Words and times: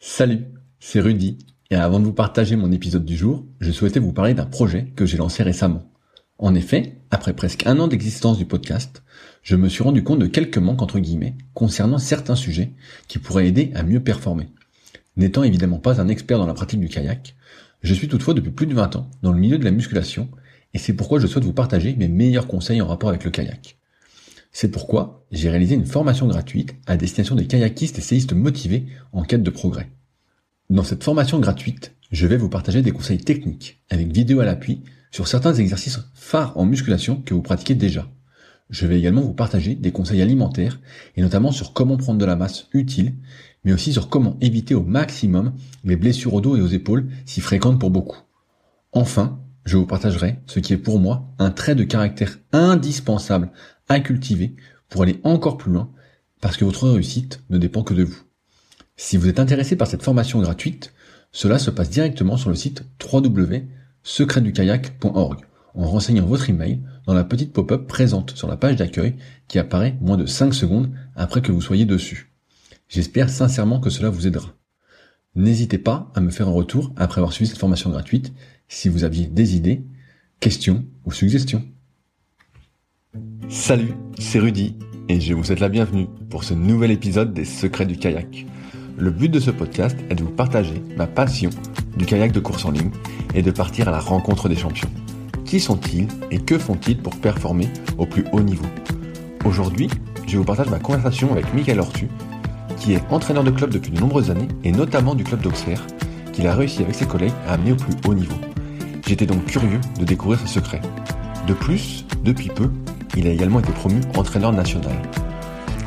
Salut, 0.00 0.44
c'est 0.78 1.00
Rudy, 1.00 1.38
et 1.70 1.74
avant 1.74 1.98
de 1.98 2.04
vous 2.04 2.12
partager 2.12 2.54
mon 2.54 2.70
épisode 2.70 3.04
du 3.04 3.16
jour, 3.16 3.44
je 3.58 3.72
souhaitais 3.72 3.98
vous 3.98 4.12
parler 4.12 4.32
d'un 4.32 4.46
projet 4.46 4.92
que 4.94 5.04
j'ai 5.04 5.16
lancé 5.16 5.42
récemment. 5.42 5.90
En 6.38 6.54
effet, 6.54 7.00
après 7.10 7.34
presque 7.34 7.66
un 7.66 7.80
an 7.80 7.88
d'existence 7.88 8.38
du 8.38 8.44
podcast, 8.44 9.02
je 9.42 9.56
me 9.56 9.68
suis 9.68 9.82
rendu 9.82 10.04
compte 10.04 10.20
de 10.20 10.28
quelques 10.28 10.58
manques 10.58 10.82
entre 10.82 11.00
guillemets 11.00 11.34
concernant 11.52 11.98
certains 11.98 12.36
sujets 12.36 12.74
qui 13.08 13.18
pourraient 13.18 13.48
aider 13.48 13.72
à 13.74 13.82
mieux 13.82 13.98
performer. 13.98 14.46
N'étant 15.16 15.42
évidemment 15.42 15.80
pas 15.80 16.00
un 16.00 16.06
expert 16.06 16.38
dans 16.38 16.46
la 16.46 16.54
pratique 16.54 16.80
du 16.80 16.88
kayak, 16.88 17.34
je 17.82 17.92
suis 17.92 18.06
toutefois 18.06 18.34
depuis 18.34 18.52
plus 18.52 18.68
de 18.68 18.74
20 18.74 18.94
ans 18.94 19.10
dans 19.22 19.32
le 19.32 19.40
milieu 19.40 19.58
de 19.58 19.64
la 19.64 19.72
musculation, 19.72 20.28
et 20.74 20.78
c'est 20.78 20.92
pourquoi 20.92 21.18
je 21.18 21.26
souhaite 21.26 21.44
vous 21.44 21.52
partager 21.52 21.96
mes 21.96 22.08
meilleurs 22.08 22.46
conseils 22.46 22.80
en 22.80 22.86
rapport 22.86 23.08
avec 23.08 23.24
le 23.24 23.32
kayak. 23.32 23.77
C'est 24.52 24.70
pourquoi 24.70 25.26
j'ai 25.30 25.50
réalisé 25.50 25.74
une 25.74 25.86
formation 25.86 26.26
gratuite 26.26 26.74
à 26.86 26.96
destination 26.96 27.34
des 27.34 27.46
kayakistes 27.46 27.98
et 27.98 28.02
séistes 28.02 28.32
motivés 28.32 28.86
en 29.12 29.22
quête 29.22 29.42
de 29.42 29.50
progrès. 29.50 29.90
Dans 30.70 30.84
cette 30.84 31.04
formation 31.04 31.38
gratuite, 31.38 31.94
je 32.10 32.26
vais 32.26 32.36
vous 32.36 32.48
partager 32.48 32.82
des 32.82 32.90
conseils 32.90 33.18
techniques, 33.18 33.82
avec 33.90 34.12
vidéo 34.12 34.40
à 34.40 34.44
l'appui, 34.44 34.82
sur 35.10 35.28
certains 35.28 35.54
exercices 35.54 36.00
phares 36.14 36.56
en 36.56 36.64
musculation 36.64 37.22
que 37.22 37.34
vous 37.34 37.42
pratiquez 37.42 37.74
déjà. 37.74 38.08
Je 38.70 38.86
vais 38.86 38.98
également 38.98 39.22
vous 39.22 39.32
partager 39.32 39.74
des 39.74 39.92
conseils 39.92 40.20
alimentaires, 40.20 40.80
et 41.16 41.22
notamment 41.22 41.52
sur 41.52 41.72
comment 41.72 41.96
prendre 41.96 42.18
de 42.18 42.24
la 42.24 42.36
masse 42.36 42.66
utile, 42.72 43.14
mais 43.64 43.72
aussi 43.72 43.92
sur 43.92 44.08
comment 44.08 44.36
éviter 44.40 44.74
au 44.74 44.82
maximum 44.82 45.54
les 45.84 45.96
blessures 45.96 46.34
au 46.34 46.40
dos 46.40 46.56
et 46.56 46.60
aux 46.60 46.68
épaules 46.68 47.08
si 47.24 47.40
fréquentes 47.40 47.80
pour 47.80 47.90
beaucoup. 47.90 48.18
Enfin, 48.92 49.40
je 49.64 49.76
vous 49.76 49.86
partagerai 49.86 50.38
ce 50.46 50.60
qui 50.60 50.72
est 50.72 50.78
pour 50.78 50.98
moi 50.98 51.28
un 51.38 51.50
trait 51.50 51.74
de 51.74 51.84
caractère 51.84 52.38
indispensable 52.52 53.50
à 53.88 54.00
cultiver 54.00 54.56
pour 54.88 55.02
aller 55.02 55.20
encore 55.24 55.58
plus 55.58 55.72
loin, 55.72 55.90
parce 56.40 56.56
que 56.56 56.64
votre 56.64 56.88
réussite 56.88 57.42
ne 57.50 57.58
dépend 57.58 57.82
que 57.82 57.94
de 57.94 58.04
vous. 58.04 58.22
Si 58.96 59.16
vous 59.16 59.28
êtes 59.28 59.40
intéressé 59.40 59.76
par 59.76 59.86
cette 59.86 60.02
formation 60.02 60.40
gratuite, 60.40 60.92
cela 61.30 61.58
se 61.58 61.70
passe 61.70 61.90
directement 61.90 62.36
sur 62.36 62.50
le 62.50 62.56
site 62.56 62.84
www.secretdukayak.org 63.12 65.44
en 65.74 65.86
renseignant 65.86 66.26
votre 66.26 66.50
email 66.50 66.80
dans 67.06 67.14
la 67.14 67.24
petite 67.24 67.52
pop-up 67.52 67.86
présente 67.86 68.32
sur 68.32 68.48
la 68.48 68.56
page 68.56 68.76
d'accueil 68.76 69.16
qui 69.46 69.58
apparaît 69.58 69.96
moins 70.00 70.16
de 70.16 70.26
5 70.26 70.52
secondes 70.52 70.90
après 71.14 71.42
que 71.42 71.52
vous 71.52 71.60
soyez 71.60 71.84
dessus. 71.84 72.32
J'espère 72.88 73.30
sincèrement 73.30 73.80
que 73.80 73.90
cela 73.90 74.10
vous 74.10 74.26
aidera. 74.26 74.54
N'hésitez 75.34 75.78
pas 75.78 76.10
à 76.14 76.20
me 76.20 76.30
faire 76.30 76.48
un 76.48 76.52
retour 76.52 76.92
après 76.96 77.20
avoir 77.20 77.32
suivi 77.32 77.48
cette 77.48 77.60
formation 77.60 77.90
gratuite 77.90 78.32
si 78.66 78.88
vous 78.88 79.04
aviez 79.04 79.26
des 79.26 79.56
idées, 79.56 79.84
questions 80.40 80.84
ou 81.04 81.12
suggestions. 81.12 81.64
Salut, 83.48 83.94
c'est 84.18 84.38
Rudy 84.38 84.76
et 85.08 85.20
je 85.20 85.32
vous 85.32 85.42
souhaite 85.42 85.60
la 85.60 85.70
bienvenue 85.70 86.06
pour 86.28 86.44
ce 86.44 86.52
nouvel 86.52 86.90
épisode 86.90 87.32
des 87.32 87.46
Secrets 87.46 87.86
du 87.86 87.96
kayak. 87.96 88.44
Le 88.98 89.10
but 89.10 89.30
de 89.30 89.40
ce 89.40 89.50
podcast 89.50 89.96
est 90.10 90.14
de 90.14 90.22
vous 90.22 90.30
partager 90.30 90.82
ma 90.96 91.06
passion 91.06 91.48
du 91.96 92.04
kayak 92.04 92.32
de 92.32 92.40
course 92.40 92.66
en 92.66 92.70
ligne 92.70 92.90
et 93.34 93.40
de 93.40 93.50
partir 93.50 93.88
à 93.88 93.90
la 93.90 94.00
rencontre 94.00 94.50
des 94.50 94.56
champions. 94.56 94.90
Qui 95.46 95.60
sont-ils 95.60 96.08
et 96.30 96.38
que 96.38 96.58
font-ils 96.58 96.98
pour 96.98 97.16
performer 97.16 97.68
au 97.96 98.04
plus 98.04 98.26
haut 98.32 98.42
niveau? 98.42 98.66
Aujourd'hui, 99.46 99.88
je 100.26 100.36
vous 100.36 100.44
partage 100.44 100.68
ma 100.68 100.78
conversation 100.78 101.32
avec 101.32 101.54
Michael 101.54 101.80
Ortu, 101.80 102.08
qui 102.76 102.92
est 102.92 103.02
entraîneur 103.10 103.44
de 103.44 103.50
club 103.50 103.70
depuis 103.70 103.92
de 103.92 104.00
nombreuses 104.00 104.30
années 104.30 104.48
et 104.64 104.72
notamment 104.72 105.14
du 105.14 105.24
club 105.24 105.40
d'Auxerre, 105.40 105.86
qu'il 106.34 106.46
a 106.46 106.54
réussi 106.54 106.82
avec 106.82 106.94
ses 106.94 107.06
collègues 107.06 107.32
à 107.46 107.54
amener 107.54 107.72
au 107.72 107.76
plus 107.76 107.94
haut 108.06 108.14
niveau. 108.14 108.36
J'étais 109.06 109.26
donc 109.26 109.46
curieux 109.46 109.80
de 109.98 110.04
découvrir 110.04 110.38
ses 110.40 110.48
secrets. 110.48 110.82
De 111.46 111.54
plus, 111.54 112.04
depuis 112.22 112.48
peu, 112.48 112.70
il 113.18 113.26
a 113.26 113.30
également 113.30 113.58
été 113.58 113.72
promu 113.72 114.00
entraîneur 114.16 114.52
national. 114.52 114.96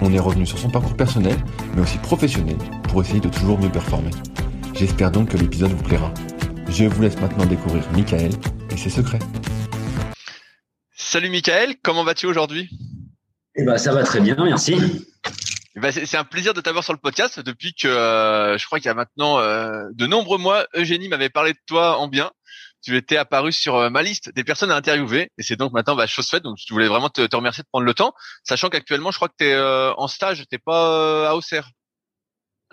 On 0.02 0.12
est 0.12 0.20
revenu 0.20 0.46
sur 0.46 0.60
son 0.60 0.70
parcours 0.70 0.98
personnel, 0.98 1.38
mais 1.74 1.82
aussi 1.82 1.98
professionnel, 2.00 2.58
pour 2.90 3.02
essayer 3.02 3.22
de 3.22 3.30
toujours 3.30 3.58
mieux 3.58 3.72
performer. 3.72 4.12
J'espère 4.76 5.12
donc 5.12 5.30
que 5.30 5.38
l'épisode 5.38 5.72
vous 5.72 5.84
plaira. 5.84 6.14
Je 6.68 6.86
vous 6.86 7.02
laisse 7.02 7.18
maintenant 7.20 7.46
découvrir 7.46 7.90
Michael 7.94 8.32
et 8.70 8.78
ses 8.78 8.90
secrets. 8.90 9.20
Salut 10.94 11.30
Michael, 11.30 11.76
comment 11.82 12.04
vas-tu 12.04 12.26
aujourd'hui? 12.26 12.70
Eh 13.56 13.64
ben 13.64 13.78
ça 13.78 13.94
va 13.94 14.04
très 14.04 14.20
bien, 14.20 14.36
merci. 14.36 14.76
Eh 15.78 15.80
ben, 15.80 15.90
c'est 15.92 16.18
un 16.18 16.26
plaisir 16.26 16.54
de 16.54 16.60
t'avoir 16.60 16.84
sur 16.84 16.92
le 16.92 17.00
podcast 17.00 17.40
depuis 17.40 17.74
que 17.74 17.88
euh, 17.88 18.58
je 18.58 18.66
crois 18.66 18.80
qu'il 18.80 18.88
y 18.88 18.90
a 18.90 18.94
maintenant 18.94 19.40
euh, 19.40 19.86
de 19.94 20.06
nombreux 20.06 20.38
mois, 20.38 20.66
Eugénie 20.76 21.08
m'avait 21.08 21.30
parlé 21.30 21.54
de 21.54 21.60
toi 21.66 21.98
en 21.98 22.10
bien 22.10 22.32
tu 22.82 22.98
étais 22.98 23.18
apparu 23.18 23.52
sur 23.52 23.76
euh, 23.76 23.90
ma 23.90 24.02
liste 24.02 24.34
des 24.36 24.44
personnes 24.44 24.72
à 24.72 24.76
interviewer 24.76 25.30
et 25.38 25.44
c'est 25.44 25.56
donc 25.56 25.74
maintenant 25.74 25.96
bah, 25.96 26.08
chose 26.08 26.28
faite. 26.28 26.44
Donc 26.44 26.58
je 26.58 26.74
voulais 26.74 26.88
vraiment 26.88 27.10
te, 27.10 27.26
te 27.26 27.36
remercier 27.36 27.64
de 27.64 27.68
prendre 27.72 27.86
le 27.86 27.94
temps, 27.94 28.14
sachant 28.44 28.70
qu'actuellement 28.70 29.12
je 29.12 29.18
crois 29.18 29.28
que 29.28 29.36
tu 29.38 29.46
es 29.46 29.54
euh, 29.54 29.94
en 29.96 30.08
stage, 30.08 30.44
t'es 30.50 30.58
pas 30.58 30.92
euh, 30.92 31.30
à 31.30 31.36
Auxerre. 31.36 31.70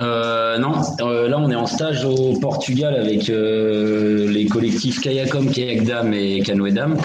Euh, 0.01 0.59
non, 0.59 0.81
là 1.01 1.39
on 1.39 1.51
est 1.51 1.57
en 1.57 1.67
stage 1.67 2.05
au 2.05 2.39
Portugal 2.39 2.95
avec 2.95 3.27
les 3.29 4.47
collectifs 4.47 5.01
Kayacom, 5.01 5.51
Kayak 5.51 5.85
Dame 5.85 6.15
et 6.15 6.41
Canoë 6.43 6.73
Dame. 6.73 7.01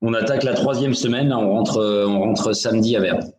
On 0.00 0.14
attaque 0.14 0.44
la 0.44 0.54
troisième 0.54 0.94
semaine, 0.94 1.32
on 1.32 1.50
rentre, 1.50 1.78
on 2.06 2.20
rentre 2.20 2.52
samedi 2.52 2.96
à 2.96 3.00
Verne. 3.00 3.32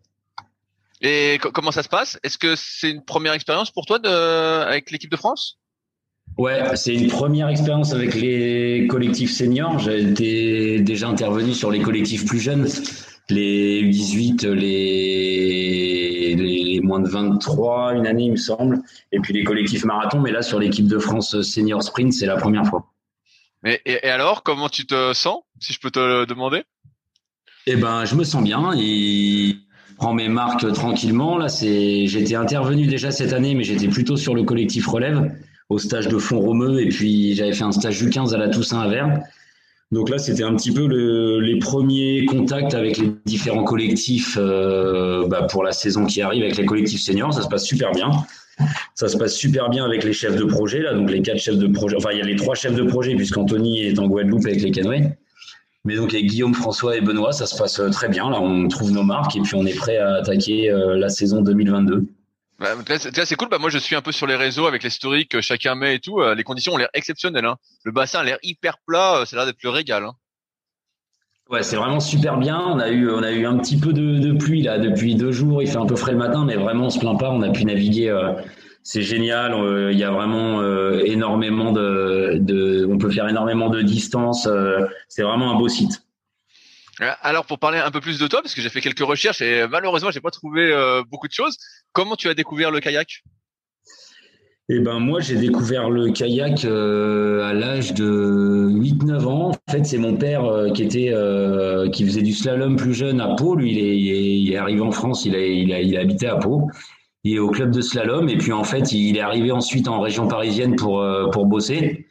Et 1.02 1.40
comment 1.54 1.72
ça 1.72 1.82
se 1.82 1.90
passe? 1.90 2.20
Est-ce 2.22 2.38
que 2.38 2.56
c'est 2.56 2.92
une 2.92 3.04
première 3.04 3.34
expérience 3.34 3.72
pour 3.72 3.86
toi 3.86 3.98
de, 3.98 4.08
avec 4.08 4.92
l'équipe 4.92 5.10
de 5.10 5.18
France? 5.18 5.61
Ouais, 6.42 6.76
c'est 6.76 6.96
une 6.96 7.08
première 7.08 7.50
expérience 7.50 7.94
avec 7.94 8.16
les 8.16 8.88
collectifs 8.88 9.32
seniors. 9.32 9.78
J'ai 9.78 10.02
été 10.02 10.80
déjà 10.80 11.08
intervenu 11.08 11.54
sur 11.54 11.70
les 11.70 11.84
collectifs 11.84 12.26
plus 12.26 12.40
jeunes, 12.40 12.68
les 13.30 13.84
U18, 13.84 14.48
les, 14.48 16.34
les, 16.36 16.80
moins 16.82 17.00
de 17.00 17.08
23, 17.08 17.94
une 17.94 18.08
année 18.08 18.24
il 18.24 18.32
me 18.32 18.38
semble, 18.38 18.82
et 19.12 19.20
puis 19.20 19.36
les 19.36 19.44
collectifs 19.44 19.86
marathon. 19.86 20.20
Mais 20.20 20.32
là, 20.32 20.42
sur 20.42 20.58
l'équipe 20.58 20.88
de 20.88 20.98
France 20.98 21.40
senior 21.44 21.84
sprint, 21.84 22.12
c'est 22.12 22.26
la 22.26 22.38
première 22.38 22.66
fois. 22.66 22.88
Et, 23.64 23.80
et, 23.86 24.10
alors, 24.10 24.42
comment 24.42 24.68
tu 24.68 24.88
te 24.88 25.14
sens, 25.14 25.42
si 25.60 25.74
je 25.74 25.80
peux 25.80 25.92
te 25.92 26.26
demander? 26.26 26.64
Eh 27.68 27.76
ben, 27.76 28.06
je 28.06 28.16
me 28.16 28.24
sens 28.24 28.44
bien. 28.44 28.72
Et 28.76 29.58
prends 29.96 30.16
mes 30.16 30.28
marques 30.28 30.74
tranquillement. 30.74 31.38
Là, 31.38 31.50
c'est, 31.50 32.08
j'étais 32.08 32.34
intervenu 32.34 32.88
déjà 32.88 33.12
cette 33.12 33.34
année, 33.34 33.54
mais 33.54 33.64
j'étais 33.64 33.90
plutôt 33.90 34.18
sur 34.18 34.34
le 34.34 34.42
collectif 34.42 34.88
relève 34.88 35.32
au 35.72 35.78
stage 35.80 36.10
de 36.10 36.18
fond 36.18 36.40
romeux 36.40 36.82
et 36.82 36.90
puis 36.90 37.34
j'avais 37.34 37.54
fait 37.54 37.64
un 37.64 37.72
stage 37.72 38.04
U15 38.04 38.34
à 38.34 38.38
la 38.38 38.50
Toussaint 38.50 38.82
à 38.82 38.90
Verne. 38.90 39.24
Donc 39.94 40.10
là, 40.10 40.18
c'était 40.18 40.44
un 40.44 40.54
petit 40.56 40.72
peu 40.72 40.86
le, 40.86 41.40
les 41.40 41.60
premiers 41.60 42.26
contacts 42.26 42.74
avec 42.74 42.98
les 42.98 43.12
différents 43.26 43.64
collectifs 43.64 44.38
euh, 44.40 45.28
bah, 45.28 45.44
pour 45.44 45.64
la 45.64 45.72
saison 45.72 46.06
qui 46.06 46.22
arrive 46.22 46.44
avec 46.44 46.58
les 46.58 46.66
collectifs 46.66 47.02
seniors. 47.02 47.34
Ça 47.34 47.42
se 47.42 47.48
passe 47.48 47.66
super 47.66 47.92
bien. 47.92 48.12
Ça 48.96 49.08
se 49.08 49.18
passe 49.18 49.34
super 49.34 49.70
bien 49.70 49.86
avec 49.86 50.04
les 50.04 50.12
chefs 50.12 50.36
de 50.36 50.44
projet, 50.44 50.80
là, 50.80 50.94
donc 50.94 51.10
les 51.10 51.22
quatre 51.22 51.40
chefs 51.40 51.58
de 51.58 51.68
projet. 51.68 51.96
Enfin, 51.98 52.10
il 52.12 52.20
y 52.20 52.22
a 52.22 52.26
les 52.26 52.36
trois 52.36 52.54
chefs 52.54 52.76
de 52.76 52.84
projet, 52.84 53.16
puisqu'Anthony 53.16 53.84
est 53.88 53.98
en 53.98 54.08
Guadeloupe 54.08 54.46
avec 54.46 54.62
les 54.62 54.72
canoës. 54.72 55.10
Mais 55.86 55.96
donc, 55.96 56.14
avec 56.14 56.28
Guillaume, 56.28 56.54
François 56.54 56.96
et 56.98 57.02
Benoît, 57.02 57.32
ça 57.32 57.46
se 57.46 57.58
passe 57.58 57.80
euh, 57.80 57.90
très 57.90 58.08
bien. 58.08 58.30
Là, 58.30 58.40
on 58.40 58.68
trouve 58.68 58.92
nos 58.92 59.04
marques 59.04 59.36
et 59.36 59.42
puis 59.42 59.56
on 59.56 59.66
est 59.66 59.76
prêt 59.76 59.98
à 59.98 60.16
attaquer 60.16 60.70
euh, 60.70 60.98
la 60.98 61.10
saison 61.10 61.42
2022. 61.42 62.06
Bah, 62.62 62.76
c'est 62.96 63.36
cool. 63.36 63.50
Bah, 63.50 63.58
moi, 63.58 63.72
je 63.72 63.80
suis 63.80 63.96
un 63.96 64.04
peu 64.04 64.12
sur 64.12 64.28
les 64.28 64.36
réseaux 64.36 64.68
avec 64.68 64.84
les 64.84 64.92
stories 64.92 65.28
que 65.28 65.42
chacun 65.42 65.74
met 65.74 65.96
et 65.96 66.00
tout. 66.00 66.22
Euh, 66.22 66.36
les 66.36 66.44
conditions 66.44 66.74
ont 66.74 66.78
l'air 66.78 66.90
exceptionnelles. 66.94 67.46
Hein. 67.46 67.56
Le 67.84 67.92
bassin 67.92 68.20
a 68.20 68.24
l'air 68.24 68.38
hyper 68.44 68.78
plat. 68.86 69.24
Ça 69.26 69.36
a 69.36 69.40
l'air 69.40 69.46
d'être 69.48 69.64
le 69.64 69.72
régal. 69.72 70.06
Hein. 70.06 70.14
Ouais, 71.50 71.64
c'est 71.64 71.76
vraiment 71.76 72.00
super 72.00 72.38
bien. 72.38 72.60
On 72.60 72.78
a 72.78 72.90
eu, 72.92 73.10
un 73.46 73.58
petit 73.58 73.78
peu 73.78 73.94
de, 73.94 74.38
pluie 74.38 74.62
là 74.62 74.78
depuis 74.78 75.16
deux 75.16 75.32
jours. 75.32 75.64
Il 75.64 75.70
fait 75.70 75.78
un 75.78 75.88
peu 75.88 75.96
frais 75.96 76.12
le 76.12 76.20
matin, 76.20 76.46
mais 76.46 76.56
vraiment, 76.56 76.86
on 76.86 76.90
se 76.92 77.00
plaint 77.00 77.20
pas. 77.20 77.32
On 77.32 77.42
a 77.42 77.50
pu 77.50 77.66
naviguer. 77.66 78.10
Euh, 78.10 78.34
c'est 78.84 79.02
génial. 79.02 79.54
Euh, 79.56 79.92
il 79.92 79.98
y 79.98 80.04
a 80.04 80.12
vraiment 80.12 80.62
énormément 81.04 81.72
de, 81.72 82.38
de, 82.40 82.88
on 82.88 83.00
peut 83.00 83.10
faire 83.10 83.28
énormément 83.28 83.70
de 83.70 83.82
distance. 83.82 84.48
c'est 85.08 85.24
vraiment 85.24 85.52
un 85.52 85.58
beau 85.58 85.68
site. 85.68 86.04
Alors 87.22 87.46
pour 87.46 87.60
parler 87.60 87.80
un 87.80 87.92
peu 87.92 88.02
plus 88.02 88.20
de 88.20 88.28
toi, 88.28 88.42
parce 88.42 88.54
que 88.54 88.62
j'ai 88.62 88.70
fait 88.70 88.82
quelques 88.82 89.00
recherches 89.00 89.42
et 89.42 89.68
malheureusement 89.68 90.12
j'ai 90.12 90.22
pas 90.22 90.32
trouvé 90.32 90.74
beaucoup 91.10 91.28
de 91.28 91.34
choses. 91.34 91.58
Comment 91.94 92.16
tu 92.16 92.30
as 92.30 92.34
découvert 92.34 92.72
le 92.72 92.80
kayak? 92.80 93.24
Eh 94.74 94.80
ben 94.80 95.00
moi 95.00 95.20
j'ai 95.20 95.36
découvert 95.36 95.90
le 95.90 96.12
kayak 96.12 96.64
euh, 96.64 97.44
à 97.44 97.54
l'âge 97.54 97.94
de 97.94 98.70
8-9 98.70 99.26
ans. 99.26 99.50
En 99.50 99.72
fait 99.72 99.84
c'est 99.84 99.98
mon 99.98 100.16
père 100.16 100.46
euh, 100.46 100.70
qui 100.70 100.84
était 100.84 101.10
euh, 101.12 101.90
qui 101.90 102.06
faisait 102.06 102.22
du 102.22 102.32
slalom 102.32 102.78
plus 102.78 102.94
jeune 102.94 103.20
à 103.20 103.36
Pau. 103.36 103.56
Lui 103.56 103.74
il 103.74 104.54
est, 104.54 104.56
arrivé 104.56 104.80
en 104.80 104.92
France, 104.92 105.26
il 105.26 105.36
a, 105.36 105.46
il 105.46 105.74
a, 105.74 105.82
il 105.82 105.98
a 105.98 106.00
habité 106.00 106.28
à 106.28 106.38
Pau. 106.38 106.70
Il 107.26 107.36
est 107.36 107.40
au 107.40 107.50
club 107.50 107.72
de 107.72 107.82
slalom 107.82 108.30
et 108.30 108.38
puis 108.38 108.54
en 108.54 108.64
fait 108.64 108.94
il 108.94 109.18
est 109.18 109.22
arrivé 109.22 109.52
ensuite 109.52 109.90
en 109.90 110.00
région 110.00 110.30
parisienne 110.30 110.78
pour 110.78 111.06
pour 111.34 111.48
bosser 111.48 112.08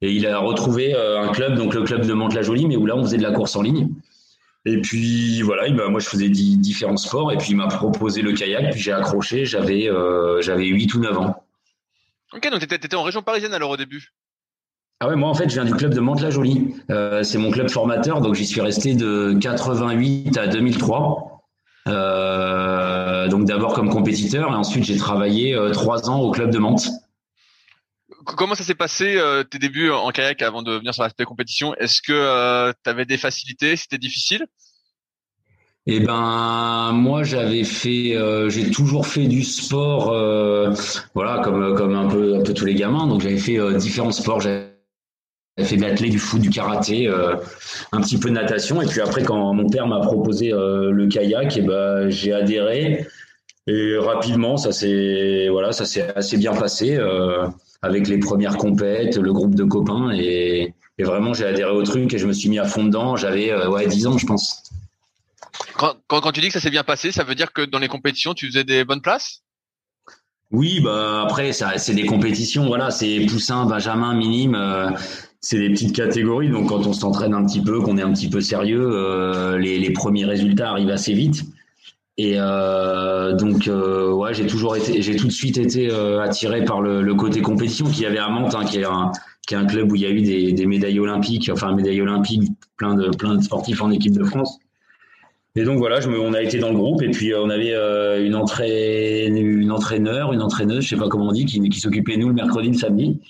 et 0.00 0.12
il 0.12 0.24
a 0.28 0.38
retrouvé 0.38 0.94
un 0.94 1.28
club 1.32 1.56
donc 1.56 1.74
le 1.74 1.82
club 1.82 2.06
de 2.06 2.12
Mantes-la-Jolie 2.12 2.66
mais 2.66 2.76
où 2.76 2.86
là 2.86 2.96
on 2.96 3.02
faisait 3.02 3.18
de 3.18 3.24
la 3.24 3.32
course 3.32 3.56
en 3.56 3.62
ligne. 3.62 3.88
Et 4.66 4.80
puis 4.80 5.42
voilà, 5.42 5.70
moi 5.88 6.00
je 6.00 6.08
faisais 6.08 6.28
différents 6.28 6.96
sports 6.96 7.32
et 7.32 7.36
puis 7.36 7.50
il 7.50 7.56
m'a 7.56 7.66
proposé 7.66 8.22
le 8.22 8.32
kayak, 8.32 8.72
puis 8.72 8.80
j'ai 8.80 8.92
accroché, 8.92 9.44
j'avais 9.44 9.90
euh, 9.90 10.40
j'avais 10.40 10.66
8 10.66 10.94
ou 10.94 11.00
9 11.00 11.18
ans. 11.18 11.44
Ok, 12.32 12.50
donc 12.50 12.66
tu 12.66 12.74
étais, 12.74 12.94
en 12.94 13.02
région 13.02 13.22
parisienne 13.22 13.52
alors 13.52 13.70
au 13.70 13.76
début? 13.76 14.12
Ah 15.00 15.08
ouais, 15.08 15.16
moi 15.16 15.28
en 15.28 15.34
fait 15.34 15.50
je 15.50 15.54
viens 15.54 15.66
du 15.66 15.74
club 15.74 15.92
de 15.92 16.00
Mantes-la-Jolie. 16.00 16.74
Euh, 16.90 17.22
c'est 17.22 17.36
mon 17.36 17.50
club 17.50 17.68
formateur, 17.68 18.22
donc 18.22 18.34
j'y 18.34 18.46
suis 18.46 18.62
resté 18.62 18.94
de 18.94 19.36
88 19.38 20.38
à 20.38 20.46
2003. 20.46 21.42
Euh, 21.86 23.28
donc 23.28 23.44
d'abord 23.44 23.74
comme 23.74 23.90
compétiteur 23.90 24.50
et 24.50 24.54
ensuite 24.54 24.84
j'ai 24.84 24.96
travaillé 24.96 25.58
3 25.72 26.08
ans 26.08 26.20
au 26.20 26.30
club 26.30 26.50
de 26.50 26.58
Mantes. 26.58 26.88
Comment 28.24 28.54
ça 28.54 28.64
s'est 28.64 28.74
passé 28.74 29.20
tes 29.50 29.58
débuts 29.58 29.90
en 29.90 30.10
kayak 30.10 30.42
avant 30.42 30.62
de 30.62 30.72
venir 30.72 30.94
sur 30.94 31.02
l'aspect 31.02 31.24
compétition? 31.24 31.74
Est-ce 31.76 32.02
que 32.02 32.72
tu 32.72 32.90
avais 32.90 33.04
des 33.04 33.18
facilités? 33.18 33.76
C'était 33.76 33.98
difficile? 33.98 34.46
Eh 35.86 36.00
ben 36.00 36.92
moi 36.92 37.24
j'avais 37.24 37.64
fait, 37.64 38.16
j'ai 38.48 38.70
toujours 38.70 39.06
fait 39.06 39.26
du 39.26 39.44
sport, 39.44 40.06
voilà 41.14 41.42
comme 41.44 41.74
comme 41.76 41.94
un 41.94 42.08
peu 42.08 42.36
un 42.36 42.42
peu 42.42 42.54
tous 42.54 42.64
les 42.64 42.74
gamins. 42.74 43.06
Donc 43.06 43.20
j'avais 43.20 43.38
fait 43.38 43.58
différents 43.76 44.12
sports. 44.12 44.40
J'avais 44.40 44.70
fait 45.62 45.76
de 45.76 45.82
l'athlète, 45.82 46.10
du 46.10 46.18
foot, 46.18 46.40
du 46.40 46.50
karaté, 46.50 47.08
un 47.92 48.00
petit 48.00 48.18
peu 48.18 48.28
de 48.30 48.34
natation. 48.34 48.80
Et 48.80 48.86
puis 48.86 49.00
après 49.00 49.22
quand 49.22 49.52
mon 49.52 49.68
père 49.68 49.86
m'a 49.86 50.00
proposé 50.00 50.50
le 50.50 51.06
kayak, 51.08 51.56
et 51.56 51.60
eh 51.60 51.62
ben 51.62 52.08
j'ai 52.08 52.32
adhéré. 52.32 53.06
Et 53.66 53.96
rapidement, 53.96 54.58
ça 54.58 54.72
s'est 54.72 55.48
voilà, 55.50 55.72
ça 55.72 55.86
s'est 55.86 56.14
assez 56.14 56.36
bien 56.36 56.54
passé 56.54 56.96
euh, 56.96 57.46
avec 57.84 58.08
les 58.08 58.18
premières 58.18 58.56
compètes, 58.56 59.16
le 59.16 59.32
groupe 59.32 59.54
de 59.54 59.64
copains 59.64 60.10
et, 60.12 60.74
et 60.98 61.04
vraiment 61.04 61.34
j'ai 61.34 61.44
adhéré 61.44 61.70
au 61.70 61.82
truc 61.82 62.12
et 62.14 62.18
je 62.18 62.26
me 62.26 62.32
suis 62.32 62.48
mis 62.48 62.58
à 62.58 62.64
fond 62.64 62.84
dedans. 62.84 63.16
J'avais 63.16 63.52
euh, 63.52 63.68
ouais 63.68 63.86
10 63.86 64.06
ans, 64.06 64.18
je 64.18 64.26
pense. 64.26 64.62
Quand, 65.76 65.94
quand, 66.06 66.20
quand 66.20 66.32
tu 66.32 66.40
dis 66.40 66.48
que 66.48 66.54
ça 66.54 66.60
s'est 66.60 66.70
bien 66.70 66.84
passé, 66.84 67.12
ça 67.12 67.24
veut 67.24 67.34
dire 67.34 67.52
que 67.52 67.62
dans 67.62 67.78
les 67.78 67.88
compétitions, 67.88 68.32
tu 68.32 68.46
faisais 68.46 68.64
des 68.64 68.84
bonnes 68.84 69.02
places? 69.02 69.42
Oui, 70.50 70.80
bah 70.80 71.22
après 71.22 71.52
ça 71.52 71.78
c'est 71.78 71.94
des 71.94 72.06
compétitions, 72.06 72.66
voilà, 72.66 72.90
c'est 72.90 73.26
poussin, 73.26 73.66
benjamin, 73.66 74.14
minime. 74.14 74.54
Euh, 74.54 74.90
c'est 75.40 75.58
des 75.58 75.68
petites 75.68 75.94
catégories, 75.94 76.48
donc 76.48 76.70
quand 76.70 76.86
on 76.86 76.94
s'entraîne 76.94 77.34
un 77.34 77.44
petit 77.44 77.60
peu, 77.60 77.80
qu'on 77.80 77.98
est 77.98 78.02
un 78.02 78.14
petit 78.14 78.30
peu 78.30 78.40
sérieux, 78.40 78.88
euh, 78.94 79.58
les, 79.58 79.78
les 79.78 79.90
premiers 79.90 80.24
résultats 80.24 80.70
arrivent 80.70 80.90
assez 80.90 81.12
vite. 81.12 81.44
Et 82.16 82.34
euh, 82.36 83.32
donc, 83.32 83.66
euh, 83.66 84.12
ouais, 84.12 84.34
j'ai 84.34 84.46
toujours 84.46 84.76
été, 84.76 85.02
j'ai 85.02 85.16
tout 85.16 85.26
de 85.26 85.32
suite 85.32 85.58
été 85.58 85.90
euh, 85.90 86.20
attiré 86.20 86.64
par 86.64 86.80
le, 86.80 87.14
côté 87.14 87.42
compétition 87.42 87.86
qu'il 87.86 88.04
y 88.04 88.06
avait 88.06 88.18
à 88.18 88.28
Mantes, 88.28 88.54
hein, 88.54 88.64
qui, 88.64 88.78
est 88.78 88.84
un, 88.84 89.66
club 89.66 89.90
où 89.90 89.96
il 89.96 90.02
y 90.02 90.06
a 90.06 90.10
eu 90.10 90.22
des, 90.22 90.66
médailles 90.66 91.00
olympiques, 91.00 91.50
enfin 91.52 91.74
médailles 91.74 92.00
olympiques, 92.00 92.52
plein 92.76 92.94
de, 92.94 93.10
sportifs 93.42 93.82
en 93.82 93.90
équipe 93.90 94.16
de 94.16 94.24
France. 94.24 94.58
Et 95.56 95.64
donc 95.64 95.78
voilà, 95.78 96.00
on 96.08 96.34
a 96.34 96.42
été 96.42 96.58
dans 96.58 96.70
le 96.70 96.76
groupe 96.76 97.02
et 97.02 97.10
puis 97.10 97.32
on 97.34 97.48
avait 97.48 97.74
une, 98.24 98.36
une 99.36 99.70
entraîneur, 99.70 100.32
une 100.32 100.42
entraîneuse, 100.42 100.82
je 100.84 100.88
sais 100.90 100.96
pas 100.96 101.08
comment 101.08 101.28
on 101.28 101.32
dit, 101.32 101.46
qui, 101.46 101.80
s'occupait 101.80 102.16
nous 102.16 102.28
le 102.28 102.34
mercredi, 102.34 102.68
le 102.68 102.74
samedi. 102.74 103.20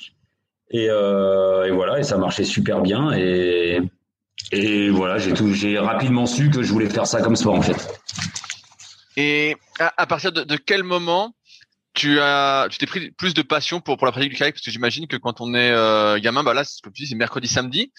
Et, 0.71 0.89
voilà, 0.89 2.01
et 2.01 2.03
ça 2.03 2.19
marchait 2.19 2.45
super 2.45 2.81
bien. 2.81 3.13
Et, 3.13 3.81
et 4.53 4.91
voilà, 4.91 5.17
j'ai 5.19 5.79
rapidement 5.79 6.27
su 6.27 6.51
que 6.51 6.63
je 6.63 6.71
voulais 6.71 6.89
faire 6.89 7.07
ça 7.07 7.23
comme 7.23 7.37
sport 7.37 7.55
en 7.55 7.63
fait. 7.63 7.89
Et 9.17 9.57
à, 9.79 10.07
partir 10.07 10.33
de, 10.33 10.43
de, 10.43 10.57
quel 10.57 10.83
moment 10.83 11.35
tu 11.95 12.19
as, 12.21 12.67
tu 12.71 12.79
t'es 12.79 12.87
pris 12.87 13.11
plus 13.13 13.35
de 13.35 13.43
passion 13.43 13.81
pour 13.81 13.97
pour 13.97 14.07
la 14.07 14.13
pratique 14.13 14.31
du 14.31 14.37
kayak? 14.37 14.55
Parce 14.55 14.65
que 14.65 14.71
j'imagine 14.71 15.07
que 15.07 15.17
quand 15.17 15.41
on 15.41 15.55
est 15.55 15.71
euh, 15.71 16.19
gamin, 16.19 16.43
bah 16.43 16.55
là, 16.55 16.65
comme 16.83 16.93
tu 16.93 17.03
dis, 17.03 17.09
c'est 17.09 17.15
mercredi, 17.15 17.49
samedi. 17.49 17.93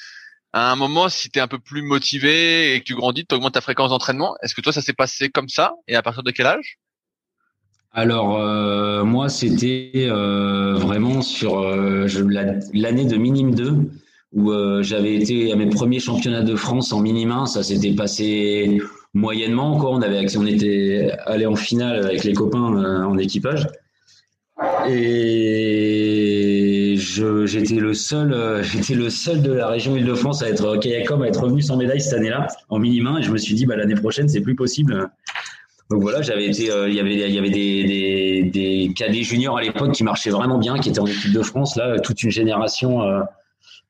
À 0.53 0.71
un 0.71 0.75
moment, 0.75 1.09
si 1.09 1.29
tu 1.29 1.39
es 1.39 1.41
un 1.41 1.47
peu 1.47 1.59
plus 1.59 1.81
motivé 1.81 2.75
et 2.75 2.79
que 2.79 2.85
tu 2.85 2.95
grandis, 2.95 3.25
tu 3.25 3.35
augmentes 3.35 3.53
ta 3.53 3.61
fréquence 3.61 3.89
d'entraînement. 3.89 4.35
Est-ce 4.41 4.55
que 4.55 4.61
toi, 4.61 4.71
ça 4.71 4.81
s'est 4.81 4.93
passé 4.93 5.29
comme 5.29 5.49
ça? 5.49 5.73
Et 5.87 5.95
à 5.95 6.01
partir 6.01 6.23
de 6.23 6.31
quel 6.31 6.47
âge? 6.47 6.77
Alors 7.97 8.37
euh, 8.37 9.05
moi 9.05 9.29
c'était 9.29 9.91
euh, 9.95 10.73
vraiment 10.73 11.21
sur 11.21 11.59
euh, 11.59 12.07
l'année 12.73 13.05
de 13.05 13.15
minime 13.15 13.55
2 13.55 13.89
où 14.33 14.51
euh, 14.51 14.83
j'avais 14.83 15.15
été 15.15 15.53
à 15.53 15.55
mes 15.55 15.67
premiers 15.67 16.01
championnats 16.01 16.43
de 16.43 16.55
France 16.57 16.91
en 16.91 16.99
minime 16.99 17.31
1, 17.31 17.45
ça 17.45 17.63
s'était 17.63 17.93
passé 17.93 18.81
moyennement 19.15 19.79
quoi. 19.79 19.91
On 19.91 20.01
avait 20.01 20.25
on 20.37 20.45
était 20.45 21.11
allé 21.25 21.47
en 21.47 21.55
finale 21.55 22.05
avec 22.05 22.23
les 22.23 22.33
copains 22.33 22.77
euh, 22.77 23.03
en 23.03 23.17
équipage. 23.17 23.67
Et 24.87 26.95
j'étais 27.45 27.75
le 27.75 27.93
seul, 27.93 28.33
euh, 28.33 28.61
j'étais 28.63 28.93
le 28.93 29.09
seul 29.09 29.41
de 29.41 29.51
la 29.51 29.67
région 29.67 29.95
Île-de-France 29.95 30.43
à 30.43 30.49
être 30.49 30.77
kayakом 30.77 31.23
à 31.23 31.27
être 31.27 31.41
revenu 31.41 31.61
sans 31.61 31.77
médaille 31.77 32.01
cette 32.01 32.13
année-là 32.13 32.47
en 32.69 32.77
minima. 32.77 33.19
Et 33.19 33.23
je 33.23 33.31
me 33.31 33.37
suis 33.37 33.55
dit, 33.55 33.65
bah 33.65 33.75
l'année 33.75 33.95
prochaine, 33.95 34.29
c'est 34.29 34.41
plus 34.41 34.55
possible. 34.55 35.09
Donc 35.89 36.01
voilà, 36.01 36.21
j'avais 36.21 36.47
été, 36.47 36.71
euh, 36.71 36.89
il 36.89 36.95
y 36.95 36.99
avait, 36.99 37.13
il 37.13 37.33
y 37.33 37.37
avait 37.37 37.49
des, 37.49 37.83
des, 37.83 38.49
des 38.51 38.93
cadets 38.95 39.23
juniors 39.23 39.57
à 39.57 39.61
l'époque 39.61 39.91
qui 39.91 40.03
marchaient 40.03 40.31
vraiment 40.31 40.57
bien, 40.57 40.77
qui 40.79 40.89
étaient 40.89 40.99
en 40.99 41.05
équipe 41.05 41.31
de 41.31 41.41
France. 41.41 41.75
Là, 41.75 41.99
toute 41.99 42.23
une 42.23 42.31
génération 42.31 43.01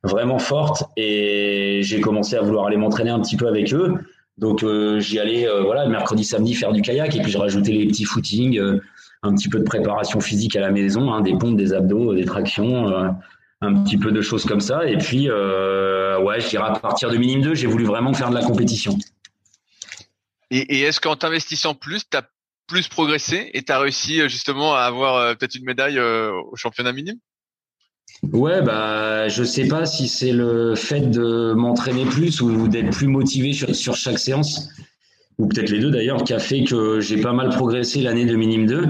vraiment 0.03 0.39
forte. 0.39 0.83
Et 0.97 1.81
j'ai 1.83 2.01
commencé 2.01 2.35
à 2.35 2.41
vouloir 2.41 2.67
aller 2.67 2.77
m'entraîner 2.77 3.11
un 3.11 3.19
petit 3.19 3.37
peu 3.37 3.47
avec 3.47 3.73
eux. 3.73 3.93
Donc 4.37 4.63
euh, 4.63 4.99
j'y 4.99 5.19
allais 5.19 5.47
euh, 5.47 5.61
voilà 5.61 5.87
mercredi 5.87 6.25
samedi 6.25 6.55
faire 6.55 6.73
du 6.73 6.81
kayak 6.81 7.15
et 7.15 7.21
puis 7.21 7.31
je 7.31 7.37
rajoutais 7.37 7.71
les 7.71 7.87
petits 7.87 8.03
footings, 8.03 8.59
euh, 8.59 8.81
un 9.23 9.33
petit 9.33 9.47
peu 9.47 9.59
de 9.59 9.63
préparation 9.63 10.19
physique 10.19 10.55
à 10.55 10.59
la 10.59 10.71
maison, 10.71 11.13
hein, 11.13 11.21
des 11.21 11.37
pompes, 11.37 11.55
des 11.55 11.73
abdos, 11.73 12.13
des 12.13 12.25
tractions, 12.25 12.93
un 13.61 13.83
petit 13.83 13.97
peu 13.97 14.11
de 14.11 14.21
choses 14.21 14.45
comme 14.45 14.59
ça. 14.59 14.87
Et 14.87 14.97
puis 14.97 15.29
ouais, 15.29 16.39
je 16.41 16.49
dirais 16.49 16.69
à 16.69 16.79
partir 16.79 17.09
de 17.09 17.17
minime 17.17 17.41
2, 17.41 17.55
j'ai 17.55 17.65
voulu 17.65 17.85
vraiment 17.85 18.13
faire 18.13 18.29
de 18.29 18.35
la 18.35 18.43
compétition. 18.43 18.95
Et, 20.51 20.81
est-ce 20.81 20.99
qu'en 20.99 21.15
t'investissant 21.15 21.73
plus, 21.73 22.07
tu 22.07 22.17
as 22.17 22.29
plus 22.67 22.87
progressé 22.87 23.49
et 23.53 23.63
tu 23.63 23.71
as 23.71 23.79
réussi 23.79 24.19
justement 24.29 24.75
à 24.75 24.81
avoir 24.81 25.35
peut-être 25.37 25.55
une 25.55 25.65
médaille 25.65 25.99
au 25.99 26.55
championnat 26.55 26.91
minime? 26.91 27.17
Ouais, 28.33 28.61
bah, 28.61 29.27
je 29.27 29.43
sais 29.43 29.67
pas 29.67 29.85
si 29.85 30.07
c'est 30.07 30.31
le 30.31 30.75
fait 30.75 31.01
de 31.01 31.53
m'entraîner 31.53 32.05
plus 32.05 32.41
ou 32.41 32.67
d'être 32.67 32.91
plus 32.91 33.07
motivé 33.07 33.53
sur, 33.53 33.95
chaque 33.95 34.19
séance, 34.19 34.69
ou 35.37 35.47
peut-être 35.47 35.69
les 35.69 35.79
deux 35.79 35.91
d'ailleurs, 35.91 36.23
qui 36.23 36.33
a 36.33 36.39
fait 36.39 36.63
que 36.63 36.99
j'ai 36.99 37.17
pas 37.17 37.33
mal 37.33 37.49
progressé 37.49 38.01
l'année 38.01 38.25
de 38.25 38.35
minime 38.35 38.65
2. 38.65 38.87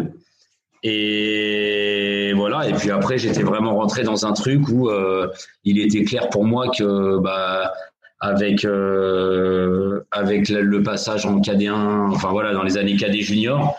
Et 0.84 2.34
voilà, 2.36 2.70
et 2.70 2.74
puis 2.74 2.92
après, 2.92 3.18
j'étais 3.18 3.42
vraiment 3.42 3.76
rentré 3.76 4.04
dans 4.04 4.26
un 4.26 4.34
truc 4.34 4.70
où 4.70 4.90
euh, 4.90 5.28
il 5.64 5.80
était 5.80 6.04
clair 6.04 6.30
pour 6.30 6.46
moi 6.46 6.68
que, 6.70 7.18
bah, 7.18 7.74
avec, 8.20 8.64
euh, 8.64 10.02
avec 10.12 10.50
le 10.50 10.84
passage 10.84 11.26
en 11.26 11.40
KD1, 11.40 12.12
enfin 12.12 12.30
voilà, 12.30 12.54
dans 12.54 12.64
les 12.64 12.78
années 12.78 12.96
KD 12.96 13.22
junior, 13.22 13.76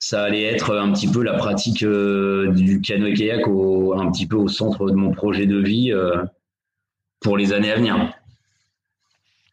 ça 0.00 0.24
allait 0.24 0.44
être 0.44 0.74
un 0.74 0.90
petit 0.92 1.08
peu 1.08 1.22
la 1.22 1.34
pratique 1.34 1.82
euh, 1.82 2.50
du 2.52 2.80
canoë 2.80 3.12
kayak 3.12 3.46
au, 3.46 3.92
un 4.00 4.10
petit 4.10 4.26
peu 4.26 4.36
au 4.36 4.48
centre 4.48 4.88
de 4.88 4.94
mon 4.94 5.12
projet 5.12 5.44
de 5.44 5.58
vie 5.58 5.92
euh, 5.92 6.24
pour 7.20 7.36
les 7.36 7.52
années 7.52 7.70
à 7.70 7.76
venir. 7.76 8.10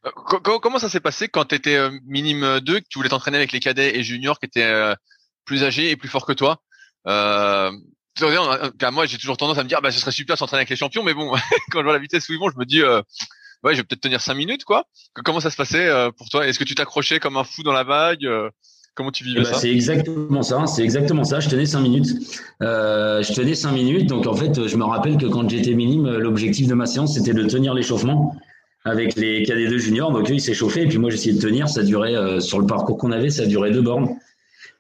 Euh, 0.05 0.09
comment 0.39 0.79
ça 0.79 0.87
s'est 0.87 1.01
passé 1.01 1.27
quand 1.27 1.43
tu 1.49 1.55
étais 1.55 1.77
minime 2.05 2.61
2, 2.61 2.79
que 2.79 2.85
tu 2.89 2.97
voulais 2.97 3.09
t'entraîner 3.09 3.35
avec 3.35 3.51
les 3.51 3.59
cadets 3.59 3.97
et 3.97 4.03
juniors 4.03 4.39
qui 4.39 4.45
étaient 4.45 4.95
plus 5.43 5.65
âgés 5.65 5.91
et 5.91 5.97
plus 5.97 6.07
forts 6.07 6.25
que 6.25 6.31
toi? 6.31 6.61
Moi, 7.05 7.71
j'ai 9.05 9.17
toujours 9.17 9.35
tendance 9.35 9.57
à 9.57 9.63
me 9.63 9.69
dire, 9.69 9.81
bah, 9.81 9.91
ce 9.91 9.99
serait 9.99 10.11
super 10.11 10.37
s'entraîner 10.37 10.61
avec 10.61 10.69
les 10.69 10.77
champions, 10.77 11.03
mais 11.03 11.13
bon, 11.13 11.29
quand 11.71 11.79
je 11.79 11.83
vois 11.83 11.91
la 11.91 11.99
vitesse 11.99 12.29
où 12.29 12.33
ils 12.33 12.39
vont, 12.39 12.49
je 12.49 12.57
me 12.57 12.63
dis, 12.63 12.77
je 12.79 13.03
vais 13.63 13.83
peut-être 13.83 13.99
tenir 13.99 14.21
5 14.21 14.33
minutes, 14.33 14.63
quoi. 14.63 14.85
Comment 15.25 15.41
ça 15.41 15.49
se 15.49 15.57
passait 15.57 15.91
pour 16.17 16.29
toi? 16.29 16.47
Est-ce 16.47 16.57
que 16.57 16.63
tu 16.63 16.73
t'accrochais 16.73 17.19
comme 17.19 17.35
un 17.35 17.43
fou 17.43 17.63
dans 17.63 17.73
la 17.73 17.83
vague 17.83 18.25
Comment 18.97 19.11
tu 19.11 19.23
vivais 19.23 19.41
eh 19.41 19.43
ben, 19.43 19.53
ça 19.53 19.59
C'est 19.59 19.69
exactement 19.69 20.41
ça. 20.41 20.65
C'est 20.65 20.81
exactement 20.81 21.23
ça. 21.23 21.39
Je 21.39 21.49
tenais 21.49 21.67
cinq 21.67 21.81
minutes. 21.81 22.09
Euh, 22.63 23.21
je 23.21 23.31
tenais 23.31 23.53
cinq 23.53 23.71
minutes. 23.73 24.09
Donc 24.09 24.25
en 24.25 24.33
fait, 24.33 24.67
je 24.67 24.75
me 24.75 24.83
rappelle 24.83 25.17
que 25.17 25.27
quand 25.27 25.47
j'étais 25.47 25.75
minime, 25.75 26.17
l'objectif 26.17 26.67
de 26.67 26.73
ma 26.73 26.87
séance 26.87 27.13
c'était 27.13 27.33
de 27.33 27.43
tenir 27.43 27.75
l'échauffement 27.75 28.35
avec 28.85 29.15
les 29.15 29.43
KD2 29.43 29.77
juniors. 29.77 30.11
Donc 30.11 30.27
eux, 30.31 30.33
ils 30.33 30.41
s'échauffaient 30.41 30.81
et 30.81 30.87
puis 30.87 30.97
moi 30.97 31.11
j'essayais 31.11 31.35
de 31.35 31.39
tenir. 31.39 31.69
Ça 31.69 31.83
durait 31.83 32.15
euh, 32.15 32.39
sur 32.39 32.59
le 32.59 32.65
parcours 32.65 32.97
qu'on 32.97 33.11
avait, 33.11 33.29
ça 33.29 33.45
durait 33.45 33.69
deux 33.69 33.83
bornes. 33.83 34.09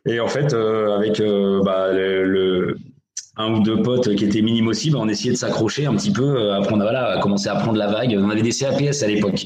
Et 0.07 0.19
en 0.19 0.27
fait, 0.27 0.51
euh, 0.51 0.95
avec 0.95 1.21
bah, 1.63 1.93
le, 1.93 2.75
un 3.35 3.53
ou 3.53 3.59
deux 3.59 3.83
potes 3.83 4.15
qui 4.15 4.25
étaient 4.25 4.41
minimes 4.41 4.67
aussi, 4.67 4.89
bah, 4.89 4.97
on 4.99 5.07
essayait 5.09 5.33
de 5.33 5.37
s'accrocher 5.37 5.85
un 5.85 5.95
petit 5.95 6.11
peu, 6.11 6.53
apprendre 6.53 6.81
voilà, 6.81 7.19
à 7.19 7.19
commencer 7.19 7.49
à 7.49 7.55
prendre 7.55 7.77
la 7.77 7.87
vague. 7.87 8.17
On 8.19 8.31
avait 8.31 8.41
des 8.41 8.49
CAPS 8.49 9.03
à 9.03 9.07
l'époque. 9.07 9.45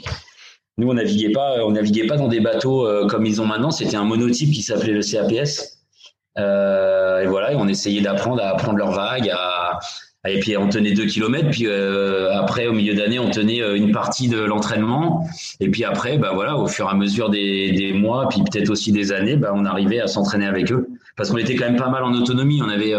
Nous, 0.82 0.90
on 0.90 0.96
naviguait 0.96 1.30
pas, 1.30 1.64
on 1.64 1.70
naviguait 1.70 2.08
pas 2.08 2.18
dans 2.18 2.28
des 2.28 2.40
bateaux 2.40 2.88
euh, 2.88 3.06
comme 3.06 3.24
ils 3.28 3.40
ont 3.40 3.46
maintenant. 3.46 3.70
C'était 3.70 3.98
un 3.98 4.04
monotype 4.04 4.52
qui 4.52 4.64
s'appelait 4.64 4.94
le 4.94 5.04
CAPS. 5.04 5.78
Euh, 6.40 7.22
et 7.22 7.28
voilà, 7.28 7.56
on 7.56 7.68
essayait 7.68 8.02
d'apprendre 8.02 8.42
à 8.44 8.56
prendre 8.56 8.80
leur 8.80 8.90
vague, 8.90 9.30
à, 9.30 9.78
et 10.28 10.40
puis 10.40 10.58
on 10.58 10.70
tenait 10.70 10.94
deux 10.94 11.06
kilomètres. 11.06 11.52
Puis 11.52 11.68
euh, 11.68 12.34
après, 12.34 12.66
au 12.66 12.74
milieu 12.74 12.96
d'année, 12.96 13.20
on 13.20 13.30
tenait 13.30 13.60
une 13.78 13.92
partie 13.92 14.28
de 14.28 14.40
l'entraînement. 14.40 15.24
Et 15.60 15.70
puis 15.70 15.84
après, 15.84 16.18
bah 16.18 16.32
voilà, 16.34 16.58
au 16.58 16.66
fur 16.66 16.88
et 16.88 16.90
à 16.90 16.96
mesure 16.96 17.30
des, 17.30 17.94
mois, 17.94 18.28
puis 18.28 18.42
peut-être 18.42 18.72
aussi 18.72 18.92
des 18.92 19.12
années, 19.12 19.36
bah, 19.36 19.52
on 19.54 19.66
arrivait 19.66 20.00
à 20.00 20.08
s'entraîner 20.08 20.48
avec 20.48 20.72
eux. 20.72 20.88
Parce 21.16 21.30
qu'on 21.30 21.38
était 21.38 21.56
quand 21.56 21.66
même 21.66 21.76
pas 21.76 21.90
mal 21.90 22.04
en 22.04 22.14
autonomie. 22.14 22.60
On 22.64 22.70
avait, 22.70 22.96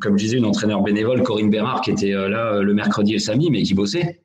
comme 0.00 0.16
je 0.16 0.24
disais, 0.24 0.38
une 0.38 0.46
entraîneur 0.46 0.80
bénévole, 0.80 1.22
Corinne 1.22 1.50
Bérard, 1.50 1.82
qui 1.82 1.90
était 1.90 2.12
là 2.12 2.62
le 2.62 2.72
mercredi 2.72 3.10
et 3.10 3.16
le 3.16 3.20
samedi, 3.20 3.50
mais 3.50 3.62
qui 3.62 3.74
bossait. 3.74 4.23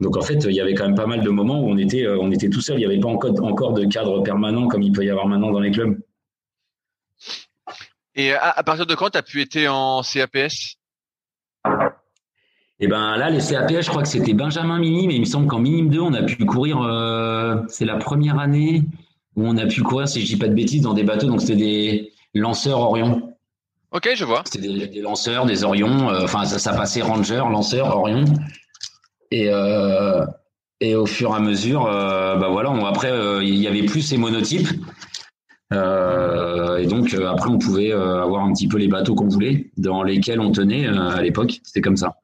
Donc 0.00 0.16
en 0.16 0.22
fait, 0.22 0.44
il 0.44 0.52
y 0.52 0.60
avait 0.60 0.74
quand 0.74 0.84
même 0.84 0.94
pas 0.94 1.06
mal 1.06 1.22
de 1.22 1.30
moments 1.30 1.60
où 1.60 1.70
on 1.70 1.78
était, 1.78 2.04
euh, 2.04 2.18
on 2.20 2.30
était 2.30 2.50
tout 2.50 2.60
seul. 2.60 2.76
Il 2.76 2.80
n'y 2.80 2.84
avait 2.84 3.00
pas 3.00 3.08
encore, 3.08 3.72
de 3.72 3.84
cadre 3.86 4.22
permanent 4.22 4.68
comme 4.68 4.82
il 4.82 4.92
peut 4.92 5.04
y 5.04 5.10
avoir 5.10 5.26
maintenant 5.26 5.50
dans 5.50 5.60
les 5.60 5.70
clubs. 5.70 5.98
Et 8.14 8.32
à, 8.32 8.62
partir 8.62 8.86
de 8.86 8.94
quand 8.94 9.10
tu 9.10 9.18
as 9.18 9.22
pu 9.22 9.42
être 9.42 9.68
en 9.68 10.02
CAPS 10.02 10.76
Eh 12.78 12.86
ben 12.88 13.16
là, 13.16 13.30
les 13.30 13.40
CAPS, 13.40 13.82
je 13.82 13.90
crois 13.90 14.02
que 14.02 14.08
c'était 14.08 14.32
Benjamin 14.32 14.78
Mini, 14.78 15.06
mais 15.06 15.14
il 15.14 15.20
me 15.20 15.26
semble 15.26 15.48
qu'en 15.48 15.58
minime 15.58 15.90
2, 15.90 16.00
on 16.00 16.14
a 16.14 16.22
pu 16.22 16.44
courir. 16.44 16.80
Euh, 16.80 17.62
c'est 17.68 17.84
la 17.84 17.96
première 17.96 18.38
année 18.38 18.84
où 19.34 19.46
on 19.46 19.56
a 19.58 19.66
pu 19.66 19.82
courir, 19.82 20.08
si 20.08 20.22
je 20.22 20.26
dis 20.26 20.36
pas 20.36 20.48
de 20.48 20.54
bêtises, 20.54 20.82
dans 20.82 20.94
des 20.94 21.04
bateaux. 21.04 21.26
Donc 21.26 21.40
c'était 21.40 21.56
des 21.56 22.12
lanceurs 22.34 22.80
Orion. 22.80 23.34
Ok, 23.92 24.10
je 24.14 24.24
vois. 24.24 24.42
C'était 24.44 24.86
des, 24.88 25.00
lanceurs, 25.00 25.46
des 25.46 25.64
Orions. 25.64 26.08
Enfin, 26.08 26.44
ça, 26.44 26.58
ça, 26.58 26.74
passait 26.74 27.02
Ranger, 27.02 27.44
lanceur, 27.50 27.96
Orion. 27.96 28.24
Et, 29.30 29.50
et 30.80 30.94
au 30.94 31.06
fur 31.06 31.30
et 31.30 31.34
à 31.34 31.40
mesure, 31.40 31.84
bah 31.84 32.48
voilà, 32.50 32.70
après, 32.86 33.10
il 33.42 33.56
y 33.56 33.66
avait 33.66 33.84
plus 33.84 34.02
ces 34.02 34.16
monotypes. 34.16 34.68
et 35.72 36.86
donc, 36.86 37.14
après, 37.14 37.50
on 37.50 37.58
pouvait 37.58 37.92
avoir 37.92 38.44
un 38.44 38.52
petit 38.52 38.68
peu 38.68 38.78
les 38.78 38.88
bateaux 38.88 39.14
qu'on 39.14 39.28
voulait, 39.28 39.70
dans 39.76 40.02
lesquels 40.02 40.40
on 40.40 40.52
tenait 40.52 40.86
à 40.86 41.20
l'époque. 41.22 41.60
C'était 41.64 41.80
comme 41.80 41.96
ça. 41.96 42.16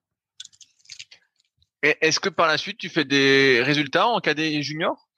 Est-ce 1.82 2.20
que 2.20 2.28
par 2.28 2.46
la 2.46 2.58
suite, 2.58 2.78
tu 2.78 2.88
fais 2.88 3.04
des 3.04 3.60
résultats 3.62 4.06
en 4.06 4.20
cadet 4.20 4.62
junior? 4.62 5.08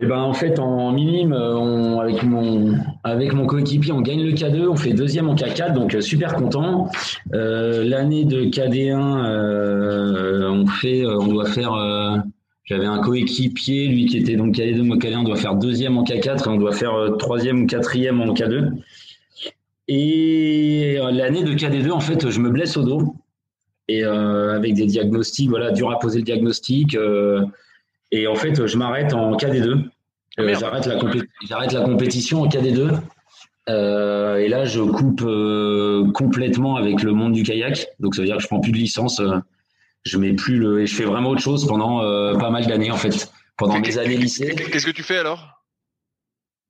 Eh 0.00 0.06
ben, 0.06 0.18
en 0.18 0.32
fait, 0.32 0.58
en 0.58 0.90
minime, 0.92 1.32
on, 1.32 2.00
avec 2.00 2.22
mon, 2.22 2.74
avec 3.04 3.34
mon 3.34 3.46
coéquipier, 3.46 3.92
on 3.92 4.00
gagne 4.00 4.24
le 4.24 4.32
K2, 4.32 4.66
on 4.66 4.76
fait 4.76 4.94
deuxième 4.94 5.28
en 5.28 5.34
K4, 5.34 5.74
donc 5.74 5.94
euh, 5.94 6.00
super 6.00 6.34
content. 6.34 6.90
Euh, 7.34 7.84
L'année 7.84 8.24
de 8.24 8.44
KD1, 8.44 9.24
euh, 9.24 10.50
on 10.50 10.66
fait, 10.66 11.04
euh, 11.04 11.18
on 11.20 11.26
doit 11.28 11.46
faire. 11.46 11.74
Euh, 11.74 12.16
J'avais 12.64 12.86
un 12.86 13.00
coéquipier, 13.00 13.86
lui 13.88 14.06
qui 14.06 14.16
était 14.16 14.36
donc 14.36 14.56
KD2, 14.56 14.82
moi 14.82 14.96
KD1, 14.96 15.18
on 15.18 15.22
doit 15.24 15.36
faire 15.36 15.54
deuxième 15.56 15.98
en 15.98 16.04
K4 16.04 16.46
et 16.46 16.48
on 16.48 16.56
doit 16.56 16.72
faire 16.72 16.94
troisième 17.18 17.62
ou 17.62 17.66
quatrième 17.66 18.20
en 18.20 18.32
K2. 18.32 18.70
Et 19.88 20.98
l'année 21.12 21.44
de 21.44 21.52
KD2, 21.52 21.90
en 21.90 22.00
fait, 22.00 22.30
je 22.30 22.40
me 22.40 22.50
blesse 22.50 22.76
au 22.76 22.82
dos 22.82 23.14
et 23.88 24.04
avec 24.04 24.74
des 24.74 24.86
diagnostics, 24.86 25.50
voilà, 25.50 25.70
dur 25.70 25.90
à 25.90 25.98
poser 25.98 26.18
le 26.20 26.24
diagnostic. 26.24 26.96
Et 28.12 28.26
en 28.26 28.34
fait, 28.34 28.66
je 28.66 28.76
m'arrête 28.76 29.12
en 29.14 29.36
KD2. 29.36 29.88
Euh, 30.38 30.54
j'arrête, 30.58 30.86
la 30.86 30.98
j'arrête 31.48 31.72
la 31.72 31.80
compétition 31.80 32.42
en 32.42 32.46
KD2. 32.46 32.98
Euh, 33.68 34.36
et 34.36 34.48
là, 34.48 34.64
je 34.64 34.80
coupe 34.80 35.22
euh, 35.22 36.10
complètement 36.12 36.76
avec 36.76 37.02
le 37.02 37.12
monde 37.12 37.32
du 37.32 37.42
kayak. 37.42 37.88
Donc, 38.00 38.14
ça 38.14 38.22
veut 38.22 38.26
dire 38.26 38.36
que 38.36 38.42
je 38.42 38.48
prends 38.48 38.60
plus 38.60 38.72
de 38.72 38.76
licence. 38.76 39.20
je 40.04 40.18
mets 40.18 40.34
plus 40.34 40.58
le, 40.58 40.82
et 40.82 40.86
je 40.86 40.94
fais 40.94 41.04
vraiment 41.04 41.30
autre 41.30 41.42
chose 41.42 41.66
pendant 41.66 42.00
pas 42.38 42.50
mal 42.50 42.66
d'années 42.66 42.90
en 42.90 42.96
fait, 42.96 43.32
pendant 43.56 43.80
mes 43.80 43.98
années 43.98 44.16
lycée. 44.16 44.54
Qu'est-ce 44.54 44.86
que 44.86 44.90
tu 44.90 45.02
fais 45.02 45.18
alors? 45.18 45.62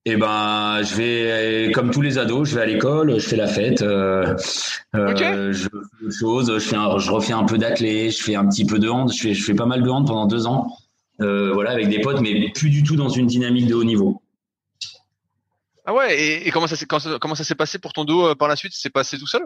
Eh 0.04 0.16
ben, 0.16 0.82
je 0.82 0.96
vais 0.96 1.72
comme 1.72 1.92
tous 1.92 2.02
les 2.02 2.18
ados, 2.18 2.48
je 2.48 2.56
vais 2.56 2.62
à 2.62 2.66
l'école, 2.66 3.20
je 3.20 3.28
fais 3.28 3.36
la 3.36 3.46
fête, 3.46 3.82
euh, 3.82 4.36
je 4.92 5.68
fais 5.68 5.76
autre 5.76 6.12
chose, 6.18 6.52
je 6.54 6.58
fais, 6.58 6.76
je 6.98 7.10
refais 7.12 7.32
un 7.32 7.44
peu 7.44 7.56
d'athlé, 7.56 8.10
je 8.10 8.20
fais 8.20 8.34
un 8.34 8.48
petit 8.48 8.64
peu 8.64 8.80
de 8.80 8.88
hand, 8.88 9.12
je 9.12 9.22
fais, 9.22 9.32
je 9.32 9.44
fais 9.44 9.54
pas 9.54 9.66
mal 9.66 9.80
de 9.80 9.88
hand 9.88 10.04
pendant 10.04 10.26
deux 10.26 10.48
ans. 10.48 10.76
Euh, 11.22 11.52
voilà, 11.52 11.70
avec 11.70 11.88
des 11.88 12.00
potes, 12.00 12.20
mais 12.20 12.50
plus 12.50 12.70
du 12.70 12.82
tout 12.82 12.96
dans 12.96 13.08
une 13.08 13.26
dynamique 13.26 13.66
de 13.66 13.74
haut 13.74 13.84
niveau. 13.84 14.20
Ah 15.84 15.94
ouais, 15.94 16.46
et, 16.46 16.50
comment 16.50 16.66
ça 16.66 16.76
s'est 16.76 16.86
comment 16.86 17.34
ça 17.34 17.44
s'est 17.44 17.54
passé 17.54 17.78
pour 17.78 17.92
ton 17.92 18.04
dos 18.04 18.28
euh, 18.28 18.34
par 18.34 18.48
la 18.48 18.56
suite? 18.56 18.72
C'est 18.74 18.90
passé 18.90 19.18
tout 19.18 19.26
seul? 19.26 19.42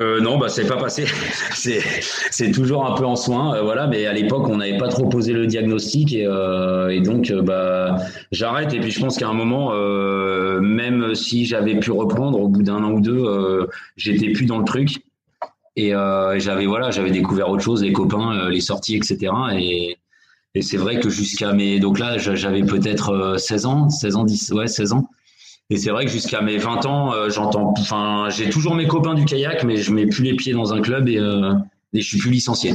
Euh, 0.00 0.20
non, 0.20 0.38
bah 0.38 0.48
c'est 0.48 0.66
pas 0.66 0.78
passé. 0.78 1.04
c'est 1.54 2.50
toujours 2.50 2.86
un 2.86 2.94
peu 2.94 3.04
en 3.04 3.14
soin, 3.14 3.60
voilà. 3.62 3.86
Mais 3.86 4.06
à 4.06 4.14
l'époque, 4.14 4.48
on 4.48 4.56
n'avait 4.56 4.78
pas 4.78 4.88
trop 4.88 5.06
posé 5.06 5.34
le 5.34 5.46
diagnostic 5.46 6.14
et, 6.14 6.22
et 6.22 7.00
donc 7.00 7.30
bah 7.30 7.96
j'arrête. 8.30 8.72
Et 8.72 8.80
puis 8.80 8.90
je 8.90 9.00
pense 9.00 9.18
qu'à 9.18 9.28
un 9.28 9.34
moment, 9.34 9.74
même 10.60 11.14
si 11.14 11.44
j'avais 11.44 11.78
pu 11.78 11.90
reprendre 11.90 12.40
au 12.40 12.48
bout 12.48 12.62
d'un 12.62 12.82
an 12.82 12.92
ou 12.92 13.00
deux, 13.00 13.68
j'étais 13.96 14.32
plus 14.32 14.46
dans 14.46 14.58
le 14.58 14.64
truc 14.64 15.02
et 15.76 15.90
j'avais 15.90 16.64
voilà, 16.64 16.90
j'avais 16.90 17.10
découvert 17.10 17.50
autre 17.50 17.62
chose, 17.62 17.82
les 17.82 17.92
copains, 17.92 18.48
les 18.48 18.62
sorties, 18.62 18.96
etc. 18.96 19.30
Et 19.58 19.98
et 20.54 20.62
c'est 20.62 20.76
vrai 20.76 21.00
que 21.00 21.08
jusqu'à 21.08 21.52
mes. 21.52 21.80
Donc 21.80 21.98
là, 21.98 22.18
j'avais 22.18 22.62
peut-être 22.62 23.36
16 23.38 23.64
euh, 23.64 23.68
ans, 23.68 23.88
16 23.88 24.16
ans, 24.16 24.24
10, 24.24 24.52
ouais, 24.52 24.66
16 24.66 24.92
ans. 24.92 25.08
Et 25.70 25.78
c'est 25.78 25.90
vrai 25.90 26.04
que 26.04 26.10
jusqu'à 26.10 26.42
mes 26.42 26.58
20 26.58 26.84
ans, 26.84 27.14
euh, 27.14 27.30
j'entends. 27.30 27.72
Enfin, 27.78 28.28
j'ai 28.28 28.50
toujours 28.50 28.74
mes 28.74 28.86
copains 28.86 29.14
du 29.14 29.24
kayak, 29.24 29.64
mais 29.64 29.76
je 29.76 29.92
mets 29.92 30.06
plus 30.06 30.24
les 30.24 30.34
pieds 30.34 30.52
dans 30.52 30.74
un 30.74 30.82
club 30.82 31.08
et, 31.08 31.18
euh, 31.18 31.54
et 31.94 32.02
je 32.02 32.06
suis 32.06 32.18
plus 32.18 32.30
licencié. 32.30 32.74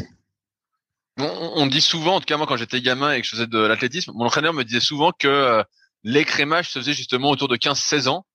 On, 1.20 1.52
on, 1.56 1.68
dit 1.68 1.82
souvent, 1.82 2.16
en 2.16 2.20
tout 2.20 2.26
cas 2.26 2.38
moi 2.38 2.46
quand 2.46 2.58
j'étais 2.58 2.80
gamin 2.82 3.12
et 3.12 3.22
que 3.22 3.26
je 3.26 3.32
faisais 3.32 3.48
de 3.48 3.60
l'athlétisme, 3.60 4.12
mon 4.16 4.26
entraîneur 4.26 4.54
me 4.54 4.64
disait 4.64 4.80
souvent 4.80 5.12
que 5.12 5.64
l'écrémage 6.04 6.70
se 6.70 6.80
faisait 6.80 6.94
justement 6.94 7.32
autour 7.32 7.48
de 7.48 7.58
15-16 7.58 8.08
ans. 8.08 8.26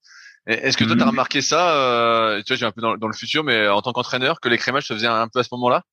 Est-ce 0.48 0.76
que 0.76 0.82
toi, 0.82 0.96
tu 0.96 1.02
as 1.02 1.04
mhm. 1.04 1.10
remarqué 1.10 1.42
ça 1.42 2.40
Tu 2.44 2.52
vois, 2.52 2.56
j'ai 2.56 2.66
un 2.66 2.72
peu 2.72 2.80
dans, 2.80 2.96
dans, 2.96 3.06
le 3.06 3.12
futur, 3.12 3.44
mais 3.44 3.68
en 3.68 3.82
tant 3.82 3.92
qu'entraîneur, 3.92 4.40
que 4.40 4.48
l'écrémage 4.48 4.86
se 4.86 4.94
faisait 4.94 5.06
un 5.06 5.28
peu 5.28 5.38
à 5.38 5.44
ce 5.44 5.50
moment-là? 5.52 5.84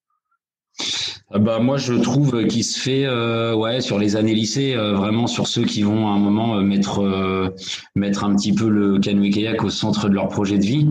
Bah 1.38 1.60
moi 1.60 1.78
je 1.78 1.94
trouve 1.94 2.48
qu'il 2.48 2.64
se 2.64 2.80
fait 2.80 3.06
euh, 3.06 3.54
ouais 3.54 3.82
sur 3.82 4.00
les 4.00 4.16
années 4.16 4.34
lycée 4.34 4.74
euh, 4.74 4.94
vraiment 4.94 5.28
sur 5.28 5.48
ceux 5.48 5.64
qui 5.64 5.84
vont 5.84 6.08
à 6.08 6.12
un 6.12 6.18
moment 6.18 6.58
euh, 6.58 6.62
mettre 6.62 7.54
mettre 7.96 8.24
un 8.24 8.36
petit 8.36 8.54
peu 8.54 8.68
le 8.68 8.98
canoë 8.98 9.30
kayak 9.30 9.64
au 9.64 9.70
centre 9.70 10.10
de 10.10 10.16
leur 10.16 10.28
projet 10.30 10.58
de 10.58 10.66
vie. 10.66 10.90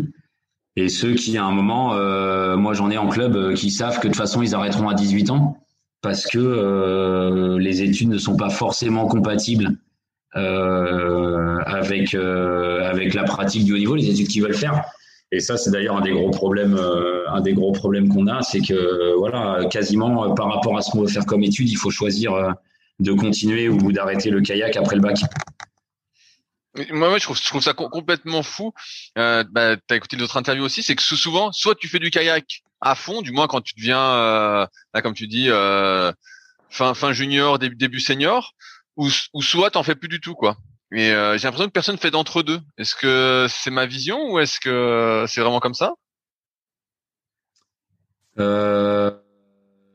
Et 0.77 0.89
ceux 0.89 1.15
qui 1.15 1.37
à 1.37 1.45
un 1.45 1.51
moment 1.51 1.89
moi 2.57 2.73
j'en 2.73 2.89
ai 2.91 2.99
en 2.99 3.09
club 3.09 3.55
qui 3.55 3.73
savent 3.73 3.99
que 3.99 4.07
de 4.07 4.13
toute 4.13 4.17
façon 4.17 4.43
ils 4.43 4.55
arrêteront 4.55 4.89
à 4.89 4.95
18 4.95 5.31
ans 5.31 5.57
parce 6.03 6.25
que 6.27 7.57
les 7.59 7.83
études 7.83 8.11
ne 8.11 8.19
sont 8.19 8.37
pas 8.37 8.51
forcément 8.51 9.07
compatibles 9.09 9.77
avec 10.35 12.15
avec 12.15 13.15
la 13.15 13.25
pratique 13.25 13.65
du 13.65 13.73
haut 13.75 13.79
niveau 13.79 13.97
les 13.97 14.09
études 14.09 14.29
qu'ils 14.29 14.43
veulent 14.43 14.55
faire 14.55 14.85
et 15.31 15.41
ça, 15.41 15.57
c'est 15.57 15.71
d'ailleurs 15.71 15.97
un 15.97 16.01
des 16.01 16.13
gros 16.13 16.31
problèmes, 16.31 16.75
euh, 16.75 17.29
un 17.29 17.41
des 17.41 17.53
gros 17.53 17.73
problèmes 17.73 18.09
qu'on 18.09 18.27
a, 18.27 18.43
c'est 18.43 18.61
que 18.61 19.15
voilà, 19.19 19.67
quasiment 19.71 20.25
euh, 20.25 20.35
par 20.35 20.53
rapport 20.53 20.77
à 20.77 20.83
ce 20.83 20.91
qu'on 20.91 21.03
veut 21.03 21.09
faire 21.09 21.27
comme 21.27 21.43
étude, 21.43 21.69
il 21.69 21.77
faut 21.77 21.91
choisir 21.91 22.33
euh, 22.33 22.51
de 23.01 23.13
continuer 23.13 23.69
ou 23.69 23.93
d'arrêter 23.93 24.31
le 24.31 24.41
kayak 24.41 24.77
après 24.77 24.97
le 24.97 25.03
bac. 25.03 25.19
Moi, 26.91 27.19
je, 27.19 27.25
trouve, 27.25 27.63
ça 27.63 27.75
complètement 27.75 28.43
fou. 28.43 28.73
Euh, 29.19 29.45
bah, 29.51 29.77
écouté 29.91 30.17
d'autres 30.17 30.37
interviews 30.37 30.65
aussi, 30.65 30.83
c'est 30.83 30.95
que 30.95 31.03
souvent, 31.03 31.51
soit 31.53 31.75
tu 31.75 31.89
fais 31.89 31.99
du 31.99 32.11
kayak 32.11 32.63
à 32.81 32.95
fond, 32.95 33.23
du 33.23 33.33
moins 33.33 33.49
quand 33.49 33.61
tu 33.61 33.75
deviens, 33.77 34.01
euh, 34.01 34.67
là, 34.95 35.03
comme 35.03 35.15
tu 35.15 35.27
dis, 35.27 35.51
euh, 35.51 36.13
fin, 36.71 36.95
fin 36.95 37.13
junior, 37.13 37.59
début, 37.59 37.77
début 37.77 38.01
senior, 38.01 38.55
ou, 38.97 39.09
ou 39.35 39.43
soit 39.43 39.71
t'en 39.73 39.83
fais 39.83 39.95
plus 39.97 40.09
du 40.09 40.21
tout, 40.21 40.35
quoi. 40.35 40.57
Mais 40.91 41.11
euh, 41.11 41.37
j'ai 41.37 41.47
l'impression 41.47 41.67
que 41.67 41.73
personne 41.73 41.99
fait 41.99 42.11
d'entre 42.11 42.43
deux. 42.43 42.61
Est-ce 42.79 42.95
que 42.95 43.47
c'est 43.49 43.71
ma 43.71 43.87
vision 43.87 44.33
ou 44.33 44.39
est-ce 44.39 44.59
que 44.59 45.25
c'est 45.29 45.41
vraiment 45.41 45.61
comme 45.61 45.75
ça? 45.75 45.93
Euh, 48.39 49.11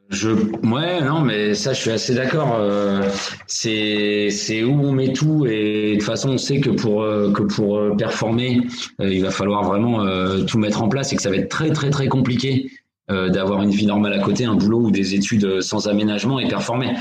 je, 0.09 0.29
ouais, 0.29 1.01
non, 1.01 1.21
mais 1.21 1.55
ça, 1.55 1.73
je 1.73 1.79
suis 1.79 1.89
assez 1.89 2.13
d'accord. 2.13 2.55
Euh, 2.59 3.01
c'est, 3.47 4.29
c'est 4.29 4.63
où 4.63 4.73
on 4.73 4.91
met 4.91 5.13
tout 5.13 5.47
et 5.47 5.93
de 5.93 5.95
toute 5.95 6.03
façon, 6.03 6.31
on 6.31 6.37
sait 6.37 6.59
que 6.59 6.69
pour 6.69 7.01
euh, 7.01 7.31
que 7.31 7.41
pour 7.41 7.97
performer, 7.97 8.61
il 8.99 9.21
va 9.23 9.31
falloir 9.31 9.63
vraiment 9.63 10.05
tout 10.45 10.59
mettre 10.59 10.83
en 10.83 10.89
place 10.89 11.11
et 11.13 11.15
que 11.15 11.21
ça 11.21 11.31
va 11.31 11.37
être 11.37 11.49
très 11.49 11.71
très 11.71 11.89
très 11.89 12.07
compliqué 12.07 12.69
d'avoir 13.09 13.61
une 13.61 13.71
vie 13.71 13.85
normale 13.85 14.13
à 14.13 14.19
côté, 14.19 14.45
un 14.45 14.55
boulot 14.55 14.79
ou 14.79 14.91
des 14.91 15.15
études 15.15 15.61
sans 15.61 15.87
aménagement 15.87 16.39
et 16.39 16.47
performer. 16.47 16.93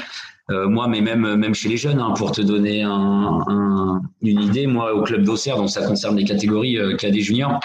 Euh, 0.50 0.68
moi, 0.68 0.88
mais 0.88 1.00
même, 1.00 1.36
même 1.36 1.54
chez 1.54 1.68
les 1.68 1.76
jeunes, 1.76 2.00
hein, 2.00 2.14
pour 2.16 2.32
te 2.32 2.40
donner 2.40 2.82
un, 2.82 4.02
une 4.22 4.40
idée, 4.40 4.66
moi, 4.66 4.92
au 4.94 5.02
club 5.02 5.22
d'Auxerre, 5.22 5.56
donc 5.56 5.70
ça 5.70 5.86
concerne 5.86 6.16
les 6.16 6.24
catégories 6.24 6.78
euh, 6.78 6.96
cadets 6.96 7.20
juniors, 7.20 7.60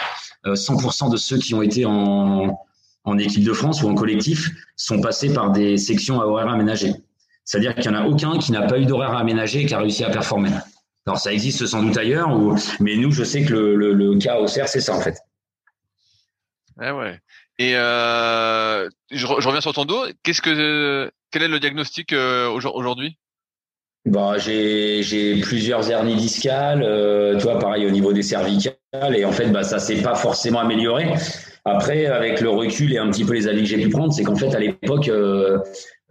100% 0.45 1.07
euh, 1.07 1.09
de 1.09 1.17
ceux 1.17 1.37
qui 1.37 1.53
ont 1.53 1.61
été 1.61 1.85
en, 1.85 2.55
équipe 3.19 3.43
de 3.43 3.53
France 3.53 3.81
ou 3.81 3.89
en 3.89 3.95
collectif 3.95 4.49
sont 4.75 4.99
passés 4.99 5.33
par 5.33 5.51
des 5.51 5.77
sections 5.77 6.21
à 6.21 6.25
horaires 6.25 6.49
aménagés. 6.49 6.93
C'est-à-dire 7.45 7.73
qu'il 7.73 7.89
n'y 7.89 7.97
en 7.97 8.01
a 8.01 8.05
aucun 8.05 8.37
qui 8.37 8.51
n'a 8.51 8.63
pas 8.63 8.77
eu 8.77 8.85
d'horaire 8.85 9.15
aménagé 9.15 9.61
et 9.61 9.65
qui 9.65 9.73
a 9.73 9.79
réussi 9.79 10.03
à 10.03 10.09
performer. 10.09 10.49
Alors 11.05 11.17
ça 11.17 11.31
existe 11.31 11.65
sans 11.65 11.81
doute 11.81 11.97
ailleurs, 11.97 12.29
mais 12.81 12.97
nous, 12.97 13.11
je 13.11 13.23
sais 13.23 13.43
que 13.43 13.53
le, 13.53 13.75
le, 13.77 13.93
le 13.93 14.17
cas 14.17 14.37
Auxerre, 14.39 14.67
c'est 14.67 14.81
ça 14.81 14.93
en 14.93 14.99
fait. 14.99 15.17
Ah 16.77 16.95
ouais. 16.95 17.17
Et 17.59 17.75
euh, 17.75 18.87
je, 19.09 19.17
je, 19.17 19.47
reviens 19.47 19.61
sur 19.61 19.73
ton 19.73 19.85
dos. 19.85 20.05
Qu'est-ce 20.23 20.41
que 20.41 21.11
quel 21.31 21.43
est 21.43 21.47
le 21.47 21.59
diagnostic 21.59 22.13
euh, 22.13 22.49
aujourd'hui? 22.49 23.17
Bah, 24.07 24.37
j'ai 24.37 25.41
plusieurs 25.41 25.91
hernies 25.91 26.15
discales, 26.15 26.81
euh, 26.81 27.37
toi 27.39 27.59
pareil 27.59 27.85
au 27.85 27.89
niveau 27.89 28.13
des 28.13 28.21
cervicales 28.21 28.77
et 29.13 29.25
en 29.25 29.33
fait 29.33 29.47
bah 29.47 29.63
ça 29.63 29.79
s'est 29.79 30.01
pas 30.01 30.15
forcément 30.15 30.59
amélioré. 30.59 31.07
Après 31.65 32.05
avec 32.05 32.39
le 32.39 32.49
recul 32.49 32.93
et 32.93 32.99
un 32.99 33.09
petit 33.09 33.25
peu 33.25 33.33
les 33.33 33.49
avis 33.49 33.63
que 33.63 33.67
j'ai 33.67 33.81
pu 33.81 33.89
prendre, 33.89 34.13
c'est 34.13 34.23
qu'en 34.23 34.35
fait 34.35 34.55
à 34.55 34.59
l'époque 34.59 35.09
euh, 35.09 35.57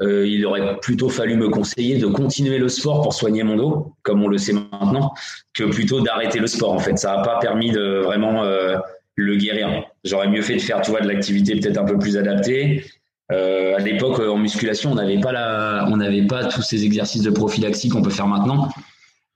euh, 0.03 0.27
il 0.27 0.45
aurait 0.45 0.77
plutôt 0.81 1.09
fallu 1.09 1.37
me 1.37 1.49
conseiller 1.49 1.97
de 1.97 2.07
continuer 2.07 2.59
le 2.59 2.69
sport 2.69 3.01
pour 3.01 3.15
soigner 3.15 3.45
mon 3.45 3.57
dos, 3.57 3.95
comme 4.03 4.23
on 4.23 4.29
le 4.29 4.37
sait 4.37 4.53
maintenant, 4.53 5.15
que 5.55 5.65
plutôt 5.65 6.03
d'arrêter 6.03 6.39
le 6.39 6.49
sport 6.49 6.75
en 6.75 6.79
fait. 6.79 6.99
Ça 6.99 7.17
n'a 7.17 7.23
pas 7.23 7.39
permis 7.39 7.73
de 7.73 8.03
vraiment 8.05 8.45
le 9.15 9.37
guérir. 9.37 9.85
J'aurais 10.07 10.29
mieux 10.29 10.43
fait 10.43 10.55
de 10.55 10.61
faire 10.61 10.81
de 10.81 11.09
l'activité 11.09 11.59
peut-être 11.59 11.79
un 11.79 11.85
peu 11.85 11.99
plus 11.99 12.17
adaptée 12.17 12.85
euh, 13.33 13.75
à 13.77 13.81
l'époque, 13.81 14.21
en 14.21 14.39
musculation, 14.39 14.93
on 14.93 14.95
n'avait 14.95 15.19
pas 15.19 15.33
pas 16.29 16.45
tous 16.45 16.63
ces 16.63 16.85
exercices 16.85 17.23
de 17.23 17.31
prophylaxie 17.31 17.89
qu'on 17.89 18.03
peut 18.03 18.11
faire 18.11 18.29
maintenant. 18.29 18.69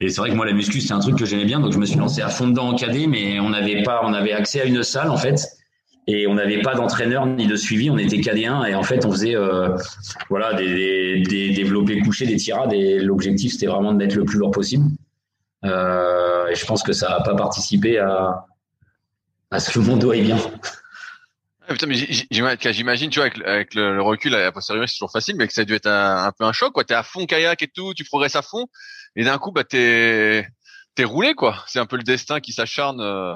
Et 0.00 0.08
c'est 0.08 0.20
vrai 0.20 0.30
que 0.30 0.34
moi, 0.34 0.46
la 0.46 0.52
muscu, 0.52 0.80
c'est 0.80 0.94
un 0.94 1.00
truc 1.00 1.18
que 1.18 1.26
j'aimais 1.26 1.44
bien, 1.44 1.60
donc 1.60 1.72
je 1.72 1.78
me 1.78 1.84
suis 1.84 1.98
lancé 1.98 2.22
à 2.22 2.28
fond 2.28 2.48
dedans 2.48 2.68
en 2.68 2.74
cadet, 2.74 3.06
mais 3.06 3.38
on 3.40 3.50
n'avait 3.50 3.82
pas, 3.82 4.00
on 4.04 4.14
avait 4.14 4.32
accès 4.32 4.60
à 4.60 4.64
une 4.64 4.82
salle 4.82 5.10
en 5.10 5.16
fait, 5.16 5.46
et 6.06 6.26
on 6.26 6.34
n'avait 6.34 6.62
pas 6.62 6.74
d'entraîneur 6.74 7.26
ni 7.26 7.46
de 7.46 7.56
suivi. 7.56 7.90
On 7.90 7.98
était 7.98 8.20
cadet 8.20 8.46
1 8.46 8.64
et 8.64 8.74
en 8.74 8.82
fait, 8.82 9.04
on 9.04 9.10
faisait, 9.10 9.36
euh, 9.36 9.76
voilà, 10.30 10.54
des, 10.54 11.22
développés 11.54 12.00
couchés, 12.00 12.26
des 12.26 12.36
tirades, 12.36 12.72
et 12.72 13.00
l'objectif 13.00 13.52
c'était 13.52 13.66
vraiment 13.66 13.92
de 13.92 13.98
mettre 13.98 14.16
le 14.16 14.24
plus 14.24 14.38
lourd 14.38 14.52
possible. 14.52 14.86
Euh, 15.64 16.46
et 16.46 16.54
je 16.54 16.64
pense 16.64 16.82
que 16.82 16.92
ça 16.92 17.10
n'a 17.10 17.20
pas 17.20 17.34
participé 17.34 17.98
à, 17.98 18.46
à 19.50 19.60
ce 19.60 19.70
que 19.70 19.78
mon 19.78 19.96
dos 19.96 20.12
est 20.12 20.22
bien. 20.22 20.38
Ah, 21.68 21.72
putain, 21.72 21.86
mais 21.86 21.94
j'imagine, 22.30 23.10
tu 23.10 23.20
vois, 23.20 23.28
avec, 23.46 23.74
le, 23.74 24.02
recul, 24.02 24.34
à 24.34 24.50
posteriori, 24.50 24.88
c'est 24.88 24.94
toujours 24.94 25.12
facile, 25.12 25.36
mais 25.36 25.46
que 25.46 25.52
ça 25.52 25.60
a 25.60 25.64
dû 25.64 25.74
être 25.74 25.86
un, 25.86 26.32
peu 26.36 26.44
un 26.44 26.52
choc, 26.52 26.72
quoi. 26.72 26.84
T'es 26.84 26.94
à 26.94 27.02
fond 27.02 27.26
kayak 27.26 27.62
et 27.62 27.68
tout, 27.68 27.94
tu 27.94 28.04
progresses 28.04 28.36
à 28.36 28.42
fond, 28.42 28.66
et 29.14 29.24
d'un 29.24 29.38
coup, 29.38 29.52
bah, 29.52 29.62
t'es, 29.62 30.48
t'es 30.94 31.04
roulé, 31.04 31.34
quoi. 31.34 31.56
C'est 31.68 31.78
un 31.78 31.86
peu 31.86 31.96
le 31.96 32.02
destin 32.02 32.40
qui 32.40 32.52
s'acharne. 32.52 33.00
Euh, 33.00 33.34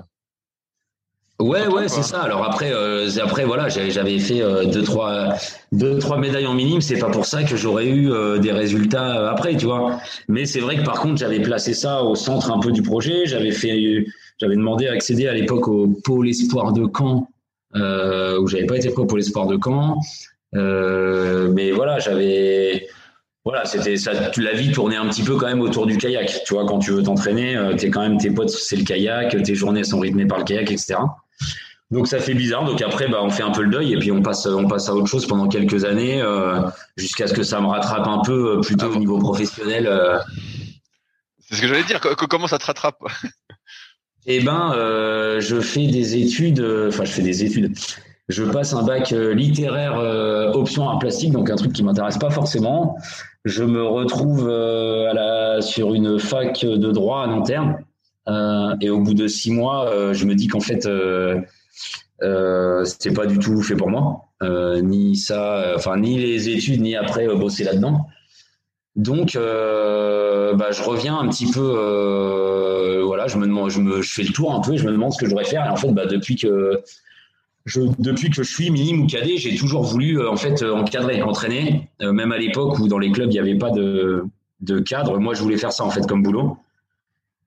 ouais, 1.38 1.68
ouais, 1.68 1.88
c'est 1.88 2.02
ça. 2.02 2.22
Alors 2.22 2.44
après, 2.44 2.72
euh, 2.72 3.08
après 3.22 3.44
voilà, 3.44 3.68
j'avais 3.68 4.18
fait 4.18 4.42
euh, 4.42 4.64
deux, 4.64 4.82
trois, 4.82 5.34
deux, 5.70 6.00
trois 6.00 6.18
médailles 6.18 6.46
en 6.46 6.54
minime. 6.54 6.80
C'est 6.80 6.98
pas 6.98 7.10
pour 7.10 7.26
ça 7.26 7.44
que 7.44 7.56
j'aurais 7.56 7.86
eu 7.86 8.10
des 8.40 8.52
résultats 8.52 9.30
après, 9.30 9.56
tu 9.56 9.66
vois. 9.66 10.00
Mais 10.28 10.44
c'est 10.44 10.60
vrai 10.60 10.76
que 10.76 10.82
par 10.82 11.00
contre, 11.00 11.18
j'avais 11.18 11.40
placé 11.40 11.72
ça 11.72 12.02
au 12.02 12.16
centre 12.16 12.50
un 12.50 12.58
peu 12.58 12.72
du 12.72 12.82
projet. 12.82 13.26
J'avais 13.26 13.52
fait, 13.52 14.04
j'avais 14.38 14.56
demandé 14.56 14.88
à 14.88 14.92
accéder 14.92 15.28
à 15.28 15.34
l'époque 15.34 15.68
au 15.68 15.88
pôle 16.04 16.28
espoir 16.28 16.72
de 16.72 16.86
Caen 16.96 17.28
euh, 17.76 18.38
où 18.38 18.46
j'avais 18.46 18.66
pas 18.66 18.76
été 18.76 18.90
pris 18.90 19.06
pour 19.06 19.16
les 19.16 19.24
sports 19.24 19.46
de 19.46 19.56
camp. 19.56 20.00
Euh, 20.54 21.50
mais 21.52 21.72
voilà, 21.72 21.98
j'avais 21.98 22.86
voilà, 23.44 23.64
c'était 23.66 23.96
ça. 23.96 24.12
La 24.36 24.52
vie 24.52 24.72
tournait 24.72 24.96
un 24.96 25.08
petit 25.08 25.22
peu 25.22 25.36
quand 25.36 25.46
même 25.46 25.60
autour 25.60 25.86
du 25.86 25.98
kayak. 25.98 26.44
Tu 26.46 26.54
vois, 26.54 26.64
quand 26.66 26.78
tu 26.78 26.92
veux 26.92 27.02
t'entraîner, 27.02 27.56
euh, 27.56 27.74
t'es 27.74 27.90
quand 27.90 28.00
même 28.00 28.16
tes 28.16 28.30
potes, 28.30 28.48
c'est 28.48 28.76
le 28.76 28.84
kayak, 28.84 29.42
tes 29.42 29.54
journées 29.54 29.84
sont 29.84 30.00
rythmées 30.00 30.26
par 30.26 30.38
le 30.38 30.44
kayak, 30.44 30.70
etc. 30.70 30.96
Donc 31.90 32.08
ça 32.08 32.20
fait 32.20 32.32
bizarre. 32.32 32.64
Donc 32.64 32.80
après, 32.80 33.08
bah, 33.08 33.18
on 33.22 33.30
fait 33.30 33.42
un 33.42 33.50
peu 33.50 33.62
le 33.62 33.70
deuil 33.70 33.92
et 33.92 33.98
puis 33.98 34.10
on 34.12 34.22
passe, 34.22 34.46
on 34.46 34.66
passe 34.66 34.88
à 34.88 34.94
autre 34.94 35.08
chose 35.08 35.26
pendant 35.26 35.48
quelques 35.48 35.84
années 35.84 36.22
euh, 36.22 36.60
jusqu'à 36.96 37.26
ce 37.26 37.34
que 37.34 37.42
ça 37.42 37.60
me 37.60 37.66
rattrape 37.66 38.06
un 38.06 38.20
peu, 38.24 38.60
plutôt 38.62 38.86
au 38.86 38.96
niveau 38.96 39.18
professionnel. 39.18 39.90
C'est 41.40 41.56
ce 41.56 41.60
que 41.60 41.68
j'allais 41.68 41.84
dire. 41.84 42.00
Comment 42.00 42.46
ça 42.46 42.58
te 42.58 42.64
rattrape? 42.64 43.02
Eh 44.26 44.40
ben, 44.40 44.72
euh, 44.74 45.40
je 45.40 45.60
fais 45.60 45.86
des 45.86 46.16
études. 46.16 46.60
Euh, 46.60 46.88
enfin, 46.88 47.04
je 47.04 47.12
fais 47.12 47.22
des 47.22 47.44
études. 47.44 47.72
Je 48.28 48.42
passe 48.44 48.72
un 48.72 48.82
bac 48.82 49.12
euh, 49.12 49.34
littéraire 49.34 49.98
option 50.54 50.88
art 50.88 50.98
plastique, 50.98 51.32
donc 51.32 51.50
un 51.50 51.56
truc 51.56 51.72
qui 51.72 51.82
m'intéresse 51.82 52.18
pas 52.18 52.30
forcément. 52.30 52.96
Je 53.44 53.64
me 53.64 53.82
retrouve 53.82 54.50
sur 55.60 55.94
une 55.94 56.18
fac 56.18 56.64
de 56.64 56.90
droit 56.90 57.22
à 57.22 57.26
Nanterre. 57.26 57.76
et 58.80 58.88
au 58.88 59.00
bout 59.00 59.14
de 59.14 59.26
six 59.26 59.50
mois, 59.50 60.12
je 60.12 60.24
me 60.24 60.34
dis 60.34 60.46
qu'en 60.46 60.60
fait, 60.60 60.86
euh, 60.86 62.84
c'était 62.84 63.12
pas 63.12 63.26
du 63.26 63.38
tout 63.38 63.60
fait 63.60 63.76
pour 63.76 63.90
moi. 63.90 64.30
ni 64.82 65.16
ça, 65.16 65.74
enfin 65.76 65.98
ni 65.98 66.18
les 66.18 66.48
études, 66.48 66.80
ni 66.80 66.96
après 66.96 67.26
bosser 67.26 67.64
là-dedans. 67.64 68.06
Donc, 68.96 69.34
euh, 69.34 70.54
bah, 70.54 70.70
je 70.70 70.82
reviens 70.82 71.18
un 71.18 71.28
petit 71.28 71.50
peu. 71.50 71.74
Euh, 71.76 73.02
voilà, 73.04 73.26
je 73.26 73.38
me 73.38 73.46
demande, 73.46 73.70
je 73.70 73.80
me, 73.80 74.02
fais 74.02 74.22
le 74.22 74.32
tour 74.32 74.54
un 74.54 74.60
peu 74.60 74.74
et 74.74 74.78
je 74.78 74.86
me 74.86 74.92
demande 74.92 75.12
ce 75.12 75.18
que 75.18 75.26
je 75.26 75.30
devrais 75.30 75.44
faire. 75.44 75.66
Et 75.66 75.68
en 75.68 75.76
fait, 75.76 75.90
bah, 75.92 76.06
depuis 76.06 76.36
que 76.36 76.80
je, 77.66 78.42
suis 78.42 78.70
minime 78.70 79.02
ou 79.02 79.06
cadet, 79.06 79.36
j'ai 79.36 79.56
toujours 79.56 79.82
voulu 79.82 80.20
euh, 80.20 80.30
en 80.30 80.36
fait 80.36 80.62
encadrer, 80.62 81.22
entraîner. 81.22 81.88
même 82.00 82.30
à 82.30 82.38
l'époque 82.38 82.78
où 82.78 82.86
dans 82.86 82.98
les 82.98 83.10
clubs 83.10 83.30
il 83.30 83.34
n'y 83.34 83.40
avait 83.40 83.58
pas 83.58 83.70
de, 83.70 84.24
de 84.60 84.78
cadre, 84.78 85.18
moi 85.18 85.34
je 85.34 85.42
voulais 85.42 85.56
faire 85.56 85.72
ça 85.72 85.84
en 85.84 85.90
fait 85.90 86.06
comme 86.06 86.22
boulot. 86.22 86.56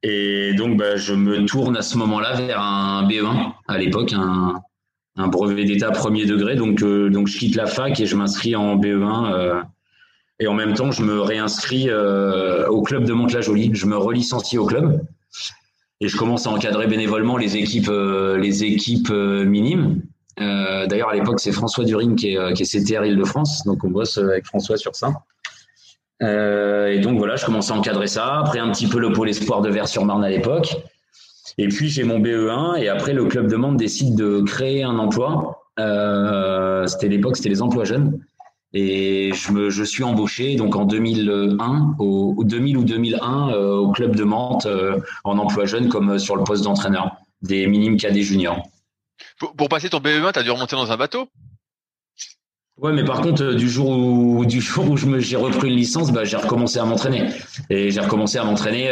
Et 0.04 0.54
donc, 0.54 0.78
bah, 0.78 0.98
je 0.98 1.14
me 1.14 1.46
tourne 1.46 1.78
à 1.78 1.82
ce 1.82 1.98
moment-là 1.98 2.34
vers 2.34 2.62
un 2.62 3.08
BE1 3.08 3.54
à 3.70 3.78
l'époque, 3.78 4.12
un, 4.12 4.56
un 5.16 5.28
brevet 5.28 5.64
d'état 5.64 5.92
premier 5.92 6.26
degré. 6.26 6.56
Donc, 6.56 6.84
donc 6.84 7.28
je 7.28 7.38
quitte 7.38 7.56
la 7.56 7.68
fac 7.68 7.98
et 8.02 8.06
je 8.06 8.18
m'inscris 8.18 8.54
en 8.58 8.76
BE1 8.76 9.64
et 10.40 10.48
en 10.48 10.54
même 10.54 10.74
temps, 10.74 10.92
je 10.92 11.04
me 11.04 11.20
réinscris 11.20 11.90
euh, 11.90 12.68
au 12.68 12.84
club 12.84 13.06
de 13.06 13.14
Mantes-la-Jolie. 13.14 13.72
Je 13.74 13.88
me 13.88 13.98
relicencie 13.98 14.58
au 14.58 14.66
club 14.66 15.02
et 16.00 16.08
je 16.08 16.16
commence 16.16 16.46
à 16.46 16.52
encadrer 16.52 16.86
bénévolement 16.86 17.38
les 17.38 17.58
équipes, 17.58 17.90
euh, 17.90 18.38
les 18.38 18.64
équipes 18.64 19.10
euh, 19.10 19.46
minimes. 19.46 20.02
D'ailleurs, 20.40 21.10
à 21.10 21.16
l'époque, 21.16 21.40
c'est 21.40 21.52
François 21.52 21.84
During 21.84 22.16
qui 22.16 22.36
est, 22.36 22.54
qui 22.54 22.62
est 22.62 22.66
CTR 22.66 23.04
Île-de-France, 23.04 23.64
donc 23.66 23.84
on 23.84 23.90
bosse 23.90 24.20
avec 24.20 24.46
François 24.46 24.78
sur 24.78 24.96
ça. 24.96 25.12
et 26.22 27.00
donc 27.02 27.18
voilà, 27.18 27.36
je 27.36 27.44
commence 27.44 27.72
à 27.72 27.74
encadrer 27.74 28.06
ça. 28.06 28.38
Après, 28.38 28.60
un 28.60 28.72
petit 28.72 28.86
peu 28.86 29.00
le 29.00 29.12
pôle 29.12 29.30
espoir 29.30 29.62
de 29.62 29.70
Vers-sur-Marne 29.70 30.24
à 30.24 30.30
l'époque. 30.30 30.78
Et 31.58 31.68
puis 31.68 31.90
j'ai 31.90 32.04
mon 32.04 32.20
BE1 32.20 32.78
et 32.78 32.88
après 32.88 33.14
le 33.14 33.26
club 33.26 33.48
de 33.48 33.56
Mantes 33.56 33.78
décide 33.78 34.16
de 34.16 34.42
créer 34.42 34.84
un 34.84 35.00
emploi. 35.00 35.64
c'était 36.86 37.08
l'époque, 37.08 37.36
c'était 37.36 37.50
les 37.50 37.64
emplois 37.64 37.84
jeunes. 37.84 38.20
Et 38.74 39.32
je, 39.34 39.52
me, 39.52 39.70
je 39.70 39.84
suis 39.84 40.04
embauché 40.04 40.56
donc 40.56 40.76
en 40.76 40.86
2001, 40.86 41.96
au, 42.00 42.44
2000 42.44 42.78
ou 42.78 42.84
2001, 42.84 43.50
euh, 43.50 43.76
au 43.76 43.92
club 43.92 44.16
de 44.16 44.24
Mantes 44.24 44.66
euh, 44.66 44.98
en 45.24 45.38
emploi 45.38 45.66
jeune 45.66 45.88
comme 45.88 46.12
euh, 46.12 46.18
sur 46.20 46.36
le 46.36 46.44
poste 46.44 46.66
d'entraîneur 46.66 47.16
des 47.42 47.66
minimes 47.68 47.98
cadets 47.98 48.24
juniors. 48.24 48.62
Pour, 49.40 49.70
passer 49.70 49.90
ton 49.90 50.00
BE1, 50.00 50.34
tu 50.34 50.40
as 50.40 50.44
dû 50.44 50.52
remonter 50.52 50.76
dans 50.76 50.92
un 50.92 50.98
bateau 50.98 51.30
Ouais, 52.78 52.94
mais 52.94 53.04
par 53.04 53.22
contre, 53.22 53.54
du 53.54 53.70
jour 53.70 53.90
où 53.90 54.46
du 54.46 54.62
jour 54.62 54.88
où 54.90 54.98
je 54.98 55.08
j'ai 55.20 55.38
repris 55.38 55.70
une 55.70 55.76
licence, 55.76 56.12
bah, 56.12 56.26
j'ai 56.26 56.38
recommencé 56.38 56.78
à 56.78 56.86
m'entraîner 56.86 57.30
et 57.72 57.90
j'ai 57.90 58.02
recommencé 58.02 58.38
à 58.38 58.44
m'entraîner 58.44 58.92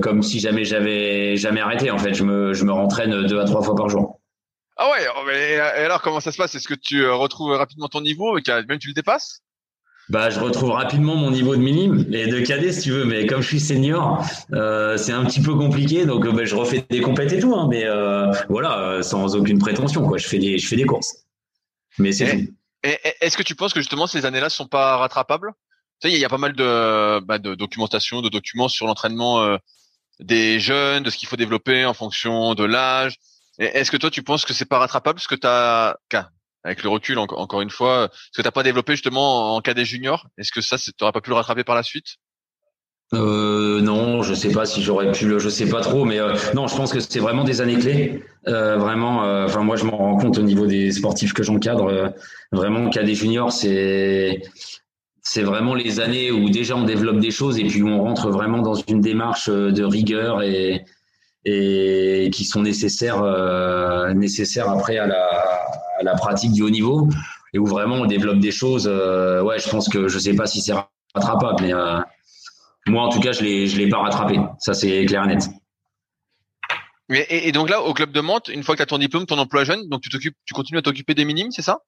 comme 0.00 0.22
si 0.22 0.38
jamais 0.38 0.64
j'avais 0.64 1.36
jamais 1.36 1.60
arrêté. 1.60 1.90
En 1.90 1.98
fait, 1.98 2.14
je 2.14 2.24
me 2.24 2.54
je 2.54 2.64
me 2.64 2.72
rentraîne 2.72 3.26
deux 3.26 3.38
à 3.38 3.44
trois 3.44 3.62
fois 3.62 3.74
par 3.74 3.90
jour. 3.90 4.15
Ah 4.78 4.90
ouais, 4.90 5.06
oh, 5.16 5.30
et 5.30 5.58
alors 5.58 6.02
comment 6.02 6.20
ça 6.20 6.32
se 6.32 6.36
passe? 6.36 6.54
Est-ce 6.54 6.68
que 6.68 6.74
tu 6.74 7.02
euh, 7.02 7.14
retrouves 7.14 7.52
rapidement 7.52 7.88
ton 7.88 8.02
niveau 8.02 8.36
et 8.36 8.42
même 8.68 8.78
tu 8.78 8.88
le 8.88 8.94
dépasses? 8.94 9.40
Bah, 10.10 10.28
je 10.28 10.38
retrouve 10.38 10.70
rapidement 10.70 11.16
mon 11.16 11.30
niveau 11.30 11.56
de 11.56 11.60
minime 11.62 12.06
et 12.12 12.26
de 12.26 12.40
cadet 12.40 12.72
si 12.72 12.82
tu 12.82 12.90
veux, 12.90 13.04
mais 13.06 13.26
comme 13.26 13.40
je 13.40 13.48
suis 13.48 13.60
senior, 13.60 14.22
euh, 14.52 14.96
c'est 14.98 15.12
un 15.12 15.24
petit 15.24 15.40
peu 15.40 15.54
compliqué, 15.56 16.04
donc 16.04 16.28
bah, 16.28 16.44
je 16.44 16.54
refais 16.54 16.84
des 16.90 17.00
compètes 17.00 17.32
et 17.32 17.40
tout, 17.40 17.54
hein, 17.54 17.66
mais 17.70 17.84
euh, 17.86 18.30
voilà, 18.50 19.02
sans 19.02 19.34
aucune 19.34 19.58
prétention, 19.58 20.06
quoi. 20.06 20.18
Je 20.18 20.28
fais 20.28 20.38
des, 20.38 20.58
je 20.58 20.68
fais 20.68 20.76
des 20.76 20.84
courses, 20.84 21.24
mais 21.98 22.12
c'est 22.12 22.46
Est-ce 22.84 23.36
que 23.36 23.42
tu 23.42 23.56
penses 23.56 23.72
que 23.72 23.80
justement 23.80 24.06
ces 24.06 24.26
années-là 24.26 24.50
sont 24.50 24.66
pas 24.66 24.98
rattrapables? 24.98 25.54
Tu 26.00 26.10
sais, 26.10 26.14
il 26.14 26.20
y 26.20 26.24
a 26.24 26.28
pas 26.28 26.38
mal 26.38 26.52
de, 26.52 27.20
bah, 27.20 27.38
de 27.38 27.54
documentation, 27.54 28.20
de 28.20 28.28
documents 28.28 28.68
sur 28.68 28.86
l'entraînement 28.86 29.58
des 30.20 30.60
jeunes, 30.60 31.02
de 31.02 31.10
ce 31.10 31.16
qu'il 31.16 31.28
faut 31.28 31.36
développer 31.36 31.86
en 31.86 31.94
fonction 31.94 32.54
de 32.54 32.64
l'âge, 32.64 33.16
est-ce 33.58 33.90
que 33.90 33.96
toi, 33.96 34.10
tu 34.10 34.22
penses 34.22 34.44
que 34.44 34.52
c'est 34.54 34.64
pas 34.64 34.78
rattrapable 34.78 35.20
ce 35.20 35.28
que 35.28 35.34
tu 35.34 35.46
as, 35.46 35.98
avec 36.64 36.82
le 36.82 36.88
recul, 36.88 37.18
encore 37.18 37.60
une 37.60 37.70
fois, 37.70 38.10
ce 38.32 38.38
que 38.38 38.42
t'as 38.42 38.50
pas 38.50 38.62
développé 38.62 38.92
justement 38.92 39.54
en 39.54 39.60
cadet 39.60 39.84
junior? 39.84 40.26
Est-ce 40.38 40.52
que 40.52 40.60
ça, 40.60 40.76
t'aurais 40.96 41.12
pas 41.12 41.20
pu 41.20 41.30
le 41.30 41.36
rattraper 41.36 41.64
par 41.64 41.74
la 41.76 41.82
suite? 41.82 42.16
Euh, 43.14 43.80
non, 43.82 44.22
je 44.22 44.34
sais 44.34 44.50
pas 44.50 44.66
si 44.66 44.82
j'aurais 44.82 45.12
pu 45.12 45.28
le, 45.28 45.38
je 45.38 45.48
sais 45.48 45.68
pas 45.68 45.80
trop, 45.80 46.04
mais 46.04 46.18
euh, 46.18 46.34
non, 46.54 46.66
je 46.66 46.74
pense 46.74 46.92
que 46.92 46.98
c'est 46.98 47.20
vraiment 47.20 47.44
des 47.44 47.60
années 47.60 47.78
clés. 47.78 48.24
Euh, 48.48 48.76
vraiment, 48.78 49.24
euh, 49.24 49.46
enfin 49.46 49.62
moi 49.62 49.76
je 49.76 49.84
m'en 49.84 49.96
rends 49.96 50.16
compte 50.16 50.38
au 50.38 50.42
niveau 50.42 50.66
des 50.66 50.90
sportifs 50.90 51.32
que 51.32 51.44
j'encadre. 51.44 51.86
Euh, 51.86 52.08
vraiment, 52.50 52.90
cadet 52.90 53.14
junior, 53.14 53.52
c'est 53.52 54.42
c'est 55.22 55.42
vraiment 55.42 55.74
les 55.74 56.00
années 56.00 56.32
où 56.32 56.50
déjà 56.50 56.76
on 56.76 56.84
développe 56.84 57.20
des 57.20 57.30
choses 57.30 57.58
et 57.60 57.64
puis 57.64 57.80
où 57.82 57.88
on 57.88 58.02
rentre 58.02 58.30
vraiment 58.30 58.60
dans 58.60 58.74
une 58.74 59.00
démarche 59.00 59.48
de 59.48 59.84
rigueur 59.84 60.42
et 60.42 60.84
et 61.48 62.28
qui 62.32 62.44
sont 62.44 62.60
nécessaires, 62.60 63.22
euh, 63.22 64.12
nécessaires 64.14 64.68
après 64.68 64.98
à 64.98 65.06
la, 65.06 65.24
à 66.00 66.02
la, 66.02 66.14
pratique 66.14 66.52
du 66.52 66.62
haut 66.62 66.70
niveau 66.70 67.08
et 67.54 67.58
où 67.58 67.66
vraiment 67.66 67.94
on 67.94 68.06
développe 68.06 68.40
des 68.40 68.50
choses. 68.50 68.88
Euh, 68.90 69.42
ouais, 69.42 69.60
je 69.60 69.68
pense 69.70 69.88
que 69.88 70.08
je 70.08 70.18
sais 70.18 70.34
pas 70.34 70.46
si 70.46 70.60
c'est 70.60 70.74
rattrapable, 71.14 71.62
mais 71.62 71.72
euh, 71.72 72.00
moi 72.88 73.04
en 73.04 73.10
tout 73.10 73.20
cas 73.20 73.30
je 73.30 73.42
l'ai 73.42 73.68
je 73.68 73.78
l'ai 73.78 73.88
pas 73.88 73.98
rattrapé. 73.98 74.40
Ça 74.58 74.74
c'est 74.74 75.06
clair 75.06 75.22
et 75.24 75.28
net. 75.28 75.48
Et, 77.08 77.46
et, 77.46 77.52
donc 77.52 77.70
là, 77.70 77.82
au 77.82 77.94
club 77.94 78.10
de 78.10 78.20
Mantes, 78.20 78.48
une 78.48 78.64
fois 78.64 78.74
que 78.74 78.78
tu 78.78 78.82
as 78.82 78.86
ton 78.86 78.98
diplôme, 78.98 79.26
ton 79.26 79.38
emploi 79.38 79.62
jeune, 79.62 79.88
donc 79.88 80.00
tu 80.00 80.08
t'occupes, 80.08 80.34
tu 80.44 80.54
continues 80.54 80.80
à 80.80 80.82
t'occuper 80.82 81.14
des 81.14 81.24
minimes, 81.24 81.52
c'est 81.52 81.62
ça? 81.62 81.78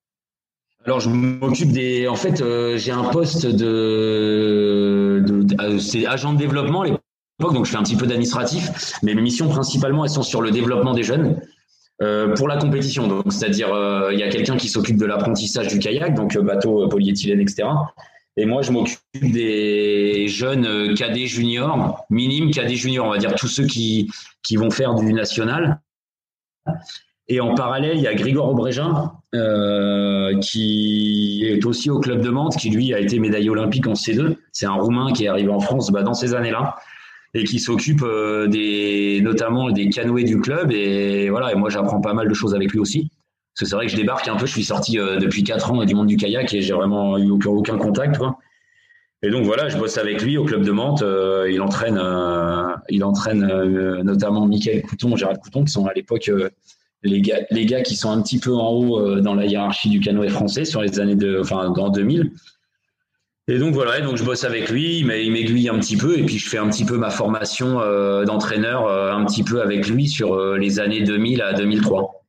Alors 0.85 1.01
je 1.01 1.11
m'occupe 1.11 1.73
des. 1.73 2.07
En 2.07 2.15
fait, 2.15 2.37
j'ai 2.77 2.93
un 2.93 3.03
poste 3.03 3.45
de, 3.45 5.21
de, 5.27 5.43
de 5.43 5.79
c'est 5.79 6.07
agent 6.07 6.35
de 6.35 6.39
développement. 6.39 6.85
Les 6.85 6.93
donc 7.39 7.67
je 7.67 7.71
fais 7.71 7.77
un 7.77 7.83
petit 7.83 7.97
peu 7.97 8.07
d'administratif, 8.07 8.99
mais 9.03 9.15
mes 9.15 9.23
missions 9.23 9.49
principalement 9.49 10.05
elles 10.05 10.11
sont 10.11 10.23
sur 10.23 10.43
le 10.43 10.51
développement 10.51 10.93
des 10.93 11.05
jeunes 11.05 11.41
euh, 12.03 12.35
pour 12.35 12.49
la 12.49 12.57
compétition. 12.57 13.07
Donc 13.07 13.33
c'est-à-dire 13.33 13.73
euh, 13.73 14.13
il 14.13 14.19
y 14.19 14.23
a 14.23 14.29
quelqu'un 14.29 14.57
qui 14.57 14.69
s'occupe 14.69 14.97
de 14.97 15.07
l'apprentissage 15.07 15.69
du 15.69 15.79
kayak, 15.79 16.15
donc 16.15 16.37
euh, 16.37 16.43
bateau, 16.43 16.89
polyéthylène, 16.89 17.41
etc. 17.41 17.69
Et 18.37 18.45
moi 18.45 18.63
je 18.63 18.73
m'occupe 18.73 19.01
des 19.15 20.27
jeunes 20.29 20.95
cadets 20.95 21.27
juniors, 21.27 22.05
minimes 22.11 22.51
cadets 22.51 22.77
juniors, 22.77 23.07
on 23.07 23.11
va 23.11 23.19
dire 23.19 23.35
tous 23.35 23.49
ceux 23.49 23.67
qui 23.67 24.11
qui 24.43 24.57
vont 24.57 24.71
faire 24.71 24.95
du 24.95 25.13
national. 25.13 25.81
Et 27.31 27.41
en 27.41 27.55
parallèle, 27.55 27.97
il 27.97 28.03
y 28.03 28.07
a 28.07 28.15
Grigor 28.15 28.49
Obrégin, 28.49 29.13
euh, 29.35 30.39
qui 30.41 31.45
est 31.47 31.65
aussi 31.67 31.91
au 31.91 32.01
club 32.01 32.23
de 32.23 32.31
Mantes, 32.31 32.57
qui 32.57 32.71
lui 32.71 32.95
a 32.95 33.01
été 33.01 33.19
médaillé 33.19 33.51
olympique 33.51 33.87
en 33.87 33.93
C2. 33.93 34.37
C'est 34.51 34.65
un 34.65 34.73
Roumain 34.73 35.13
qui 35.13 35.25
est 35.25 35.29
arrivé 35.29 35.51
en 35.51 35.61
France 35.61 35.91
bah, 35.91 36.03
dans 36.03 36.15
ces 36.15 36.35
années-là 36.35 36.77
et 37.35 37.45
qui 37.45 37.59
s'occupe 37.59 38.03
euh, 38.03 39.21
notamment 39.21 39.71
des 39.71 39.89
canoës 39.89 40.25
du 40.25 40.41
club 40.41 40.73
et 40.73 41.29
voilà 41.29 41.53
et 41.53 41.55
moi 41.55 41.69
j'apprends 41.71 42.01
pas 42.01 42.15
mal 42.15 42.29
de 42.29 42.35
choses 42.35 42.55
avec 42.55 42.73
lui 42.73 42.79
aussi 42.79 43.11
parce 43.55 43.61
que 43.61 43.67
c'est 43.67 43.77
vrai 43.77 43.87
que 43.87 43.93
je 43.93 43.97
débarque 43.97 44.29
un 44.29 44.37
peu 44.37 44.47
je 44.47 44.53
suis 44.53 44.65
sorti 44.65 44.99
euh, 44.99 45.19
depuis 45.19 45.43
quatre 45.43 45.71
ans 45.71 45.85
du 45.85 45.95
monde 45.95 46.07
du 46.07 46.17
kayak 46.17 46.53
et 46.55 46.63
j'ai 46.63 46.73
vraiment 46.73 47.19
eu 47.19 47.31
aucun, 47.31 47.77
contact. 47.77 48.21
Et 49.23 49.31
donc 49.31 49.45
voilà, 49.45 49.69
je 49.69 49.77
bosse 49.77 49.99
avec 49.99 50.23
lui 50.23 50.39
au 50.39 50.45
club 50.45 50.63
de 50.63 50.71
Mantes. 50.71 51.03
il 51.51 51.61
entraîne, 51.61 52.01
il 52.89 53.03
entraîne 53.03 53.45
notamment 54.05 54.47
Michael 54.47 54.81
Couton, 54.83 55.17
Gérald 55.17 55.41
Couton, 55.41 55.65
qui 55.65 55.73
sont 55.73 55.87
à 55.87 55.93
l'époque 55.93 56.31
les 57.03 57.21
gars, 57.21 57.41
les 57.51 57.67
gars 57.67 57.83
qui 57.83 57.97
sont 57.97 58.13
un 58.13 58.23
petit 58.23 58.39
peu 58.39 58.55
en 58.55 58.71
haut 58.71 59.21
dans 59.21 59.35
la 59.35 59.47
hiérarchie 59.47 59.89
du 59.89 59.99
canoë 59.99 60.29
français 60.29 60.65
sur 60.65 60.83
les 60.83 61.01
années 61.01 61.17
de, 61.17 61.41
enfin, 61.41 61.67
en 61.67 61.89
2000. 61.89 62.31
Et 63.51 63.59
donc 63.59 63.73
voilà, 63.73 63.99
donc 64.03 64.17
je 64.17 64.25
bosse 64.25 64.45
avec 64.45 64.69
lui, 64.69 64.99
il 64.99 65.07
m'aiguille 65.07 65.71
un 65.71 65.79
petit 65.79 65.97
peu, 65.97 66.19
et 66.19 66.23
puis 66.23 66.39
je 66.39 66.47
fais 66.47 66.59
un 66.59 66.69
petit 66.69 66.85
peu 66.85 66.99
ma 66.99 67.09
formation 67.09 67.81
euh, 67.81 68.27
d'entraîneur 68.27 68.87
euh, 68.87 69.11
un 69.11 69.25
petit 69.25 69.43
peu 69.43 69.63
avec 69.63 69.89
lui 69.89 70.07
sur 70.07 70.35
euh, 70.35 70.59
les 70.59 70.81
années 70.81 71.01
2000 71.01 71.41
à 71.41 71.55
2003. 71.55 72.27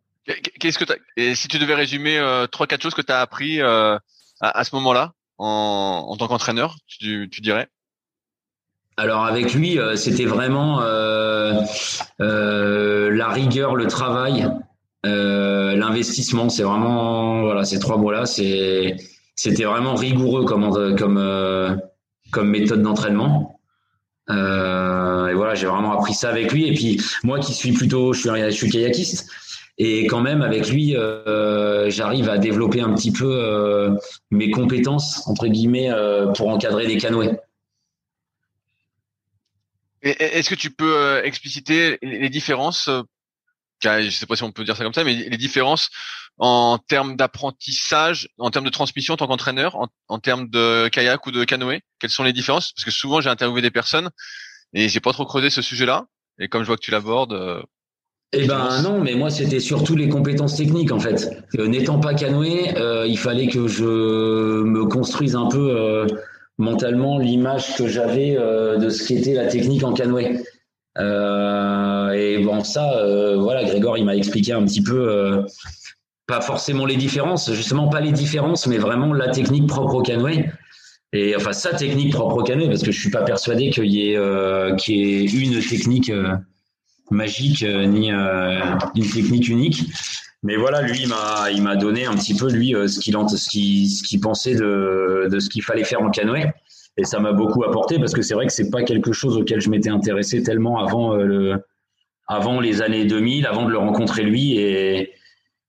Qu'est-ce 0.59 0.79
que 0.79 0.85
et 1.17 1.35
si 1.35 1.49
tu 1.49 1.59
devais 1.59 1.75
résumer 1.75 2.23
trois 2.51 2.67
quatre 2.67 2.83
choses 2.83 2.93
que 2.93 3.01
tu 3.01 3.11
as 3.11 3.19
appris 3.19 3.59
à, 3.61 3.99
à, 4.39 4.63
ce 4.63 4.75
moment-là 4.75 5.11
en, 5.39 6.05
en, 6.07 6.17
tant 6.17 6.27
qu'entraîneur, 6.27 6.77
tu, 6.87 7.27
tu, 7.31 7.41
dirais? 7.41 7.67
Alors 8.95 9.25
avec 9.25 9.55
lui, 9.55 9.79
c'était 9.95 10.25
vraiment 10.25 10.81
la 12.19 13.27
rigueur, 13.29 13.75
le 13.75 13.87
travail, 13.87 14.47
l'investissement. 15.03 16.49
C'est 16.49 16.63
vraiment 16.63 17.41
voilà 17.41 17.65
ces 17.65 17.79
trois 17.79 17.97
mots-là. 17.97 18.27
C'est 18.27 18.97
c'était 19.39 19.63
vraiment 19.63 19.95
rigoureux 19.95 20.43
comme 20.43 20.97
comme 20.97 21.17
euh, 21.17 21.73
comme 22.29 22.49
méthode 22.49 22.81
d'entraînement. 22.81 23.57
Euh, 24.29 25.27
et 25.27 25.33
voilà, 25.33 25.55
j'ai 25.55 25.65
vraiment 25.65 25.93
appris 25.93 26.13
ça 26.13 26.29
avec 26.29 26.51
lui. 26.51 26.67
Et 26.67 26.73
puis 26.73 27.01
moi 27.23 27.39
qui 27.39 27.53
suis 27.53 27.71
plutôt, 27.71 28.11
je 28.11 28.51
suis, 28.51 28.69
kayakiste. 28.69 29.31
Et 29.77 30.07
quand 30.07 30.19
même, 30.19 30.41
avec 30.41 30.69
lui, 30.69 30.93
euh, 30.95 31.89
j'arrive 31.89 32.27
à 32.27 32.37
développer 32.37 32.81
un 32.81 32.93
petit 32.93 33.13
peu 33.13 33.95
mes 34.29 34.51
compétences, 34.51 35.25
entre 35.25 35.47
guillemets, 35.47 35.89
pour 36.35 36.49
encadrer 36.49 36.85
des 36.85 36.97
canoës. 36.97 37.37
Est-ce 40.01 40.49
que 40.49 40.55
tu 40.55 40.69
peux 40.69 41.21
expliciter 41.23 41.97
les 42.01 42.29
différences 42.29 42.89
Je 43.81 44.09
sais 44.09 44.25
pas 44.25 44.35
si 44.35 44.43
on 44.43 44.51
peut 44.51 44.63
dire 44.63 44.75
ça 44.75 44.83
comme 44.83 44.93
ça, 44.93 45.03
mais 45.03 45.13
les 45.13 45.37
différences 45.37 45.89
en 46.39 46.77
termes 46.77 47.17
d'apprentissage, 47.17 48.29
en 48.37 48.49
termes 48.49 48.65
de 48.65 48.69
transmission 48.69 49.13
en 49.13 49.17
tant 49.17 49.27
qu'entraîneur, 49.27 49.77
en, 50.07 50.19
termes 50.19 50.49
de 50.49 50.87
kayak 50.87 51.25
ou 51.27 51.31
de 51.31 51.43
canoë 51.43 51.81
Quelles 51.99 52.09
sont 52.09 52.23
les 52.23 52.33
différences? 52.33 52.71
Parce 52.71 52.85
que 52.85 52.91
souvent 52.91 53.19
j'ai 53.19 53.29
interviewé 53.29 53.61
des 53.61 53.71
personnes 53.71 54.09
et 54.73 54.87
j'ai 54.87 55.01
pas 55.01 55.11
trop 55.11 55.25
creusé 55.25 55.49
ce 55.49 55.61
sujet-là. 55.61 56.05
Et 56.39 56.47
comme 56.47 56.61
je 56.61 56.67
vois 56.67 56.77
que 56.77 56.81
tu 56.81 56.91
l'abordes. 56.91 57.33
Euh, 57.33 57.61
eh 58.31 58.45
ben 58.45 58.81
non, 58.83 59.01
mais 59.01 59.15
moi 59.15 59.29
c'était 59.29 59.59
surtout 59.59 59.95
les 59.95 60.07
compétences 60.07 60.55
techniques 60.55 60.93
en 60.93 60.99
fait. 60.99 61.29
Euh, 61.57 61.67
n'étant 61.67 61.99
pas 61.99 62.13
canoë, 62.13 62.77
euh, 62.77 63.05
il 63.05 63.17
fallait 63.17 63.47
que 63.47 63.67
je 63.67 63.83
me 63.83 64.85
construise 64.85 65.35
un 65.35 65.47
peu 65.47 66.07
mentalement 66.57 67.17
l'image 67.17 67.75
que 67.75 67.87
j'avais 67.87 68.35
de 68.35 68.89
ce 68.89 69.07
qu'était 69.07 69.33
la 69.33 69.47
technique 69.47 69.83
en 69.83 69.93
canoë. 69.93 70.41
Et 70.99 72.43
bon 72.43 72.63
ça, 72.63 73.03
voilà, 73.37 73.63
Grégor 73.63 73.97
il 73.97 74.05
m'a 74.05 74.15
expliqué 74.15 74.53
un 74.53 74.65
petit 74.65 74.83
peu 74.83 75.45
pas 76.29 76.41
forcément 76.41 76.85
les 76.85 76.95
différences, 76.95 77.51
justement 77.51 77.87
pas 77.87 78.01
les 78.01 78.11
différences, 78.11 78.67
mais 78.67 78.77
vraiment 78.77 79.13
la 79.13 79.29
technique 79.29 79.65
propre 79.67 79.95
au 79.95 80.01
canoë. 80.03 80.45
Et 81.11 81.35
enfin, 81.35 81.53
sa 81.53 81.73
technique 81.73 82.13
propre 82.13 82.37
au 82.37 82.43
canoë, 82.43 82.67
parce 82.67 82.83
que 82.83 82.91
je 82.91 82.99
suis 82.99 83.09
pas 83.09 83.23
persuadé 83.23 83.71
qu'il 83.71 83.87
y 83.87 84.11
ait, 84.11 84.15
euh, 84.15 84.75
ait 84.87 85.25
une 85.25 85.59
technique 85.59 86.11
euh, 86.11 86.35
magique 87.09 87.63
euh, 87.63 87.85
ni 87.85 88.11
une 88.11 89.09
technique 89.11 89.49
unique. 89.49 89.85
Mais 90.43 90.55
voilà, 90.55 90.83
lui, 90.83 91.01
il 91.01 91.63
m'a, 91.63 91.75
donné 91.75 92.05
un 92.05 92.15
petit 92.15 92.35
peu 92.35 92.47
lui 92.47 92.73
ce 92.87 92.99
qu'il 92.99 93.15
ce 93.27 93.37
ce 93.37 94.03
qu'il 94.03 94.19
pensait 94.21 94.53
de, 94.53 95.27
de 95.29 95.39
ce 95.39 95.49
qu'il 95.49 95.63
fallait 95.63 95.83
faire 95.83 96.01
en 96.01 96.11
canoë. 96.11 96.53
Et 96.97 97.05
ça 97.05 97.19
m'a 97.19 97.31
beaucoup 97.31 97.63
apporté 97.63 97.97
parce 97.97 98.13
que 98.13 98.21
c'est 98.21 98.33
vrai 98.33 98.45
que 98.45 98.51
c'est 98.51 98.69
pas 98.69 98.83
quelque 98.83 99.13
chose 99.13 99.37
auquel 99.37 99.61
je 99.61 99.69
m'étais 99.69 99.89
intéressé 99.89 100.43
tellement 100.43 100.79
avant 100.79 101.17
avant 102.27 102.59
les 102.59 102.81
années 102.81 103.05
2000, 103.05 103.47
avant 103.47 103.65
de 103.65 103.71
le 103.71 103.77
rencontrer 103.77 104.23
lui. 104.23 104.57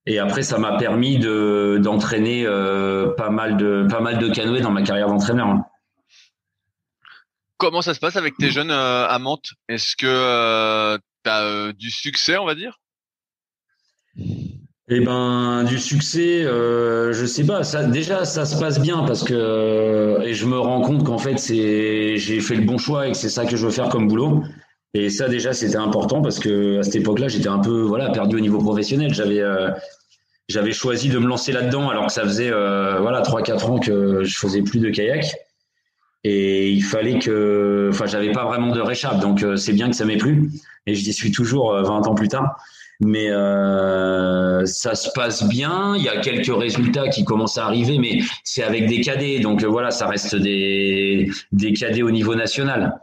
Et 0.06 0.18
après, 0.18 0.42
ça 0.42 0.58
m'a 0.58 0.76
permis 0.76 1.18
de 1.18 1.78
d'entraîner 1.82 2.44
euh, 2.46 3.12
pas 3.14 3.30
mal 3.30 3.56
de 3.56 3.86
pas 3.88 4.00
dans 4.00 4.70
ma 4.70 4.82
carrière 4.82 5.08
d'entraîneur. 5.08 5.58
Comment 7.58 7.82
ça 7.82 7.92
se 7.92 8.00
passe 8.00 8.16
avec 8.16 8.36
tes 8.38 8.50
jeunes 8.50 8.70
euh, 8.70 9.06
à 9.06 9.18
Mantes? 9.18 9.50
Est-ce 9.68 9.96
que 9.96 10.06
euh, 10.06 10.98
tu 11.24 11.30
as 11.30 11.72
du 11.74 11.90
succès, 11.90 12.38
on 12.38 12.46
va 12.46 12.54
dire? 12.54 12.80
Eh 14.90 15.00
ben, 15.00 15.64
du 15.64 15.78
succès, 15.78 16.44
euh, 16.44 17.12
je 17.12 17.24
sais 17.24 17.44
pas. 17.44 17.62
Déjà, 17.84 18.24
ça 18.24 18.44
se 18.44 18.58
passe 18.58 18.80
bien 18.80 19.04
parce 19.04 19.22
que 19.22 20.18
et 20.22 20.34
je 20.34 20.46
me 20.46 20.58
rends 20.58 20.80
compte 20.82 21.04
qu'en 21.04 21.18
fait, 21.18 21.38
c'est 21.38 22.16
j'ai 22.16 22.40
fait 22.40 22.56
le 22.56 22.64
bon 22.64 22.76
choix 22.76 23.06
et 23.06 23.12
que 23.12 23.16
c'est 23.16 23.28
ça 23.28 23.44
que 23.44 23.56
je 23.56 23.64
veux 23.64 23.72
faire 23.72 23.88
comme 23.88 24.08
boulot. 24.08 24.42
Et 24.92 25.08
ça, 25.08 25.28
déjà, 25.28 25.52
c'était 25.52 25.76
important 25.76 26.20
parce 26.20 26.40
que 26.40 26.80
à 26.80 26.82
cette 26.82 26.96
époque-là, 26.96 27.28
j'étais 27.28 27.48
un 27.48 27.60
peu 27.60 27.82
voilà 27.82 28.10
perdu 28.10 28.36
au 28.36 28.40
niveau 28.40 28.58
professionnel. 28.58 29.14
J'avais 29.14 29.40
j'avais 30.50 30.72
choisi 30.72 31.08
de 31.08 31.18
me 31.18 31.26
lancer 31.26 31.52
là-dedans 31.52 31.88
alors 31.88 32.06
que 32.06 32.12
ça 32.12 32.22
faisait 32.24 32.50
euh, 32.50 32.98
voilà 33.00 33.22
3-4 33.22 33.64
ans 33.66 33.78
que 33.78 34.24
je 34.24 34.36
faisais 34.36 34.62
plus 34.62 34.80
de 34.80 34.90
kayak 34.90 35.36
et 36.24 36.70
il 36.70 36.82
fallait 36.82 37.18
que 37.18 37.88
enfin 37.92 38.06
j'avais 38.06 38.32
pas 38.32 38.44
vraiment 38.44 38.74
de 38.74 38.80
réchappe 38.80 39.20
donc 39.20 39.42
euh, 39.42 39.56
c'est 39.56 39.72
bien 39.72 39.88
que 39.88 39.96
ça 39.96 40.04
m'ait 40.04 40.16
plu 40.16 40.50
et 40.86 40.94
je 40.94 41.10
suis 41.12 41.30
toujours 41.30 41.72
20 41.72 41.82
euh, 41.82 41.88
ans 41.88 42.14
plus 42.14 42.28
tard 42.28 42.56
mais 43.00 43.28
ça 44.66 44.94
se 44.94 45.08
passe 45.14 45.48
bien 45.48 45.94
il 45.96 46.02
y 46.02 46.08
a 46.08 46.20
quelques 46.20 46.54
résultats 46.54 47.08
qui 47.08 47.24
commencent 47.24 47.58
à 47.58 47.64
arriver 47.64 47.98
mais 47.98 48.20
c'est 48.44 48.62
avec 48.62 48.86
des 48.86 49.00
cadets 49.00 49.40
donc 49.40 49.64
voilà 49.64 49.90
ça 49.90 50.06
reste 50.06 50.36
des 50.36 51.30
des 51.52 51.72
cadets 51.72 52.02
au 52.02 52.10
niveau 52.10 52.34
national 52.34 53.00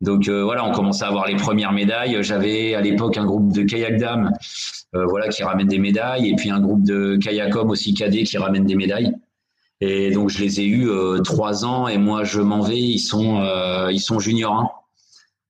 donc 0.00 0.28
voilà, 0.28 0.64
on 0.64 0.70
commence 0.70 1.02
à 1.02 1.08
avoir 1.08 1.26
les 1.26 1.34
premières 1.34 1.72
médailles. 1.72 2.18
J'avais 2.22 2.74
à 2.74 2.80
l'époque 2.80 3.16
un 3.16 3.24
groupe 3.24 3.52
de 3.52 3.62
kayak 3.62 3.98
dames 3.98 4.32
euh, 4.94 5.04
voilà, 5.04 5.28
qui 5.28 5.42
ramènent 5.42 5.68
des 5.68 5.78
médailles, 5.78 6.30
et 6.30 6.34
puis 6.34 6.50
un 6.50 6.60
groupe 6.60 6.82
de 6.82 7.16
kayakom 7.16 7.68
aussi 7.68 7.92
cadet 7.92 8.22
qui 8.22 8.38
ramène 8.38 8.64
des 8.64 8.74
médailles. 8.74 9.12
Et 9.80 10.10
donc 10.10 10.30
je 10.30 10.40
les 10.40 10.60
ai 10.60 10.64
eus 10.64 10.88
euh, 10.88 11.20
trois 11.20 11.64
ans, 11.66 11.88
et 11.88 11.98
moi 11.98 12.24
je 12.24 12.40
m'en 12.40 12.62
vais. 12.62 12.80
Ils 12.80 12.98
sont 12.98 13.40
euh, 13.40 13.92
ils 13.92 14.00
sont 14.00 14.18
juniors 14.18 14.54
1. 14.54 14.70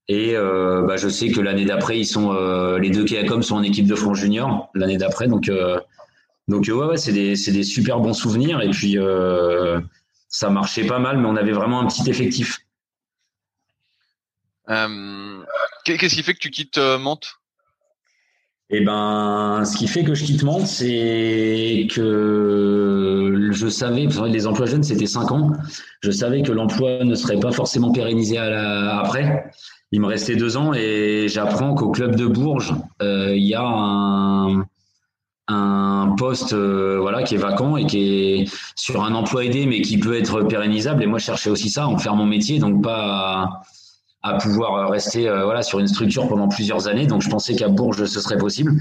Et 0.08 0.34
bah, 0.34 0.96
je 0.96 1.08
sais 1.08 1.30
que 1.30 1.40
l'année 1.40 1.64
d'après, 1.66 1.98
ils 1.98 2.06
sont 2.06 2.32
les 2.78 2.90
deux 2.90 3.04
kayakom 3.04 3.42
sont 3.42 3.56
en 3.56 3.62
équipe 3.62 3.86
de 3.86 3.94
France 3.94 4.18
junior 4.18 4.70
l'année 4.74 4.96
d'après. 4.96 5.28
Donc 5.28 5.50
donc 6.48 6.64
ouais, 6.66 6.72
ouais 6.72 6.96
c'est 6.96 7.12
des 7.12 7.36
c'est 7.36 7.52
des 7.52 7.62
super 7.62 8.00
bons 8.00 8.14
souvenirs. 8.14 8.62
Et 8.62 8.70
puis 8.70 8.96
ça 10.28 10.50
marchait 10.50 10.86
pas 10.86 10.98
mal, 10.98 11.18
mais 11.18 11.26
on 11.26 11.36
avait 11.36 11.52
vraiment 11.52 11.80
un 11.80 11.86
petit 11.86 12.08
effectif. 12.08 12.60
Qu'est-ce 14.66 16.14
qui 16.14 16.22
fait 16.22 16.34
que 16.34 16.38
tu 16.38 16.50
quittes 16.50 16.78
Mantes? 16.78 17.34
Eh 18.70 18.82
ben, 18.82 19.62
ce 19.64 19.78
qui 19.78 19.88
fait 19.88 20.04
que 20.04 20.14
je 20.14 20.24
quitte 20.24 20.42
Mantes, 20.42 20.66
c'est 20.66 21.86
que 21.90 23.48
je 23.50 23.66
savais, 23.66 24.06
les 24.26 24.46
emplois 24.46 24.66
jeunes, 24.66 24.82
c'était 24.82 25.06
5 25.06 25.32
ans. 25.32 25.52
Je 26.02 26.10
savais 26.10 26.42
que 26.42 26.52
l'emploi 26.52 27.02
ne 27.02 27.14
serait 27.14 27.40
pas 27.40 27.50
forcément 27.50 27.92
pérennisé 27.92 28.36
à 28.36 28.50
la, 28.50 28.98
après. 28.98 29.50
Il 29.90 30.00
me 30.00 30.06
restait 30.06 30.36
deux 30.36 30.56
ans 30.56 30.74
et 30.74 31.26
j'apprends 31.28 31.74
qu'au 31.74 31.90
club 31.90 32.14
de 32.14 32.26
Bourges, 32.26 32.74
euh, 33.00 33.34
il 33.34 33.44
y 33.44 33.54
a 33.54 33.64
un, 33.64 34.66
poste 36.18 36.52
euh, 36.52 36.98
voilà 37.00 37.22
qui 37.22 37.36
est 37.36 37.38
vacant 37.38 37.76
et 37.76 37.86
qui 37.86 38.00
est 38.00 38.50
sur 38.74 39.04
un 39.04 39.14
emploi 39.14 39.44
aidé 39.44 39.66
mais 39.66 39.82
qui 39.82 39.96
peut 39.98 40.18
être 40.18 40.42
pérennisable 40.42 41.02
et 41.02 41.06
moi 41.06 41.20
je 41.20 41.26
cherchais 41.26 41.48
aussi 41.48 41.70
ça 41.70 41.86
en 41.86 41.96
faire 41.96 42.16
mon 42.16 42.26
métier 42.26 42.58
donc 42.58 42.82
pas 42.82 43.60
à 44.22 44.34
pouvoir 44.38 44.90
rester 44.90 45.28
euh, 45.28 45.44
voilà 45.44 45.62
sur 45.62 45.78
une 45.78 45.86
structure 45.86 46.26
pendant 46.28 46.48
plusieurs 46.48 46.88
années. 46.88 47.06
Donc 47.06 47.22
je 47.22 47.30
pensais 47.30 47.54
qu'à 47.54 47.68
Bourges 47.68 48.04
ce 48.04 48.20
serait 48.20 48.38
possible. 48.38 48.72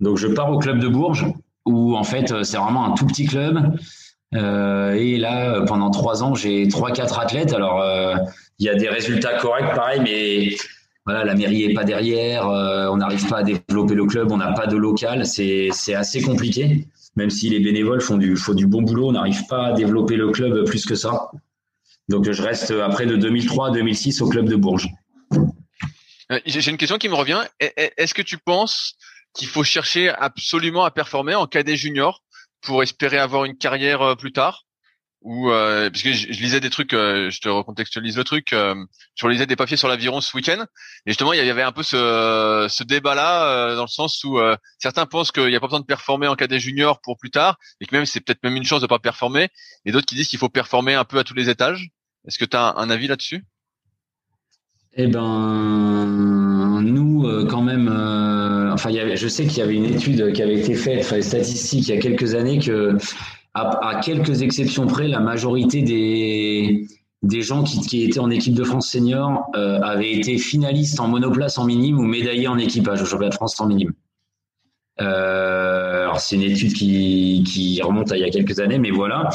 Donc 0.00 0.16
je 0.16 0.26
pars 0.26 0.50
au 0.50 0.58
club 0.58 0.78
de 0.78 0.88
Bourges 0.88 1.26
où 1.66 1.94
en 1.96 2.04
fait 2.04 2.42
c'est 2.42 2.56
vraiment 2.56 2.86
un 2.86 2.92
tout 2.92 3.06
petit 3.06 3.26
club. 3.26 3.76
Et 4.32 5.18
là 5.18 5.62
pendant 5.66 5.90
trois 5.90 6.22
ans 6.22 6.34
j'ai 6.34 6.68
trois 6.68 6.92
quatre 6.92 7.18
athlètes. 7.18 7.52
Alors 7.52 7.84
il 8.58 8.66
y 8.66 8.68
a 8.68 8.74
des 8.74 8.88
résultats 8.88 9.38
corrects 9.38 9.74
pareil, 9.74 10.00
mais 10.02 10.56
voilà 11.06 11.24
la 11.24 11.34
mairie 11.34 11.64
est 11.64 11.74
pas 11.74 11.84
derrière. 11.84 12.46
on 12.46 12.96
n'arrive 12.96 13.26
pas 13.28 13.38
à 13.38 13.42
développer 13.42 13.94
le 13.94 14.04
club. 14.06 14.30
On 14.30 14.36
n'a 14.36 14.52
pas 14.52 14.66
de 14.66 14.76
local. 14.76 15.26
C'est 15.26 15.94
assez 15.94 16.22
compliqué. 16.22 16.86
Même 17.16 17.30
si 17.30 17.48
les 17.48 17.58
bénévoles 17.58 18.00
font 18.00 18.16
du, 18.16 18.36
font 18.36 18.54
du 18.54 18.66
bon 18.66 18.82
boulot, 18.82 19.08
on 19.08 19.12
n'arrive 19.12 19.44
pas 19.48 19.66
à 19.66 19.72
développer 19.72 20.16
le 20.16 20.30
club 20.30 20.64
plus 20.64 20.86
que 20.86 20.94
ça. 20.94 21.30
Donc 22.08 22.30
je 22.30 22.42
reste 22.42 22.72
après 22.72 23.06
de 23.06 23.16
2003 23.16 23.68
à 23.68 23.70
2006 23.70 24.20
au 24.20 24.28
club 24.28 24.48
de 24.48 24.56
Bourges. 24.56 24.88
Euh, 26.32 26.40
j'ai 26.44 26.70
une 26.70 26.76
question 26.76 26.98
qui 26.98 27.08
me 27.08 27.14
revient. 27.14 27.42
Est-ce 27.58 28.14
que 28.14 28.22
tu 28.22 28.38
penses 28.38 28.96
qu'il 29.34 29.48
faut 29.48 29.64
chercher 29.64 30.08
absolument 30.08 30.84
à 30.84 30.90
performer 30.90 31.34
en 31.34 31.46
cadet 31.46 31.76
junior? 31.76 32.22
Pour 32.62 32.82
espérer 32.82 33.18
avoir 33.18 33.44
une 33.44 33.56
carrière 33.56 34.02
euh, 34.02 34.14
plus 34.14 34.32
tard. 34.32 34.64
Ou 35.22 35.50
euh, 35.50 35.90
parce 35.90 36.02
que 36.02 36.14
je, 36.14 36.28
lisais 36.28 36.60
des 36.60 36.70
trucs, 36.70 36.92
je 36.92 37.40
te 37.40 37.48
recontextualise 37.50 38.16
le 38.16 38.24
truc, 38.24 38.54
je 38.54 39.28
lisais 39.28 39.44
des 39.44 39.54
papiers 39.54 39.76
sur 39.76 39.86
l'aviron 39.86 40.22
ce 40.22 40.34
week-end. 40.34 40.64
Et 41.04 41.10
justement 41.10 41.34
il 41.34 41.44
y 41.44 41.50
avait 41.50 41.60
un 41.60 41.72
peu 41.72 41.82
ce, 41.82 42.66
ce 42.70 42.84
débat-là 42.84 43.74
dans 43.74 43.82
le 43.82 43.88
sens 43.88 44.24
où 44.24 44.40
certains 44.78 45.04
pensent 45.04 45.30
qu'il 45.30 45.48
n'y 45.48 45.56
a 45.56 45.60
pas 45.60 45.66
besoin 45.66 45.80
de 45.80 45.84
performer 45.84 46.26
en 46.26 46.36
cadet 46.36 46.58
junior 46.58 47.02
pour 47.02 47.18
plus 47.18 47.30
tard 47.30 47.58
et 47.82 47.84
que 47.84 47.94
même 47.94 48.06
c'est 48.06 48.20
peut-être 48.20 48.42
même 48.42 48.56
une 48.56 48.64
chance 48.64 48.80
de 48.80 48.86
pas 48.86 48.98
performer. 48.98 49.50
Et 49.84 49.92
d'autres 49.92 50.06
qui 50.06 50.14
disent 50.14 50.28
qu'il 50.28 50.38
faut 50.38 50.48
performer 50.48 50.94
un 50.94 51.04
peu 51.04 51.18
à 51.18 51.24
tous 51.24 51.34
les 51.34 51.50
étages. 51.50 51.90
Est-ce 52.26 52.38
que 52.38 52.44
tu 52.44 52.56
as 52.56 52.74
un, 52.76 52.90
avis 52.90 53.06
là-dessus? 53.06 53.44
Eh 54.94 55.06
ben, 55.06 56.80
nous, 56.82 57.26
euh, 57.26 57.46
quand 57.46 57.62
même, 57.62 57.88
enfin, 58.80 58.90
y 58.90 58.98
avait, 58.98 59.16
je 59.16 59.28
sais 59.28 59.46
qu'il 59.46 59.58
y 59.58 59.62
avait 59.62 59.74
une 59.74 59.84
étude 59.84 60.32
qui 60.32 60.42
avait 60.42 60.58
été 60.58 60.74
faite, 60.74 61.00
enfin, 61.00 61.16
les 61.16 61.22
statistiques, 61.22 61.88
il 61.88 61.94
y 61.94 61.98
a 61.98 62.00
quelques 62.00 62.34
années, 62.34 62.58
que 62.58 62.96
à, 63.54 64.00
quelques 64.02 64.42
exceptions 64.42 64.86
près, 64.86 65.08
la 65.08 65.20
majorité 65.20 65.82
des, 65.82 66.86
des 67.22 67.42
gens 67.42 67.62
qui, 67.62 67.80
qui 67.80 68.04
étaient 68.04 68.20
en 68.20 68.30
équipe 68.30 68.54
de 68.54 68.64
France 68.64 68.88
senior 68.88 69.50
euh, 69.54 69.80
avaient 69.82 70.12
été 70.12 70.38
finalistes 70.38 71.00
en 71.00 71.08
monoplace 71.08 71.58
en 71.58 71.64
minime 71.64 71.98
ou 71.98 72.04
médaillés 72.04 72.48
en 72.48 72.58
équipage 72.58 73.02
au 73.02 73.04
championnat 73.04 73.30
de 73.30 73.34
France 73.34 73.60
en 73.60 73.66
minime. 73.66 73.92
Euh, 75.00 76.02
alors 76.02 76.20
c'est 76.20 76.36
une 76.36 76.42
étude 76.42 76.72
qui, 76.72 77.44
qui 77.46 77.80
remonte 77.82 78.12
à 78.12 78.16
il 78.16 78.20
y 78.20 78.24
a 78.24 78.30
quelques 78.30 78.60
années, 78.60 78.78
mais 78.78 78.90
voilà. 78.90 79.28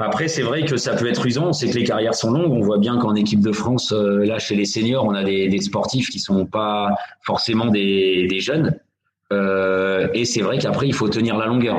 Après, 0.00 0.28
c'est 0.28 0.42
vrai 0.42 0.64
que 0.64 0.76
ça 0.76 0.94
peut 0.94 1.08
être 1.08 1.26
usant. 1.26 1.52
Sait 1.52 1.68
que 1.68 1.74
les 1.74 1.84
carrières 1.84 2.14
sont 2.14 2.30
longues. 2.30 2.52
On 2.52 2.60
voit 2.60 2.78
bien 2.78 2.98
qu'en 2.98 3.16
équipe 3.16 3.40
de 3.40 3.50
France, 3.50 3.92
euh, 3.92 4.24
là, 4.24 4.38
chez 4.38 4.54
les 4.54 4.64
seniors, 4.64 5.04
on 5.04 5.14
a 5.14 5.24
des, 5.24 5.60
sportifs 5.60 6.08
qui 6.08 6.20
sont 6.20 6.46
pas 6.46 6.94
forcément 7.22 7.66
des, 7.66 8.28
des 8.28 8.40
jeunes. 8.40 8.78
Euh, 9.32 10.08
et 10.14 10.24
c'est 10.24 10.40
vrai 10.40 10.58
qu'après, 10.58 10.86
il 10.86 10.94
faut 10.94 11.08
tenir 11.08 11.36
la 11.36 11.46
longueur. 11.46 11.78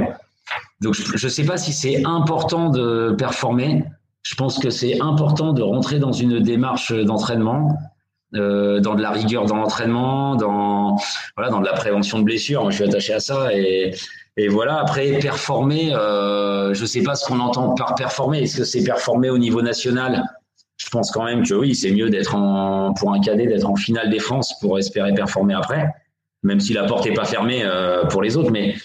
Donc, 0.81 0.95
je 0.95 1.25
ne 1.25 1.31
sais 1.31 1.45
pas 1.45 1.57
si 1.57 1.71
c'est 1.71 2.05
important 2.05 2.69
de 2.69 3.15
performer. 3.17 3.85
Je 4.23 4.35
pense 4.35 4.59
que 4.59 4.69
c'est 4.69 4.99
important 5.01 5.53
de 5.53 5.61
rentrer 5.61 5.99
dans 5.99 6.11
une 6.11 6.39
démarche 6.39 6.91
d'entraînement, 6.91 7.77
euh, 8.35 8.79
dans 8.79 8.95
de 8.95 9.01
la 9.01 9.11
rigueur 9.11 9.45
dans 9.45 9.55
l'entraînement, 9.55 10.35
dans 10.35 10.97
voilà, 11.35 11.51
dans 11.51 11.61
de 11.61 11.65
la 11.65 11.73
prévention 11.73 12.19
de 12.19 12.23
blessures. 12.23 12.61
Moi, 12.61 12.71
je 12.71 12.75
suis 12.75 12.85
attaché 12.85 13.13
à 13.13 13.19
ça 13.19 13.53
et, 13.53 13.93
et 14.39 14.47
voilà. 14.47 14.79
Après, 14.79 15.19
performer, 15.19 15.93
euh, 15.93 16.73
je 16.73 16.85
sais 16.85 17.03
pas 17.03 17.15
ce 17.15 17.25
qu'on 17.25 17.41
entend 17.41 17.75
par 17.75 17.93
performer. 17.95 18.43
Est-ce 18.43 18.55
que 18.59 18.63
c'est 18.63 18.81
performer 18.85 19.29
au 19.29 19.37
niveau 19.37 19.61
national? 19.61 20.23
Je 20.77 20.87
pense 20.87 21.11
quand 21.11 21.25
même 21.25 21.45
que 21.45 21.53
oui, 21.53 21.75
c'est 21.75 21.91
mieux 21.91 22.09
d'être 22.09 22.35
en 22.35 22.93
pour 22.93 23.13
un 23.13 23.19
cadet 23.19 23.47
d'être 23.47 23.69
en 23.69 23.75
finale 23.75 24.09
des 24.09 24.19
France 24.19 24.57
pour 24.61 24.79
espérer 24.79 25.13
performer 25.13 25.55
après, 25.55 25.89
même 26.43 26.61
si 26.61 26.71
la 26.71 26.85
porte 26.85 27.05
est 27.05 27.13
pas 27.13 27.25
fermée 27.25 27.63
euh, 27.65 28.05
pour 28.05 28.21
les 28.21 28.37
autres. 28.37 28.51
Mais 28.51 28.75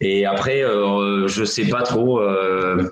et 0.00 0.26
après, 0.26 0.62
euh, 0.62 1.26
je 1.26 1.44
sais 1.44 1.66
pas 1.66 1.82
trop. 1.82 2.20
Euh, 2.20 2.88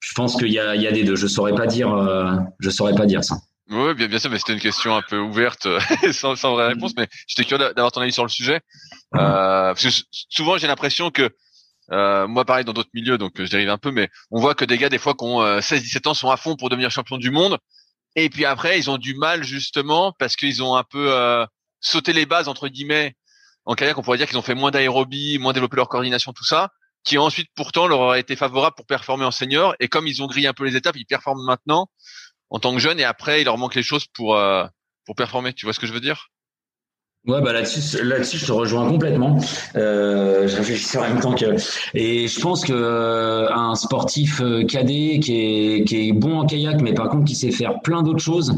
je 0.00 0.14
pense 0.14 0.36
qu'il 0.36 0.48
y 0.48 0.54
y 0.54 0.58
a 0.58 0.92
des 0.92 1.04
deux. 1.04 1.16
Je 1.16 1.26
saurais 1.26 1.54
pas 1.54 1.66
dire. 1.66 1.92
Euh, 1.92 2.34
je 2.60 2.70
saurais 2.70 2.94
pas 2.94 3.04
dire 3.04 3.22
ça. 3.22 3.36
Oui, 3.68 3.94
bien, 3.94 4.06
bien 4.06 4.18
sûr, 4.18 4.30
mais 4.30 4.38
c'était 4.38 4.52
une 4.52 4.60
question 4.60 4.94
un 4.94 5.02
peu 5.02 5.18
ouverte, 5.18 5.66
sans, 6.12 6.36
sans 6.36 6.52
vraie 6.54 6.68
réponse, 6.68 6.92
mais 6.96 7.08
j'étais 7.26 7.44
curieux 7.44 7.72
d'avoir 7.74 7.90
ton 7.90 8.00
avis 8.00 8.12
sur 8.12 8.22
le 8.22 8.28
sujet. 8.28 8.60
Euh, 9.16 9.74
parce 9.74 9.82
que 9.82 10.02
souvent, 10.10 10.56
j'ai 10.56 10.68
l'impression 10.68 11.10
que, 11.10 11.30
euh, 11.90 12.28
moi, 12.28 12.44
pareil, 12.44 12.64
dans 12.64 12.72
d'autres 12.72 12.90
milieux, 12.94 13.18
donc 13.18 13.32
je 13.36 13.50
dérive 13.50 13.70
un 13.70 13.78
peu, 13.78 13.90
mais 13.90 14.08
on 14.30 14.40
voit 14.40 14.54
que 14.54 14.64
des 14.64 14.78
gars, 14.78 14.88
des 14.88 14.98
fois, 14.98 15.14
qui 15.14 15.24
ont 15.24 15.40
16-17 15.60 16.08
ans, 16.08 16.14
sont 16.14 16.30
à 16.30 16.36
fond 16.36 16.54
pour 16.54 16.68
devenir 16.68 16.90
champion 16.92 17.18
du 17.18 17.30
monde. 17.30 17.58
Et 18.14 18.30
puis 18.30 18.44
après, 18.44 18.78
ils 18.78 18.88
ont 18.88 18.98
du 18.98 19.14
mal, 19.14 19.42
justement, 19.42 20.12
parce 20.18 20.36
qu'ils 20.36 20.62
ont 20.62 20.76
un 20.76 20.84
peu 20.84 21.12
sauté 21.80 22.12
les 22.12 22.24
bases, 22.24 22.46
entre 22.48 22.68
guillemets, 22.68 23.14
en 23.64 23.74
kayak, 23.74 23.98
on 23.98 24.02
pourrait 24.02 24.18
dire 24.18 24.28
qu'ils 24.28 24.38
ont 24.38 24.42
fait 24.42 24.54
moins 24.54 24.70
d'aérobie, 24.70 25.38
moins 25.38 25.52
développé 25.52 25.76
leur 25.76 25.88
coordination, 25.88 26.32
tout 26.32 26.44
ça, 26.44 26.70
qui 27.04 27.18
ensuite 27.18 27.48
pourtant 27.56 27.88
leur 27.88 27.98
aurait 27.98 28.20
été 28.20 28.36
favorable 28.36 28.76
pour 28.76 28.86
performer 28.86 29.24
en 29.24 29.32
senior. 29.32 29.74
Et 29.80 29.88
comme 29.88 30.06
ils 30.06 30.22
ont 30.22 30.26
grillé 30.26 30.46
un 30.46 30.54
peu 30.54 30.64
les 30.64 30.76
étapes, 30.76 30.96
ils 30.96 31.04
performent 31.04 31.44
maintenant 31.44 31.88
en 32.50 32.58
tant 32.58 32.72
que 32.72 32.80
jeunes 32.80 33.00
et 33.00 33.04
après 33.04 33.40
il 33.40 33.44
leur 33.44 33.58
manque 33.58 33.74
les 33.74 33.82
choses 33.82 34.06
pour 34.12 34.36
euh, 34.36 34.64
pour 35.04 35.14
performer. 35.14 35.52
Tu 35.52 35.66
vois 35.66 35.72
ce 35.72 35.80
que 35.80 35.86
je 35.86 35.92
veux 35.92 36.00
dire? 36.00 36.28
Ouais, 37.26 37.42
bah 37.42 37.52
là-dessus, 37.52 38.04
là-dessus, 38.04 38.38
je 38.38 38.46
te 38.46 38.52
rejoins 38.52 38.88
complètement. 38.88 39.40
Euh, 39.74 40.46
je 40.46 40.56
réfléchis 40.56 40.96
en 40.96 41.02
même 41.02 41.18
temps 41.18 41.34
que, 41.34 41.56
et 41.92 42.28
je 42.28 42.40
pense 42.40 42.64
que 42.64 42.72
euh, 42.72 43.52
un 43.52 43.74
sportif 43.74 44.40
cadet 44.68 45.18
qui 45.18 45.34
est 45.34 45.84
qui 45.84 46.08
est 46.08 46.12
bon 46.12 46.38
en 46.38 46.46
kayak, 46.46 46.80
mais 46.82 46.94
par 46.94 47.08
contre 47.08 47.24
qui 47.24 47.34
sait 47.34 47.50
faire 47.50 47.80
plein 47.80 48.02
d'autres 48.02 48.20
choses, 48.20 48.54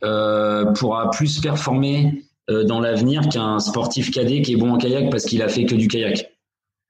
pourra 0.00 1.10
plus 1.10 1.40
performer 1.40 2.24
dans 2.48 2.80
l'avenir 2.80 3.28
qu'un 3.30 3.60
sportif 3.60 4.10
cadet 4.10 4.42
qui 4.42 4.54
est 4.54 4.56
bon 4.56 4.74
en 4.74 4.78
kayak 4.78 5.10
parce 5.10 5.24
qu'il 5.24 5.40
a 5.40 5.48
fait 5.48 5.64
que 5.64 5.74
du 5.74 5.88
kayak. 5.88 6.31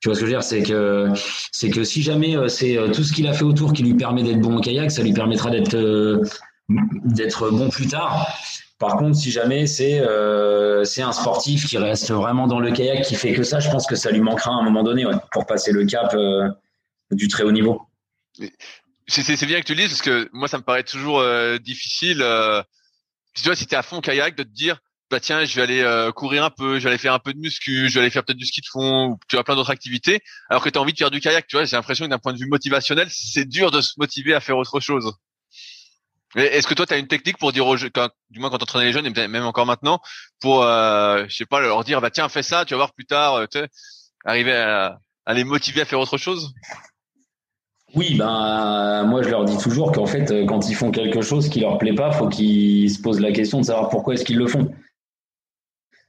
Tu 0.03 0.09
vois 0.09 0.17
ce 0.17 0.21
que 0.21 0.27
je 0.27 0.33
veux 0.33 0.37
dire? 0.37 0.43
C'est 0.43 0.65
que 0.65 1.11
c'est 1.53 1.71
que 1.71 1.85
si 1.85 2.03
jamais 2.03 2.37
euh, 2.37 2.49
c'est 2.49 2.77
euh, 2.77 2.88
tout 2.88 3.05
ce 3.05 3.12
qu'il 3.12 3.29
a 3.29 3.33
fait 3.33 3.45
autour 3.45 3.73
qui 3.73 3.85
lui 3.85 3.95
permet 3.95 4.25
d'être 4.25 4.41
bon 4.41 4.57
en 4.57 4.61
kayak, 4.61 4.91
ça 4.91 5.03
lui 5.05 5.12
permettra 5.12 5.49
d'être 5.51 6.21
d'être 6.69 7.51
bon 7.51 7.71
plus 7.71 7.87
tard. 7.87 8.27
Par 8.81 8.97
contre, 8.97 9.17
si 9.17 9.31
jamais 9.31 9.69
c'est 9.69 10.03
c'est 10.85 11.03
un 11.03 11.12
sportif 11.12 11.69
qui 11.69 11.79
reste 11.79 12.11
vraiment 12.11 12.49
dans 12.49 12.59
le 12.59 12.73
kayak, 12.73 13.05
qui 13.05 13.15
fait 13.15 13.33
que 13.33 13.45
ça, 13.45 13.61
je 13.61 13.71
pense 13.71 13.87
que 13.87 13.95
ça 13.95 14.11
lui 14.11 14.21
manquera 14.21 14.51
à 14.51 14.55
un 14.55 14.65
moment 14.65 14.83
donné 14.83 15.07
pour 15.31 15.47
passer 15.47 15.71
le 15.71 15.87
cap 15.87 16.17
du 17.12 17.29
très 17.29 17.45
haut 17.45 17.53
niveau. 17.53 17.83
C'est 19.07 19.47
bien 19.47 19.61
que 19.61 19.67
tu 19.67 19.75
le 19.75 19.83
dises 19.83 19.91
parce 19.91 20.03
que 20.03 20.29
moi 20.33 20.49
ça 20.49 20.59
me 20.59 20.65
paraît 20.65 20.83
toujours 20.83 21.23
difficile. 21.61 22.25
tu 23.35 23.43
vois, 23.45 23.55
si 23.55 23.69
tu 23.69 23.75
es 23.75 23.79
à 23.79 23.83
fond 23.83 24.01
kayak, 24.01 24.35
de 24.35 24.43
te 24.43 24.49
dire 24.49 24.81
bah 25.12 25.20
tiens, 25.20 25.44
je 25.44 25.55
vais 25.55 25.62
aller 25.62 25.81
euh, 25.83 26.11
courir 26.11 26.42
un 26.42 26.48
peu, 26.48 26.79
je 26.79 26.85
vais 26.85 26.88
aller 26.88 26.98
faire 26.98 27.12
un 27.12 27.18
peu 27.18 27.35
de 27.35 27.38
muscu, 27.38 27.90
je 27.90 27.94
vais 27.94 28.01
aller 28.01 28.11
faire 28.11 28.25
peut-être 28.25 28.38
du 28.38 28.46
ski 28.46 28.62
de 28.62 28.66
fond, 28.66 29.09
ou 29.09 29.18
tu 29.29 29.37
as 29.37 29.44
plein 29.44 29.55
d'autres 29.55 29.70
activités, 29.70 30.20
alors 30.48 30.64
que 30.64 30.70
tu 30.70 30.79
as 30.79 30.81
envie 30.81 30.94
de 30.94 30.98
faire 30.98 31.11
du 31.11 31.20
kayak, 31.20 31.46
tu 31.46 31.57
vois, 31.57 31.66
j'ai 31.66 31.77
l'impression 31.77 32.07
que 32.07 32.11
d'un 32.11 32.18
point 32.18 32.33
de 32.33 32.38
vue 32.38 32.48
motivationnel, 32.48 33.09
c'est 33.11 33.44
dur 33.44 33.70
de 33.70 33.83
se 33.83 33.92
motiver 33.98 34.33
à 34.33 34.40
faire 34.40 34.57
autre 34.57 34.81
chose. 34.81 35.12
Est-ce 36.35 36.66
que 36.66 36.72
toi, 36.72 36.87
tu 36.87 36.94
as 36.94 36.96
une 36.96 37.09
technique 37.09 37.37
pour 37.37 37.53
dire 37.53 37.66
aux 37.66 37.77
jeunes, 37.77 37.90
du 38.31 38.40
moins 38.40 38.48
quand 38.48 38.57
tu 38.57 38.62
entraînes 38.62 38.87
les 38.87 38.92
jeunes, 38.92 39.07
et 39.07 39.29
même 39.29 39.44
encore 39.44 39.66
maintenant, 39.66 40.01
pour, 40.40 40.64
euh, 40.64 41.27
je 41.29 41.37
sais 41.37 41.44
pas, 41.44 41.61
leur 41.61 41.85
dire, 41.85 42.01
bah 42.01 42.11
tiens, 42.11 42.31
fais 42.31 42.42
ça, 42.42 42.64
tu 42.64 42.72
vas 42.72 42.79
voir 42.79 42.94
plus 42.94 43.05
tard, 43.05 43.35
euh, 43.35 43.46
tu 43.51 43.59
sais, 43.59 43.68
arriver 44.25 44.55
à, 44.55 44.98
les 45.35 45.44
motiver 45.44 45.83
à 45.83 45.85
faire 45.85 46.01
autre 46.01 46.16
chose? 46.16 46.55
Oui, 47.94 48.14
ben 48.14 49.05
moi 49.05 49.22
je 49.22 49.29
leur 49.29 49.44
dis 49.44 49.59
toujours 49.59 49.92
qu'en 49.92 50.07
fait, 50.07 50.46
quand 50.46 50.70
ils 50.70 50.75
font 50.75 50.90
quelque 50.90 51.20
chose 51.20 51.51
qui 51.51 51.61
leur 51.61 51.77
plaît 51.77 51.94
pas, 51.94 52.11
faut 52.11 52.27
qu'ils 52.27 52.90
se 52.90 53.03
posent 53.03 53.20
la 53.20 53.33
question 53.33 53.61
de 53.61 53.66
savoir 53.66 53.90
pourquoi 53.90 54.14
est-ce 54.14 54.25
qu'ils 54.25 54.38
le 54.38 54.46
font 54.46 54.72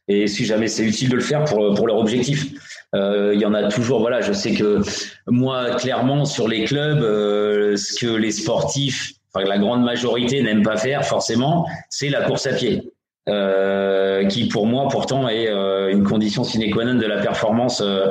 et 0.07 0.27
si 0.27 0.45
jamais 0.45 0.67
c'est 0.67 0.83
utile 0.83 1.09
de 1.09 1.15
le 1.15 1.21
faire 1.21 1.43
pour, 1.45 1.73
pour 1.73 1.87
leur 1.87 1.97
objectif. 1.97 2.51
Euh, 2.93 3.31
il 3.33 3.41
y 3.41 3.45
en 3.45 3.53
a 3.53 3.69
toujours, 3.69 4.01
voilà, 4.01 4.21
je 4.21 4.33
sais 4.33 4.53
que 4.53 4.81
moi, 5.27 5.75
clairement, 5.75 6.25
sur 6.25 6.47
les 6.47 6.65
clubs, 6.65 7.01
euh, 7.01 7.75
ce 7.75 7.99
que 7.99 8.11
les 8.11 8.31
sportifs, 8.31 9.13
enfin, 9.33 9.45
la 9.47 9.57
grande 9.57 9.83
majorité 9.83 10.43
n'aiment 10.43 10.63
pas 10.63 10.77
faire 10.77 11.05
forcément, 11.05 11.65
c'est 11.89 12.09
la 12.09 12.21
course 12.21 12.45
à 12.45 12.53
pied. 12.53 12.83
Euh, 13.29 14.25
qui 14.25 14.49
pour 14.49 14.65
moi 14.65 14.89
pourtant 14.89 15.29
est 15.29 15.47
euh, 15.47 15.89
une 15.89 16.03
condition 16.03 16.43
sine 16.43 16.69
qua 16.73 16.83
non 16.83 16.95
de 16.95 17.05
la 17.05 17.21
performance 17.21 17.79
euh, 17.79 18.07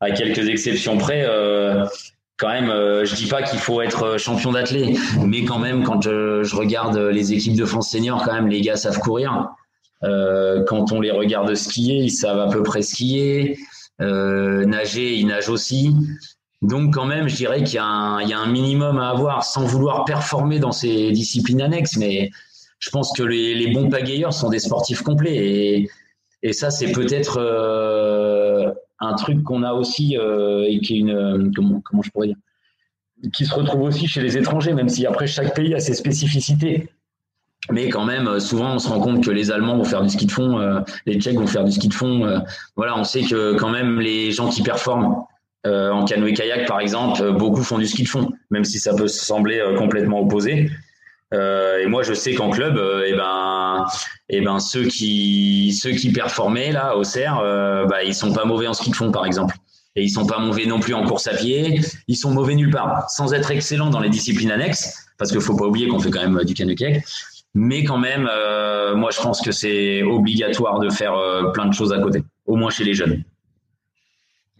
à 0.00 0.12
quelques 0.12 0.48
exceptions 0.48 0.98
près 0.98 1.26
quand 2.36 2.48
même, 2.48 2.72
je 3.04 3.14
dis 3.14 3.26
pas 3.26 3.42
qu'il 3.42 3.58
faut 3.60 3.82
être 3.82 4.18
champion 4.18 4.50
d'athlète, 4.50 4.96
mais 5.24 5.44
quand 5.44 5.60
même, 5.60 5.84
quand 5.84 6.00
je, 6.00 6.42
je, 6.42 6.56
regarde 6.56 6.96
les 6.96 7.32
équipes 7.32 7.54
de 7.54 7.64
France 7.64 7.90
senior, 7.90 8.20
quand 8.24 8.32
même, 8.32 8.48
les 8.48 8.62
gars 8.62 8.74
savent 8.74 8.98
courir. 8.98 9.50
Euh, 10.04 10.64
quand 10.64 10.92
on 10.92 11.00
les 11.00 11.10
regarde 11.10 11.54
skier, 11.54 11.96
ils 11.96 12.10
savent 12.10 12.40
à 12.40 12.48
peu 12.48 12.62
près 12.62 12.82
skier. 12.82 13.58
Euh, 14.00 14.64
nager, 14.64 15.14
ils 15.14 15.26
nagent 15.26 15.48
aussi. 15.48 15.94
Donc 16.60 16.94
quand 16.94 17.06
même, 17.06 17.28
je 17.28 17.36
dirais 17.36 17.62
qu'il 17.62 17.74
y, 17.74 17.78
a 17.78 17.86
un 17.86 18.46
minimum 18.50 18.98
à 18.98 19.10
avoir 19.10 19.44
sans 19.44 19.64
vouloir 19.64 20.04
performer 20.04 20.58
dans 20.58 20.72
ces 20.72 21.10
disciplines 21.12 21.62
annexes. 21.62 21.96
Mais 21.96 22.30
je 22.78 22.90
pense 22.90 23.12
que 23.16 23.22
les, 23.22 23.72
bons 23.72 23.88
pagayeurs 23.88 24.32
sont 24.32 24.48
des 24.48 24.58
sportifs 24.58 25.02
complets. 25.02 25.88
Et, 26.42 26.52
ça, 26.52 26.70
c'est 26.70 26.90
peut-être 26.90 27.38
euh, 27.38 28.72
un 28.98 29.14
truc 29.14 29.44
qu'on 29.44 29.62
a 29.62 29.72
aussi 29.72 30.16
et 30.16 30.80
qui 30.80 31.06
comment 31.54 32.02
je 32.02 32.10
pourrais 32.10 32.28
dire? 32.28 32.36
Qui 33.32 33.46
se 33.46 33.54
retrouve 33.54 33.82
aussi 33.82 34.08
chez 34.08 34.20
les 34.20 34.36
étrangers, 34.36 34.72
même 34.72 34.88
si 34.88 35.06
après 35.06 35.28
chaque 35.28 35.54
pays 35.54 35.74
a 35.74 35.78
ses 35.78 35.94
spécificités. 35.94 36.88
Mais 37.70 37.88
quand 37.88 38.04
même, 38.04 38.26
euh, 38.26 38.40
souvent, 38.40 38.74
on 38.74 38.78
se 38.78 38.88
rend 38.88 39.00
compte 39.00 39.24
que 39.24 39.30
les 39.30 39.50
Allemands 39.50 39.76
vont 39.76 39.84
faire 39.84 40.02
du 40.02 40.08
ski 40.08 40.26
de 40.26 40.32
fond, 40.32 40.58
euh, 40.58 40.80
les 41.06 41.20
Tchèques 41.20 41.36
vont 41.36 41.46
faire 41.46 41.64
du 41.64 41.70
ski 41.70 41.88
de 41.88 41.94
fond. 41.94 42.26
Euh, 42.26 42.38
voilà, 42.76 42.98
on 42.98 43.04
sait 43.04 43.22
que 43.22 43.54
quand 43.54 43.70
même, 43.70 44.00
les 44.00 44.32
gens 44.32 44.48
qui 44.48 44.62
performent 44.62 45.24
en 45.64 46.04
canoë-kayak, 46.04 46.66
par 46.66 46.80
exemple, 46.80 47.34
beaucoup 47.34 47.62
font 47.62 47.78
du 47.78 47.86
ski 47.86 48.02
de 48.02 48.08
fond, 48.08 48.32
même 48.50 48.64
si 48.64 48.80
ça 48.80 48.96
peut 48.96 49.06
sembler 49.06 49.62
complètement 49.78 50.18
opposé. 50.18 50.68
et 51.32 51.86
moi, 51.86 52.02
je 52.02 52.14
sais 52.14 52.34
qu'en 52.34 52.50
club, 52.50 52.82
eh 53.06 53.14
ben, 53.14 53.86
eh 54.28 54.40
ben, 54.40 54.58
ceux 54.58 54.86
qui, 54.86 55.72
ceux 55.72 55.92
qui 55.92 56.10
performaient 56.10 56.72
là 56.72 56.96
au 56.96 57.04
CER, 57.04 57.30
bah, 57.88 58.02
ils 58.02 58.12
sont 58.12 58.32
pas 58.32 58.44
mauvais 58.44 58.66
en 58.66 58.72
ski 58.72 58.90
de 58.90 58.96
fond, 58.96 59.12
par 59.12 59.24
exemple. 59.24 59.54
Et 59.94 60.02
ils 60.02 60.10
sont 60.10 60.26
pas 60.26 60.40
mauvais 60.40 60.66
non 60.66 60.80
plus 60.80 60.94
en 60.94 61.04
course 61.04 61.28
à 61.28 61.34
pied. 61.34 61.80
Ils 62.08 62.16
sont 62.16 62.32
mauvais 62.32 62.56
nulle 62.56 62.70
part, 62.72 63.08
sans 63.08 63.32
être 63.32 63.52
excellents 63.52 63.90
dans 63.90 64.00
les 64.00 64.10
disciplines 64.10 64.50
annexes, 64.50 65.06
parce 65.16 65.30
qu'il 65.30 65.40
faut 65.40 65.54
pas 65.54 65.66
oublier 65.66 65.86
qu'on 65.86 66.00
fait 66.00 66.10
quand 66.10 66.22
même 66.22 66.42
du 66.44 66.54
canoë-kayak. 66.54 67.04
Mais 67.54 67.84
quand 67.84 67.98
même, 67.98 68.28
euh, 68.30 68.94
moi, 68.94 69.10
je 69.10 69.20
pense 69.20 69.42
que 69.42 69.52
c'est 69.52 70.02
obligatoire 70.02 70.78
de 70.78 70.88
faire 70.88 71.14
euh, 71.14 71.50
plein 71.52 71.66
de 71.66 71.74
choses 71.74 71.92
à 71.92 71.98
côté, 72.00 72.22
au 72.46 72.56
moins 72.56 72.70
chez 72.70 72.84
les 72.84 72.94
jeunes. 72.94 73.24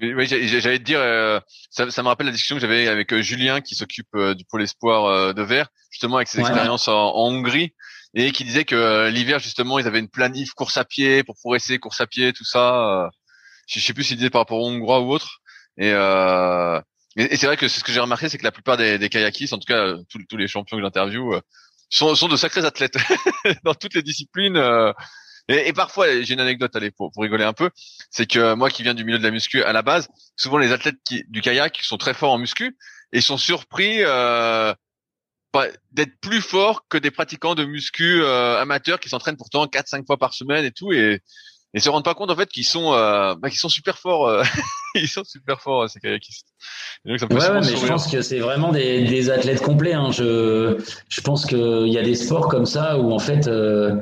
Oui, 0.01 0.27
j'allais 0.27 0.79
te 0.79 0.85
dire, 0.85 0.99
euh, 1.01 1.39
ça, 1.71 1.91
ça, 1.91 2.03
me 2.03 2.09
rappelle 2.09 2.27
la 2.27 2.33
discussion 2.33 2.57
que 2.57 2.61
j'avais 2.61 2.89
avec 2.89 3.15
Julien 3.21 3.61
qui 3.61 3.77
s'occupe 3.77 4.09
du 4.37 4.45
pôle 4.45 4.63
espoir 4.63 5.33
de 5.33 5.43
Verre, 5.43 5.69
justement 5.91 6.17
avec 6.17 6.27
ses 6.27 6.41
expériences 6.41 6.89
en, 6.89 7.13
Hongrie, 7.15 7.73
et 8.15 8.33
qui 8.33 8.43
disait 8.43 8.65
que 8.65 9.09
l'hiver 9.11 9.39
justement 9.39 9.79
ils 9.79 9.87
avaient 9.87 10.01
une 10.01 10.09
planif 10.09 10.55
course 10.55 10.77
à 10.77 10.85
pied 10.85 11.23
pour 11.23 11.37
progresser, 11.37 11.79
course 11.79 12.01
à 12.01 12.09
pied, 12.09 12.33
tout 12.33 12.45
ça. 12.45 13.11
je 13.69 13.79
sais 13.79 13.95
plus 13.95 14.03
s'il 14.03 14.17
disait 14.17 14.29
par 14.29 14.41
rapport 14.41 14.59
aux 14.59 14.69
Hongrois 14.69 15.01
ou 15.01 15.13
autre. 15.13 15.39
Et 15.79 15.93
Et, 17.17 17.37
c'est 17.37 17.47
vrai 17.47 17.57
que 17.57 17.69
ce 17.69 17.85
que 17.85 17.93
j'ai 17.93 18.01
remarqué, 18.01 18.29
c'est 18.29 18.39
que 18.39 18.45
la 18.45 18.51
plupart 18.51 18.77
des, 18.77 18.99
des 18.99 19.09
kayakistes, 19.09 19.53
en 19.53 19.59
tout 19.59 19.73
cas 19.73 19.95
tous, 20.09 20.19
tous 20.29 20.37
les 20.37 20.49
champions 20.49 20.79
que 20.79 20.83
j'interviewe, 20.83 21.43
sont, 21.93 22.15
sont 22.15 22.29
de 22.29 22.37
sacrés 22.37 22.65
athlètes 22.65 22.97
dans 23.65 23.75
toutes 23.75 23.95
les 23.95 24.03
disciplines. 24.03 24.61
Et, 25.49 25.73
parfois, 25.73 26.23
j'ai 26.23 26.35
une 26.35 26.41
anecdote, 26.41 26.75
allez, 26.77 26.91
pour, 26.91 27.11
pour 27.11 27.23
rigoler 27.23 27.45
un 27.45 27.53
peu, 27.53 27.71
c'est 28.11 28.27
que 28.27 28.55
moi 28.55 28.71
qui 28.71 28.83
viens 28.83 28.95
du 28.95 29.05
milieu 29.05 29.19
de 29.19 29.25
la 29.25 29.31
muscu 29.31 29.63
à 29.63 29.73
la 29.73 29.83
base, 29.83 30.09
souvent 30.37 30.59
les 30.59 30.73
athlètes 30.73 30.99
du 31.29 31.41
kayak 31.41 31.79
sont 31.83 31.99
très 31.99 32.15
forts 32.15 32.33
en 32.33 32.39
muscu 32.39 32.77
et 33.13 33.21
sont 33.21 33.37
surpris 33.37 33.99
euh, 34.01 34.73
d'être 35.91 36.19
plus 36.21 36.41
forts 36.41 36.87
que 36.89 36.97
des 36.97 37.11
pratiquants 37.11 37.55
de 37.55 37.65
muscu 37.65 38.23
euh, 38.23 38.61
amateurs 38.61 39.01
qui 39.01 39.09
s'entraînent 39.09 39.37
pourtant 39.37 39.67
4-5 39.67 40.07
fois 40.07 40.17
par 40.17 40.33
semaine 40.33 40.65
et 40.65 40.73
tout 40.73 40.93
et 40.93 41.21
et 41.75 41.81
se 41.81 41.89
rendent 41.89 42.05
pas 42.05 42.15
compte 42.15 42.31
en 42.31 42.37
fait 42.37 42.49
qu'ils 42.49 42.67
sont 42.67 42.93
euh, 42.93 43.35
bah, 43.35 43.49
qu'ils 43.51 43.59
sont 43.59 43.69
super 43.69 43.99
forts 43.99 44.29
euh, 44.29 44.43
ils 44.95 45.09
sont 45.09 45.25
super 45.25 45.61
forts 45.61 45.89
ces 45.89 46.01
kayakistes. 46.01 46.47
Donc, 47.05 47.19
ça 47.19 47.27
ouais, 47.27 47.61
mais 47.61 47.77
je 47.77 47.87
pense 47.87 48.11
que 48.11 48.23
c'est 48.23 48.39
vraiment 48.39 48.73
des, 48.73 49.03
des 49.03 49.31
athlètes 49.31 49.63
complets 49.63 49.95
hein. 49.95 50.11
je 50.11 50.79
je 51.09 51.21
pense 51.21 51.47
qu'il 51.47 51.89
y 51.89 51.99
a 51.99 52.03
des 52.03 52.15
sports 52.15 52.49
comme 52.49 52.67
ça 52.67 52.99
où 52.99 53.13
en 53.13 53.19
fait 53.19 53.49
euh, 53.49 53.97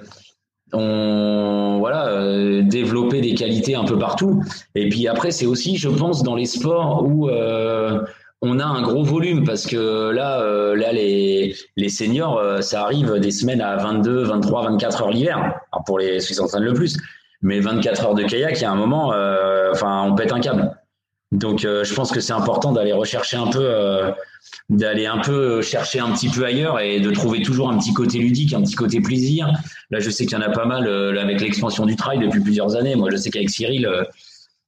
on 0.72 1.76
voilà 1.78 2.09
euh, 2.09 2.62
développer 2.62 3.20
des 3.20 3.35
qualités 3.35 3.74
un 3.74 3.85
peu 3.85 3.98
partout. 3.98 4.42
Et 4.74 4.88
puis 4.88 5.09
après 5.09 5.30
c'est 5.30 5.46
aussi 5.46 5.76
je 5.76 5.88
pense 5.88 6.22
dans 6.22 6.37
les 6.37 6.46
sports 6.46 7.04
où 7.04 7.28
euh, 7.28 8.00
on 8.42 8.59
a 8.59 8.64
un 8.64 8.83
gros 8.83 9.02
volume 9.02 9.44
parce 9.44 9.66
que 9.66 10.11
là 10.11 10.40
euh, 10.40 10.74
là 10.76 10.92
les 10.92 11.56
les 11.76 11.88
seniors 11.88 12.62
ça 12.62 12.83
arrive 12.83 13.18
des 13.18 13.30
semaines 13.30 13.61
à 13.61 13.76
22 13.76 14.24
23 14.24 14.70
24 14.70 15.02
heures 15.02 15.11
l'hiver. 15.11 15.54
Pour 15.87 15.98
les 15.98 16.20
ceux 16.20 16.28
qui 16.28 16.35
s'entraînent 16.35 16.64
le 16.64 16.74
plus 16.74 16.98
mais 17.42 17.61
24 17.61 18.05
heures 18.05 18.14
de 18.14 18.24
kayak 18.24 18.59
il 18.59 18.62
y 18.62 18.64
a 18.64 18.70
un 18.70 18.76
moment 18.76 19.12
enfin 19.72 20.03
on 20.03 20.14
pète 20.14 20.33
un 20.33 20.40
câble 20.40 20.76
donc 21.33 21.61
je 21.61 21.94
pense 21.94 22.11
que 22.12 22.20
c'est 22.20 22.33
important 22.33 22.72
d'aller 22.72 22.92
rechercher 22.92 23.37
un 23.37 23.46
peu 23.48 24.12
d'aller 24.68 25.07
un 25.07 25.18
peu 25.18 25.62
chercher 25.62 26.00
un 26.00 26.12
petit 26.12 26.29
peu 26.29 26.44
ailleurs 26.44 26.81
et 26.81 27.00
de 27.00 27.11
trouver 27.11 27.42
toujours 27.42 27.70
un 27.70 27.79
petit 27.79 27.92
côté 27.92 28.18
ludique, 28.18 28.55
un 28.55 28.62
petit 28.62 28.76
côté 28.76 29.00
plaisir. 29.00 29.53
Là, 29.90 29.98
je 29.98 30.11
sais 30.11 30.26
qu'il 30.26 30.38
y 30.38 30.40
en 30.40 30.44
a 30.44 30.50
pas 30.50 30.64
mal 30.64 30.87
euh, 30.87 31.20
avec 31.20 31.40
l'expansion 31.40 31.87
du 31.87 31.96
trail 31.96 32.18
depuis 32.18 32.40
plusieurs 32.40 32.76
années. 32.76 32.94
Moi, 32.94 33.11
je 33.11 33.16
sais 33.16 33.31
qu'avec 33.31 33.50
Cyril, 33.50 33.87
euh, 33.87 34.05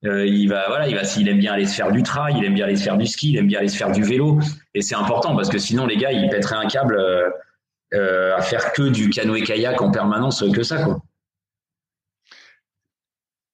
euh, 0.04 0.26
il 0.26 0.48
va, 0.48 0.66
voilà, 0.68 0.88
il 0.88 0.96
va, 0.96 1.02
il 1.16 1.28
aime 1.28 1.38
bien 1.38 1.52
aller 1.52 1.66
se 1.66 1.74
faire 1.74 1.92
du 1.92 2.02
trail, 2.02 2.34
il 2.36 2.44
aime 2.44 2.54
bien 2.54 2.66
aller 2.66 2.76
se 2.76 2.82
faire 2.82 2.96
du 2.96 3.06
ski, 3.06 3.30
il 3.30 3.38
aime 3.38 3.46
bien 3.46 3.60
aller 3.60 3.68
se 3.68 3.76
faire 3.76 3.92
du 3.92 4.02
vélo. 4.02 4.38
Et 4.74 4.82
c'est 4.82 4.96
important 4.96 5.36
parce 5.36 5.48
que 5.48 5.58
sinon, 5.58 5.86
les 5.86 5.96
gars, 5.96 6.10
ils 6.10 6.28
pèteraient 6.28 6.56
un 6.56 6.66
câble 6.66 7.00
à 7.94 8.40
faire 8.40 8.72
que 8.72 8.88
du 8.88 9.10
canoë-kayak 9.10 9.80
en 9.80 9.90
permanence, 9.90 10.42
que 10.52 10.62
ça, 10.62 10.82
quoi. 10.82 11.00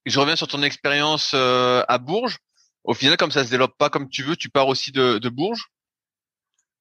Je 0.08 0.18
reviens 0.18 0.36
sur 0.36 0.48
ton 0.48 0.62
expérience 0.62 1.34
à 1.34 1.98
Bourges. 1.98 2.38
Au 2.84 2.94
final, 2.94 3.18
comme 3.18 3.30
ça 3.30 3.44
se 3.44 3.50
développe 3.50 3.76
pas 3.76 3.90
comme 3.90 4.08
tu 4.08 4.22
veux, 4.22 4.34
tu 4.34 4.48
pars 4.48 4.68
aussi 4.68 4.92
de, 4.92 5.28
Bourges? 5.28 5.68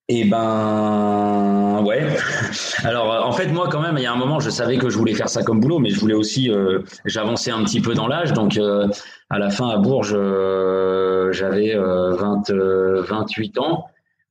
Eh 0.10 0.24
ben 0.24 1.84
ouais. 1.86 2.08
Alors 2.86 3.28
en 3.28 3.34
fait 3.34 3.48
moi 3.48 3.68
quand 3.70 3.82
même 3.82 3.98
il 3.98 4.04
y 4.04 4.06
a 4.06 4.12
un 4.14 4.16
moment 4.16 4.40
je 4.40 4.50
savais 4.50 4.78
que 4.78 4.90
je 4.90 4.98
voulais 4.98 5.14
faire 5.14 5.28
ça 5.28 5.44
comme 5.44 5.60
boulot 5.60 5.80
mais 5.80 5.90
je 5.90 6.00
voulais 6.00 6.14
aussi 6.14 6.50
euh, 6.50 6.80
j'avançais 7.04 7.52
un 7.52 7.62
petit 7.66 7.82
peu 7.82 7.94
dans 7.94 8.08
l'âge 8.08 8.32
donc 8.32 8.56
euh, 8.56 8.88
à 9.30 9.38
la 9.38 9.50
fin 9.50 9.68
à 9.68 9.76
Bourges 9.76 10.16
euh, 10.16 11.34
j'avais 11.34 11.76
20 11.76 12.52
28 13.02 13.58
ans 13.58 13.88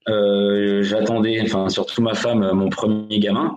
j'attendais 0.06 1.42
enfin 1.42 1.68
surtout 1.68 2.00
ma 2.00 2.14
femme 2.14 2.52
mon 2.54 2.70
premier 2.70 3.18
gamin 3.18 3.54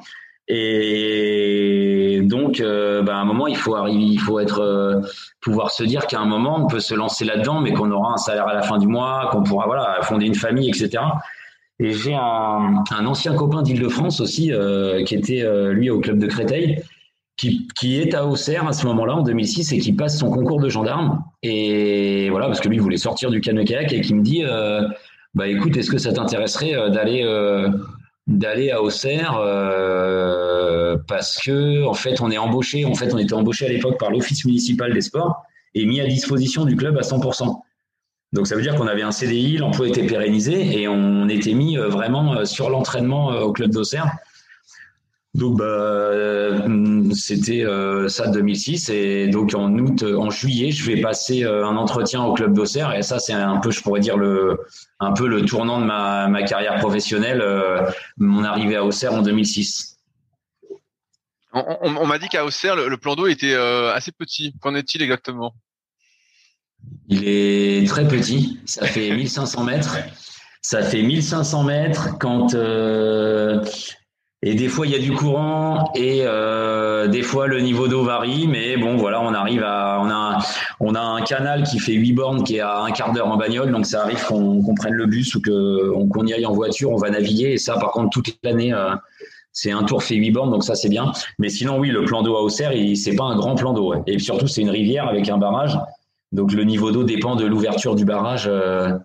et 0.49 2.21
donc 2.23 2.61
bah, 2.61 3.15
à 3.15 3.19
un 3.19 3.25
moment 3.25 3.47
il 3.47 3.55
faut 3.55 3.75
arriver 3.75 4.03
il 4.03 4.19
faut 4.19 4.39
être 4.39 5.01
pouvoir 5.41 5.71
se 5.71 5.83
dire 5.83 6.07
qu'à 6.07 6.19
un 6.19 6.25
moment 6.25 6.63
on 6.63 6.67
peut 6.67 6.79
se 6.79 6.95
lancer 6.95 7.23
là-dedans 7.23 7.61
mais 7.61 7.71
qu'on 7.71 7.91
aura 7.91 8.13
un 8.13 8.17
salaire 8.17 8.47
à 8.47 8.53
la 8.53 8.63
fin 8.63 8.77
du 8.77 8.87
mois 8.87 9.29
qu'on 9.31 9.43
pourra 9.43 9.67
voilà 9.67 9.99
fonder 10.01 10.25
une 10.25 10.35
famille 10.35 10.67
etc. 10.69 10.99
Et 11.79 11.93
j'ai 11.93 12.13
un, 12.13 12.83
ancien 13.05 13.33
copain 13.33 13.61
d'Île-de-France 13.61 14.19
aussi, 14.19 14.51
euh, 14.51 15.03
qui 15.05 15.15
était 15.15 15.41
euh, 15.41 15.71
lui 15.71 15.89
au 15.89 15.99
club 15.99 16.19
de 16.19 16.27
Créteil, 16.27 16.81
qui, 17.37 17.69
qui 17.79 18.01
est 18.01 18.13
à 18.13 18.27
Auxerre 18.27 18.67
à 18.67 18.73
ce 18.73 18.85
moment-là, 18.87 19.15
en 19.15 19.21
2006, 19.21 19.71
et 19.71 19.79
qui 19.79 19.93
passe 19.93 20.19
son 20.19 20.29
concours 20.29 20.59
de 20.59 20.67
gendarme. 20.67 21.23
Et 21.41 22.29
voilà, 22.29 22.47
parce 22.47 22.59
que 22.59 22.67
lui 22.67 22.79
voulait 22.79 22.97
sortir 22.97 23.29
du 23.29 23.39
canoë-kayak 23.39 23.93
et 23.93 24.01
qui 24.01 24.13
me 24.13 24.21
dit 24.21 24.43
euh, 24.43 24.81
Bah 25.35 25.47
écoute, 25.47 25.77
est-ce 25.77 25.89
que 25.89 25.97
ça 25.97 26.11
t'intéresserait 26.11 26.91
d'aller 26.91 27.23
d'aller 28.29 28.71
à 28.71 28.81
Auxerre 28.81 29.33
parce 31.07 31.39
que 31.41 31.85
en 31.85 31.93
fait 31.93 32.21
on 32.21 32.31
est 32.31 32.37
embauché 32.37 32.85
en 32.85 32.95
fait 32.95 33.13
on 33.13 33.17
était 33.17 33.33
embauché 33.33 33.65
à 33.65 33.69
l'époque 33.69 33.99
par 33.99 34.11
l'office 34.11 34.45
municipal 34.45 34.93
des 34.93 35.01
sports 35.01 35.43
et 35.75 35.85
mis 35.85 35.99
à 35.99 36.07
disposition 36.07 36.65
du 36.65 36.75
club 36.75 36.97
à 36.97 37.01
100%. 37.01 37.61
Donc 38.31 38.47
ça 38.47 38.55
veut 38.55 38.61
dire 38.61 38.75
qu'on 38.75 38.87
avait 38.87 39.01
un 39.01 39.11
CDI, 39.11 39.57
l'emploi 39.57 39.87
était 39.87 40.05
pérennisé 40.05 40.79
et 40.79 40.87
on 40.87 41.27
était 41.29 41.53
mis 41.53 41.77
euh, 41.77 41.87
vraiment 41.87 42.35
euh, 42.35 42.45
sur 42.45 42.69
l'entraînement 42.69 43.31
euh, 43.31 43.41
au 43.41 43.53
club 43.53 43.71
d'Auxerre. 43.71 44.11
Donc 45.35 45.57
bah, 45.57 46.57
c'était 47.13 47.63
ça 48.07 48.27
2006 48.27 48.89
et 48.89 49.27
donc 49.27 49.53
en 49.53 49.71
août, 49.77 50.03
en 50.03 50.29
juillet, 50.31 50.71
je 50.71 50.85
vais 50.89 51.01
passer 51.01 51.43
un 51.43 51.77
entretien 51.77 52.23
au 52.23 52.33
club 52.33 52.53
d'Auxerre 52.53 52.95
et 52.95 53.03
ça 53.03 53.19
c'est 53.19 53.33
un 53.33 53.57
peu, 53.57 53.69
je 53.69 53.81
pourrais 53.81 53.99
dire 53.99 54.17
le 54.17 54.59
un 54.99 55.13
peu 55.13 55.27
le 55.27 55.45
tournant 55.45 55.79
de 55.79 55.85
ma, 55.85 56.27
ma 56.27 56.41
carrière 56.43 56.79
professionnelle, 56.79 57.43
mon 58.17 58.43
arrivée 58.43 58.75
à 58.75 58.83
Auxerre 58.83 59.13
en 59.13 59.21
2006. 59.21 59.97
On, 61.53 61.63
on, 61.81 62.05
m'a 62.07 62.17
dit 62.17 62.27
qu'à 62.27 62.43
Auxerre 62.45 62.75
le, 62.75 62.89
le 62.89 62.97
plan 62.97 63.15
d'eau 63.15 63.27
était 63.27 63.53
assez 63.53 64.11
petit. 64.11 64.55
Qu'en 64.61 64.73
est-il 64.73 65.03
exactement? 65.03 65.53
Il 67.07 67.27
est 67.27 67.87
très 67.87 68.07
petit, 68.07 68.59
ça 68.65 68.85
fait 68.85 69.11
1500 69.11 69.63
mètres. 69.63 69.97
Ça 70.61 70.83
fait 70.83 71.01
1500 71.01 71.63
mètres 71.63 72.17
quand 72.19 72.53
euh, 72.53 73.63
et 74.41 74.55
des 74.55 74.69
fois 74.69 74.85
il 74.85 74.93
y 74.93 74.95
a 74.95 74.99
du 74.99 75.11
courant 75.11 75.91
et 75.95 76.21
euh, 76.23 77.07
des 77.07 77.23
fois 77.23 77.47
le 77.47 77.59
niveau 77.59 77.87
d'eau 77.87 78.03
varie, 78.03 78.47
mais 78.47 78.77
bon 78.77 78.95
voilà, 78.95 79.21
on 79.21 79.33
arrive 79.33 79.63
à 79.63 79.99
on 80.01 80.09
a 80.09 80.39
on 80.79 80.95
a 80.95 81.01
un 81.01 81.21
canal 81.21 81.63
qui 81.63 81.79
fait 81.79 81.93
8 81.93 82.13
bornes 82.13 82.43
qui 82.43 82.57
est 82.57 82.61
à 82.61 82.79
un 82.79 82.91
quart 82.91 83.11
d'heure 83.11 83.27
en 83.27 83.37
bagnole, 83.37 83.71
donc 83.71 83.85
ça 83.85 84.03
arrive 84.03 84.23
qu'on 84.25 84.75
prenne 84.75 84.93
le 84.93 85.05
bus 85.07 85.35
ou 85.35 85.41
qu'on 85.41 86.25
y 86.25 86.33
aille 86.33 86.45
en 86.45 86.53
voiture, 86.53 86.91
on 86.91 86.97
va 86.97 87.09
naviguer 87.09 87.51
et 87.51 87.57
ça 87.57 87.75
par 87.75 87.91
contre 87.91 88.09
toute 88.11 88.37
l'année 88.43 88.73
euh, 88.73 88.95
c'est 89.51 89.71
un 89.71 89.83
tour 89.83 90.03
fait 90.03 90.15
8 90.15 90.31
bornes, 90.31 90.51
donc 90.51 90.63
ça 90.63 90.75
c'est 90.75 90.89
bien. 90.89 91.11
Mais 91.37 91.49
sinon 91.49 91.79
oui, 91.79 91.89
le 91.89 92.05
plan 92.05 92.21
d'eau 92.21 92.37
à 92.37 92.41
Auxerre, 92.41 92.71
c'est 92.95 93.15
pas 93.15 93.25
un 93.25 93.35
grand 93.35 93.55
plan 93.55 93.73
d'eau. 93.73 93.93
Et 94.07 94.19
surtout 94.19 94.47
c'est 94.47 94.61
une 94.61 94.69
rivière 94.69 95.07
avec 95.07 95.27
un 95.27 95.37
barrage. 95.37 95.77
Donc 96.31 96.53
le 96.53 96.63
niveau 96.63 96.91
d'eau 96.91 97.03
dépend 97.03 97.35
de 97.35 97.45
l'ouverture 97.45 97.95
du 97.95 98.05
barrage. 98.05 98.45
Euh, 98.47 98.97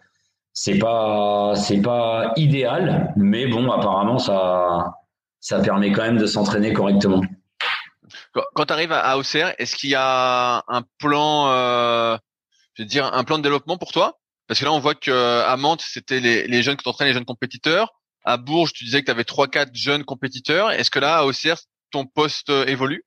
c'est 0.52 0.78
pas 0.78 1.54
pas 1.82 2.32
idéal, 2.36 3.12
mais 3.16 3.48
bon 3.48 3.68
apparemment 3.72 4.18
ça 4.18 4.94
ça 5.44 5.58
permet 5.58 5.92
quand 5.92 6.02
même 6.02 6.16
de 6.16 6.24
s'entraîner 6.24 6.72
correctement. 6.72 7.20
Quand 8.54 8.64
tu 8.64 8.72
arrives 8.72 8.92
à 8.92 9.18
Auxerre, 9.18 9.54
est-ce 9.58 9.76
qu'il 9.76 9.90
y 9.90 9.94
a 9.94 10.64
un 10.68 10.82
plan, 10.98 11.50
euh, 11.50 12.16
je 12.72 12.82
veux 12.82 12.88
dire 12.88 13.12
un 13.12 13.24
plan 13.24 13.36
de 13.36 13.42
développement 13.42 13.76
pour 13.76 13.92
toi? 13.92 14.18
Parce 14.46 14.58
que 14.58 14.64
là 14.64 14.72
on 14.72 14.78
voit 14.78 14.94
que 14.94 15.42
à 15.42 15.54
Mantes 15.58 15.82
c'était 15.86 16.20
les, 16.20 16.46
les 16.46 16.62
jeunes 16.62 16.76
que 16.76 16.82
t'entraînes, 16.82 17.08
les 17.08 17.14
jeunes 17.14 17.26
compétiteurs. 17.26 17.92
À 18.24 18.38
Bourges, 18.38 18.72
tu 18.72 18.84
disais 18.84 19.00
que 19.00 19.04
tu 19.04 19.10
avais 19.10 19.24
trois 19.24 19.46
quatre 19.46 19.74
jeunes 19.74 20.02
compétiteurs. 20.02 20.70
Est-ce 20.70 20.90
que 20.90 20.98
là 20.98 21.18
à 21.18 21.24
Auxerre 21.24 21.58
ton 21.90 22.06
poste 22.06 22.48
évolue? 22.48 23.04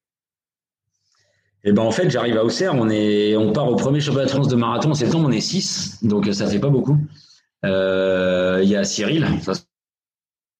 Et 1.64 1.70
eh 1.70 1.74
ben 1.74 1.82
en 1.82 1.92
fait, 1.92 2.08
j'arrive 2.12 2.38
à 2.38 2.46
Auxerre, 2.46 2.76
on 2.76 2.88
est, 2.88 3.36
on 3.36 3.52
part 3.52 3.68
au 3.68 3.76
premier 3.76 4.00
championnat 4.00 4.26
de 4.26 4.30
France 4.30 4.48
de 4.48 4.56
marathon 4.56 4.92
en 4.92 4.94
septembre, 4.94 5.28
on 5.28 5.32
est 5.32 5.42
6, 5.42 6.04
donc 6.04 6.32
ça 6.32 6.46
fait 6.46 6.60
pas 6.60 6.70
beaucoup. 6.70 6.98
Euh, 7.66 8.60
il 8.62 8.70
y 8.70 8.76
a 8.76 8.84
Cyril, 8.84 9.28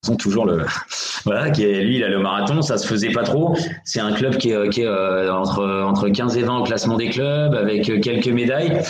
sont 0.04 0.16
toujours 0.16 0.46
le 0.46 0.66
voilà 1.26 1.50
qui 1.50 1.64
est 1.64 1.84
lui 1.84 1.98
il 1.98 2.04
a 2.04 2.10
le 2.10 2.20
marathon 2.20 2.62
ça 2.62 2.78
se 2.78 2.88
faisait 2.88 3.12
pas 3.12 3.24
trop. 3.24 3.56
C'est 3.84 4.00
un 4.00 4.14
club 4.14 4.38
qui 4.38 4.52
est, 4.52 4.56
euh, 4.56 5.34
entre 5.34 5.64
entre 5.64 6.10
15 6.10 6.38
et 6.38 6.44
20 6.44 6.60
au 6.60 6.64
classement 6.64 6.98
des 6.98 7.10
clubs 7.10 7.54
avec 7.56 7.84
quelques 8.02 8.28
médailles. 8.28 8.82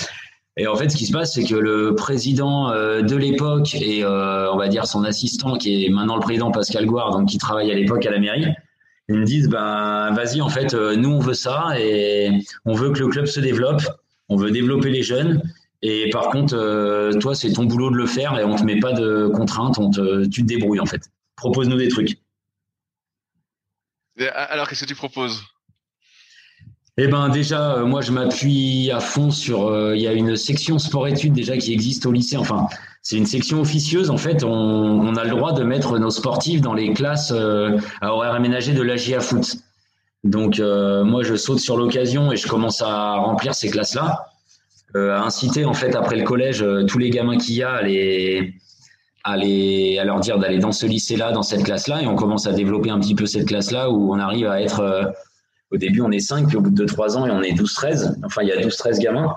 Et 0.58 0.68
en 0.68 0.76
fait 0.76 0.90
ce 0.90 0.98
qui 0.98 1.06
se 1.06 1.14
passe 1.14 1.34
c'est 1.34 1.44
que 1.44 1.56
le 1.56 1.96
président 1.96 2.72
euh, 2.72 3.02
de 3.02 3.16
l'époque 3.16 3.76
et 3.76 4.06
on 4.06 4.58
va 4.58 4.68
dire 4.68 4.86
son 4.86 5.04
assistant 5.04 5.58
qui 5.58 5.86
est 5.86 5.90
maintenant 5.90 6.16
le 6.16 6.22
président 6.22 6.52
Pascal 6.52 6.86
Gouard 6.86 7.12
donc 7.12 7.30
qui 7.30 7.38
travaille 7.38 7.72
à 7.72 7.76
l'époque 7.76 8.06
à 8.06 8.12
la 8.12 8.20
mairie 8.20 8.48
ils 9.10 9.16
me 9.16 9.26
disent 9.26 9.48
ben 9.48 10.12
vas-y 10.14 10.42
en 10.42 10.50
fait 10.50 10.74
euh, 10.74 10.96
nous 10.96 11.10
on 11.10 11.20
veut 11.20 11.34
ça 11.34 11.74
et 11.80 12.30
on 12.66 12.74
veut 12.74 12.92
que 12.92 13.00
le 13.00 13.08
club 13.08 13.26
se 13.26 13.40
développe, 13.40 13.82
on 14.30 14.36
veut 14.36 14.52
développer 14.52 14.90
les 14.90 15.04
jeunes 15.04 15.42
et 15.82 16.10
par 16.12 16.30
contre 16.30 16.56
euh, 16.56 17.12
toi 17.14 17.36
c'est 17.36 17.52
ton 17.54 17.66
boulot 17.66 17.92
de 17.92 17.96
le 17.96 18.06
faire 18.06 18.38
et 18.40 18.44
on 18.44 18.56
te 18.56 18.64
met 18.64 18.80
pas 18.80 18.94
de 18.94 19.28
contraintes, 19.28 19.78
on 19.78 19.92
te, 19.92 20.26
tu 20.28 20.42
te 20.42 20.48
débrouilles 20.48 20.80
en 20.80 20.86
fait. 20.86 21.02
Propose-nous 21.36 21.78
des 21.78 21.90
trucs. 21.90 22.18
Alors 24.34 24.68
qu'est-ce 24.68 24.82
que 24.82 24.90
tu 24.90 24.96
proposes? 24.96 25.44
Eh 27.00 27.08
ben 27.08 27.30
déjà, 27.30 27.74
euh, 27.74 27.86
moi 27.86 28.02
je 28.02 28.12
m'appuie 28.12 28.90
à 28.92 29.00
fond 29.00 29.30
sur. 29.30 29.94
Il 29.94 30.02
y 30.02 30.08
a 30.08 30.14
une 30.14 30.36
section 30.36 30.80
sport-études 30.80 31.34
déjà 31.34 31.56
qui 31.56 31.72
existe 31.72 32.08
au 32.08 32.12
lycée. 32.12 32.38
Enfin, 32.38 32.68
c'est 33.10 33.16
une 33.16 33.26
section 33.26 33.62
officieuse. 33.62 34.10
En 34.10 34.18
fait, 34.18 34.44
on, 34.44 35.16
a 35.16 35.24
le 35.24 35.30
droit 35.30 35.54
de 35.54 35.64
mettre 35.64 35.98
nos 35.98 36.10
sportifs 36.10 36.60
dans 36.60 36.74
les 36.74 36.92
classes 36.92 37.32
euh, 37.34 37.78
à 38.02 38.14
horaire 38.14 38.34
aménagé 38.34 38.74
de 38.74 38.82
l'AGA 38.82 39.22
Foot. 39.22 39.56
Donc, 40.26 40.60
euh, 40.60 41.06
moi, 41.06 41.24
je 41.24 41.36
saute 41.36 41.60
sur 41.60 41.78
l'occasion 41.78 42.34
et 42.34 42.36
je 42.36 42.46
commence 42.50 42.82
à 42.82 43.14
remplir 43.14 43.56
ces 43.56 43.70
classes-là. 43.70 44.28
À 44.96 45.22
inciter 45.22 45.66
en 45.66 45.74
fait 45.74 45.96
après 45.96 46.16
le 46.16 46.24
collège 46.24 46.66
tous 46.88 46.98
les 46.98 47.10
gamins 47.10 47.38
qu'il 47.38 47.56
y 47.56 47.64
a 47.64 47.72
à 47.72 47.82
les 47.82 48.54
à, 49.24 49.36
leur 50.06 50.22
dire 50.22 50.40
d'aller 50.40 50.58
dans 50.60 50.72
ce 50.72 50.86
lycée-là, 50.86 51.34
dans 51.34 51.44
cette 51.44 51.64
classe-là, 51.64 52.02
et 52.02 52.08
on 52.08 52.16
commence 52.16 52.48
à 52.48 52.54
développer 52.54 52.90
un 52.90 53.00
petit 53.00 53.14
peu 53.14 53.26
cette 53.26 53.46
classe-là 53.46 53.90
où 53.90 54.14
on 54.14 54.20
arrive 54.20 54.48
à 54.48 54.62
être 54.62 55.14
au 55.72 55.78
début, 55.78 56.02
on 56.02 56.12
est 56.12 56.20
5, 56.20 56.48
puis 56.48 56.58
au 56.58 56.62
bout 56.62 56.72
de 56.72 56.86
3 56.86 57.18
ans, 57.18 57.26
et 57.26 57.32
on 57.32 57.42
est 57.42 57.54
12-13. 57.54 58.16
Enfin, 58.24 58.42
il 58.44 58.50
y 58.50 58.52
a 58.52 58.62
12-13 58.62 59.00
gamins. 59.00 59.36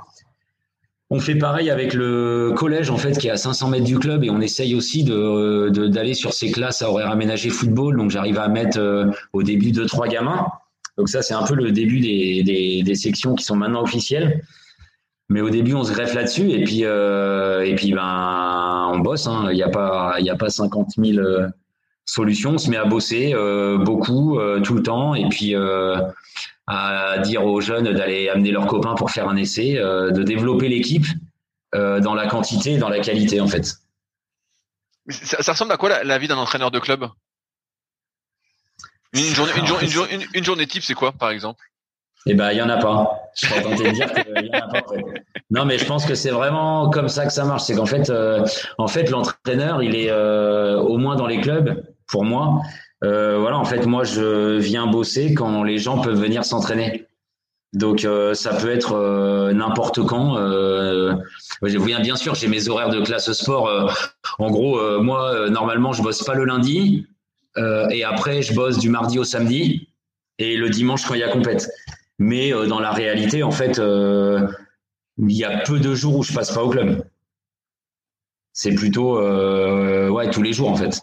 On 1.12 1.18
fait 1.18 1.34
pareil 1.34 1.70
avec 1.70 1.92
le 1.92 2.53
collège, 2.57 2.88
en 2.90 2.96
fait, 2.96 3.18
qui 3.18 3.26
est 3.26 3.32
à 3.32 3.36
500 3.36 3.68
mètres 3.68 3.84
du 3.84 3.98
club, 3.98 4.22
et 4.22 4.30
on 4.30 4.40
essaye 4.40 4.76
aussi 4.76 5.03
d'aller 5.03 5.70
de, 5.70 5.86
d'aller 5.88 6.14
sur 6.14 6.32
ces 6.32 6.53
classes 6.53 6.82
à 6.82 6.90
horaire 6.90 7.11
aménagé 7.11 7.51
football. 7.51 7.96
Donc, 7.96 8.11
j'arrive 8.11 8.38
à 8.38 8.46
mettre 8.46 8.78
euh, 8.78 9.07
au 9.32 9.42
début 9.42 9.72
2-3 9.72 10.09
gamins. 10.09 10.46
Donc, 10.96 11.09
ça, 11.09 11.22
c'est 11.22 11.34
un 11.34 11.42
peu 11.42 11.55
le 11.55 11.72
début 11.72 11.98
des, 11.98 12.82
des, 12.84 12.94
sections 12.94 13.34
qui 13.34 13.44
sont 13.44 13.57
maintenant 13.57 13.82
officielles. 13.82 14.44
Mais 15.31 15.41
au 15.41 15.49
début, 15.49 15.74
on 15.74 15.85
se 15.85 15.93
greffe 15.93 16.14
là-dessus, 16.14 16.51
et 16.51 16.62
puis, 16.64 16.85
euh, 16.85 17.64
et 17.64 17.74
puis 17.74 17.93
ben, 17.93 18.91
on 18.93 18.99
bosse. 18.99 19.26
Hein. 19.26 19.47
Il 19.51 19.55
n'y 19.55 19.62
a, 19.62 19.68
pas, 19.68 20.16
il 20.18 20.28
a 20.28 20.37
pas 20.37 20.51
50 20.51 20.91
000 20.99 21.18
solution, 22.11 22.53
on 22.53 22.59
se 22.59 22.68
met 22.70 22.76
à 22.76 22.85
bosser 22.85 23.33
euh, 23.35 23.78
beaucoup, 23.78 24.39
euh, 24.39 24.61
tout 24.61 24.74
le 24.74 24.83
temps, 24.83 25.14
et 25.14 25.28
puis 25.28 25.55
euh, 25.55 25.97
à 26.66 27.18
dire 27.18 27.45
aux 27.45 27.61
jeunes 27.61 27.93
d'aller 27.93 28.28
amener 28.28 28.51
leurs 28.51 28.66
copains 28.66 28.95
pour 28.95 29.11
faire 29.11 29.28
un 29.28 29.37
essai, 29.37 29.74
de 29.74 30.22
développer 30.22 30.68
l'équipe 30.68 31.07
dans 31.72 32.14
la 32.14 32.26
quantité 32.26 32.72
et 32.72 32.78
dans 32.78 32.89
la 32.89 33.01
qualité 33.01 33.41
en 33.41 33.49
fait. 33.49 33.76
Ça, 35.09 35.53
ressemble 35.53 35.72
à 35.72 35.76
quoi 35.76 36.03
la, 36.05 36.18
vie 36.18 36.28
d'un 36.28 36.37
entraîneur 36.37 36.70
de 36.70 36.78
club? 36.78 37.09
Une 39.12 39.22
journée, 39.22 39.53
une, 40.35 40.45
journée 40.45 40.66
type, 40.66 40.85
c'est 40.85 40.95
quoi 40.95 41.11
par 41.11 41.31
exemple? 41.31 41.64
Eh 42.27 42.35
ben, 42.35 42.53
il 42.53 42.59
y 42.59 42.62
en 42.62 42.68
a 42.68 42.77
pas. 42.77 43.31
Je 43.35 43.47
serais 43.47 43.62
tenté 43.62 43.85
de 43.85 43.91
dire 43.91 44.12
qu'il 44.12 44.47
y 44.47 44.57
en 44.57 44.61
a 44.61 44.68
pas. 44.68 44.83
Non, 45.51 45.64
mais 45.64 45.79
je 45.79 45.87
pense 45.87 46.05
que 46.05 46.14
c'est 46.14 46.31
vraiment 46.31 46.91
comme 46.91 47.09
ça 47.09 47.27
que 47.27 47.33
ça 47.33 47.45
marche. 47.45 47.62
C'est 47.62 47.75
qu'en 47.75 47.87
fait, 47.87 48.12
en 48.79 48.87
fait, 48.87 49.11
l'entraîneur, 49.11 49.83
il 49.83 49.97
est 49.97 50.12
au 50.12 50.99
moins 50.99 51.16
dans 51.16 51.27
les 51.27 51.41
clubs 51.41 51.83
pour 52.07 52.25
moi. 52.25 52.61
Euh, 53.03 53.39
voilà, 53.39 53.59
en 53.59 53.64
fait, 53.64 53.87
moi, 53.87 54.05
je 54.05 54.59
viens 54.59 54.87
bosser 54.87 55.35
quand 55.35 55.62
les 55.62 55.79
gens 55.79 56.01
peuvent 56.01 56.21
venir 56.21 56.45
s'entraîner. 56.45 57.07
Donc, 57.73 58.05
euh, 58.05 58.35
ça 58.35 58.55
peut 58.55 58.71
être 58.71 58.95
euh, 58.95 59.53
n'importe 59.53 60.05
quand. 60.05 60.35
bien 61.62 62.16
sûr, 62.16 62.35
j'ai 62.35 62.49
mes 62.49 62.68
horaires 62.68 62.91
de 62.91 63.01
classe 63.01 63.33
sport. 63.33 63.93
en 64.39 64.51
gros, 64.51 65.01
moi, 65.01 65.49
normalement, 65.51 65.93
je 65.93 66.03
bosse 66.03 66.23
pas 66.23 66.35
le 66.35 66.45
lundi. 66.45 67.07
et 67.57 68.05
après, 68.05 68.43
je 68.43 68.55
bosse 68.55 68.79
du 68.79 68.91
mardi 68.91 69.18
au 69.18 69.25
samedi 69.25 69.89
et 70.39 70.57
le 70.57 70.71
dimanche 70.71 71.05
quand 71.07 71.14
il 71.14 71.21
y 71.21 71.25
a 71.25 71.29
compète. 71.29 71.68
Mais 72.21 72.51
dans 72.51 72.79
la 72.79 72.93
réalité, 72.93 73.43
en 73.43 73.51
fait, 73.51 73.79
il 73.79 75.33
y 75.33 75.45
a 75.45 75.59
peu 75.62 75.81
de 75.81 75.95
jours 75.95 76.18
où 76.18 76.23
je 76.23 76.33
passe 76.33 76.53
pas 76.53 76.62
au 76.62 76.71
club. 76.71 77.05
C'est 78.53 78.75
plutôt 78.75 79.18
ouais 79.18 80.31
tous 80.31 80.43
les 80.43 80.53
jours 80.53 80.71
en 80.71 80.77
fait. 80.77 81.03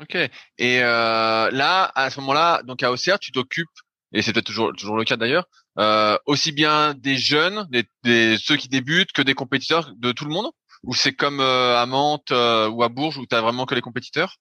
Ok. 0.00 0.14
Et 0.14 0.82
euh, 0.82 1.50
là, 1.50 1.92
à 1.94 2.10
ce 2.10 2.20
moment-là, 2.20 2.62
donc 2.62 2.82
à 2.82 2.90
Auxerre, 2.90 3.18
tu 3.18 3.32
t'occupes, 3.32 3.68
et 4.12 4.22
c'est 4.22 4.32
peut-être 4.32 4.46
toujours, 4.46 4.72
toujours 4.74 4.96
le 4.96 5.04
cas 5.04 5.16
d'ailleurs, 5.16 5.46
euh, 5.78 6.16
aussi 6.26 6.52
bien 6.52 6.94
des 6.94 7.16
jeunes, 7.16 7.68
des, 8.02 8.36
ceux 8.38 8.56
qui 8.56 8.68
débutent, 8.68 9.12
que 9.12 9.22
des 9.22 9.34
compétiteurs 9.34 9.92
de 9.96 10.12
tout 10.12 10.24
le 10.24 10.32
monde? 10.32 10.50
Ou 10.84 10.94
c'est 10.94 11.12
comme 11.12 11.40
euh, 11.40 11.76
à 11.76 11.84
Mantes 11.84 12.30
ou 12.30 12.82
à 12.82 12.88
Bourges 12.88 13.18
où 13.18 13.26
tu 13.26 13.36
as 13.36 13.42
vraiment 13.42 13.66
que 13.66 13.74
les 13.74 13.82
compétiteurs? 13.82 14.36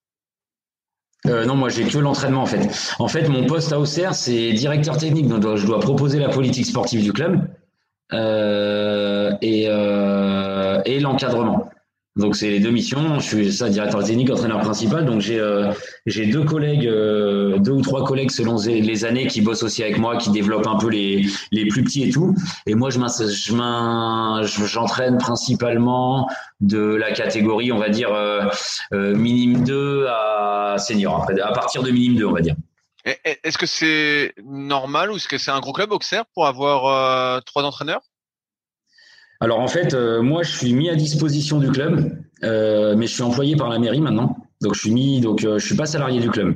Non, 1.25 1.55
moi 1.55 1.69
j'ai 1.69 1.85
que 1.85 1.97
l'entraînement 1.97 2.43
en 2.43 2.45
fait. 2.45 2.67
En 2.99 3.07
fait, 3.07 3.27
mon 3.27 3.45
poste 3.45 3.73
à 3.73 3.79
Auxerre, 3.79 4.15
c'est 4.15 4.53
directeur 4.53 4.97
technique, 4.97 5.27
donc 5.27 5.55
je 5.55 5.65
dois 5.65 5.79
proposer 5.79 6.19
la 6.19 6.29
politique 6.29 6.65
sportive 6.65 7.03
du 7.03 7.13
club 7.13 7.41
et, 8.11 9.63
et 9.63 10.99
l'encadrement. 10.99 11.69
Donc 12.19 12.35
c'est 12.35 12.49
les 12.49 12.59
deux 12.59 12.69
missions. 12.69 13.17
Je 13.19 13.25
suis 13.25 13.53
ça 13.53 13.69
directeur 13.69 14.03
technique, 14.03 14.29
entraîneur 14.29 14.59
principal. 14.59 15.05
Donc 15.05 15.21
j'ai 15.21 15.39
euh, 15.39 15.71
j'ai 16.05 16.25
deux 16.25 16.43
collègues, 16.43 16.85
euh, 16.85 17.57
deux 17.59 17.71
ou 17.71 17.81
trois 17.81 18.03
collègues 18.03 18.29
selon 18.29 18.57
les 18.57 19.05
années 19.05 19.25
qui 19.27 19.39
bossent 19.39 19.63
aussi 19.63 19.83
avec 19.83 19.97
moi, 19.97 20.17
qui 20.17 20.29
développent 20.29 20.67
un 20.67 20.77
peu 20.77 20.89
les 20.89 21.25
les 21.53 21.65
plus 21.67 21.81
petits 21.81 22.03
et 22.03 22.11
tout. 22.11 22.35
Et 22.67 22.75
moi 22.75 22.89
je 22.89 22.99
je 22.99 24.65
j'entraîne 24.65 25.17
principalement 25.17 26.29
de 26.59 26.93
la 26.95 27.13
catégorie, 27.13 27.71
on 27.71 27.79
va 27.79 27.87
dire 27.87 28.13
euh, 28.13 28.49
minime 28.91 29.63
2 29.63 30.07
à 30.09 30.75
senior. 30.77 31.25
À 31.41 31.53
partir 31.53 31.83
de 31.83 31.91
minime 31.91 32.15
2, 32.17 32.25
on 32.25 32.33
va 32.33 32.41
dire. 32.41 32.55
Est-ce 33.05 33.57
que 33.57 33.65
c'est 33.65 34.33
normal 34.43 35.09
ou 35.09 35.15
est-ce 35.15 35.29
que 35.29 35.37
c'est 35.37 35.51
un 35.51 35.61
gros 35.61 35.71
club 35.71 35.93
Auxerre 35.93 36.25
pour 36.33 36.47
avoir 36.47 37.41
trois 37.43 37.63
entraîneurs? 37.63 38.01
Alors 39.41 39.59
en 39.59 39.67
fait, 39.67 39.93
euh, 39.93 40.21
moi 40.21 40.43
je 40.43 40.51
suis 40.51 40.73
mis 40.73 40.89
à 40.89 40.95
disposition 40.95 41.59
du 41.59 41.69
club, 41.69 42.11
euh, 42.43 42.95
mais 42.97 43.07
je 43.07 43.13
suis 43.13 43.23
employé 43.23 43.55
par 43.55 43.69
la 43.69 43.79
mairie 43.79 44.01
maintenant. 44.01 44.35
Donc 44.61 44.75
je 44.75 44.81
suis 44.81 44.91
mis, 44.91 45.21
donc 45.21 45.43
euh, 45.43 45.57
je 45.57 45.65
suis 45.65 45.77
pas 45.77 45.85
salarié 45.85 46.19
du 46.19 46.29
club. 46.29 46.55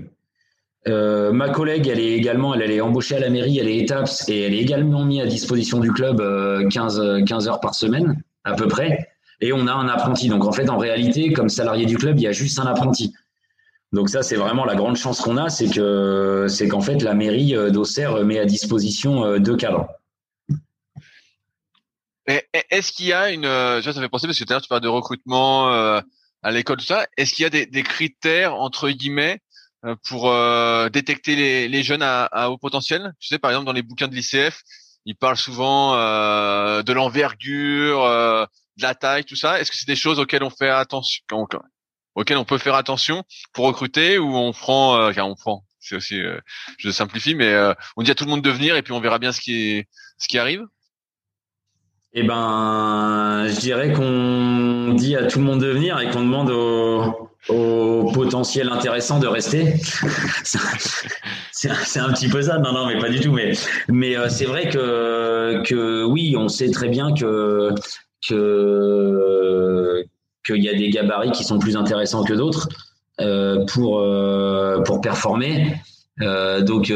ma 0.86 1.50
collègue, 1.50 1.88
elle 1.88 2.00
est 2.00 2.12
également, 2.12 2.54
elle, 2.54 2.70
est 2.70 2.82
embauchée 2.82 3.16
à 3.16 3.20
la 3.20 3.30
mairie, 3.30 3.58
elle 3.58 3.70
est 3.70 3.78
étapes 3.78 4.10
et 4.28 4.42
elle 4.42 4.54
est 4.54 4.60
également 4.60 5.06
mise 5.06 5.22
à 5.22 5.26
disposition 5.26 5.80
du 5.80 5.94
club 5.94 6.22
15, 6.70 7.24
15 7.26 7.48
heures 7.48 7.62
par 7.62 7.74
semaine 7.74 8.22
à 8.44 8.54
peu 8.54 8.68
près. 8.68 9.08
Et 9.40 9.54
on 9.54 9.68
a 9.68 9.74
un 9.74 9.88
apprenti. 9.88 10.28
Donc 10.28 10.46
en 10.46 10.52
fait, 10.52 10.70
en 10.70 10.78
réalité, 10.78 11.32
comme 11.32 11.48
salarié 11.48 11.86
du 11.86 11.98
club, 11.98 12.20
il 12.20 12.24
y 12.24 12.28
a 12.28 12.34
juste 12.34 12.60
un 12.60 12.66
apprenti. 12.66 13.14
Donc 13.94 14.10
ça, 14.10 14.24
c'est 14.24 14.36
vraiment 14.36 14.66
la 14.66 14.76
grande 14.76 14.98
chance 14.98 15.22
qu'on 15.22 15.38
a, 15.38 15.50
c'est 15.50 15.70
que 15.70 16.48
c'est 16.50 16.68
qu'en 16.68 16.82
fait 16.82 17.02
la 17.02 17.14
mairie 17.14 17.56
d'Auxerre 17.72 18.26
met 18.26 18.40
à 18.40 18.46
disposition 18.46 19.38
deux 19.40 19.56
cadres. 19.56 19.88
Est-ce 22.26 22.92
qu'il 22.94 23.08
y 23.08 23.14
a 23.14 23.32
une, 23.32 23.46
euh, 23.46 23.82
ça 23.82 23.94
fait 23.94 24.10
penser 24.10 24.28
parce 24.28 24.40
que 24.40 24.46
tout 24.46 24.62
tu 24.62 24.68
parles 24.70 24.82
de 24.82 24.88
recrutement 24.88 25.74
euh, 25.74 26.00
à 26.42 26.52
l'école 26.52 26.78
tout 26.78 26.86
ça. 26.86 27.06
Est-ce 27.18 27.34
qu'il 27.34 27.44
y 27.44 27.46
a 27.46 27.50
des, 27.50 27.66
des, 27.66 27.84
critères 27.84 28.56
entre 28.56 28.90
guillemets 28.90 29.42
euh, 29.86 29.96
pour 30.08 30.32
détecter 30.92 31.36
les, 31.36 31.68
les 31.68 31.84
jeunes 31.84 32.02
à, 32.02 32.26
à, 32.26 32.50
haut 32.50 32.58
potentiel? 32.58 33.14
Tu 33.20 33.28
sais 33.28 33.40
par 33.40 33.52
exemple 33.52 33.66
dans 33.66 33.74
les 33.74 33.82
bouquins 33.82 34.08
de 34.08 34.16
l'ICF, 34.16 34.62
ils 35.06 35.16
parlent 35.16 35.38
souvent 35.38 35.96
de 35.96 36.94
l'envergure, 36.94 38.04
de 38.04 38.82
la 38.82 38.96
taille, 38.96 39.26
tout 39.26 39.36
ça. 39.36 39.60
Est-ce 39.60 39.72
que 39.72 39.78
c'est 39.78 39.88
des 39.88 39.98
choses 39.98 40.20
auxquelles 40.20 40.44
on 40.44 40.50
fait 40.50 40.70
attention, 40.70 41.24
auxquelles 42.16 42.38
on 42.38 42.46
peut 42.46 42.58
faire 42.58 42.76
attention 42.76 43.24
pour 43.52 43.66
recruter 43.66 44.18
ou 44.18 44.34
on 44.34 44.54
prend, 44.54 45.10
enfin, 45.10 45.24
on 45.24 45.36
prend. 45.36 45.66
C'est 45.82 45.98
aussi, 45.98 46.22
je 46.78 46.90
simplifie, 46.90 47.36
mais 47.36 47.54
on 47.98 48.04
dit 48.04 48.12
à 48.12 48.16
tout 48.16 48.24
le 48.24 48.30
monde 48.30 48.42
de 48.42 48.50
venir 48.50 48.78
et 48.78 48.82
puis 48.82 48.94
on 48.94 49.02
verra 49.02 49.20
bien 49.20 49.34
ce 49.34 49.42
qui 49.42 49.84
ce 50.18 50.30
qui 50.30 50.38
arrive? 50.38 50.64
Eh 52.16 52.22
ben, 52.24 53.48
je 53.48 53.60
dirais 53.60 53.92
qu'on 53.92 54.94
dit 54.94 55.16
à 55.16 55.26
tout 55.26 55.40
le 55.40 55.46
monde 55.46 55.62
de 55.62 55.68
venir 55.68 56.00
et 56.00 56.10
qu'on 56.12 56.22
demande 56.22 56.52
au, 56.52 57.30
au, 57.50 58.12
potentiel 58.14 58.70
intéressant 58.70 59.20
de 59.20 59.26
rester. 59.26 59.74
c'est 61.54 62.00
un 62.00 62.14
petit 62.14 62.30
peu 62.30 62.44
ça, 62.44 62.60
non, 62.60 62.72
non, 62.72 62.86
mais 62.86 63.00
pas 63.00 63.10
du 63.10 63.20
tout. 63.20 63.36
Mais, 63.88 64.16
euh, 64.16 64.30
c'est 64.30 64.46
vrai 64.46 64.70
que, 64.70 66.06
oui, 66.06 66.36
on 66.38 66.48
sait 66.50 66.70
très 66.70 66.90
bien 66.90 67.14
que 67.14 67.72
que 68.30 70.06
qu'il 70.46 70.64
y 70.64 70.70
a 70.70 70.74
des 70.74 70.90
gabarits 70.90 71.32
qui 71.32 71.44
sont 71.44 71.60
plus 71.60 71.76
intéressants 71.76 72.24
que 72.24 72.34
d'autres 72.34 72.70
euh, 73.22 73.66
pour 73.66 74.00
euh, 74.00 74.82
pour 74.84 75.02
performer. 75.02 75.76
Euh, 76.22 76.62
donc 76.62 76.94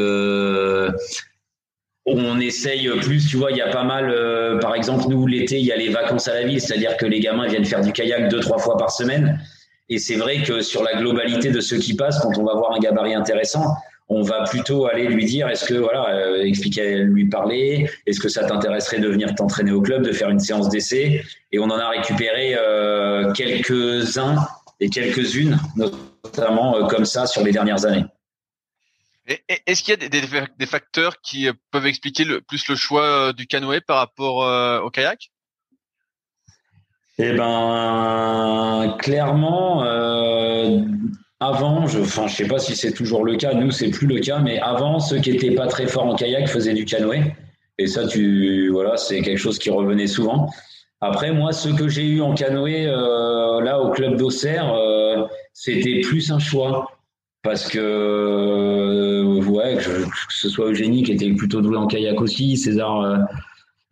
on 2.16 2.40
essaye 2.40 2.88
plus, 3.00 3.26
tu 3.26 3.36
vois, 3.36 3.50
il 3.50 3.56
y 3.56 3.60
a 3.60 3.68
pas 3.68 3.84
mal, 3.84 4.10
euh, 4.10 4.58
par 4.58 4.74
exemple, 4.74 5.04
nous, 5.08 5.26
l'été, 5.26 5.58
il 5.58 5.64
y 5.64 5.72
a 5.72 5.76
les 5.76 5.88
vacances 5.88 6.28
à 6.28 6.34
la 6.34 6.44
ville, 6.44 6.60
c'est-à-dire 6.60 6.96
que 6.96 7.06
les 7.06 7.20
gamins 7.20 7.46
viennent 7.46 7.64
faire 7.64 7.80
du 7.80 7.92
kayak 7.92 8.30
deux, 8.30 8.40
trois 8.40 8.58
fois 8.58 8.76
par 8.76 8.90
semaine. 8.90 9.40
Et 9.88 9.98
c'est 9.98 10.16
vrai 10.16 10.42
que 10.42 10.60
sur 10.60 10.82
la 10.82 10.94
globalité 10.94 11.50
de 11.50 11.60
ceux 11.60 11.78
qui 11.78 11.94
passent, 11.94 12.20
quand 12.20 12.36
on 12.38 12.44
va 12.44 12.54
voir 12.54 12.72
un 12.74 12.78
gabarit 12.78 13.14
intéressant, 13.14 13.74
on 14.10 14.22
va 14.22 14.44
plutôt 14.44 14.86
aller 14.86 15.06
lui 15.06 15.24
dire, 15.24 15.48
est-ce 15.48 15.66
que, 15.66 15.74
voilà, 15.74 16.08
euh, 16.10 16.42
expliquer, 16.42 16.98
lui 16.98 17.28
parler, 17.28 17.90
est-ce 18.06 18.20
que 18.20 18.28
ça 18.28 18.44
t'intéresserait 18.44 19.00
de 19.00 19.08
venir 19.08 19.34
t'entraîner 19.34 19.72
au 19.72 19.82
club, 19.82 20.02
de 20.02 20.12
faire 20.12 20.30
une 20.30 20.40
séance 20.40 20.68
d'essai? 20.68 21.22
Et 21.52 21.58
on 21.58 21.64
en 21.64 21.78
a 21.78 21.88
récupéré 21.90 22.54
euh, 22.56 23.32
quelques-uns 23.32 24.36
et 24.80 24.88
quelques-unes, 24.88 25.58
notamment 25.76 26.86
comme 26.86 27.04
ça, 27.04 27.26
sur 27.26 27.42
les 27.44 27.52
dernières 27.52 27.84
années. 27.84 28.04
Est-ce 29.66 29.82
qu'il 29.82 30.00
y 30.00 30.04
a 30.04 30.08
des, 30.08 30.66
facteurs 30.66 31.20
qui 31.20 31.48
euh, 31.48 31.52
peuvent 31.70 31.86
expliquer 31.86 32.24
plus 32.46 32.66
le 32.68 32.76
choix 32.76 33.04
euh, 33.04 33.32
du 33.34 33.46
canoë 33.46 33.82
par 33.82 33.98
rapport 33.98 34.44
euh, 34.44 34.80
au 34.80 34.90
kayak? 34.90 35.30
Eh 37.18 37.32
ben, 37.32 38.96
clairement, 39.00 39.82
avant, 41.40 41.86
je, 41.88 41.98
enfin, 41.98 42.28
je 42.28 42.36
sais 42.36 42.46
pas 42.46 42.60
si 42.60 42.76
c'est 42.76 42.92
toujours 42.92 43.24
le 43.24 43.36
cas. 43.36 43.54
Nous, 43.54 43.72
c'est 43.72 43.90
plus 43.90 44.06
le 44.06 44.20
cas, 44.20 44.38
mais 44.38 44.60
avant, 44.60 45.00
ceux 45.00 45.18
qui 45.18 45.30
étaient 45.30 45.54
pas 45.54 45.66
très 45.66 45.88
forts 45.88 46.06
en 46.06 46.14
kayak 46.14 46.48
faisaient 46.48 46.74
du 46.74 46.84
canoë. 46.84 47.34
Et 47.78 47.88
ça, 47.88 48.06
tu, 48.06 48.70
voilà, 48.70 48.96
c'est 48.96 49.20
quelque 49.20 49.38
chose 49.38 49.58
qui 49.58 49.70
revenait 49.70 50.06
souvent. 50.06 50.48
Après, 51.00 51.32
moi, 51.32 51.52
ceux 51.52 51.74
que 51.74 51.88
j'ai 51.88 52.06
eu 52.06 52.22
en 52.22 52.34
canoë 52.34 52.86
là 52.86 53.80
au 53.80 53.90
club 53.90 54.16
d'Auxerre, 54.16 54.72
c'était 55.52 56.00
plus 56.02 56.30
un 56.30 56.38
choix 56.38 56.88
parce 57.42 57.68
que 57.68 59.07
ouais, 59.58 59.76
que, 59.76 60.06
ce 60.30 60.48
soit 60.48 60.70
Eugénie 60.70 61.02
qui 61.02 61.12
était 61.12 61.30
plutôt 61.32 61.60
doué 61.60 61.76
en 61.76 61.86
kayak 61.86 62.20
aussi, 62.20 62.56
César, 62.56 63.00
euh, 63.00 63.18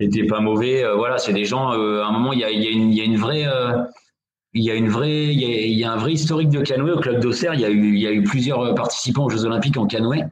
était 0.00 0.24
pas 0.24 0.40
mauvais. 0.40 0.84
voilà, 0.96 1.18
c'est 1.18 1.32
des 1.32 1.44
gens. 1.44 1.70
à 1.70 2.06
un 2.06 2.12
moment, 2.12 2.32
il 2.32 2.40
y 2.40 2.44
a, 2.44 2.50
une, 2.50 3.16
vraie 3.16 3.46
il 4.54 4.64
y 4.64 4.70
a 4.70 4.74
une 4.74 4.88
vraie, 4.88 5.26
il 5.26 5.78
y 5.78 5.84
a, 5.84 5.92
un 5.92 5.96
vrai 5.96 6.12
historique 6.12 6.48
de 6.48 6.62
canoë 6.62 6.92
au 6.92 7.00
club 7.00 7.20
d'Auxerre. 7.20 7.54
Il 7.54 7.60
y 7.60 8.06
a 8.06 8.10
eu, 8.10 8.22
plusieurs 8.22 8.74
participants 8.74 9.24
aux 9.24 9.30
Jeux 9.30 9.44
Olympiques 9.44 9.76
en 9.76 9.86
canoë. 9.86 10.24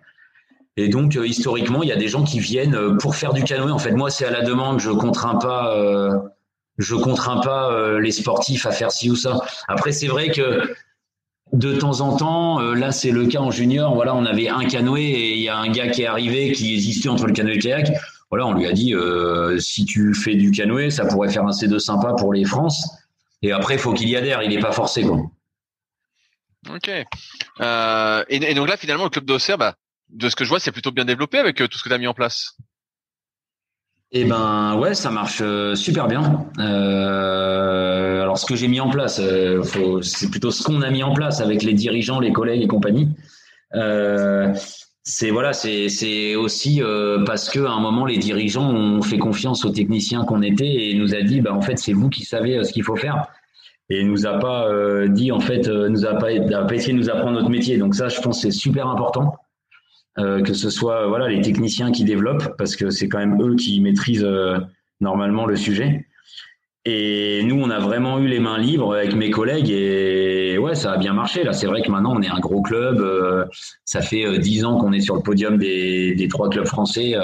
Et 0.77 0.89
donc, 0.89 1.17
euh, 1.17 1.27
historiquement, 1.27 1.83
il 1.83 1.89
y 1.89 1.93
a 1.93 1.97
des 1.97 2.09
gens 2.09 2.25
qui 2.25 2.41
viennent 2.41 2.75
euh, 2.75 2.97
pour 2.97 3.15
faire 3.15 3.33
du 3.33 3.45
canoë. 3.45 3.71
En 3.71 3.79
fait, 3.79 3.93
moi, 3.93 4.11
c'est 4.11 4.25
à 4.25 4.31
la 4.31 4.43
demande. 4.43 4.81
Je 4.81 4.91
contrains 4.91 5.37
pas, 5.37 5.77
euh, 5.77 6.19
je 6.79 6.97
contrains 6.97 7.41
pas 7.41 7.99
les 8.01 8.11
sportifs 8.11 8.67
à 8.67 8.73
faire 8.73 8.91
ci 8.91 9.11
ou 9.11 9.17
ça. 9.17 9.39
Après, 9.69 9.93
c'est 9.93 10.09
vrai 10.09 10.31
que 10.31 10.75
de 11.53 11.75
temps 11.75 12.01
en 12.01 12.17
temps, 12.17 12.61
là, 12.61 12.91
c'est 12.91 13.11
le 13.11 13.27
cas 13.27 13.41
en 13.41 13.51
junior. 13.51 13.95
Voilà, 13.95 14.15
on 14.15 14.25
avait 14.25 14.49
un 14.49 14.65
canoë 14.65 15.03
et 15.03 15.35
il 15.35 15.41
y 15.41 15.49
a 15.49 15.57
un 15.57 15.69
gars 15.69 15.89
qui 15.89 16.03
est 16.03 16.07
arrivé 16.07 16.53
qui 16.53 16.75
hésitait 16.75 17.09
entre 17.09 17.27
le 17.27 17.33
canoë 17.33 17.53
et 17.53 17.55
le 17.57 17.61
kayak. 17.61 17.93
Voilà, 18.31 18.47
on 18.47 18.55
lui 18.55 18.67
a 18.67 18.73
dit 18.73 18.95
si 19.61 19.85
tu 19.85 20.15
fais 20.15 20.35
du 20.35 20.51
canoë, 20.51 20.91
ça 20.91 21.05
pourrait 21.05 21.29
faire 21.29 21.45
un 21.45 21.53
C2 21.53 21.79
sympa 21.79 22.15
pour 22.15 22.33
les 22.33 22.45
France. 22.45 22.89
Et 23.43 23.53
après, 23.53 23.75
il 23.75 23.81
faut 23.81 23.93
qu'il 23.93 24.09
y 24.09 24.17
adhère. 24.17 24.43
Il 24.43 24.51
n'est 24.51 24.59
pas 24.59 24.73
forcé, 24.73 25.03
quoi. 25.03 25.21
Ok. 26.71 26.89
et, 26.89 28.55
donc 28.55 28.69
là, 28.69 28.77
finalement, 28.77 29.05
le 29.05 29.11
club 29.11 29.27
d'Auxerre, 29.27 29.59
bah, 29.59 29.77
de 30.15 30.29
ce 30.29 30.37
que 30.37 30.45
je 30.45 30.49
vois, 30.49 30.61
c'est 30.61 30.73
plutôt 30.73 30.93
bien 30.93 31.05
développé 31.05 31.39
avec 31.39 31.61
euh, 31.61 31.69
tout 31.69 31.79
ce 31.79 31.85
que 31.85 31.89
tu 31.89 31.95
as 31.95 31.99
mis 31.99 32.07
en 32.07 32.15
place. 32.15 32.57
Eh 34.17 34.25
ben 34.25 34.77
ouais, 34.79 34.95
ça 34.95 35.11
marche 35.11 35.41
euh, 35.43 35.75
super 35.75 36.07
bien. 36.07 36.47
Euh, 36.61 38.23
alors 38.23 38.39
ce 38.39 38.47
que 38.47 38.55
j'ai 38.55 38.69
mis 38.69 38.79
en 38.79 38.89
place, 38.89 39.21
c'est 40.03 40.31
plutôt 40.31 40.53
ce 40.53 40.63
qu'on 40.63 40.83
a 40.83 40.91
mis 40.91 41.03
en 41.03 41.13
place 41.13 41.41
avec 41.41 41.65
les 41.65 41.73
dirigeants, 41.73 42.21
les 42.21 42.33
collègues 42.33 42.63
et 42.63 42.69
compagnie. 42.69 43.09
c'est 45.03 45.31
voilà, 45.31 45.53
c'est 45.53 46.37
aussi 46.37 46.81
parce 47.27 47.51
que 47.51 47.59
à 47.59 47.73
un 47.73 47.81
moment 47.81 48.07
les 48.07 48.19
dirigeants 48.19 48.71
ont 48.71 49.03
fait 49.03 49.19
confiance 49.19 49.65
aux 49.65 49.71
techniciens 49.71 50.25
qu'on 50.25 50.43
était 50.43 50.91
et 50.91 50.95
nous 50.95 51.13
a 51.17 51.23
dit 51.23 51.41
bah 51.41 51.53
en 51.53 51.61
fait 51.61 51.79
c'est 51.81 51.93
vous 51.93 52.09
qui 52.09 52.25
savez 52.25 52.63
ce 52.63 52.73
qu'il 52.73 52.85
faut 52.85 52.97
faire 52.97 53.27
et 53.91 54.05
nous 54.05 54.27
a 54.27 54.39
pas 54.39 54.69
dit 55.09 55.33
en 55.33 55.41
fait 55.41 55.67
nous 55.67 56.07
a 56.07 56.15
pas, 56.15 56.29
a 56.29 56.65
pas 56.65 56.75
essayé 56.75 56.93
de 56.93 56.99
nous 56.99 57.11
apprendre 57.11 57.33
notre 57.33 57.51
métier. 57.51 57.79
Donc 57.79 57.97
ça 57.97 58.09
je 58.09 58.21
pense 58.21 58.43
c'est 58.43 58.53
super 58.53 58.87
important. 58.87 59.35
Euh, 60.19 60.43
que 60.43 60.55
ce 60.55 60.71
soit 60.71 61.09
voilà 61.09 61.27
les 61.27 61.41
techniciens 61.41 61.91
qui 61.91 62.05
développent 62.05 62.57
parce 62.57 62.77
que 62.77 62.91
c'est 62.91 63.09
quand 63.09 63.19
même 63.19 63.43
eux 63.43 63.57
qui 63.57 63.81
maîtrisent 63.81 64.25
euh, 64.25 64.59
normalement 65.01 65.45
le 65.45 65.57
sujet. 65.57 66.07
Et 66.85 67.43
nous, 67.45 67.61
on 67.61 67.71
a 67.71 67.79
vraiment 67.79 68.19
eu 68.19 68.29
les 68.29 68.39
mains 68.39 68.59
libres 68.59 68.95
avec 68.95 69.15
mes 69.15 69.31
collègues 69.31 69.71
et 69.71 70.59
ouais, 70.59 70.75
ça 70.75 70.93
a 70.93 70.97
bien 70.99 71.15
marché. 71.15 71.43
Là, 71.43 71.55
c'est 71.55 71.67
vrai 71.67 71.81
que 71.81 71.91
maintenant, 71.91 72.15
on 72.15 72.21
est 72.21 72.29
un 72.29 72.39
gros 72.39 72.61
club. 72.61 73.01
Euh, 73.01 73.47
ça 73.87 74.03
fait 74.03 74.39
dix 74.39 74.65
ans 74.67 74.77
qu'on 74.77 74.93
est 74.93 75.01
sur 75.01 75.17
le 75.17 75.23
podium 75.23 75.57
des, 75.57 76.15
des 76.15 76.29
trois 76.29 76.51
clubs 76.51 76.67
français. 76.67 77.15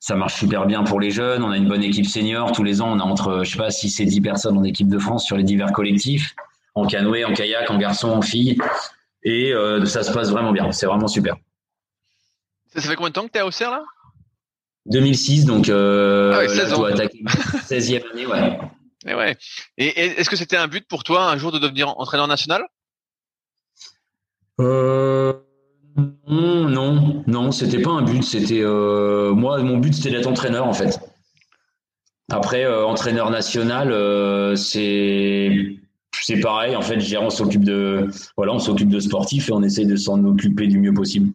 ça 0.00 0.16
marche 0.16 0.36
super 0.36 0.66
bien 0.66 0.84
pour 0.84 1.00
les 1.00 1.10
jeunes. 1.10 1.44
On 1.44 1.50
a 1.50 1.56
une 1.58 1.68
bonne 1.68 1.82
équipe 1.82 2.06
senior. 2.06 2.50
Tous 2.52 2.64
les 2.64 2.80
ans, 2.80 2.90
on 2.90 2.98
a 2.98 3.04
entre, 3.04 3.44
je 3.44 3.50
sais 3.50 3.58
pas, 3.58 3.70
6 3.70 4.00
et 4.00 4.06
10 4.06 4.22
personnes 4.22 4.56
en 4.56 4.64
équipe 4.64 4.88
de 4.88 4.98
France 4.98 5.24
sur 5.24 5.36
les 5.36 5.44
divers 5.44 5.72
collectifs, 5.72 6.34
en 6.74 6.86
canoë, 6.86 7.26
en 7.26 7.34
kayak, 7.34 7.70
en 7.70 7.76
garçon, 7.76 8.08
en 8.08 8.22
fille. 8.22 8.56
Et 9.22 9.52
ça 9.84 10.02
se 10.02 10.12
passe 10.12 10.30
vraiment 10.30 10.52
bien. 10.52 10.72
C'est 10.72 10.86
vraiment 10.86 11.08
super. 11.08 11.36
Ça, 12.76 12.88
fait 12.88 12.96
combien 12.96 13.10
de 13.10 13.14
temps 13.14 13.26
que 13.26 13.32
tu 13.32 13.38
es 13.38 13.40
à 13.40 13.46
Auxerre 13.46 13.70
là? 13.70 13.82
2006, 14.86 15.46
donc 15.46 15.68
euh, 15.68 16.32
ah 16.34 16.48
16 16.48 16.72
ans. 16.74 16.88
16e 16.88 18.10
année, 18.12 18.26
ouais. 18.26 18.58
Et 19.06 19.14
ouais. 19.14 19.36
Et, 19.78 19.86
est-ce 19.86 20.30
que 20.30 20.36
c'était 20.36 20.56
un 20.56 20.68
but 20.68 20.86
pour 20.86 21.04
toi 21.04 21.30
un 21.30 21.36
jour 21.38 21.52
de 21.52 21.58
devenir 21.58 21.88
entraîneur 21.98 22.28
national? 22.28 22.66
Euh, 24.60 25.32
Non, 26.28 26.68
non, 26.68 27.24
non, 27.26 27.52
c'était 27.52 27.80
pas 27.80 27.90
un 27.90 28.02
but. 28.02 28.22
C'était 28.22 28.62
euh, 28.62 29.32
moi, 29.32 29.62
mon 29.62 29.78
but 29.78 29.94
c'était 29.94 30.10
d'être 30.10 30.26
entraîneur 30.26 30.66
en 30.66 30.72
fait. 30.72 30.98
Après, 32.30 32.64
euh, 32.64 32.84
entraîneur 32.84 33.30
national, 33.30 33.92
euh, 33.92 34.56
c'est 34.56 35.76
c'est 36.20 36.40
pareil. 36.40 36.74
En 36.74 36.82
fait, 36.82 36.98
on 37.18 37.30
s'occupe 37.30 37.64
de 37.64 38.08
voilà, 38.36 38.52
on 38.52 38.58
s'occupe 38.58 38.88
de 38.88 39.00
sportifs 39.00 39.48
et 39.48 39.52
on 39.52 39.62
essaye 39.62 39.86
de 39.86 39.96
s'en 39.96 40.24
occuper 40.24 40.66
du 40.66 40.78
mieux 40.78 40.94
possible. 40.94 41.32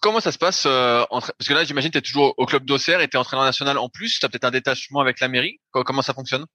Comment 0.00 0.20
ça 0.20 0.32
se 0.32 0.38
passe 0.38 0.64
euh, 0.66 1.02
Parce 1.10 1.48
que 1.48 1.54
là, 1.54 1.64
j'imagine, 1.64 1.90
tu 1.90 1.98
es 1.98 2.02
toujours 2.02 2.34
au 2.36 2.46
club 2.46 2.64
d'Auxerre 2.64 3.00
et 3.00 3.08
tu 3.08 3.16
entraîneur 3.16 3.44
national 3.44 3.78
en 3.78 3.88
plus. 3.88 4.18
Tu 4.18 4.28
peut-être 4.28 4.44
un 4.44 4.50
détachement 4.50 5.00
avec 5.00 5.20
la 5.20 5.28
mairie. 5.28 5.58
Comment 5.72 6.02
ça 6.02 6.14
fonctionne? 6.14 6.46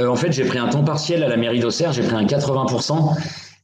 Euh, 0.00 0.08
En 0.08 0.16
fait, 0.16 0.32
j'ai 0.32 0.44
pris 0.44 0.58
un 0.58 0.68
temps 0.68 0.84
partiel 0.84 1.22
à 1.22 1.28
la 1.28 1.36
mairie 1.36 1.60
d'Auxerre. 1.60 1.92
J'ai 1.92 2.02
pris 2.02 2.14
un 2.14 2.24
80% 2.24 3.16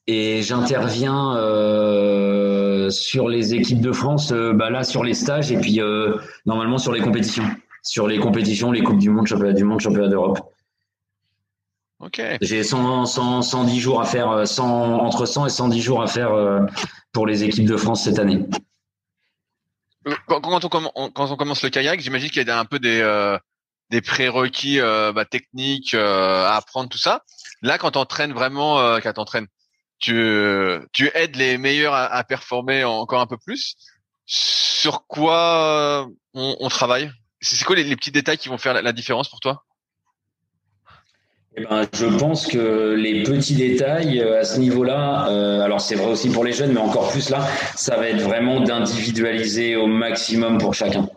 et 0.07 0.43
j'interviens 0.43 1.37
euh, 1.37 2.89
sur 2.91 3.29
les 3.29 3.55
équipes 3.55 3.81
de 3.81 3.93
France, 3.93 4.33
bah 4.33 4.71
là, 4.71 4.85
sur 4.85 5.05
les 5.05 5.15
stages 5.15 5.53
et 5.53 5.59
puis 5.59 5.81
normalement 6.47 6.79
sur 6.79 6.93
les 6.93 7.01
compétitions. 7.01 7.45
Sur 7.83 8.07
les 8.07 8.19
compétitions, 8.19 8.73
les 8.73 8.83
Coupes 8.83 8.99
du 8.99 9.09
Monde, 9.09 9.27
Championnat 9.27 9.55
du 9.55 9.65
Monde, 9.65 9.81
Championnat 9.81 10.09
d'Europe. 10.09 10.50
Ok. 12.01 12.23
J'ai 12.41 12.65
100, 12.65 13.07
110 13.07 13.81
jours 13.81 14.01
à 14.01 14.07
faire, 14.07 14.49
100, 14.49 15.01
entre 15.01 15.27
100 15.27 15.47
et 15.47 15.51
110 15.51 15.81
jours 15.81 16.03
à 16.03 16.07
faire 16.07 16.31
pour 17.13 17.27
les 17.27 17.45
équipes 17.45 17.67
de 17.67 17.77
France 17.77 18.05
cette 18.05 18.19
année. 18.19 18.47
Quand, 20.27 20.65
on, 20.95 21.37
commence 21.37 21.63
le 21.63 21.69
kayak, 21.69 22.01
j'imagine 22.01 22.31
qu'il 22.31 22.47
y 22.47 22.51
a 22.51 22.59
un 22.59 22.65
peu 22.65 22.79
des, 22.79 23.01
euh, 23.01 23.39
des 23.91 24.01
prérequis 24.01 24.81
euh, 24.81 25.13
bah, 25.13 25.27
techniques 25.27 25.93
euh, 25.93 26.47
à 26.47 26.57
apprendre, 26.57 26.89
tout 26.89 26.99
ça. 26.99 27.23
Là, 27.61 27.77
quand 27.77 27.91
t'entraînes 27.91 28.33
vraiment, 28.33 28.99
quand 29.01 29.13
t'entraînes, 29.13 29.49
tu, 29.99 30.15
tu 30.93 31.11
aides 31.15 31.37
les 31.37 31.59
meilleurs 31.59 31.95
à, 31.95 32.25
performer 32.25 32.85
encore 32.85 33.21
un 33.21 33.27
peu 33.27 33.37
plus. 33.37 33.77
Sur 34.25 35.07
quoi 35.07 36.09
on, 36.33 36.69
travaille? 36.71 37.11
C'est 37.43 37.63
quoi 37.65 37.77
les, 37.77 37.97
petits 37.97 38.13
détails 38.13 38.39
qui 38.39 38.49
vont 38.49 38.57
faire 38.57 38.81
la 38.81 38.93
différence 38.93 39.29
pour 39.29 39.41
toi? 39.41 39.65
Eh 41.57 41.65
ben, 41.65 41.85
je 41.93 42.07
pense 42.07 42.47
que 42.47 42.95
les 42.95 43.25
petits 43.25 43.57
détails 43.57 44.21
euh, 44.21 44.41
à 44.41 44.45
ce 44.45 44.61
niveau-là, 44.61 45.29
euh, 45.31 45.61
alors 45.61 45.81
c'est 45.81 45.97
vrai 45.97 46.13
aussi 46.13 46.31
pour 46.31 46.45
les 46.45 46.53
jeunes, 46.53 46.73
mais 46.73 46.81
encore 46.81 47.11
plus 47.11 47.29
là, 47.29 47.45
ça 47.75 47.97
va 47.97 48.09
être 48.09 48.21
vraiment 48.21 48.61
d'individualiser 48.61 49.75
au 49.75 49.89
maximum 49.89 50.59
pour 50.59 50.75
chacun. 50.75 51.09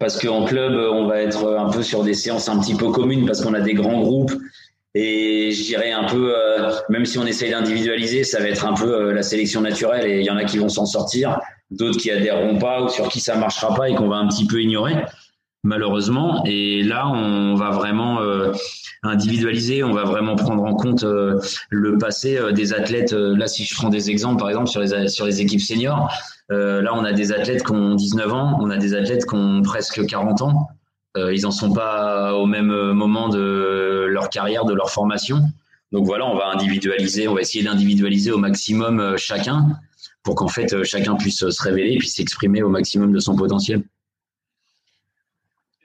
Parce 0.00 0.20
qu'en 0.20 0.44
club, 0.44 0.72
on 0.92 1.06
va 1.06 1.20
être 1.20 1.56
un 1.56 1.70
peu 1.70 1.84
sur 1.84 2.02
des 2.02 2.14
séances 2.14 2.48
un 2.48 2.58
petit 2.58 2.74
peu 2.74 2.90
communes 2.90 3.24
parce 3.24 3.40
qu'on 3.40 3.54
a 3.54 3.60
des 3.60 3.74
grands 3.74 4.00
groupes. 4.00 4.32
Et 4.94 5.52
je 5.52 5.62
dirais 5.62 5.92
un 5.92 6.04
peu, 6.04 6.34
euh, 6.36 6.72
même 6.88 7.04
si 7.04 7.18
on 7.18 7.26
essaye 7.26 7.50
d'individualiser, 7.50 8.24
ça 8.24 8.40
va 8.40 8.48
être 8.48 8.66
un 8.66 8.74
peu 8.74 9.12
la 9.12 9.22
sélection 9.22 9.60
naturelle. 9.60 10.10
Et 10.10 10.18
il 10.20 10.24
y 10.24 10.30
en 10.30 10.36
a 10.36 10.44
qui 10.44 10.58
vont 10.58 10.68
s'en 10.68 10.86
sortir, 10.86 11.38
d'autres 11.70 11.98
qui 11.98 12.10
adhéreront 12.10 12.58
pas 12.58 12.82
ou 12.82 12.88
sur 12.88 13.08
qui 13.08 13.20
ça 13.20 13.36
marchera 13.36 13.74
pas 13.74 13.88
et 13.88 13.94
qu'on 13.94 14.08
va 14.08 14.16
un 14.16 14.26
petit 14.26 14.46
peu 14.46 14.60
ignorer 14.60 14.94
malheureusement. 15.68 16.42
Et 16.46 16.82
là, 16.82 17.08
on 17.08 17.54
va 17.54 17.70
vraiment 17.70 18.20
euh, 18.20 18.52
individualiser, 19.02 19.84
on 19.84 19.92
va 19.92 20.04
vraiment 20.04 20.34
prendre 20.34 20.64
en 20.64 20.74
compte 20.74 21.04
euh, 21.04 21.38
le 21.68 21.98
passé 21.98 22.38
euh, 22.38 22.52
des 22.52 22.72
athlètes. 22.72 23.12
là, 23.12 23.46
si 23.46 23.64
je 23.64 23.74
prends 23.74 23.90
des 23.90 24.10
exemples, 24.10 24.40
par 24.40 24.48
exemple, 24.48 24.68
sur 24.68 24.80
les, 24.80 25.08
sur 25.08 25.26
les 25.26 25.40
équipes 25.40 25.60
seniors, 25.60 26.10
là, 26.48 26.90
on 26.94 27.04
a 27.04 27.12
des 27.12 27.32
athlètes 27.32 27.62
qui 27.62 27.72
ont 27.72 27.94
19 27.94 28.32
ans, 28.32 28.58
on 28.60 28.70
a 28.70 28.78
des 28.78 28.94
athlètes 28.94 29.26
qui 29.26 29.34
ont 29.34 29.60
presque 29.62 30.04
40 30.06 30.42
ans. 30.42 30.68
ils 31.16 31.42
n'en 31.42 31.50
sont 31.50 31.72
pas 31.72 32.34
au 32.34 32.46
même 32.46 32.72
moment 32.92 33.28
de 33.28 34.06
leur 34.08 34.30
carrière, 34.30 34.64
de 34.64 34.72
leur 34.72 34.90
formation. 34.90 35.42
Donc 35.92 36.06
voilà, 36.06 36.26
on 36.26 36.36
va 36.36 36.48
individualiser, 36.48 37.28
on 37.28 37.34
va 37.34 37.42
essayer 37.42 37.62
d'individualiser 37.62 38.30
au 38.30 38.38
maximum 38.38 39.16
chacun 39.18 39.66
pour 40.22 40.34
qu'en 40.36 40.48
fait 40.48 40.82
chacun 40.84 41.16
puisse 41.16 41.46
se 41.50 41.62
révéler 41.62 41.92
et 41.92 41.98
puis 41.98 42.08
s'exprimer 42.08 42.62
au 42.62 42.70
maximum 42.70 43.12
de 43.12 43.18
son 43.18 43.36
potentiel 43.36 43.82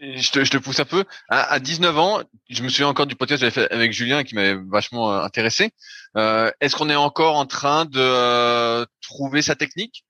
je 0.04 0.32
te, 0.32 0.44
je 0.44 0.52
te 0.52 0.58
pousse 0.58 0.80
un 0.80 0.86
peu. 0.86 1.06
À, 1.30 1.54
à, 1.54 1.60
19 1.60 1.98
ans, 1.98 2.22
je 2.50 2.64
me 2.64 2.70
souviens 2.70 2.88
encore 2.88 3.08
du 3.08 3.16
podcast 3.16 3.42
que 3.42 3.50
j'avais 3.50 3.68
fait 3.68 3.74
avec 3.74 3.94
Julien 3.94 4.24
qui 4.24 4.36
m'avait 4.36 4.58
vachement 4.70 5.14
euh, 5.14 5.22
intéressé. 5.24 5.72
Euh, 6.18 6.52
Est-ce 6.60 6.76
qu'on 6.76 6.90
est 6.90 6.96
encore 6.96 7.38
en 7.38 7.46
train 7.46 7.86
de 7.86 8.00
euh, 8.00 8.86
trouver 9.02 9.42
sa 9.42 9.56
technique? 9.56 10.04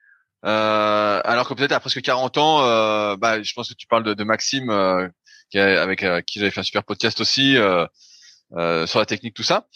Euh, 0.46 1.22
Alors 1.24 1.48
que 1.48 1.54
peut-être 1.54 1.72
à 1.74 1.80
presque 1.80 2.02
40 2.02 2.38
ans, 2.38 2.64
euh, 2.64 3.16
bah, 3.18 3.42
je 3.42 3.54
pense 3.54 3.70
que 3.70 3.76
tu 3.76 3.88
parles 3.88 4.04
de, 4.04 4.14
de 4.14 4.24
Maxime, 4.24 5.12
qui 5.52 5.60
avec 5.60 6.04
qui 6.26 6.40
j'avais 6.40 6.52
fait 6.52 6.62
un 6.62 6.64
super 6.64 6.84
podcast 6.84 7.22
aussi 7.22 7.56
sur 7.56 9.00
la 9.00 9.06
technique, 9.06 9.36
tout 9.36 9.44
ça. 9.44 9.68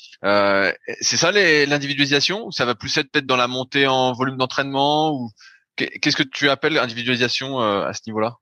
C'est 1.01 1.17
ça 1.17 1.31
l'individualisation? 1.31 2.51
Ça 2.51 2.65
va 2.65 2.75
plus 2.75 2.97
être 2.97 3.11
peut-être 3.11 3.27
dans 3.27 3.37
la 3.37 3.47
montée 3.47 3.87
en 3.87 4.13
volume 4.13 4.37
d'entraînement 4.37 5.11
ou 5.13 5.29
qu'est-ce 5.75 6.17
que 6.17 6.23
tu 6.23 6.49
appelles 6.49 6.77
individualisation 6.79 7.59
à 7.59 7.93
ce 7.93 8.01
niveau-là? 8.07 8.37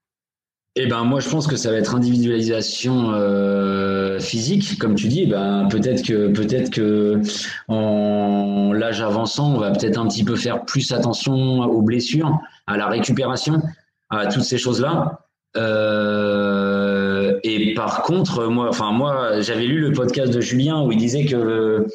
Eh 0.77 0.87
ben 0.87 1.03
moi 1.05 1.21
je 1.21 1.29
pense 1.29 1.47
que 1.47 1.55
ça 1.55 1.71
va 1.71 1.77
être 1.77 1.95
individualisation 1.95 3.11
euh, 3.13 4.19
physique, 4.19 4.77
comme 4.77 4.95
tu 4.95 5.07
dis. 5.07 5.23
Eh 5.23 5.27
ben 5.27 5.67
peut-être 5.69 6.05
que 6.05 6.27
peut-être 6.27 6.69
que 6.69 7.21
en 7.69 8.73
l'âge 8.73 9.01
avançant, 9.01 9.55
on 9.55 9.59
va 9.59 9.71
peut-être 9.71 9.97
un 9.97 10.07
petit 10.07 10.25
peu 10.25 10.35
faire 10.35 10.65
plus 10.65 10.91
attention 10.91 11.59
aux 11.61 11.81
blessures, 11.81 12.37
à 12.67 12.75
la 12.75 12.87
récupération, 12.87 13.61
à 14.09 14.27
toutes 14.27 14.43
ces 14.43 14.57
choses-là. 14.57 15.21
Euh, 15.55 17.39
et 17.43 17.73
par 17.73 18.03
contre, 18.03 18.45
moi, 18.47 18.67
enfin 18.67 18.91
moi, 18.91 19.39
j'avais 19.39 19.65
lu 19.65 19.79
le 19.79 19.93
podcast 19.93 20.33
de 20.33 20.41
Julien 20.41 20.81
où 20.83 20.91
il 20.91 20.97
disait 20.97 21.25
que 21.25 21.87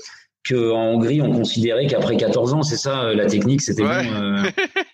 que 0.43 0.72
en 0.72 0.95
Hongrie 0.95 1.20
on 1.20 1.33
considérait 1.33 1.87
qu'après 1.87 2.16
14 2.16 2.55
ans, 2.55 2.62
c'est 2.62 2.78
ça 2.78 3.12
la 3.12 3.26
technique, 3.26 3.61
c'était 3.61 3.83
bon. 3.83 3.91
Euh, 3.91 4.43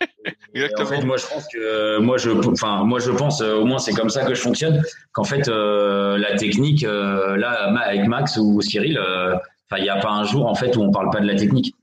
En 0.79 0.87
fait, 0.87 1.03
moi 1.03 1.17
je 1.17 1.27
pense 1.27 1.47
que 1.53 1.99
moi 1.99 2.17
je, 2.19 2.31
enfin 2.31 2.85
moi 2.85 2.99
je 2.99 3.11
pense, 3.11 3.41
au 3.41 3.65
moins 3.65 3.79
c'est 3.79 3.93
comme 3.93 4.11
ça 4.11 4.25
que 4.25 4.35
je 4.35 4.41
fonctionne, 4.41 4.83
qu'en 5.13 5.25
fait 5.25 5.49
la 5.49 6.37
technique, 6.37 6.83
là 6.83 7.73
avec 7.85 8.07
Max 8.07 8.37
ou 8.37 8.61
Cyril, 8.63 8.99
enfin 8.99 9.79
il 9.79 9.83
n'y 9.83 9.89
a 9.89 9.99
pas 9.99 10.11
un 10.11 10.25
jour 10.25 10.47
en 10.47 10.55
fait 10.55 10.77
où 10.77 10.83
on 10.83 10.91
parle 10.91 11.11
pas 11.11 11.21
de 11.21 11.27
la 11.27 11.35
technique. 11.35 11.75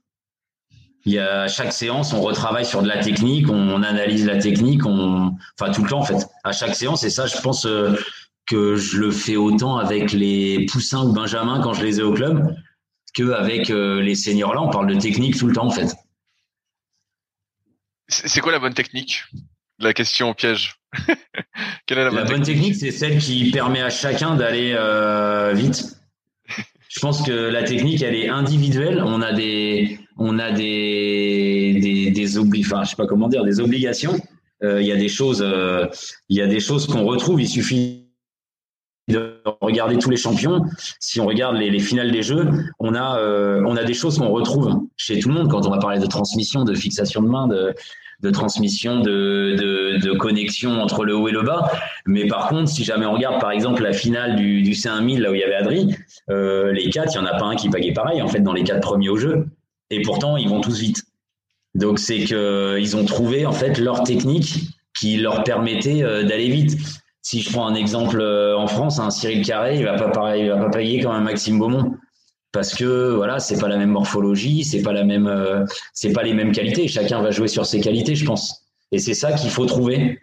Il 1.06 1.12
y 1.12 1.18
a 1.18 1.48
chaque 1.48 1.72
séance, 1.72 2.14
on 2.14 2.22
retravaille 2.22 2.64
sur 2.64 2.82
de 2.82 2.88
la 2.88 2.98
technique, 2.98 3.50
on, 3.50 3.82
analyse 3.82 4.24
la 4.24 4.38
technique, 4.38 4.86
on, 4.86 5.34
enfin 5.58 5.70
tout 5.70 5.82
le 5.82 5.90
temps 5.90 5.98
en 5.98 6.04
fait. 6.04 6.26
À 6.44 6.52
chaque 6.52 6.74
séance, 6.74 7.04
et 7.04 7.10
ça, 7.10 7.26
je 7.26 7.38
pense 7.42 7.66
euh, 7.66 7.94
que 8.46 8.76
je 8.76 8.98
le 8.98 9.10
fais 9.10 9.36
autant 9.36 9.76
avec 9.76 10.12
les 10.12 10.64
poussins 10.66 11.04
ou 11.04 11.12
Benjamin 11.12 11.60
quand 11.60 11.74
je 11.74 11.84
les 11.84 12.00
ai 12.00 12.02
au 12.02 12.12
club 12.12 12.56
qu'avec 13.12 13.68
euh, 13.70 14.00
les 14.00 14.14
seniors 14.14 14.54
là. 14.54 14.62
On 14.62 14.70
parle 14.70 14.86
de 14.86 14.98
technique 14.98 15.36
tout 15.36 15.46
le 15.46 15.52
temps 15.52 15.66
en 15.66 15.70
fait. 15.70 15.94
C'est 18.24 18.40
quoi 18.40 18.52
la 18.52 18.58
bonne 18.58 18.74
technique? 18.74 19.24
La 19.78 19.92
question 19.92 20.30
au 20.30 20.34
piège. 20.34 20.76
Quelle 21.86 21.98
est 21.98 22.04
la, 22.04 22.24
bonne, 22.24 22.42
technique, 22.42 22.76
c'est 22.76 22.92
celle 22.92 23.18
qui 23.18 23.50
permet 23.50 23.82
à 23.82 23.90
chacun 23.90 24.36
d'aller 24.36 24.74
euh, 24.76 25.52
vite. 25.52 25.96
Je 26.88 27.00
pense 27.00 27.22
que 27.22 27.32
la 27.32 27.64
technique, 27.64 28.02
elle 28.02 28.14
est 28.14 28.28
individuelle. 28.28 29.02
On 29.04 29.20
a 29.20 29.32
des, 29.32 29.98
on 30.16 30.38
a 30.38 30.52
des, 30.52 31.78
des, 31.80 32.10
des 32.10 32.38
enfin, 32.38 32.84
je 32.84 32.90
sais 32.90 32.96
pas 32.96 33.06
comment 33.06 33.28
dire, 33.28 33.44
des 33.44 33.58
obligations. 33.58 34.16
Euh, 34.62 34.80
il 34.80 34.86
y 34.86 34.92
a 34.92 34.96
des 34.96 35.08
choses, 35.08 35.42
euh, 35.42 35.86
il 36.28 36.36
y 36.38 36.40
a 36.40 36.46
des 36.46 36.60
choses 36.60 36.86
qu'on 36.86 37.04
retrouve. 37.04 37.42
Il 37.42 37.48
suffit 37.48 38.04
de 39.08 39.42
regarder 39.60 39.98
tous 39.98 40.08
les 40.08 40.16
champions. 40.16 40.64
Si 41.00 41.20
on 41.20 41.26
regarde 41.26 41.56
les, 41.56 41.70
les 41.70 41.80
finales 41.80 42.10
des 42.10 42.22
jeux, 42.22 42.48
on 42.78 42.94
a, 42.94 43.18
euh, 43.18 43.62
on 43.66 43.76
a 43.76 43.84
des 43.84 43.92
choses 43.92 44.18
qu'on 44.18 44.30
retrouve 44.30 44.80
chez 44.96 45.18
tout 45.18 45.28
le 45.28 45.34
monde 45.34 45.50
quand 45.50 45.66
on 45.66 45.70
va 45.70 45.78
parler 45.78 45.98
de 45.98 46.06
transmission, 46.06 46.64
de 46.64 46.74
fixation 46.74 47.22
de 47.22 47.28
main, 47.28 47.46
de, 47.48 47.74
de 48.24 48.30
transmission, 48.30 49.00
de, 49.00 49.54
de, 50.02 50.12
connexion 50.12 50.80
entre 50.80 51.04
le 51.04 51.14
haut 51.14 51.28
et 51.28 51.32
le 51.32 51.42
bas. 51.42 51.70
Mais 52.06 52.26
par 52.26 52.48
contre, 52.48 52.70
si 52.70 52.82
jamais 52.82 53.04
on 53.04 53.12
regarde 53.12 53.40
par 53.40 53.50
exemple 53.50 53.82
la 53.82 53.92
finale 53.92 54.36
du, 54.36 54.62
du 54.62 54.72
C1000, 54.72 55.20
là 55.20 55.30
où 55.30 55.34
il 55.34 55.40
y 55.40 55.44
avait 55.44 55.54
Adri, 55.54 55.94
euh, 56.30 56.72
les 56.72 56.88
quatre, 56.88 57.14
il 57.14 57.20
n'y 57.20 57.28
en 57.28 57.30
a 57.30 57.38
pas 57.38 57.44
un 57.44 57.54
qui 57.54 57.68
pagait 57.68 57.92
pareil 57.92 58.22
en 58.22 58.28
fait 58.28 58.40
dans 58.40 58.54
les 58.54 58.64
quatre 58.64 58.80
premiers 58.80 59.10
au 59.10 59.16
jeu. 59.16 59.46
Et 59.90 60.00
pourtant, 60.00 60.38
ils 60.38 60.48
vont 60.48 60.62
tous 60.62 60.80
vite. 60.80 61.04
Donc 61.74 61.98
c'est 61.98 62.24
que 62.24 62.78
ils 62.80 62.96
ont 62.96 63.04
trouvé 63.04 63.44
en 63.44 63.52
fait 63.52 63.78
leur 63.78 64.02
technique 64.04 64.54
qui 64.98 65.18
leur 65.18 65.44
permettait 65.44 66.02
euh, 66.02 66.22
d'aller 66.22 66.48
vite. 66.48 66.78
Si 67.20 67.40
je 67.40 67.50
prends 67.50 67.66
un 67.66 67.74
exemple 67.74 68.20
euh, 68.20 68.56
en 68.56 68.66
France, 68.66 68.98
un 68.98 69.10
Cyril 69.10 69.44
Carré, 69.44 69.76
il 69.76 69.84
va 69.84 69.94
pas 69.94 70.08
pareil, 70.08 70.44
il 70.44 70.48
va 70.48 70.56
pas 70.56 70.70
payer 70.70 71.02
comme 71.02 71.12
un 71.12 71.20
Maxime 71.20 71.58
Beaumont 71.58 71.94
parce 72.54 72.72
que 72.72 73.10
voilà, 73.10 73.40
c'est 73.40 73.58
pas 73.58 73.66
la 73.66 73.76
même 73.76 73.90
morphologie, 73.90 74.64
c'est 74.64 74.80
pas 74.80 74.92
la 74.92 75.02
même, 75.02 75.26
euh, 75.26 75.66
c'est 75.92 76.12
pas 76.12 76.22
les 76.22 76.32
mêmes 76.32 76.52
qualités. 76.52 76.86
Chacun 76.86 77.20
va 77.20 77.32
jouer 77.32 77.48
sur 77.48 77.66
ses 77.66 77.80
qualités, 77.80 78.14
je 78.14 78.24
pense. 78.24 78.62
Et 78.92 79.00
c'est 79.00 79.12
ça 79.12 79.32
qu'il 79.32 79.50
faut 79.50 79.66
trouver. 79.66 80.20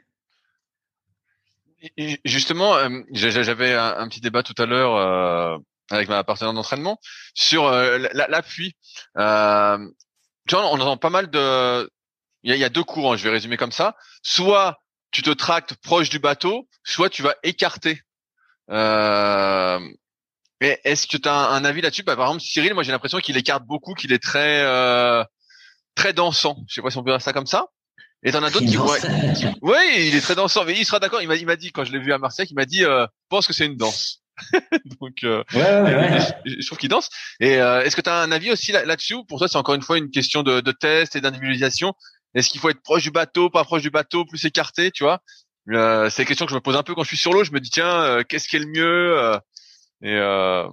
Justement, 2.24 2.78
euh, 2.78 3.02
j'avais 3.12 3.74
un, 3.74 4.08
petit 4.08 4.22
débat 4.22 4.44
tout 4.44 4.60
à 4.60 4.66
l'heure 4.66 4.96
euh, 4.96 5.58
avec 5.90 6.08
ma 6.08 6.24
partenaire 6.24 6.54
d'entraînement 6.54 7.00
sur 7.34 7.70
l'appui. 7.70 8.76
tu 9.18 10.56
on 10.56 10.64
entend 10.80 10.98
pas 10.98 11.10
mal 11.10 11.30
de. 11.30 11.92
Il 12.44 12.56
y, 12.56 12.64
a, 12.64 12.70
deux 12.70 12.84
courants. 12.84 13.18
Je 13.18 13.26
vais 13.26 13.30
résumer 13.30 13.58
comme 13.58 13.74
ça. 13.74 13.98
Soit 14.24 14.80
tu 15.12 15.22
te 15.22 15.32
tractes 15.32 15.76
proche 15.84 16.10
du 16.10 16.20
bateau, 16.20 16.70
soit 16.86 17.10
tu 17.10 17.24
vas 17.24 17.36
écarter. 17.44 18.02
Mais 20.62 20.80
est-ce 20.84 21.08
que 21.08 21.18
tu 21.18 21.28
as 21.28 21.50
un, 21.50 21.66
avis 21.66 21.82
là-dessus? 21.82 22.04
Bah, 22.04 22.16
Par 22.16 22.28
exemple, 22.28 22.44
Cyril, 22.44 22.74
moi 22.74 22.84
j'ai 22.84 22.92
l'impression 22.92 23.20
qu'il 23.20 23.36
écarte 23.36 23.66
beaucoup, 23.66 23.94
qu'il 23.94 24.14
est 24.14 24.24
très 24.24 24.62
euh, 24.62 25.24
très 25.96 26.14
dansant. 26.14 26.58
Je 26.68 26.76
sais 26.76 26.82
pas 26.82 26.92
si 26.92 26.98
on 26.98 27.04
peut 27.04 27.12
dire 27.12 27.22
ça 27.22 27.34
comme 27.34 27.48
ça. 27.48 27.68
Et 28.24 28.32
t'en 28.32 28.44
as 28.44 28.52
d'autres 28.52 28.68
qui, 28.68 28.76
voient. 28.76 28.98
Oui, 29.64 29.80
il 29.98 30.16
est 30.16 30.22
très 30.22 30.36
dansant, 30.36 30.64
mais 30.64 30.78
il 30.78 30.86
sera 30.86 31.00
d'accord. 31.00 31.22
Il 31.22 31.28
m'a, 31.28 31.36
il 31.36 31.46
m'a 31.48 31.56
dit 31.56 31.72
quand 31.72 31.84
je 31.84 31.92
l'ai 31.92 32.00
vu 32.00 32.14
à 32.14 32.20
Marseille, 32.20 32.46
il 32.50 32.54
m'a 32.54 32.66
dit, 32.66 32.86
euh, 32.86 33.08
pense 33.30 33.48
que 33.48 33.54
c'est 33.54 33.66
une 33.66 33.78
danse. 33.78 34.22
Donc, 35.02 35.24
euh, 35.24 35.44
ouais, 35.54 35.82
ouais, 35.82 35.96
ouais. 35.96 36.20
Je, 36.46 36.66
trouve 36.68 36.78
qu'il 36.78 36.90
danse. 36.90 37.10
Et 37.40 37.58
euh, 37.58 37.82
est-ce 37.82 37.96
que 37.96 38.02
tu 38.02 38.10
as 38.10 38.22
un 38.22 38.32
avis 38.32 38.52
aussi 38.52 38.72
là, 38.72 38.96
dessus 38.96 39.16
Pour 39.28 39.40
toi, 39.40 39.48
c'est 39.48 39.58
encore 39.58 39.74
une 39.74 39.82
fois 39.82 39.98
une 39.98 40.12
question 40.12 40.44
de, 40.44 40.62
de 40.62 40.72
test 40.72 41.16
et 41.16 41.22
d'individualisation. 41.22 41.94
Est-ce 42.36 42.50
qu'il 42.50 42.62
faut 42.62 42.70
être 42.70 42.82
proche 42.82 43.04
du 43.04 43.12
bateau, 43.12 43.50
pas 43.50 43.64
proche 43.64 43.82
du 43.82 43.90
bateau, 43.90 44.26
plus 44.26 44.46
écarté, 44.46 44.92
tu 44.92 45.04
vois? 45.04 45.22
Euh, 45.70 46.10
C'est 46.10 46.24
une 46.24 46.28
question 46.28 46.46
que 46.46 46.52
je 46.52 46.56
me 46.56 46.62
pose 46.62 46.76
un 46.76 46.84
peu 46.84 46.96
quand 46.96 47.04
je 47.04 47.10
suis 47.10 47.18
sur 47.18 47.34
l'eau. 47.34 47.44
Je 47.44 47.52
me 47.52 47.60
dis 47.60 47.70
tiens, 47.70 48.04
euh, 48.04 48.24
qu'est-ce 48.24 48.48
qui 48.48 48.56
est 48.56 48.60
le 48.60 48.68
mieux? 48.68 49.40
Et 50.02 50.16
euh, 50.16 50.64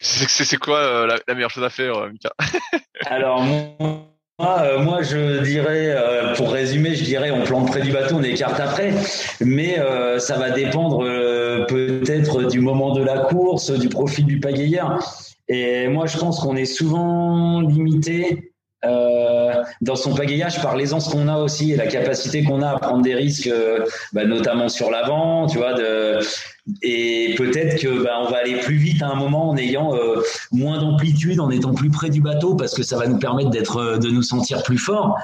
c'est 0.00 0.56
quoi 0.56 0.78
euh, 0.78 1.18
la, 1.26 1.34
meilleure 1.34 1.50
chose 1.50 1.64
à 1.64 1.70
faire, 1.70 1.96
euh, 1.96 2.10
Mika? 2.10 2.32
Alors 3.06 3.42
moi, 3.42 4.78
moi, 4.78 5.02
je 5.02 5.42
dirais, 5.42 5.94
pour 6.36 6.50
résumer, 6.50 6.94
je 6.94 7.04
dirais 7.04 7.30
on 7.30 7.44
plante 7.44 7.68
près 7.68 7.82
du 7.82 7.92
bateau, 7.92 8.16
on 8.16 8.22
écarte 8.22 8.58
après, 8.58 8.92
mais 9.40 9.76
ça 10.18 10.38
va 10.38 10.50
dépendre 10.50 11.04
peut-être 11.66 12.44
du 12.44 12.60
moment 12.60 12.94
de 12.94 13.02
la 13.02 13.18
course, 13.18 13.70
du 13.70 13.90
profil 13.90 14.24
du 14.24 14.40
pagayeur. 14.40 14.98
Et 15.48 15.88
moi, 15.88 16.06
je 16.06 16.16
pense 16.16 16.40
qu'on 16.40 16.56
est 16.56 16.64
souvent 16.64 17.60
limité 17.60 18.49
euh, 18.84 19.62
dans 19.80 19.96
son 19.96 20.14
pagayage 20.14 20.62
par 20.62 20.76
l'aisance 20.76 21.08
qu'on 21.08 21.28
a 21.28 21.38
aussi 21.38 21.72
et 21.72 21.76
la 21.76 21.86
capacité 21.86 22.42
qu'on 22.42 22.62
a 22.62 22.70
à 22.70 22.78
prendre 22.78 23.02
des 23.02 23.14
risques, 23.14 23.50
bah, 24.12 24.24
notamment 24.24 24.68
sur 24.68 24.90
l'avant, 24.90 25.46
tu 25.46 25.58
vois, 25.58 25.74
de, 25.74 26.20
et 26.82 27.34
peut-être 27.36 27.80
que 27.80 28.02
bah, 28.02 28.20
on 28.26 28.30
va 28.30 28.38
aller 28.38 28.56
plus 28.58 28.76
vite 28.76 29.02
à 29.02 29.08
un 29.08 29.14
moment 29.14 29.50
en 29.50 29.56
ayant 29.56 29.94
euh, 29.94 30.22
moins 30.52 30.78
d'amplitude, 30.78 31.40
en 31.40 31.50
étant 31.50 31.74
plus 31.74 31.90
près 31.90 32.10
du 32.10 32.20
bateau, 32.20 32.54
parce 32.54 32.74
que 32.74 32.82
ça 32.82 32.96
va 32.96 33.06
nous 33.06 33.18
permettre 33.18 33.50
d'être, 33.50 33.78
euh, 33.78 33.98
de 33.98 34.08
nous 34.08 34.22
sentir 34.22 34.62
plus 34.62 34.78
fort. 34.78 35.18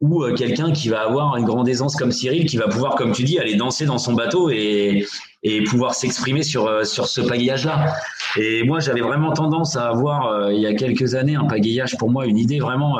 Ou 0.00 0.24
euh, 0.24 0.34
quelqu'un 0.34 0.72
qui 0.72 0.88
va 0.88 1.02
avoir 1.02 1.36
une 1.36 1.44
grande 1.44 1.68
aisance 1.68 1.94
comme 1.94 2.10
Cyril, 2.10 2.46
qui 2.46 2.56
va 2.56 2.68
pouvoir, 2.68 2.94
comme 2.94 3.12
tu 3.12 3.22
dis, 3.22 3.38
aller 3.38 3.56
danser 3.56 3.84
dans 3.84 3.98
son 3.98 4.14
bateau 4.14 4.50
et, 4.50 5.06
et 5.42 5.62
pouvoir 5.64 5.94
s'exprimer 5.94 6.42
sur 6.42 6.86
sur 6.86 7.06
ce 7.06 7.20
pagayage-là. 7.20 7.94
Et 8.36 8.62
moi, 8.64 8.80
j'avais 8.80 9.02
vraiment 9.02 9.32
tendance 9.32 9.76
à 9.76 9.88
avoir 9.88 10.50
il 10.50 10.60
y 10.60 10.66
a 10.66 10.74
quelques 10.74 11.14
années 11.14 11.36
un 11.36 11.44
pagayage 11.44 11.98
pour 11.98 12.10
moi, 12.10 12.24
une 12.26 12.38
idée 12.38 12.60
vraiment 12.60 12.98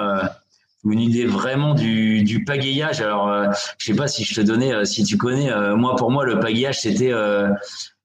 une 0.84 1.00
idée 1.00 1.26
vraiment 1.26 1.74
du, 1.74 2.22
du 2.22 2.44
pagayage. 2.44 3.00
Alors, 3.00 3.28
euh, 3.28 3.46
je 3.78 3.86
sais 3.86 3.94
pas 3.94 4.08
si 4.08 4.24
je 4.24 4.34
te 4.34 4.40
donnais, 4.40 4.72
euh, 4.72 4.84
si 4.84 5.04
tu 5.04 5.16
connais, 5.16 5.52
euh, 5.52 5.76
moi 5.76 5.96
pour 5.96 6.10
moi 6.10 6.24
le 6.24 6.40
pagayage 6.40 6.80
c'était 6.80 7.12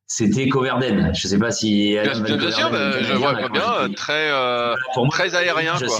c'était 0.07 0.47
Coverden. 0.47 1.11
Je 1.13 1.27
sais 1.27 1.39
pas 1.39 1.51
si. 1.51 1.93
Bien, 1.93 2.19
bien 2.37 2.51
sûr, 2.51 2.69
bah, 2.69 3.01
je 3.01 3.13
vois 3.13 3.33
bien, 3.49 3.93
très 3.95 4.29
très 5.09 5.35
aérien. 5.35 5.73
quoi. 5.73 5.97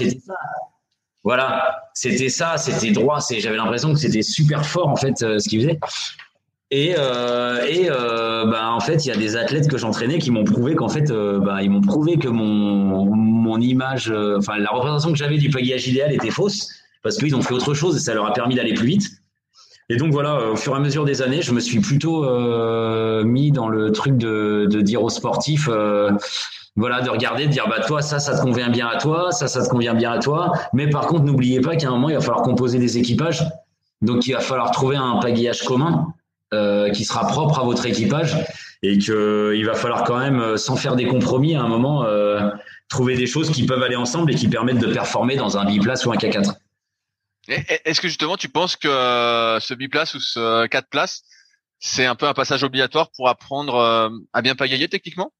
Voilà, 1.26 1.82
c'était 1.92 2.28
ça, 2.28 2.56
c'était 2.56 2.92
droit. 2.92 3.18
J'avais 3.36 3.56
l'impression 3.56 3.92
que 3.92 3.98
c'était 3.98 4.22
super 4.22 4.64
fort 4.64 4.86
en 4.86 4.94
fait 4.94 5.18
ce 5.18 5.48
qu'il 5.48 5.60
faisait. 5.60 5.80
Et, 6.70 6.94
euh, 6.96 7.58
euh, 7.68 8.46
bah, 8.46 8.70
en 8.70 8.78
fait, 8.78 9.04
il 9.04 9.08
y 9.08 9.10
a 9.10 9.16
des 9.16 9.34
athlètes 9.36 9.68
que 9.68 9.76
j'entraînais 9.76 10.20
qui 10.20 10.30
m'ont 10.30 10.44
prouvé 10.44 10.76
qu'en 10.76 10.88
fait, 10.88 11.10
euh, 11.10 11.40
bah, 11.40 11.64
ils 11.64 11.70
m'ont 11.70 11.80
prouvé 11.80 12.16
que 12.16 12.28
mon, 12.28 13.60
image, 13.60 14.08
euh, 14.10 14.36
enfin 14.38 14.58
la 14.58 14.70
représentation 14.70 15.10
que 15.10 15.18
j'avais 15.18 15.38
du 15.38 15.50
pagayage 15.50 15.88
idéal 15.88 16.12
était 16.12 16.30
fausse 16.30 16.68
parce 17.02 17.16
qu'ils 17.16 17.34
ont 17.34 17.42
fait 17.42 17.54
autre 17.54 17.74
chose 17.74 17.96
et 17.96 18.00
ça 18.00 18.14
leur 18.14 18.26
a 18.26 18.32
permis 18.32 18.54
d'aller 18.54 18.74
plus 18.74 18.86
vite. 18.86 19.08
Et 19.88 19.96
donc 19.96 20.12
voilà, 20.12 20.50
au 20.50 20.56
fur 20.56 20.74
et 20.74 20.76
à 20.76 20.78
mesure 20.78 21.04
des 21.04 21.22
années, 21.22 21.42
je 21.42 21.52
me 21.52 21.60
suis 21.60 21.80
plutôt 21.80 22.24
euh, 22.24 23.24
mis 23.24 23.50
dans 23.50 23.68
le 23.68 23.90
truc 23.90 24.16
de 24.16 24.80
dire 24.80 25.02
aux 25.02 25.10
sportifs, 25.10 25.68
voilà, 26.76 27.00
de 27.00 27.10
regarder, 27.10 27.46
de 27.46 27.50
dire 27.50 27.66
bah 27.68 27.80
toi 27.80 28.02
ça, 28.02 28.18
ça 28.18 28.36
te 28.36 28.42
convient 28.42 28.68
bien 28.68 28.86
à 28.86 28.98
toi, 28.98 29.32
ça, 29.32 29.48
ça 29.48 29.64
te 29.64 29.68
convient 29.68 29.94
bien 29.94 30.12
à 30.12 30.18
toi. 30.18 30.52
Mais 30.72 30.88
par 30.88 31.06
contre, 31.06 31.24
n'oubliez 31.24 31.60
pas 31.60 31.76
qu'à 31.76 31.88
un 31.88 31.92
moment, 31.92 32.10
il 32.10 32.14
va 32.14 32.20
falloir 32.20 32.42
composer 32.42 32.78
des 32.78 32.98
équipages. 32.98 33.44
Donc 34.02 34.26
il 34.26 34.32
va 34.32 34.40
falloir 34.40 34.70
trouver 34.70 34.96
un 34.96 35.18
pagayage 35.20 35.62
commun 35.62 36.14
euh, 36.54 36.90
qui 36.90 37.04
sera 37.04 37.26
propre 37.26 37.58
à 37.58 37.64
votre 37.64 37.86
équipage 37.86 38.36
et 38.82 38.98
qu'il 38.98 39.66
va 39.66 39.74
falloir 39.74 40.04
quand 40.04 40.18
même, 40.18 40.38
euh, 40.38 40.56
sans 40.56 40.76
faire 40.76 40.94
des 40.94 41.06
compromis, 41.06 41.56
à 41.56 41.62
un 41.62 41.66
moment, 41.66 42.04
euh, 42.04 42.50
trouver 42.88 43.16
des 43.16 43.26
choses 43.26 43.50
qui 43.50 43.66
peuvent 43.66 43.82
aller 43.82 43.96
ensemble 43.96 44.30
et 44.30 44.34
qui 44.36 44.46
permettent 44.46 44.78
de 44.78 44.92
performer 44.92 45.34
dans 45.34 45.58
un 45.58 45.64
biplace 45.64 46.06
ou 46.06 46.12
un 46.12 46.16
K4. 46.16 46.54
Est-ce 47.48 48.00
que 48.00 48.08
justement 48.08 48.36
tu 48.36 48.48
penses 48.48 48.76
que 48.76 48.88
ce 49.60 49.74
biplace 49.74 50.14
ou 50.14 50.20
ce 50.20 50.66
4 50.66 50.88
places, 50.88 51.22
c'est 51.78 52.06
un 52.06 52.14
peu 52.14 52.26
un 52.26 52.34
passage 52.34 52.62
obligatoire 52.62 53.10
pour 53.16 53.28
apprendre 53.28 54.10
à 54.32 54.42
bien 54.42 54.54
pagayer 54.54 54.88
techniquement? 54.88 55.32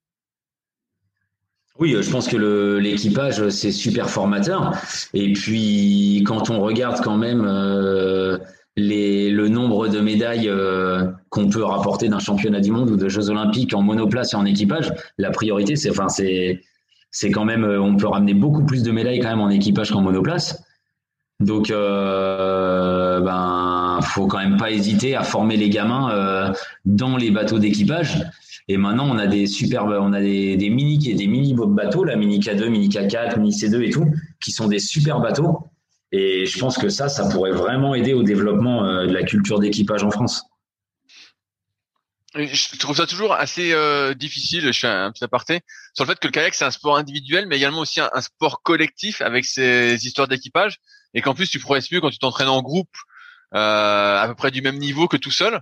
Oui, 1.78 1.96
je 2.00 2.10
pense 2.10 2.28
que 2.28 2.78
l'équipage, 2.78 3.48
c'est 3.50 3.72
super 3.72 4.08
formateur. 4.08 4.72
Et 5.14 5.32
puis, 5.32 6.24
quand 6.26 6.50
on 6.50 6.60
regarde 6.60 7.00
quand 7.02 7.16
même 7.16 7.44
les, 8.76 9.30
le 9.30 9.48
nombre 9.48 9.88
de 9.88 10.00
médailles 10.00 10.48
euh, 10.48 11.06
qu'on 11.30 11.48
peut 11.48 11.64
rapporter 11.64 12.08
d'un 12.08 12.18
championnat 12.18 12.60
du 12.60 12.70
monde 12.70 12.90
ou 12.90 12.96
de 12.96 13.08
Jeux 13.08 13.30
olympiques 13.30 13.74
en 13.74 13.82
monoplace 13.82 14.34
et 14.34 14.36
en 14.36 14.44
équipage, 14.44 14.92
la 15.18 15.30
priorité, 15.30 15.76
c'est 15.76 15.90
enfin 15.90 16.08
c'est 16.08 17.30
quand 17.30 17.44
même, 17.44 17.64
euh, 17.64 17.80
on 17.80 17.96
peut 17.96 18.06
ramener 18.06 18.34
beaucoup 18.34 18.64
plus 18.64 18.82
de 18.82 18.92
médailles 18.92 19.20
quand 19.20 19.30
même 19.30 19.40
en 19.40 19.48
équipage 19.48 19.90
qu'en 19.90 20.02
monoplace. 20.02 20.62
Donc, 21.40 21.70
euh, 21.70 23.20
ben, 23.20 23.98
faut 24.02 24.26
quand 24.26 24.38
même 24.38 24.56
pas 24.56 24.70
hésiter 24.70 25.16
à 25.16 25.22
former 25.22 25.56
les 25.56 25.68
gamins 25.68 26.10
euh, 26.10 26.52
dans 26.84 27.16
les 27.16 27.30
bateaux 27.30 27.58
d'équipage. 27.58 28.22
Et 28.68 28.76
maintenant, 28.76 29.08
on 29.08 29.18
a 29.18 29.26
des 29.26 29.46
superbes, 29.46 29.96
on 30.00 30.12
a 30.12 30.20
des, 30.20 30.56
des 30.56 30.70
mini, 30.70 30.98
des 30.98 31.26
mini 31.26 31.54
bateaux, 31.54 32.04
la 32.04 32.16
mini 32.16 32.40
K2, 32.40 32.68
mini 32.68 32.88
K4, 32.88 33.38
mini 33.38 33.52
C2 33.52 33.82
et 33.82 33.90
tout, 33.90 34.06
qui 34.40 34.50
sont 34.50 34.66
des 34.66 34.80
super 34.80 35.20
bateaux 35.20 35.70
Et 36.10 36.46
je 36.46 36.58
pense 36.58 36.76
que 36.76 36.88
ça, 36.88 37.08
ça 37.08 37.28
pourrait 37.28 37.52
vraiment 37.52 37.94
aider 37.94 38.12
au 38.12 38.24
développement 38.24 38.82
de 39.04 39.12
la 39.12 39.22
culture 39.22 39.60
d'équipage 39.60 40.02
en 40.02 40.10
France. 40.10 40.42
Je 42.34 42.78
trouve 42.78 42.96
ça 42.96 43.06
toujours 43.06 43.32
assez 43.32 43.72
difficile, 44.16 44.72
je 44.72 44.80
fais 44.80 44.88
un 44.88 45.12
petit 45.12 45.24
aparté, 45.24 45.60
sur 45.94 46.04
le 46.04 46.10
fait 46.10 46.18
que 46.18 46.26
le 46.26 46.32
kayak 46.32 46.52
c'est 46.52 46.64
un 46.64 46.72
sport 46.72 46.96
individuel, 46.96 47.46
mais 47.46 47.56
également 47.56 47.78
aussi 47.78 48.00
un, 48.00 48.10
un 48.12 48.20
sport 48.20 48.62
collectif 48.62 49.22
avec 49.22 49.44
ses 49.44 50.04
histoires 50.04 50.28
d'équipage, 50.28 50.80
et 51.14 51.22
qu'en 51.22 51.34
plus 51.34 51.48
tu 51.48 51.60
progresses 51.60 51.90
mieux 51.92 52.00
quand 52.00 52.10
tu 52.10 52.18
t'entraînes 52.18 52.48
en 52.48 52.62
groupe 52.62 52.94
euh, 53.54 54.18
à 54.18 54.26
peu 54.28 54.34
près 54.34 54.50
du 54.50 54.60
même 54.60 54.78
niveau 54.78 55.08
que 55.08 55.16
tout 55.16 55.30
seul. 55.30 55.60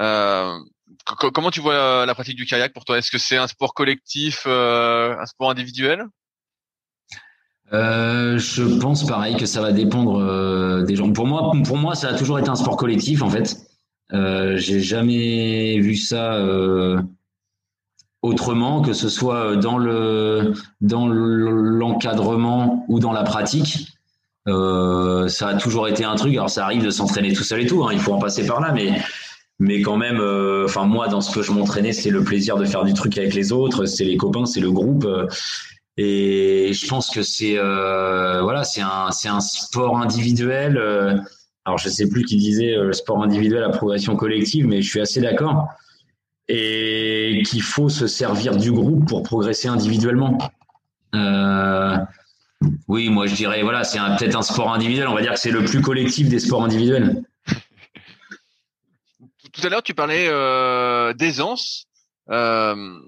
Euh, 0.00 0.58
comment 1.04 1.50
tu 1.50 1.60
vois 1.60 2.06
la, 2.06 2.14
pratique 2.14 2.36
du 2.36 2.46
kayak 2.46 2.72
pour 2.72 2.84
toi? 2.84 2.98
Est-ce 2.98 3.10
que 3.10 3.18
c'est 3.18 3.36
un 3.36 3.46
sport 3.46 3.74
collectif, 3.74 4.44
euh, 4.46 5.16
un 5.18 5.26
sport 5.26 5.50
individuel? 5.50 6.04
Je 7.72 8.78
pense 8.78 9.04
pareil 9.06 9.36
que 9.36 9.46
ça 9.46 9.60
va 9.60 9.72
dépendre 9.72 10.84
des 10.84 10.96
gens. 10.96 11.12
Pour 11.12 11.26
moi, 11.26 11.52
pour 11.64 11.76
moi, 11.76 11.94
ça 11.94 12.08
a 12.08 12.14
toujours 12.14 12.38
été 12.38 12.48
un 12.48 12.54
sport 12.54 12.76
collectif 12.76 13.22
en 13.22 13.30
fait. 13.30 13.56
J'ai 14.12 14.80
jamais 14.80 15.80
vu 15.80 15.96
ça 15.96 16.38
autrement, 18.22 18.82
que 18.82 18.92
ce 18.92 19.08
soit 19.08 19.56
dans 19.56 19.78
le 19.78 20.52
dans 20.80 21.06
l'encadrement 21.08 22.84
ou 22.88 22.98
dans 22.98 23.12
la 23.12 23.22
pratique. 23.22 23.88
Euh, 24.48 25.26
ça 25.28 25.48
a 25.48 25.54
toujours 25.54 25.88
été 25.88 26.04
un 26.04 26.14
truc. 26.14 26.34
Alors 26.34 26.50
ça 26.50 26.64
arrive 26.64 26.84
de 26.84 26.90
s'entraîner 26.90 27.32
tout 27.32 27.42
seul 27.42 27.60
et 27.62 27.66
tout. 27.66 27.84
Hein, 27.84 27.90
il 27.92 27.98
faut 27.98 28.12
en 28.12 28.18
passer 28.18 28.46
par 28.46 28.60
là, 28.60 28.72
mais 28.72 29.00
mais 29.58 29.80
quand 29.82 29.96
même. 29.96 30.20
Euh, 30.20 30.64
enfin 30.66 30.84
moi, 30.84 31.08
dans 31.08 31.20
ce 31.20 31.34
que 31.34 31.42
je 31.42 31.52
m'entraînais, 31.52 31.92
c'est 31.92 32.10
le 32.10 32.22
plaisir 32.22 32.56
de 32.56 32.64
faire 32.64 32.84
du 32.84 32.94
truc 32.94 33.16
avec 33.18 33.34
les 33.34 33.52
autres. 33.52 33.86
C'est 33.86 34.04
les 34.04 34.16
copains, 34.16 34.46
c'est 34.46 34.60
le 34.60 34.70
groupe. 34.70 35.04
Euh, 35.04 35.26
et 35.96 36.72
je 36.74 36.86
pense 36.88 37.10
que 37.10 37.22
c'est 37.22 37.54
voilà, 37.56 38.64
c'est 38.64 38.82
un 38.82 39.10
c'est 39.12 39.28
un 39.28 39.40
sport 39.40 39.98
individuel. 39.98 40.76
alors 41.64 41.78
je 41.78 41.88
sais 41.88 42.08
plus 42.08 42.24
qui 42.24 42.36
disait 42.36 42.76
le 42.76 42.92
sport 42.92 43.22
individuel 43.22 43.64
à 43.64 43.70
progression 43.70 44.14
collective, 44.14 44.66
mais 44.66 44.82
je 44.82 44.90
suis 44.90 45.00
assez 45.00 45.20
d'accord. 45.20 45.68
Et 46.48 47.42
qu'il 47.46 47.62
faut 47.62 47.88
se 47.88 48.06
servir 48.06 48.56
du 48.56 48.72
groupe 48.72 49.08
pour 49.08 49.22
progresser 49.22 49.68
individuellement. 49.68 50.38
Euh, 51.14 51.96
oui, 52.88 53.08
moi 53.08 53.26
je 53.26 53.34
dirais, 53.34 53.62
voilà, 53.62 53.84
c'est 53.84 53.98
peut-être 53.98 54.36
un 54.36 54.42
sport 54.42 54.72
individuel. 54.72 55.08
On 55.08 55.14
va 55.14 55.22
dire 55.22 55.34
que 55.34 55.40
c'est 55.40 55.50
le 55.50 55.64
plus 55.64 55.80
collectif 55.80 56.28
des 56.28 56.38
sports 56.38 56.64
individuels. 56.64 57.22
Tout 59.56 59.66
à 59.66 59.70
l'heure, 59.70 59.82
tu 59.82 59.94
parlais 59.94 60.26
euh, 60.28 61.14
d'aisance. 61.14 61.86
Euh, 62.30 62.98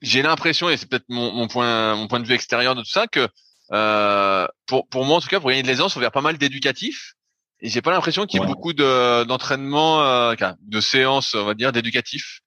j'ai 0.00 0.22
l'impression, 0.22 0.70
et 0.70 0.76
c'est 0.76 0.88
peut-être 0.88 1.08
mon, 1.08 1.48
point, 1.48 1.96
mon 1.96 2.06
point 2.06 2.20
de 2.20 2.26
vue 2.26 2.34
extérieur 2.34 2.76
de 2.76 2.82
tout 2.82 2.90
ça, 2.90 3.08
que 3.08 3.26
euh, 3.72 4.46
pour, 4.66 4.86
pour 4.88 5.04
moi 5.04 5.16
en 5.16 5.20
tout 5.20 5.28
cas, 5.28 5.40
pour 5.40 5.50
gagner 5.50 5.62
de 5.62 5.66
l'aisance, 5.66 5.94
faut 5.94 6.00
faire 6.00 6.12
pas 6.12 6.20
mal 6.20 6.38
d'éducatif. 6.38 7.14
Et 7.60 7.68
j'ai 7.68 7.82
pas 7.82 7.90
l'impression 7.90 8.26
qu'il 8.26 8.40
y 8.40 8.44
ait 8.44 8.46
beaucoup 8.46 8.74
d'entraînement, 8.74 10.34
de 10.34 10.80
séances, 10.80 11.34
on 11.34 11.44
va 11.44 11.54
dire, 11.54 11.72
d'éducatif. 11.72 12.40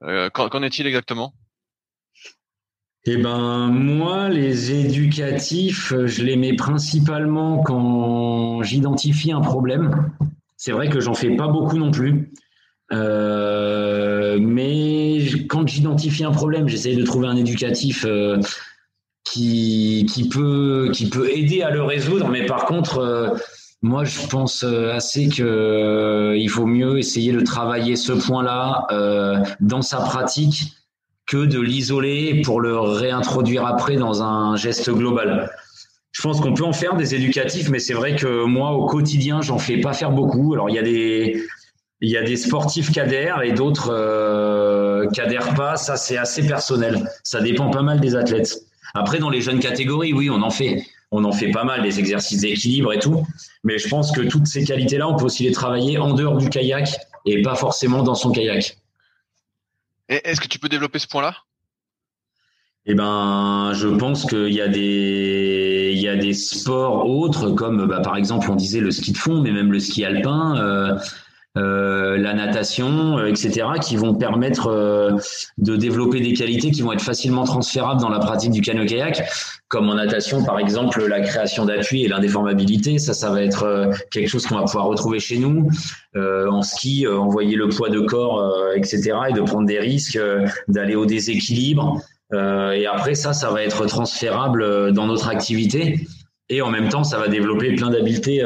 Qu'en 0.00 0.62
est-il 0.62 0.86
exactement? 0.86 1.32
Eh 3.04 3.16
ben 3.16 3.68
moi, 3.68 4.28
les 4.28 4.72
éducatifs, 4.72 5.94
je 6.04 6.22
les 6.24 6.36
mets 6.36 6.56
principalement 6.56 7.62
quand 7.62 8.62
j'identifie 8.62 9.32
un 9.32 9.40
problème. 9.40 10.10
C'est 10.58 10.72
vrai 10.72 10.90
que 10.90 11.00
j'en 11.00 11.14
fais 11.14 11.36
pas 11.36 11.46
beaucoup 11.46 11.78
non 11.78 11.92
plus. 11.92 12.32
Euh, 12.92 14.38
mais 14.40 15.20
quand 15.48 15.66
j'identifie 15.68 16.24
un 16.24 16.32
problème, 16.32 16.68
j'essaye 16.68 16.96
de 16.96 17.04
trouver 17.04 17.28
un 17.28 17.36
éducatif 17.36 18.04
euh, 18.06 18.38
qui, 19.24 20.04
peut 20.30 20.90
aider 21.30 21.62
à 21.62 21.70
le 21.70 21.84
résoudre. 21.84 22.28
Mais 22.28 22.44
par 22.44 22.66
contre, 22.66 22.98
euh, 22.98 23.28
moi, 23.82 24.02
je 24.02 24.26
pense 24.26 24.64
assez 24.64 25.28
que 25.28 26.34
il 26.36 26.48
faut 26.48 26.66
mieux 26.66 26.98
essayer 26.98 27.32
de 27.32 27.40
travailler 27.40 27.94
ce 27.94 28.12
point-là 28.12 28.88
dans 29.60 29.82
sa 29.82 29.98
pratique 29.98 30.72
que 31.28 31.44
de 31.44 31.60
l'isoler 31.60 32.42
pour 32.42 32.60
le 32.60 32.76
réintroduire 32.76 33.64
après 33.64 33.94
dans 33.94 34.24
un 34.24 34.56
geste 34.56 34.90
global. 34.90 35.52
Je 36.12 36.22
pense 36.22 36.40
qu'on 36.40 36.54
peut 36.54 36.64
en 36.64 36.72
faire 36.72 36.96
des 36.96 37.14
éducatifs, 37.14 37.68
mais 37.68 37.78
c'est 37.78 37.94
vrai 37.94 38.16
que 38.16 38.44
moi, 38.44 38.72
au 38.72 38.86
quotidien, 38.86 39.40
j'en 39.42 39.58
fais 39.58 39.78
pas 39.78 39.92
faire 39.92 40.10
beaucoup. 40.10 40.54
Alors, 40.54 40.68
il 40.68 40.74
y 40.74 40.78
a 40.78 40.82
des, 40.82 41.42
il 42.00 42.10
y 42.10 42.16
a 42.16 42.22
des 42.22 42.36
sportifs 42.36 42.90
qui 42.90 43.00
adhèrent 43.00 43.42
et 43.42 43.52
d'autres 43.52 43.90
euh, 43.92 45.08
qui 45.10 45.20
adhèrent 45.20 45.54
pas. 45.54 45.76
Ça, 45.76 45.96
c'est 45.96 46.16
assez 46.16 46.46
personnel. 46.46 47.08
Ça 47.24 47.40
dépend 47.40 47.70
pas 47.70 47.82
mal 47.82 48.00
des 48.00 48.14
athlètes. 48.14 48.58
Après, 48.94 49.18
dans 49.18 49.30
les 49.30 49.40
jeunes 49.40 49.60
catégories, 49.60 50.12
oui, 50.12 50.30
on 50.30 50.42
en 50.42 50.50
fait. 50.50 50.84
On 51.10 51.24
en 51.24 51.32
fait 51.32 51.50
pas 51.50 51.64
mal, 51.64 51.82
des 51.82 51.98
exercices 51.98 52.40
d'équilibre 52.40 52.92
et 52.92 52.98
tout. 52.98 53.26
Mais 53.64 53.78
je 53.78 53.88
pense 53.88 54.12
que 54.12 54.20
toutes 54.20 54.46
ces 54.46 54.64
qualités-là, 54.64 55.08
on 55.08 55.16
peut 55.16 55.24
aussi 55.24 55.44
les 55.44 55.52
travailler 55.52 55.98
en 55.98 56.12
dehors 56.12 56.36
du 56.36 56.50
kayak 56.50 56.98
et 57.24 57.42
pas 57.42 57.54
forcément 57.54 58.02
dans 58.02 58.14
son 58.14 58.30
kayak. 58.30 58.76
Est-ce 60.08 60.40
que 60.40 60.48
tu 60.48 60.58
peux 60.58 60.68
développer 60.68 60.98
ce 60.98 61.06
point-là? 61.06 61.34
Eh 62.88 62.94
ben, 62.94 63.72
je 63.74 63.88
pense 63.88 64.24
qu'il 64.24 64.52
y 64.52 64.60
a 64.60 64.68
des, 64.68 65.92
il 65.94 66.00
y 66.00 66.08
a 66.08 66.16
des 66.16 66.32
sports 66.32 67.06
autres 67.08 67.50
comme, 67.50 67.86
bah, 67.86 68.00
par 68.00 68.16
exemple, 68.16 68.50
on 68.50 68.56
disait 68.56 68.80
le 68.80 68.90
ski 68.90 69.12
de 69.12 69.18
fond, 69.18 69.42
mais 69.42 69.52
même 69.52 69.70
le 69.70 69.78
ski 69.78 70.04
alpin. 70.04 70.56
Euh, 70.56 70.94
euh, 71.58 72.18
la 72.18 72.34
natation, 72.34 73.18
euh, 73.18 73.26
etc., 73.26 73.66
qui 73.80 73.96
vont 73.96 74.14
permettre 74.14 74.68
euh, 74.68 75.12
de 75.56 75.76
développer 75.76 76.20
des 76.20 76.34
qualités 76.34 76.70
qui 76.70 76.82
vont 76.82 76.92
être 76.92 77.02
facilement 77.02 77.44
transférables 77.44 78.00
dans 78.00 78.10
la 78.10 78.20
pratique 78.20 78.52
du 78.52 78.60
canoë-kayak, 78.60 79.28
comme 79.68 79.88
en 79.88 79.94
natation, 79.94 80.44
par 80.44 80.58
exemple, 80.58 81.04
la 81.06 81.20
création 81.20 81.64
d'appui 81.64 82.04
et 82.04 82.08
l'indéformabilité. 82.08 82.98
Ça, 82.98 83.12
ça 83.12 83.30
va 83.30 83.42
être 83.42 83.90
quelque 84.10 84.28
chose 84.28 84.46
qu'on 84.46 84.56
va 84.56 84.64
pouvoir 84.64 84.86
retrouver 84.86 85.20
chez 85.20 85.38
nous. 85.38 85.68
en 86.16 86.62
ski, 86.62 87.06
envoyer 87.06 87.56
le 87.56 87.68
poids 87.68 87.90
de 87.90 88.00
corps, 88.00 88.72
etc., 88.74 89.12
et 89.30 89.32
de 89.32 89.40
prendre 89.42 89.66
des 89.66 89.78
risques, 89.78 90.18
d'aller 90.68 90.94
au 90.94 91.06
déséquilibre. 91.06 92.00
Et 92.32 92.86
après, 92.86 93.14
ça, 93.14 93.32
ça 93.32 93.50
va 93.50 93.62
être 93.62 93.86
transférable 93.86 94.92
dans 94.92 95.06
notre 95.06 95.28
activité. 95.28 96.06
Et 96.50 96.62
en 96.62 96.70
même 96.70 96.88
temps, 96.88 97.04
ça 97.04 97.18
va 97.18 97.28
développer 97.28 97.74
plein 97.74 97.90
d'habiletés 97.90 98.42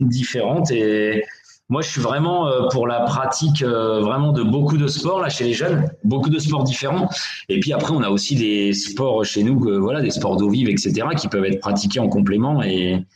différentes 0.00 0.70
et 0.70 1.24
moi, 1.72 1.80
je 1.80 1.88
suis 1.88 2.02
vraiment 2.02 2.48
euh, 2.48 2.68
pour 2.70 2.86
la 2.86 3.00
pratique 3.00 3.62
euh, 3.62 4.00
vraiment 4.00 4.32
de 4.32 4.42
beaucoup 4.42 4.76
de 4.76 4.86
sports 4.86 5.20
là 5.20 5.30
chez 5.30 5.44
les 5.44 5.54
jeunes, 5.54 5.90
beaucoup 6.04 6.28
de 6.28 6.38
sports 6.38 6.64
différents. 6.64 7.08
Et 7.48 7.60
puis 7.60 7.72
après, 7.72 7.94
on 7.94 8.02
a 8.02 8.10
aussi 8.10 8.34
des 8.34 8.74
sports 8.74 9.24
chez 9.24 9.42
nous, 9.42 9.58
voilà, 9.80 10.02
des 10.02 10.10
sports 10.10 10.36
d'eau 10.36 10.50
vive, 10.50 10.68
etc., 10.68 10.92
qui 11.16 11.28
peuvent 11.28 11.46
être 11.46 11.60
pratiqués 11.60 11.98
en 11.98 12.10
complément 12.10 12.62
et, 12.62 13.06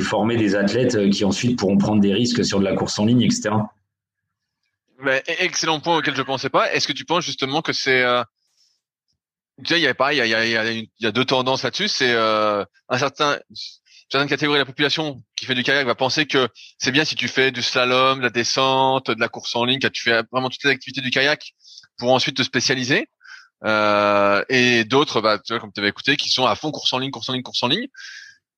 former 0.00 0.36
des 0.36 0.54
athlètes 0.54 0.94
euh, 0.94 1.08
qui 1.08 1.24
ensuite 1.24 1.58
pourront 1.58 1.78
prendre 1.78 2.02
des 2.02 2.12
risques 2.12 2.44
sur 2.44 2.58
de 2.58 2.64
la 2.64 2.74
course 2.74 2.98
en 2.98 3.06
ligne, 3.06 3.22
etc. 3.22 3.54
excellent 5.38 5.80
point 5.80 5.96
auquel 5.96 6.14
je 6.14 6.22
pensais 6.22 6.50
pas. 6.50 6.70
Est-ce 6.70 6.86
que 6.86 6.92
tu 6.92 7.06
penses 7.06 7.24
justement 7.24 7.62
que 7.62 7.72
c'est 7.72 8.04
tu 9.62 9.74
sais, 9.74 9.80
il 9.80 9.82
y 9.82 9.86
a 9.86 9.94
pareil, 9.94 10.18
il 10.18 10.26
y 10.26 10.34
a, 10.34 10.44
il 10.44 10.88
y 11.00 11.06
a, 11.06 11.12
deux 11.12 11.24
tendances 11.24 11.62
là-dessus. 11.62 11.88
C'est 11.88 12.14
un 12.14 12.98
certain 12.98 13.38
certaine 14.12 14.28
catégorie 14.28 14.58
de 14.58 14.62
la 14.62 14.66
population 14.66 15.22
qui 15.36 15.46
fait 15.46 15.54
du 15.54 15.62
kayak 15.62 15.86
va 15.86 15.94
penser 15.94 16.26
que 16.26 16.48
c'est 16.78 16.92
bien 16.92 17.04
si 17.04 17.14
tu 17.14 17.28
fais 17.28 17.50
du 17.50 17.62
slalom, 17.62 18.18
de 18.18 18.24
la 18.24 18.30
descente, 18.30 19.10
de 19.10 19.20
la 19.20 19.28
course 19.28 19.56
en 19.56 19.64
ligne, 19.64 19.80
que 19.80 19.88
tu 19.88 20.02
fais 20.02 20.22
vraiment 20.30 20.50
toutes 20.50 20.62
les 20.64 20.70
activités 20.70 21.00
du 21.00 21.10
kayak 21.10 21.54
pour 21.96 22.12
ensuite 22.12 22.36
te 22.36 22.42
spécialiser. 22.42 23.08
Euh, 23.64 24.44
et 24.50 24.84
d'autres, 24.84 25.20
bah, 25.20 25.38
tu 25.38 25.52
vois, 25.54 25.60
comme 25.60 25.72
tu 25.72 25.80
avais 25.80 25.88
écouté, 25.88 26.16
qui 26.16 26.28
sont 26.28 26.44
à 26.44 26.54
fond 26.56 26.70
course 26.70 26.92
en 26.92 26.98
ligne, 26.98 27.10
course 27.10 27.30
en 27.30 27.32
ligne, 27.32 27.42
course 27.42 27.62
en 27.62 27.68
ligne. 27.68 27.88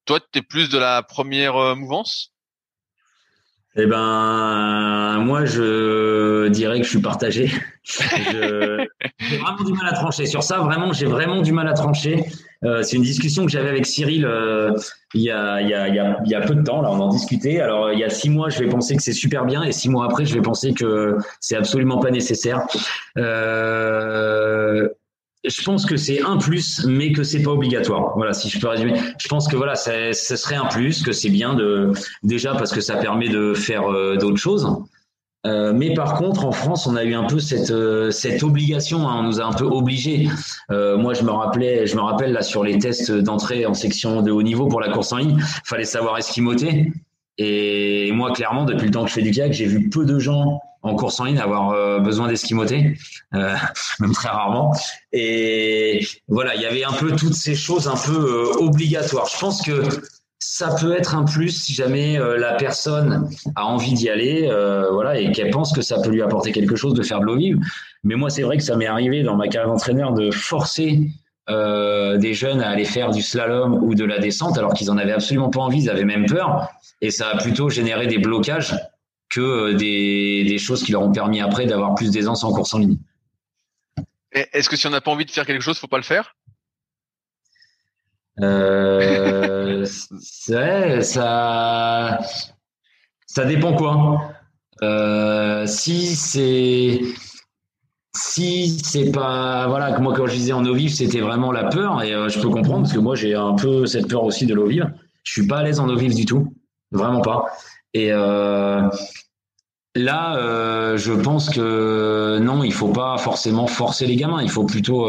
Toi, 0.07 0.19
tu 0.33 0.41
es 0.41 0.43
plus 0.43 0.69
de 0.69 0.79
la 0.79 1.03
première 1.03 1.57
euh, 1.57 1.75
mouvance? 1.77 2.34
Eh 3.77 3.87
ben, 3.87 5.19
moi, 5.21 5.45
je 5.45 6.49
dirais 6.49 6.79
que 6.79 6.85
je 6.85 6.91
suis 6.91 7.01
partagé. 7.01 7.51
J'ai 7.85 9.37
vraiment 9.39 9.65
du 9.65 9.73
mal 9.73 9.89
à 9.89 9.93
trancher 9.93 10.27
sur 10.27 10.43
ça. 10.43 10.59
Vraiment, 10.59 10.93
j'ai 10.93 11.07
vraiment 11.07 11.43
du 11.43 11.53
mal 11.53 11.69
à 11.69 11.73
trancher. 11.73 12.25
Euh, 12.65 12.83
c'est 12.83 12.97
une 12.97 13.03
discussion 13.03 13.45
que 13.45 13.51
j'avais 13.51 13.69
avec 13.69 13.85
Cyril 13.85 14.25
euh, 14.25 14.73
il 15.13 15.23
y 15.23 15.31
a 15.31 16.41
peu 16.47 16.55
de 16.55 16.63
temps. 16.63 16.83
Là, 16.83 16.91
on 16.91 17.01
en 17.01 17.09
discutait. 17.09 17.61
Alors, 17.61 17.93
il 17.93 17.99
y 17.99 18.05
a 18.05 18.11
six 18.11 18.31
mois, 18.31 18.49
je 18.49 18.59
vais 18.61 18.69
penser 18.69 18.97
que 18.97 19.03
c'est 19.03 19.13
super 19.13 19.45
bien, 19.45 19.63
et 19.63 19.73
six 19.73 19.89
mois 19.89 20.07
après, 20.07 20.25
je 20.25 20.35
vais 20.35 20.43
penser 20.43 20.73
que 20.73 21.17
c'est 21.41 21.57
absolument 21.57 21.99
pas 21.99 22.11
nécessaire. 22.11 22.63
Euh, 23.19 24.89
je 25.45 25.63
pense 25.63 25.85
que 25.85 25.97
c'est 25.97 26.23
un 26.23 26.39
plus, 26.39 26.85
mais 26.87 27.13
que 27.13 27.23
c'est 27.23 27.43
pas 27.43 27.51
obligatoire. 27.51 28.13
Voilà, 28.17 28.33
si 28.33 28.49
je 28.49 28.59
peux 28.59 28.69
résumer. 28.69 28.99
Je 29.19 29.29
pense 29.29 29.47
que 29.47 29.57
voilà, 29.57 29.75
ce 29.75 30.13
serait 30.13 30.57
un 30.57 30.67
plus, 30.67 31.03
que 31.03 31.13
c'est 31.13 31.29
bien 31.29 31.55
de 31.55 31.93
déjà 32.23 32.55
parce 32.55 32.73
que 32.73 32.81
ça 32.81 32.97
permet 32.97 33.29
de 33.29 33.55
faire 33.55 33.91
euh, 33.91 34.17
d'autres 34.17 34.39
choses. 34.39 34.69
Euh, 35.47 35.75
mais 35.75 35.93
par 35.93 36.15
contre, 36.15 36.47
en 36.47 36.53
France, 36.53 36.87
on 36.87 36.97
a 36.97 37.05
eu 37.05 37.13
un 37.13 37.25
peu 37.25 37.39
cette 37.39 37.71
euh, 37.71 38.11
cette 38.11 38.43
obligation. 38.43 39.07
Hein, 39.07 39.17
on 39.19 39.23
nous 39.25 39.41
a 39.41 39.45
un 39.45 39.53
peu 39.53 39.67
obligés. 39.67 40.29
moi, 40.71 41.13
je 41.13 41.23
me 41.23 41.31
rappelais, 41.31 41.87
je 41.87 41.97
me 41.97 42.01
rappelle 42.01 42.33
là 42.33 42.43
sur 42.43 42.65
les 42.65 42.79
tests 42.79 43.13
d'entrée 43.13 43.67
en 43.67 43.75
section 43.75 44.23
de 44.23 44.31
haut 44.31 44.43
niveau 44.43 44.67
pour 44.67 44.81
la 44.81 44.89
course 44.89 45.13
en 45.13 45.19
ligne, 45.19 45.39
fallait 45.65 45.85
savoir 45.85 46.17
esquimoter. 46.17 46.91
Et 47.39 48.13
moi, 48.13 48.33
clairement, 48.33 48.65
depuis 48.65 48.87
le 48.87 48.93
temps 48.93 49.03
que 49.03 49.09
je 49.09 49.15
fais 49.15 49.23
du 49.23 49.31
kayak, 49.31 49.53
j'ai 49.53 49.67
vu 49.67 49.89
peu 49.89 50.05
de 50.05 50.19
gens 50.19 50.61
en 50.85 50.95
course 50.95 51.19
en 51.19 51.25
ligne 51.25 51.39
avoir 51.39 51.71
euh, 51.71 51.99
besoin 51.99 52.29
d'esquimoter, 52.29 52.95
euh, 53.35 53.55
même 54.01 54.13
très 54.13 54.29
rarement. 54.29 54.77
Et 55.13 56.07
voilà, 56.29 56.55
il 56.55 56.63
y 56.63 56.67
avait 56.67 56.85
un 56.85 56.93
peu 56.93 57.17
toutes 57.17 57.35
ces 57.35 57.55
choses 57.55 57.89
un 57.89 57.97
peu 57.97 58.13
euh, 58.13 58.63
obligatoires. 58.63 59.27
Je 59.27 59.39
pense 59.39 59.63
que 59.63 59.83
ça 60.39 60.77
peut 60.79 60.95
être 60.95 61.15
un 61.15 61.25
plus 61.25 61.51
si 61.51 61.73
jamais 61.73 62.19
euh, 62.19 62.37
la 62.37 62.53
personne 62.53 63.31
a 63.57 63.65
envie 63.65 63.95
d'y 63.95 64.11
aller, 64.11 64.47
voilà, 64.93 65.19
et 65.19 65.33
qu'elle 65.33 65.51
pense 65.51 65.73
que 65.73 65.81
ça 65.81 66.01
peut 66.01 66.11
lui 66.11 66.23
apporter 66.23 66.53
quelque 66.53 66.77
chose 66.77 66.93
de 66.95 67.03
faire 67.03 67.21
de 67.21 67.25
l'eau 67.25 67.37
vive. 67.37 67.59
Mais 68.05 68.15
moi, 68.15 68.29
c'est 68.29 68.43
vrai 68.43 68.59
que 68.59 68.63
ça 68.63 68.77
m'est 68.77 68.87
arrivé 68.87 69.23
dans 69.23 69.37
ma 69.37 69.49
carrière 69.49 69.71
d'entraîneur 69.71 70.13
de 70.13 70.31
forcer 70.31 71.09
euh, 71.51 72.17
des 72.17 72.35
jeunes 72.35 72.63
à 72.63 72.71
aller 72.71 72.85
faire 72.85 73.11
du 73.11 73.23
slalom 73.23 73.75
ou 73.75 73.95
de 73.95 74.05
la 74.05 74.19
descente 74.19 74.57
alors 74.57 74.73
qu'ils 74.73 74.91
en 74.91 74.97
avaient 74.97 75.13
absolument 75.13 75.51
pas 75.51 75.61
envie, 75.61 75.83
ils 75.83 75.91
avaient 75.91 76.05
même 76.05 76.27
peur, 76.27 76.69
et 77.01 77.11
ça 77.11 77.29
a 77.31 77.37
plutôt 77.37 77.69
généré 77.69 78.07
des 78.07 78.19
blocages 78.19 78.75
que 79.29 79.73
des, 79.73 80.45
des 80.45 80.59
choses 80.59 80.83
qui 80.83 80.93
leur 80.93 81.03
ont 81.03 81.13
permis 81.13 81.41
après 81.41 81.67
d'avoir 81.67 81.95
plus 81.95 82.11
d'aisance 82.11 82.45
en 82.45 82.53
course 82.53 82.73
en 82.75 82.79
ligne. 82.79 82.99
Est-ce 84.33 84.69
que 84.69 84.77
si 84.77 84.87
on 84.87 84.91
n'a 84.91 85.01
pas 85.01 85.11
envie 85.11 85.25
de 85.25 85.31
faire 85.31 85.47
quelque 85.47 85.63
chose, 85.63 85.79
faut 85.79 85.87
pas 85.87 85.97
le 85.97 86.03
faire? 86.03 86.35
Euh, 88.41 89.85
ça, 89.85 91.01
ça 93.27 93.45
dépend 93.45 93.75
quoi. 93.75 94.33
Euh, 94.83 95.67
si 95.67 96.17
c'est 96.17 97.01
si 98.35 98.69
c'est 98.83 99.13
pas 99.13 99.69
voilà 99.69 99.97
moi 100.01 100.13
quand 100.13 100.27
je 100.27 100.35
disais 100.35 100.53
en 100.53 100.65
eau 100.65 100.75
vive 100.75 100.93
c'était 100.93 101.21
vraiment 101.21 101.53
la 101.53 101.65
peur 101.65 102.03
et 102.03 102.13
euh, 102.13 102.29
je 102.29 102.41
peux 102.41 102.49
comprendre 102.49 102.83
parce 102.83 102.93
que 102.93 102.99
moi 102.99 103.15
j'ai 103.15 103.35
un 103.35 103.55
peu 103.55 103.87
cette 103.87 104.09
peur 104.09 104.25
aussi 104.25 104.45
de 104.45 104.55
l'eau 104.55 104.67
vive 104.67 104.93
je 105.23 105.33
suis 105.33 105.47
pas 105.47 105.59
à 105.59 105.63
l'aise 105.63 105.79
en 105.79 105.89
eau 105.89 105.97
vive 105.97 106.17
du 106.17 106.25
tout 106.25 106.53
vraiment 106.91 107.21
pas 107.21 107.47
et 107.93 108.13
euh, 108.13 108.89
Là, 109.97 110.39
euh, 110.39 110.97
je 110.97 111.13
pense 111.13 111.49
que 111.51 112.41
non, 112.41 112.65
il 112.65 112.73
faut 112.73 112.89
pas 112.89 113.17
forcément 113.17 113.69
forcer 113.69 114.09
les 114.09 114.17
gamins. 114.17 114.43
Il 114.43 114.51
faut 114.51 114.65
plutôt, 114.65 115.09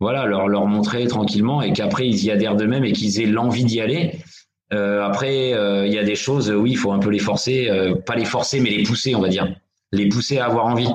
voilà, 0.00 0.24
leur, 0.24 0.48
leur 0.48 0.64
montrer 0.64 1.06
tranquillement 1.06 1.60
et 1.60 1.74
qu'après 1.74 2.06
ils 2.08 2.24
y 2.24 2.30
adhèrent 2.30 2.56
d'eux-mêmes 2.56 2.86
et 2.86 2.92
qu'ils 2.92 3.20
aient 3.20 3.26
l'envie 3.26 3.64
d'y 3.64 3.82
aller. 3.82 4.18
Après, 4.70 5.50
il 5.50 5.92
y 5.92 5.98
a 5.98 6.04
des 6.04 6.14
choses, 6.14 6.50
oui, 6.50 6.70
il 6.70 6.78
faut 6.78 6.92
un 6.92 7.00
peu 7.00 7.10
les 7.10 7.18
forcer, 7.18 7.68
pas 8.06 8.16
les 8.16 8.24
forcer, 8.24 8.60
mais 8.60 8.70
les 8.70 8.82
pousser, 8.84 9.14
on 9.14 9.20
va 9.20 9.28
dire, 9.28 9.54
les 9.92 10.08
pousser 10.08 10.38
à 10.38 10.46
avoir 10.46 10.64
envie. 10.64 10.88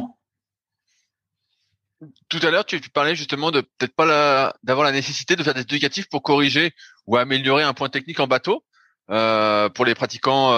Tout 2.30 2.40
à 2.44 2.52
l'heure, 2.52 2.66
tu, 2.66 2.80
parlais 2.80 3.16
justement 3.16 3.52
de 3.52 3.62
peut-être 3.62 3.96
pas 3.96 4.54
d'avoir 4.64 4.86
la 4.86 4.92
nécessité 4.92 5.36
de 5.36 5.44
faire 5.44 5.56
des 5.56 5.62
éducatifs 5.62 6.08
pour 6.10 6.22
corriger 6.22 6.74
ou 7.08 7.18
améliorer 7.18 7.64
un 7.64 7.74
point 7.74 7.90
technique 7.90 8.20
en 8.20 8.28
bateau 8.28 8.64
pour 9.08 9.86
les 9.86 9.96
pratiquants 9.96 10.54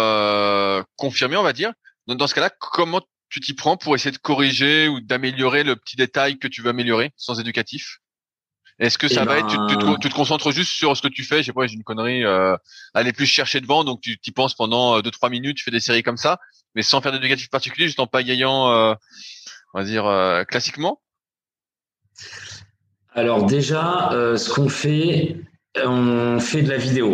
confirmés, 0.98 1.38
on 1.38 1.44
va 1.44 1.54
dire. 1.54 1.72
Dans 2.08 2.28
ce 2.28 2.36
cas-là, 2.36 2.50
comment 2.60 3.02
tu 3.30 3.40
t'y 3.40 3.54
prends 3.54 3.78
pour 3.78 3.96
essayer 3.96 4.12
de 4.12 4.18
corriger 4.18 4.90
ou 4.90 5.00
d'améliorer 5.00 5.64
le 5.64 5.78
petit 5.78 5.96
détail 5.96 6.38
que 6.38 6.50
tu 6.50 6.62
veux 6.62 6.70
améliorer 6.70 7.14
sans 7.16 7.40
éducatif? 7.40 8.00
Est-ce 8.82 8.98
que 8.98 9.08
ça 9.08 9.22
eh 9.24 9.26
va 9.26 9.38
être 9.38 9.48
tu, 9.48 9.78
te, 9.78 9.86
ben 9.86 10.10
concentres 10.10 10.52
juste 10.52 10.72
sur 10.72 10.98
ce 10.98 11.04
que 11.04 11.08
tu 11.08 11.24
fais? 11.24 11.44
Je 11.44 11.48
sais 11.48 11.54
pas, 11.54 11.68
j'ai 11.68 11.76
une 11.76 11.84
connerie. 11.84 12.26
Euh, 12.26 12.58
aller 12.96 13.14
plus 13.14 13.28
chercher 13.28 13.62
devant, 13.62 13.84
donc 13.84 14.02
tu 14.02 14.18
t'y 14.18 14.32
penses 14.32 14.56
pendant 14.56 15.00
2 15.02 15.08
euh, 15.08 15.12
trois 15.12 15.30
minutes, 15.30 15.58
tu 15.58 15.64
fais 15.64 15.72
des 15.72 15.80
séries 15.80 16.02
comme 16.02 16.18
ça, 16.18 16.40
mais 16.74 16.82
sans 16.82 17.00
faire 17.00 17.12
d'éducatif 17.12 17.50
particulier, 17.50 17.86
juste 17.86 18.00
en 18.00 18.08
pagayant, 18.08 18.72
euh, 18.72 18.96
on 19.76 19.80
va 19.80 19.86
dire 19.86 20.08
euh, 20.08 20.44
classiquement? 20.46 21.00
Alors 23.14 23.46
déjà, 23.46 24.10
ce 24.12 24.50
qu'on 24.54 24.70
fait, 24.70 25.36
on 25.86 26.40
fait 26.40 26.62
de 26.62 26.70
la 26.70 26.78
vidéo, 26.78 27.14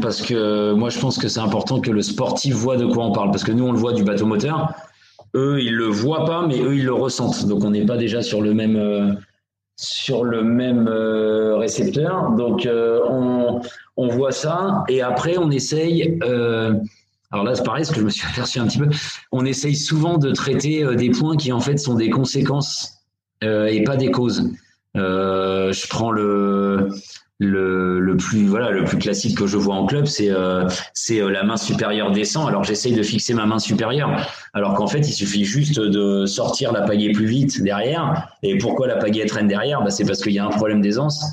parce 0.00 0.20
que 0.20 0.72
moi 0.72 0.90
je 0.90 0.98
pense 0.98 1.18
que 1.18 1.28
c'est 1.28 1.40
important 1.40 1.80
que 1.80 1.90
le 1.90 2.02
sportif 2.02 2.54
voit 2.54 2.76
de 2.76 2.86
quoi 2.86 3.06
on 3.06 3.12
parle, 3.12 3.30
parce 3.30 3.44
que 3.44 3.52
nous 3.52 3.64
on 3.64 3.72
le 3.72 3.78
voit 3.78 3.92
du 3.92 4.04
bateau 4.04 4.26
moteur, 4.26 4.74
eux 5.34 5.60
ils 5.60 5.74
le 5.74 5.86
voient 5.86 6.24
pas, 6.24 6.46
mais 6.46 6.60
eux 6.60 6.76
ils 6.76 6.84
le 6.84 6.92
ressentent, 6.92 7.46
donc 7.46 7.64
on 7.64 7.70
n'est 7.70 7.86
pas 7.86 7.96
déjà 7.96 8.22
sur 8.22 8.42
le 8.42 8.52
même 8.52 8.76
euh, 8.76 9.14
euh, 10.88 11.56
récepteur, 11.56 12.32
donc 12.32 12.66
euh, 12.66 13.00
on, 13.08 13.60
on, 13.96 14.08
voit 14.08 14.32
ça. 14.32 14.84
Et 14.88 15.00
après 15.00 15.38
on 15.38 15.50
essaye. 15.50 16.18
alors 17.30 17.44
là 17.44 17.54
c'est 17.54 17.64
pareil, 17.64 17.86
ce 17.86 17.92
que 17.92 18.00
je 18.00 18.04
me 18.04 18.10
suis 18.10 18.26
aperçu 18.32 18.58
un 18.58 18.66
petit 18.66 18.78
peu, 18.78 18.88
on 19.30 19.46
essaye 19.46 19.76
souvent 19.76 20.18
de 20.18 20.30
traiter 20.32 20.84
des 20.96 21.10
points 21.10 21.36
qui 21.36 21.52
en 21.52 21.60
fait 21.60 21.78
sont 21.78 21.94
des 21.94 22.10
conséquences 22.10 23.01
et 23.42 23.84
pas 23.84 23.96
des 23.96 24.10
causes. 24.10 24.50
je 24.94 25.88
prends 25.88 26.10
le 26.10 26.88
le, 27.42 28.00
le, 28.00 28.16
plus 28.16 28.46
voilà 28.46 28.70
le 28.70 28.84
plus 28.84 28.98
classique 28.98 29.36
que 29.36 29.46
je 29.46 29.56
vois 29.56 29.74
en 29.74 29.86
club 29.86 30.06
c'est 30.06 30.30
euh, 30.30 30.68
c'est 30.94 31.20
euh, 31.20 31.30
la 31.30 31.42
main 31.42 31.56
supérieure 31.56 32.12
descend. 32.12 32.48
Alors 32.48 32.64
j'essaye 32.64 32.92
de 32.92 33.02
fixer 33.02 33.34
ma 33.34 33.46
main 33.46 33.58
supérieure. 33.58 34.28
Alors 34.54 34.74
qu'en 34.74 34.86
fait 34.86 35.00
il 35.00 35.12
suffit 35.12 35.44
juste 35.44 35.80
de 35.80 36.24
sortir 36.26 36.72
la 36.72 36.82
pagaie 36.82 37.10
plus 37.10 37.26
vite 37.26 37.62
derrière. 37.62 38.28
Et 38.42 38.58
pourquoi 38.58 38.86
la 38.86 38.96
pagaie 38.96 39.26
traîne 39.26 39.48
derrière? 39.48 39.82
Bah, 39.82 39.90
c'est 39.90 40.04
parce 40.04 40.22
qu'il 40.22 40.32
y 40.32 40.38
a 40.38 40.44
un 40.44 40.50
problème 40.50 40.80
d'aisance. 40.80 41.24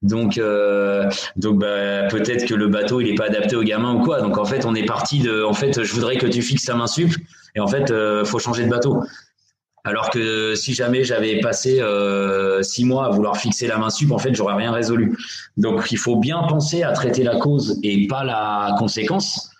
Donc 0.00 0.38
euh, 0.38 1.10
donc 1.36 1.58
bah, 1.58 2.08
peut-être 2.08 2.46
que 2.46 2.54
le 2.54 2.68
bateau 2.68 3.00
il 3.00 3.08
est 3.08 3.14
pas 3.14 3.26
adapté 3.26 3.56
aux 3.56 3.64
gamins 3.64 3.94
ou 3.94 4.00
quoi. 4.00 4.20
Donc 4.20 4.38
en 4.38 4.44
fait 4.44 4.64
on 4.64 4.74
est 4.74 4.86
parti 4.86 5.18
de 5.18 5.42
en 5.44 5.52
fait 5.54 5.82
je 5.82 5.92
voudrais 5.92 6.16
que 6.16 6.26
tu 6.26 6.40
fixes 6.40 6.64
ta 6.64 6.74
main 6.74 6.86
sup. 6.86 7.12
Et 7.54 7.60
en 7.60 7.66
fait 7.66 7.90
euh, 7.90 8.24
faut 8.24 8.38
changer 8.38 8.64
de 8.64 8.70
bateau 8.70 9.02
alors 9.88 10.10
que 10.10 10.54
si 10.54 10.74
jamais 10.74 11.02
j'avais 11.02 11.40
passé 11.40 11.80
euh, 11.80 12.62
six 12.62 12.84
mois 12.84 13.06
à 13.06 13.08
vouloir 13.08 13.38
fixer 13.38 13.66
la 13.66 13.78
main 13.78 13.88
sup, 13.88 14.12
en 14.12 14.18
fait, 14.18 14.34
j'aurais 14.34 14.54
rien 14.54 14.70
résolu. 14.70 15.16
Donc, 15.56 15.90
il 15.90 15.96
faut 15.96 16.16
bien 16.16 16.42
penser 16.42 16.82
à 16.82 16.92
traiter 16.92 17.22
la 17.22 17.36
cause 17.36 17.80
et 17.82 18.06
pas 18.06 18.22
la 18.22 18.74
conséquence. 18.78 19.50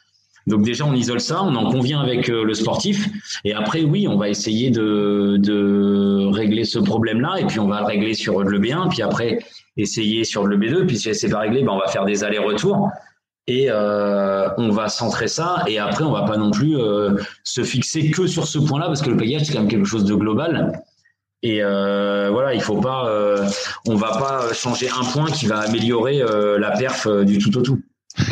Donc 0.47 0.63
déjà, 0.63 0.85
on 0.85 0.95
isole 0.95 1.21
ça, 1.21 1.43
on 1.43 1.55
en 1.55 1.71
convient 1.71 2.01
avec 2.01 2.29
euh, 2.29 2.45
le 2.45 2.55
sportif, 2.55 3.07
et 3.45 3.55
après, 3.55 3.83
oui, 3.83 4.07
on 4.09 4.17
va 4.17 4.29
essayer 4.29 4.71
de, 4.71 6.31
régler 6.31 6.65
ce 6.65 6.79
problème-là, 6.79 7.37
et 7.41 7.45
puis 7.45 7.59
on 7.59 7.69
va 7.69 7.81
le 7.81 7.87
régler 7.87 8.15
sur 8.15 8.43
le 8.43 8.59
B1, 8.59 8.89
puis 8.91 9.03
après 9.03 9.39
essayer 9.77 10.25
sur 10.25 10.47
le 10.47 10.57
B2, 10.57 10.87
puis 10.87 10.99
si 10.99 11.15
c'est 11.15 11.29
pas 11.29 11.41
réglé, 11.41 11.63
ben, 11.63 11.73
on 11.73 11.79
va 11.79 11.89
faire 11.89 12.05
des 12.05 12.23
allers-retours 12.25 12.91
et 13.49 13.67
euh, 13.71 14.49
on 14.59 14.69
va 14.69 14.91
centrer 14.91 15.27
ça. 15.27 15.65
Et 15.67 15.81
après 15.81 16.05
on 16.05 16.13
va 16.13 16.23
pas 16.23 16.37
non 16.37 16.53
plus 16.53 16.79
euh, 16.79 17.17
se 17.43 17.65
fixer 17.65 18.11
que 18.11 18.27
sur 18.27 18.47
ce 18.47 18.59
point-là 18.59 18.87
parce 18.87 19.01
que 19.03 19.11
le 19.11 19.17
payage 19.17 19.45
c'est 19.45 19.55
quand 19.55 19.61
même 19.61 19.69
quelque 19.69 19.87
chose 19.87 20.05
de 20.05 20.15
global. 20.15 20.83
Et 21.43 21.63
euh, 21.63 22.31
voilà 22.31 22.53
il 22.55 22.61
faut 22.61 22.81
pas 22.81 23.11
on 23.87 23.95
va 23.97 24.19
pas 24.19 24.53
changer 24.53 24.91
un 24.91 25.05
point 25.05 25.31
qui 25.31 25.47
va 25.47 25.61
améliorer 25.61 26.23
la 26.59 26.73
perf 26.73 27.09
du 27.25 27.39
tout 27.39 27.57
au 27.57 27.63
tout. 27.63 27.81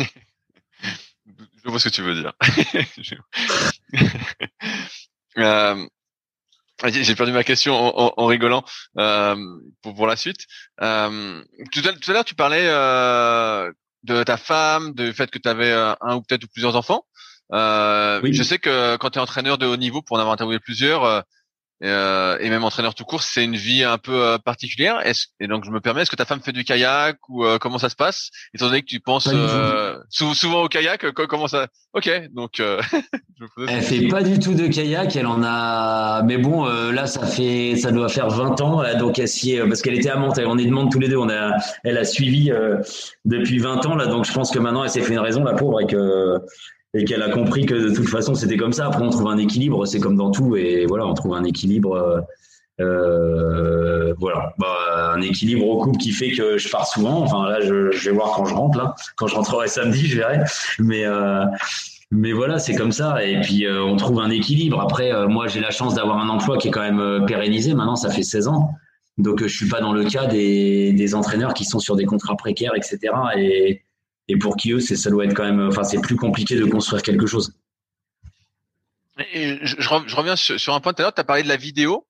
Je 1.65 1.69
vois 1.69 1.79
ce 1.79 1.89
que 1.89 1.93
tu 1.93 2.01
veux 2.01 2.15
dire. 2.15 2.33
J'ai 6.85 7.15
perdu 7.15 7.31
ma 7.31 7.43
question 7.43 7.73
en, 7.75 8.25
rigolant 8.27 8.63
pour, 8.93 9.95
pour, 9.95 10.05
la 10.07 10.15
suite. 10.15 10.45
tout 10.79 10.85
à 10.85 12.13
l'heure, 12.13 12.23
tu 12.23 12.35
parlais 12.35 12.69
de 14.07 14.23
ta 14.23 14.37
femme, 14.37 14.93
du 14.93 15.13
fait 15.13 15.29
que 15.29 15.37
tu 15.37 15.47
avais 15.47 15.71
euh, 15.71 15.93
un 16.01 16.15
ou 16.15 16.21
peut-être 16.21 16.47
plusieurs 16.51 16.75
enfants. 16.75 17.03
Euh, 17.53 18.19
Je 18.23 18.43
sais 18.43 18.57
que 18.57 18.97
quand 18.97 19.11
tu 19.11 19.19
es 19.19 19.21
entraîneur 19.21 19.57
de 19.57 19.65
haut 19.65 19.77
niveau, 19.77 20.01
pour 20.01 20.17
en 20.17 20.19
avoir 20.19 20.33
interviewé 20.33 20.59
plusieurs, 20.59 21.23
euh, 21.83 22.17
euh, 22.17 22.37
et 22.39 22.49
même 22.49 22.63
entraîneur 22.63 22.95
tout 22.95 23.03
court, 23.03 23.23
c'est 23.23 23.43
une 23.43 23.55
vie 23.55 23.83
un 23.83 23.97
peu 23.97 24.23
euh, 24.23 24.37
particulière. 24.37 24.99
Est-ce, 25.05 25.27
et 25.39 25.47
donc 25.47 25.65
je 25.65 25.71
me 25.71 25.79
permets, 25.79 26.01
est-ce 26.01 26.11
que 26.11 26.15
ta 26.15 26.25
femme 26.25 26.41
fait 26.41 26.51
du 26.51 26.63
kayak 26.63 27.17
ou 27.29 27.45
euh, 27.45 27.57
comment 27.57 27.77
ça 27.77 27.89
se 27.89 27.95
passe? 27.95 28.29
Étant 28.53 28.67
donné 28.67 28.81
que 28.81 28.87
tu 28.87 28.99
penses 28.99 29.29
souvent 30.09 30.63
au 30.63 30.67
kayak, 30.67 31.11
comment 31.11 31.47
ça? 31.47 31.67
Ok, 31.93 32.09
donc 32.33 32.51
je 32.59 33.65
elle 33.67 33.81
fait 33.81 34.07
pas 34.07 34.21
du 34.21 34.39
tout 34.39 34.53
de 34.53 34.67
kayak. 34.67 35.15
Elle 35.15 35.27
en 35.27 35.41
a, 35.43 36.21
mais 36.23 36.37
bon, 36.37 36.65
là 36.65 37.07
ça 37.07 37.25
fait, 37.25 37.75
ça 37.75 37.91
doit 37.91 38.09
faire 38.09 38.29
20 38.29 38.61
ans. 38.61 38.97
Donc 38.97 39.19
elle 39.19 39.27
s'y 39.27 39.57
parce 39.67 39.81
qu'elle 39.81 39.95
était 39.95 40.09
amante. 40.09 40.39
On 40.45 40.57
est 40.57 40.65
demande 40.65 40.91
tous 40.91 40.99
les 40.99 41.09
deux. 41.09 41.17
On 41.17 41.29
a, 41.29 41.57
elle 41.83 41.97
a 41.97 42.05
suivi 42.05 42.51
depuis 43.25 43.59
20 43.59 43.85
ans 43.85 43.95
là. 43.95 44.05
Donc 44.07 44.25
je 44.25 44.33
pense 44.33 44.51
que 44.51 44.59
maintenant 44.59 44.83
elle 44.83 44.89
s'est 44.89 45.01
fait 45.01 45.13
une 45.13 45.19
raison 45.19 45.43
la 45.43 45.53
pauvre 45.53 45.81
et 45.81 45.87
que 45.87 46.39
et 46.93 47.03
qu'elle 47.03 47.21
a 47.21 47.29
compris 47.29 47.65
que 47.65 47.75
de 47.75 47.93
toute 47.93 48.07
façon 48.09 48.35
c'était 48.35 48.57
comme 48.57 48.73
ça. 48.73 48.87
Après, 48.87 49.03
on 49.03 49.09
trouve 49.09 49.27
un 49.27 49.37
équilibre, 49.37 49.85
c'est 49.85 49.99
comme 49.99 50.15
dans 50.15 50.31
tout, 50.31 50.55
et 50.55 50.85
voilà, 50.85 51.05
on 51.05 51.13
trouve 51.13 51.33
un 51.33 51.43
équilibre. 51.43 51.93
Euh, 51.93 52.21
euh 52.79 53.87
voilà, 54.19 54.53
bah, 54.57 55.13
un 55.13 55.21
équilibre 55.21 55.67
au 55.67 55.77
couple 55.77 55.97
qui 55.97 56.11
fait 56.11 56.31
que 56.31 56.57
je 56.57 56.69
pars 56.69 56.87
souvent. 56.87 57.21
Enfin 57.21 57.47
là, 57.47 57.61
je, 57.61 57.91
je, 57.91 58.09
vais 58.09 58.15
voir 58.15 58.31
quand 58.31 58.45
je 58.45 58.55
rentre 58.55 58.77
là, 58.77 58.95
quand 59.15 59.27
je 59.27 59.35
rentrerai 59.35 59.67
samedi, 59.67 60.07
je 60.07 60.17
verrai. 60.17 60.39
Mais 60.79 61.05
euh, 61.05 61.45
mais 62.11 62.31
voilà, 62.31 62.59
c'est 62.59 62.75
comme 62.75 62.91
ça. 62.91 63.23
Et 63.23 63.41
puis 63.41 63.65
euh, 63.65 63.83
on 63.83 63.95
trouve 63.95 64.19
un 64.19 64.29
équilibre. 64.29 64.81
Après, 64.81 65.11
euh, 65.11 65.27
moi 65.27 65.47
j'ai 65.47 65.59
la 65.59 65.71
chance 65.71 65.95
d'avoir 65.95 66.17
un 66.19 66.29
emploi 66.29 66.57
qui 66.57 66.69
est 66.69 66.71
quand 66.71 66.81
même 66.81 67.25
pérennisé. 67.25 67.73
Maintenant, 67.73 67.95
ça 67.95 68.09
fait 68.09 68.23
16 68.23 68.47
ans. 68.47 68.71
Donc 69.17 69.41
je 69.41 69.55
suis 69.55 69.67
pas 69.67 69.81
dans 69.81 69.93
le 69.93 70.05
cas 70.05 70.27
des, 70.27 70.93
des 70.93 71.15
entraîneurs 71.15 71.53
qui 71.53 71.65
sont 71.65 71.79
sur 71.79 71.95
des 71.95 72.05
contrats 72.05 72.35
précaires, 72.35 72.73
etc. 72.75 72.99
Et, 73.37 73.83
et 74.27 74.37
pour 74.37 74.57
qui 74.57 74.71
eux, 74.71 74.79
c'est, 74.79 74.95
ça 74.95 75.09
doit 75.09 75.25
être 75.25 75.33
quand 75.33 75.45
même, 75.45 75.67
enfin, 75.67 75.83
c'est 75.83 76.01
plus 76.01 76.15
compliqué 76.15 76.55
de 76.55 76.65
construire 76.65 77.01
quelque 77.01 77.27
chose. 77.27 77.53
Et 79.33 79.57
je, 79.63 79.75
je, 79.79 80.15
reviens 80.15 80.35
sur, 80.35 80.73
un 80.73 80.79
point 80.79 80.93
tout 80.93 81.01
à 81.01 81.05
l'heure, 81.05 81.13
tu 81.13 81.21
as 81.21 81.23
parlé 81.23 81.43
de 81.43 81.47
la 81.47 81.57
vidéo. 81.57 82.05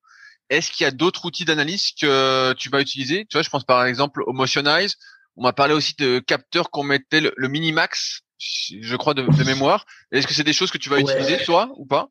Est-ce 0.49 0.71
qu'il 0.71 0.83
y 0.83 0.87
a 0.87 0.91
d'autres 0.91 1.25
outils 1.25 1.45
d'analyse 1.45 1.91
que 1.91 2.53
tu 2.53 2.69
vas 2.69 2.81
utiliser? 2.81 3.25
Tu 3.29 3.37
vois, 3.37 3.43
je 3.43 3.49
pense 3.49 3.63
par 3.63 3.85
exemple 3.85 4.23
au 4.25 4.33
Motionize. 4.33 4.95
On 5.35 5.43
m'a 5.43 5.53
parlé 5.53 5.73
aussi 5.73 5.95
de 5.97 6.19
capteurs 6.19 6.71
qu'on 6.71 6.83
mettait 6.83 7.21
le, 7.21 7.47
Minimax, 7.47 8.21
je 8.39 8.95
crois 8.95 9.13
de, 9.13 9.23
mémoire. 9.45 9.85
Est-ce 10.11 10.25
que 10.25 10.33
c'est 10.33 10.43
des 10.43 10.53
choses 10.53 10.71
que 10.71 10.77
tu 10.77 10.89
vas 10.89 10.99
utiliser 10.99 11.37
toi 11.45 11.71
ou 11.75 11.85
pas? 11.85 12.09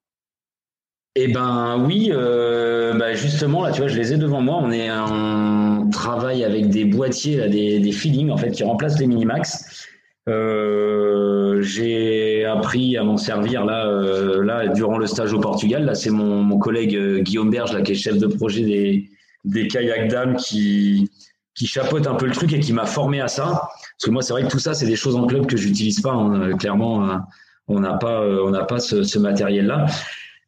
Eh 1.18 1.28
ben 1.28 1.78
oui, 1.78 2.10
euh, 2.12 2.92
bah 2.92 3.14
justement 3.14 3.64
là, 3.64 3.72
tu 3.72 3.80
vois, 3.80 3.88
je 3.88 3.96
les 3.96 4.12
ai 4.12 4.18
devant 4.18 4.42
moi. 4.42 4.58
On 4.60 4.70
est, 4.70 4.90
on 4.90 5.88
travaille 5.88 6.44
avec 6.44 6.68
des 6.68 6.84
boîtiers, 6.84 7.48
des, 7.48 7.80
des 7.80 7.92
feelings 7.92 8.30
en 8.30 8.36
fait 8.36 8.50
qui 8.50 8.62
remplacent 8.62 8.98
les 8.98 9.06
Minimax. 9.06 9.88
Euh, 10.28 11.62
j'ai 11.62 12.44
appris 12.44 12.96
à 12.96 13.04
m'en 13.04 13.16
servir 13.16 13.64
là, 13.64 13.86
euh, 13.86 14.42
là 14.44 14.66
durant 14.68 14.98
le 14.98 15.06
stage 15.06 15.32
au 15.32 15.40
Portugal. 15.40 15.84
Là, 15.84 15.94
c'est 15.94 16.10
mon, 16.10 16.42
mon 16.42 16.58
collègue 16.58 16.96
euh, 16.96 17.20
Guillaume 17.20 17.50
Berge, 17.50 17.72
là, 17.72 17.82
qui 17.82 17.92
est 17.92 17.96
chef 17.96 18.18
de 18.18 18.26
projet 18.26 18.62
des, 18.62 19.08
des 19.44 19.68
kayak 19.68 20.08
dames, 20.08 20.36
qui, 20.36 21.10
qui 21.54 21.66
chapeaute 21.66 22.06
un 22.06 22.14
peu 22.14 22.26
le 22.26 22.32
truc 22.32 22.52
et 22.52 22.60
qui 22.60 22.72
m'a 22.72 22.86
formé 22.86 23.20
à 23.20 23.28
ça. 23.28 23.44
Parce 23.44 24.04
que 24.04 24.10
moi, 24.10 24.22
c'est 24.22 24.32
vrai 24.32 24.42
que 24.42 24.48
tout 24.48 24.58
ça, 24.58 24.74
c'est 24.74 24.86
des 24.86 24.96
choses 24.96 25.16
en 25.16 25.26
club 25.26 25.46
que 25.46 25.56
j'utilise 25.56 26.00
pas. 26.00 26.12
Hein. 26.12 26.56
Clairement, 26.56 27.20
on 27.68 27.80
n'a 27.80 27.94
pas, 27.94 28.20
on 28.22 28.50
n'a 28.50 28.64
pas 28.64 28.80
ce, 28.80 29.04
ce 29.04 29.18
matériel-là. 29.18 29.86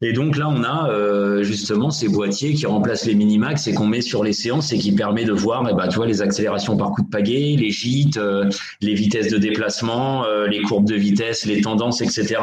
Et 0.01 0.13
donc 0.13 0.37
là, 0.37 0.47
on 0.47 0.63
a 0.63 0.89
euh, 0.89 1.43
justement 1.43 1.89
ces 1.91 2.07
boîtiers 2.07 2.53
qui 2.53 2.65
remplacent 2.65 3.05
les 3.05 3.15
minimax 3.15 3.67
et 3.67 3.73
qu'on 3.73 3.85
met 3.85 3.99
sur 3.99 4.23
les 4.23 4.31
séances 4.31 4.71
et 4.71 4.77
qui 4.77 4.93
permet 4.93 5.25
de 5.25 5.33
voir, 5.33 5.67
eh 5.69 5.73
ben, 5.73 5.89
tu 5.89 5.97
vois, 5.97 6.07
les 6.07 6.21
accélérations 6.21 6.77
par 6.77 6.91
coup 6.91 7.01
de 7.01 7.09
pagaie, 7.09 7.57
les 7.59 7.69
gîtes, 7.69 8.15
euh, 8.15 8.49
les 8.79 8.93
vitesses 8.93 9.29
de 9.29 9.37
déplacement, 9.37 10.23
euh, 10.23 10.47
les 10.47 10.61
courbes 10.61 10.87
de 10.87 10.95
vitesse, 10.95 11.45
les 11.45 11.59
tendances, 11.59 12.01
etc. 12.01 12.37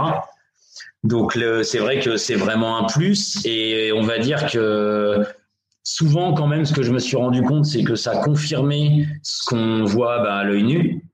Donc 1.03 1.39
c'est 1.63 1.79
vrai 1.79 2.01
que 2.01 2.17
c'est 2.17 2.35
vraiment 2.35 2.79
un 2.79 2.85
plus 2.85 3.41
et 3.47 3.93
on 3.93 4.03
va 4.03 4.19
dire 4.19 4.47
que 4.51 5.25
souvent 5.85 6.35
quand 6.35 6.49
même, 6.49 6.67
ce 6.67 6.75
que 6.75 6.83
je 6.83 6.91
me 6.91 6.99
suis 6.99 7.17
rendu 7.17 7.43
compte, 7.43 7.65
c'est 7.65 7.85
que 7.85 7.95
ça 7.95 8.17
confirmait 8.17 9.07
ce 9.23 9.45
qu'on 9.45 9.85
voit 9.85 10.19
bah, 10.19 10.35
à 10.37 10.45
l'œil 10.45 10.65
nu. 10.65 11.05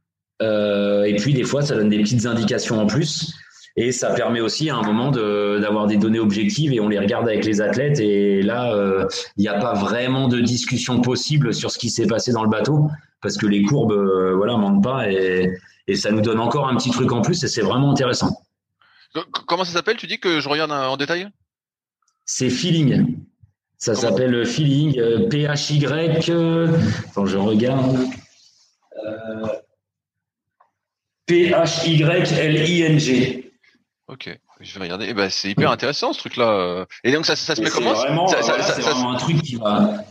et 0.40 1.16
puis 1.18 1.34
des 1.34 1.45
fois, 1.45 1.62
ça 1.62 1.76
donne 1.76 1.90
des 1.90 1.99
petites 1.99 2.26
indications 2.26 2.80
en 2.80 2.86
plus. 2.86 3.34
Et 3.77 3.91
ça 3.91 4.11
permet 4.12 4.41
aussi 4.41 4.68
à 4.68 4.77
un 4.77 4.83
moment 4.83 5.11
d'avoir 5.11 5.87
des 5.87 5.97
données 5.97 6.18
objectives 6.18 6.73
et 6.73 6.81
on 6.81 6.89
les 6.89 6.99
regarde 6.99 7.27
avec 7.27 7.45
les 7.45 7.61
athlètes. 7.61 8.01
Et 8.01 8.43
là, 8.43 8.75
euh, 8.75 9.07
il 9.37 9.43
n'y 9.43 9.49
a 9.49 9.59
pas 9.59 9.73
vraiment 9.75 10.29
de 10.29 10.41
discussion 10.41 11.01
possible 11.01 11.55
sur 11.55 11.70
ce 11.70 11.79
qui 11.79 11.89
s'est 11.89 12.07
passé 12.07 12.33
dans 12.33 12.43
le 12.43 12.51
bateau 12.51 12.91
parce 13.23 13.39
que 13.39 13.47
les 13.47 13.62
courbes, 13.62 13.93
euh, 13.93 14.35
voilà, 14.37 14.57
mentent 14.57 14.83
pas 14.83 15.11
et, 15.11 15.51
et 15.87 15.97
ça 15.97 16.11
nous 16.11 16.20
donne 16.20 16.41
encore 16.41 16.68
un 16.68 16.77
petit 16.77 16.91
truc 16.91 17.11
en 17.12 17.23
plus 17.23 17.43
et 17.45 17.49
c'est 17.49 17.62
vraiment 17.62 17.91
intéressant. 17.93 18.43
Comment 19.47 19.64
ça 19.64 19.73
s'appelle? 19.73 19.97
Tu 19.97 20.07
dis 20.07 20.18
que 20.18 20.41
je 20.41 20.49
regarde 20.49 20.73
en 20.73 20.97
détail? 20.97 21.29
C'est 22.25 22.51
Feeling. 22.51 23.18
Ça 23.79 23.95
s'appelle 23.95 24.47
Feeling, 24.47 24.99
euh, 24.99 25.29
PHY. 25.29 25.87
Attends, 25.87 27.27
je 27.27 27.37
regarde. 27.39 27.99
P-H-Y-L-I-N-G. 31.27 32.11
Ok, 34.09 34.36
je 34.61 34.74
vais 34.74 34.80
regarder. 34.84 35.07
Eh 35.09 35.14
ben, 35.14 35.30
c'est 35.30 35.50
hyper 35.50 35.70
intéressant 35.70 36.12
ce 36.12 36.18
truc-là. 36.18 36.86
Et 37.05 37.12
donc 37.12 37.24
ça, 37.24 37.36
ça 37.36 37.55
se 37.55 37.62
met 37.62 37.70
comment? 37.70 37.94
vraiment, 37.94 38.28
ça, 38.28 38.42
ça, 38.42 38.61
ça, 38.62 38.80
vraiment 38.80 39.12
un 39.12 39.16
truc 39.16 39.40
qui 39.42 39.57
va. 39.57 40.05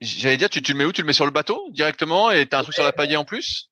J'allais 0.00 0.36
dire, 0.36 0.48
tu, 0.48 0.62
tu 0.62 0.72
le 0.72 0.78
mets 0.78 0.84
où? 0.84 0.92
Tu 0.92 1.02
le 1.02 1.06
mets 1.06 1.12
sur 1.12 1.24
le 1.24 1.32
bateau 1.32 1.68
directement 1.70 2.30
et 2.30 2.46
t'as 2.46 2.60
un 2.60 2.62
truc 2.62 2.74
sur 2.74 2.84
la 2.84 2.92
pagaie 2.92 3.16
en 3.16 3.24
plus? 3.24 3.68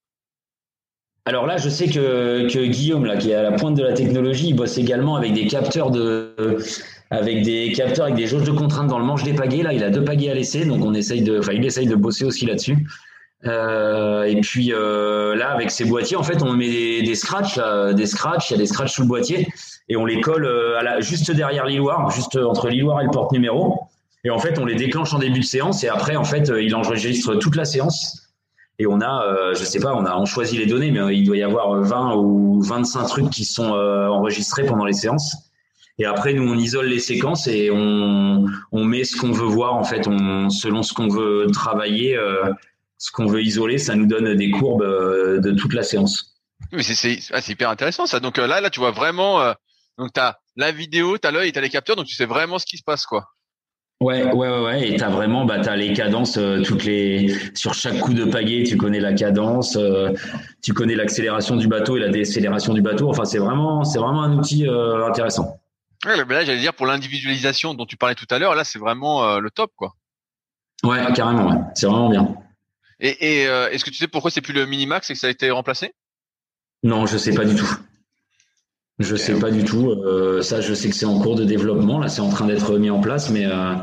Alors 1.24 1.47
là, 1.47 1.57
je 1.57 1.68
sais 1.68 1.86
que, 1.86 2.49
que 2.53 2.66
Guillaume, 2.66 3.05
là, 3.05 3.16
qui 3.16 3.30
est 3.30 3.34
à 3.34 3.43
la 3.43 3.53
pointe 3.53 3.76
de 3.76 3.82
la 3.82 3.93
technologie, 3.93 4.49
il 4.49 4.57
bosse 4.57 4.78
également 4.78 5.16
avec 5.16 5.34
des 5.34 5.47
capteurs 5.47 5.91
de, 5.91 6.34
avec 7.11 7.43
des 7.43 7.72
capteurs 7.72 8.07
avec 8.07 8.16
des 8.16 8.26
jauges 8.26 8.45
de 8.45 8.53
contraintes 8.53 8.88
dans 8.88 8.99
le 8.99 9.05
manche 9.05 9.22
des 9.22 9.34
pagaies. 9.34 9.62
Là, 9.62 9.72
il 9.72 9.84
a 9.84 9.91
deux 9.91 10.05
pagaies 10.05 10.30
à 10.30 10.34
laisser, 10.34 10.64
donc 10.64 10.84
on 10.84 10.95
essaye 10.95 11.22
de, 11.22 11.38
enfin, 11.38 11.53
il 11.53 11.64
essaye 11.64 11.86
de 11.86 11.95
bosser 11.95 12.24
aussi 12.24 12.47
là-dessus. 12.47 12.86
Euh, 13.47 14.24
et 14.24 14.38
puis 14.41 14.72
euh, 14.72 15.34
là, 15.34 15.51
avec 15.51 15.70
ces 15.70 15.84
boîtiers, 15.84 16.16
en 16.16 16.22
fait, 16.22 16.43
on 16.43 16.53
met 16.53 16.68
des, 16.68 17.03
des 17.03 17.14
scratchs, 17.14 17.59
des 17.95 18.07
scratchs. 18.07 18.51
Il 18.51 18.55
y 18.55 18.57
a 18.57 18.59
des 18.59 18.66
scratchs 18.66 18.93
sous 18.93 19.03
le 19.03 19.09
boîtier, 19.09 19.49
et 19.88 19.97
on 19.97 20.05
les 20.05 20.20
colle 20.20 20.45
euh, 20.45 20.78
à 20.78 21.01
juste 21.01 21.30
derrière 21.30 21.64
l'îloir, 21.66 22.11
juste 22.11 22.36
entre 22.36 22.68
l'îloir 22.68 23.01
et 23.01 23.05
le 23.05 23.11
porte 23.11 23.32
numéro. 23.32 23.80
Et 24.24 24.30
en 24.30 24.38
fait, 24.38 24.59
on 24.59 24.66
les 24.66 24.74
déclenche 24.74 25.14
en 25.14 25.18
début 25.18 25.41
de 25.41 25.45
séance, 25.45 25.82
et 25.84 25.88
après, 25.88 26.16
en 26.16 26.24
fait, 26.24 26.53
il 26.61 26.74
enregistre 26.74 27.36
toute 27.36 27.57
la 27.57 27.64
séance. 27.64 28.26
Et 28.78 28.86
on 28.86 29.01
a, 29.01 29.24
euh, 29.24 29.55
je 29.55 29.64
sais 29.64 29.80
pas, 29.80 29.95
on 29.95 30.05
a 30.07 30.16
on 30.16 30.24
choisit 30.24 30.59
les 30.59 30.66
données, 30.66 30.91
mais 30.91 31.16
il 31.16 31.26
doit 31.26 31.36
y 31.36 31.43
avoir 31.43 31.74
20 31.74 32.16
ou 32.16 32.62
25 32.62 33.07
trucs 33.07 33.30
qui 33.30 33.45
sont 33.45 33.72
enregistrés 33.72 34.64
pendant 34.64 34.84
les 34.84 34.93
séances. 34.93 35.36
Et 35.99 36.07
après, 36.07 36.32
nous, 36.32 36.51
on 36.51 36.57
isole 36.57 36.86
les 36.86 36.99
séquences 36.99 37.47
et 37.47 37.70
on, 37.70 38.47
on 38.72 38.84
met 38.84 39.05
ce 39.05 39.16
qu'on 39.16 39.32
veut 39.32 39.47
voir, 39.47 39.74
en 39.74 39.84
fait, 39.84 40.09
on, 40.09 40.49
selon 40.49 40.82
ce 40.82 40.95
qu'on 40.95 41.09
veut 41.09 41.47
travailler. 41.53 42.18
Ce 43.01 43.11
qu'on 43.11 43.25
veut 43.25 43.43
isoler, 43.43 43.79
ça 43.79 43.95
nous 43.95 44.05
donne 44.05 44.35
des 44.35 44.51
courbes 44.51 44.83
euh, 44.83 45.41
de 45.41 45.53
toute 45.53 45.73
la 45.73 45.83
séance. 45.83 46.37
Mais 46.71 46.83
c'est 46.83 47.19
ah, 47.33 47.41
hyper 47.49 47.71
intéressant 47.71 48.05
ça. 48.05 48.21
Donc 48.21 48.39
euh, 48.39 48.47
là, 48.47 48.61
là, 48.61 48.69
tu 48.69 48.79
vois 48.79 48.91
vraiment. 48.91 49.41
Euh, 49.41 49.55
donc 49.97 50.13
t'as 50.13 50.37
la 50.55 50.71
vidéo, 50.71 51.17
t'as 51.17 51.31
l'œil, 51.31 51.51
t'as 51.51 51.63
les 51.63 51.71
capteurs, 51.71 51.97
donc 51.97 52.05
tu 52.05 52.15
sais 52.15 52.27
vraiment 52.27 52.59
ce 52.59 52.67
qui 52.67 52.77
se 52.77 52.83
passe, 52.83 53.07
quoi. 53.07 53.31
Ouais, 54.03 54.25
ouais, 54.25 54.49
ouais, 54.49 54.63
ouais. 54.63 54.89
Et 54.89 54.97
t'as 54.97 55.09
vraiment, 55.09 55.47
bah, 55.47 55.61
t'as 55.61 55.77
les 55.77 55.95
cadences, 55.95 56.39
toutes 56.67 56.85
les, 56.85 57.35
sur 57.55 57.73
chaque 57.73 57.99
coup 58.01 58.13
de 58.13 58.25
pagaie, 58.25 58.65
tu 58.65 58.77
connais 58.77 59.01
la 59.01 59.15
cadence, 59.15 59.79
tu 60.63 60.75
connais 60.75 60.95
l'accélération 60.95 61.57
du 61.57 61.69
bateau 61.69 61.97
et 61.97 62.01
la 62.01 62.09
décélération 62.09 62.75
du 62.75 62.83
bateau. 62.83 63.09
Enfin, 63.09 63.25
c'est 63.25 63.39
vraiment, 63.39 63.85
c'est 63.85 63.99
vraiment 63.99 64.23
un 64.23 64.39
outil 64.39 64.67
intéressant. 65.07 65.59
Ouais, 66.07 66.17
là, 66.17 66.45
j'allais 66.45 66.61
dire 66.61 66.75
pour 66.75 66.87
l'individualisation 66.87 67.73
dont 67.75 67.87
tu 67.87 67.97
parlais 67.97 68.15
tout 68.15 68.29
à 68.31 68.39
l'heure, 68.39 68.55
là, 68.55 68.65
c'est 68.65 68.79
vraiment 68.79 69.39
le 69.39 69.51
top, 69.51 69.71
quoi. 69.77 69.95
Ouais, 70.83 71.01
carrément. 71.15 71.51
Ouais. 71.51 71.61
C'est 71.75 71.87
vraiment 71.87 72.09
bien. 72.09 72.35
Et, 73.01 73.43
et 73.43 73.49
euh, 73.49 73.71
est-ce 73.71 73.85
que 73.85 73.91
tu 73.91 73.97
sais 73.97 74.09
pourquoi 74.09 74.31
c'est 74.31 74.41
plus 74.41 74.53
le 74.53 74.67
minimax 74.67 75.11
et 75.11 75.15
que 75.15 75.19
ça 75.19 75.27
a 75.27 75.31
été 75.31 75.51
remplacé? 75.51 75.93
Non, 76.83 77.07
je 77.07 77.19
sais 77.19 77.35
pas 77.35 77.45
du 77.45 77.55
tout. 77.55 77.69
Je 78.99 79.17
sais 79.17 79.39
pas 79.39 79.51
du 79.51 79.65
tout. 79.65 79.91
Euh, 79.91 80.43
ça, 80.43 80.61
je 80.61 80.75
sais 80.75 80.91
que 80.91 80.95
c'est 80.95 81.07
en 81.07 81.19
cours 81.19 81.35
de 81.35 81.45
développement. 81.45 81.99
Là, 81.99 82.09
c'est 82.09 82.21
en 82.21 82.29
train 82.29 82.47
d'être 82.47 82.77
mis 82.77 82.91
en 82.91 83.01
place, 83.01 83.31
mais 83.31 83.47
euh, 83.47 83.75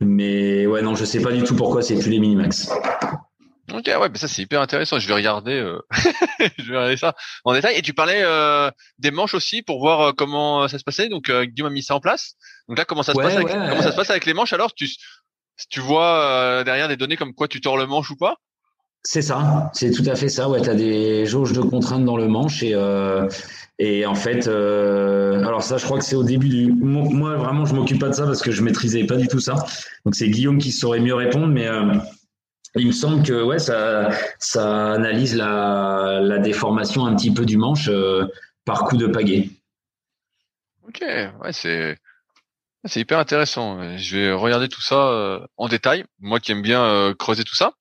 mais 0.00 0.66
ouais, 0.66 0.80
non, 0.80 0.94
je 0.94 1.04
sais 1.04 1.20
pas 1.20 1.32
du 1.32 1.42
tout 1.42 1.54
pourquoi 1.54 1.82
c'est 1.82 1.98
plus 1.98 2.10
les 2.10 2.18
minimax. 2.18 2.70
Ok, 3.72 3.86
ouais, 3.86 4.08
mais 4.08 4.18
ça 4.18 4.26
c'est 4.26 4.42
hyper 4.42 4.62
intéressant. 4.62 4.98
Je 4.98 5.06
vais 5.06 5.14
regarder, 5.14 5.52
euh... 5.52 5.78
je 6.58 6.70
vais 6.70 6.76
regarder 6.76 6.96
ça 6.96 7.14
en 7.44 7.52
détail. 7.52 7.76
Et 7.76 7.82
tu 7.82 7.92
parlais 7.92 8.22
euh, 8.22 8.70
des 8.98 9.10
manches 9.10 9.34
aussi 9.34 9.62
pour 9.62 9.78
voir 9.78 10.14
comment 10.16 10.66
ça 10.68 10.78
se 10.78 10.84
passait. 10.84 11.08
Donc 11.08 11.30
Guillaume 11.30 11.70
a 11.70 11.74
mis 11.74 11.82
ça 11.82 11.94
en 11.94 12.00
place. 12.00 12.34
Donc 12.68 12.78
là, 12.78 12.86
comment 12.86 13.02
ça 13.02 13.12
se 13.12 13.18
passe 13.18 13.36
avec, 13.36 13.48
comment 13.48 13.82
ça 13.82 13.92
se 13.92 13.96
passe 13.96 14.10
avec 14.10 14.24
les 14.24 14.34
manches? 14.34 14.54
Alors, 14.54 14.74
tu 14.74 14.88
tu 15.68 15.80
vois 15.80 16.24
euh, 16.24 16.64
derrière 16.64 16.88
des 16.88 16.96
données 16.96 17.16
comme 17.16 17.34
quoi 17.34 17.48
tu 17.48 17.60
tords 17.60 17.76
le 17.76 17.86
manche 17.86 18.10
ou 18.10 18.16
pas 18.16 18.36
C'est 19.02 19.22
ça, 19.22 19.70
c'est 19.74 19.90
tout 19.90 20.04
à 20.06 20.14
fait 20.14 20.28
ça. 20.28 20.48
Ouais, 20.48 20.60
tu 20.60 20.70
as 20.70 20.74
des 20.74 21.26
jauges 21.26 21.52
de 21.52 21.60
contraintes 21.60 22.04
dans 22.04 22.16
le 22.16 22.28
manche 22.28 22.62
et, 22.62 22.74
euh, 22.74 23.28
et 23.78 24.06
en 24.06 24.14
fait, 24.14 24.46
euh, 24.46 25.44
alors 25.44 25.62
ça, 25.62 25.76
je 25.78 25.84
crois 25.84 25.98
que 25.98 26.04
c'est 26.04 26.16
au 26.16 26.24
début 26.24 26.48
du. 26.48 26.72
Moi, 26.72 27.36
vraiment, 27.36 27.64
je 27.64 27.74
m'occupe 27.74 28.00
pas 28.00 28.08
de 28.08 28.14
ça 28.14 28.24
parce 28.26 28.42
que 28.42 28.50
je 28.50 28.62
maîtrisais 28.62 29.04
pas 29.04 29.16
du 29.16 29.28
tout 29.28 29.40
ça. 29.40 29.54
Donc 30.04 30.14
c'est 30.14 30.28
Guillaume 30.28 30.58
qui 30.58 30.72
saurait 30.72 31.00
mieux 31.00 31.14
répondre, 31.14 31.48
mais 31.48 31.68
il 32.76 32.86
me 32.86 32.92
semble 32.92 33.22
que 33.22 33.42
ouais, 33.42 33.58
ça, 33.58 34.10
ça 34.38 34.92
analyse 34.92 35.34
la, 35.34 36.20
la 36.22 36.38
déformation 36.38 37.06
un 37.06 37.16
petit 37.16 37.32
peu 37.32 37.44
du 37.44 37.56
manche 37.56 37.90
par 38.64 38.84
coup 38.84 38.96
de 38.96 39.06
pagaie. 39.06 39.50
Ok, 40.86 41.02
ouais, 41.02 41.52
c'est 41.52 41.96
c'est 42.84 43.00
hyper 43.00 43.18
intéressant. 43.18 43.96
Je 43.98 44.16
vais 44.16 44.32
regarder 44.32 44.68
tout 44.68 44.80
ça 44.80 44.96
euh, 44.96 45.40
en 45.56 45.68
détail. 45.68 46.04
Moi 46.18 46.40
qui 46.40 46.52
aime 46.52 46.62
bien 46.62 46.82
euh, 46.82 47.14
creuser 47.14 47.44
tout 47.44 47.54
ça. 47.54 47.72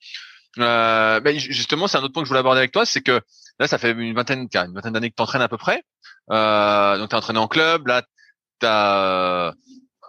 Euh, 0.57 1.21
justement, 1.37 1.87
c'est 1.87 1.97
un 1.97 2.01
autre 2.01 2.13
point 2.13 2.23
que 2.23 2.27
je 2.27 2.29
voulais 2.29 2.39
aborder 2.39 2.59
avec 2.59 2.71
toi, 2.71 2.85
c'est 2.85 3.01
que 3.01 3.21
là, 3.59 3.67
ça 3.67 3.77
fait 3.77 3.91
une 3.91 4.13
vingtaine, 4.13 4.47
d'années 4.47 5.09
que 5.09 5.15
tu 5.15 5.21
entraînes 5.21 5.41
à 5.41 5.47
peu 5.47 5.57
près. 5.57 5.83
Euh, 6.31 6.97
donc, 6.97 7.09
tu 7.09 7.15
entraîné 7.15 7.39
en 7.39 7.47
club. 7.47 7.87
Là, 7.87 8.03
tu 8.59 8.65
as 8.65 9.53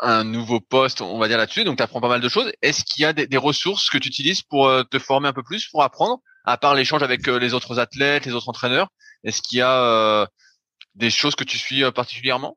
un 0.02 0.24
nouveau 0.24 0.60
poste, 0.60 1.02
on 1.02 1.18
va 1.18 1.28
dire 1.28 1.38
là-dessus. 1.38 1.64
Donc, 1.64 1.76
tu 1.76 1.82
apprends 1.82 2.00
pas 2.00 2.08
mal 2.08 2.20
de 2.20 2.28
choses. 2.28 2.50
Est-ce 2.62 2.84
qu'il 2.84 3.02
y 3.02 3.04
a 3.04 3.12
des, 3.12 3.26
des, 3.26 3.36
ressources 3.36 3.90
que 3.90 3.98
tu 3.98 4.08
utilises 4.08 4.42
pour 4.42 4.70
te 4.90 4.98
former 4.98 5.28
un 5.28 5.32
peu 5.32 5.42
plus, 5.42 5.68
pour 5.68 5.82
apprendre, 5.82 6.20
à 6.44 6.56
part 6.56 6.74
l'échange 6.74 7.02
avec 7.02 7.26
les 7.26 7.54
autres 7.54 7.78
athlètes, 7.78 8.26
les 8.26 8.32
autres 8.32 8.48
entraîneurs? 8.48 8.88
Est-ce 9.24 9.42
qu'il 9.42 9.58
y 9.58 9.62
a 9.62 10.26
des 10.94 11.10
choses 11.10 11.36
que 11.36 11.44
tu 11.44 11.58
suis 11.58 11.88
particulièrement? 11.92 12.56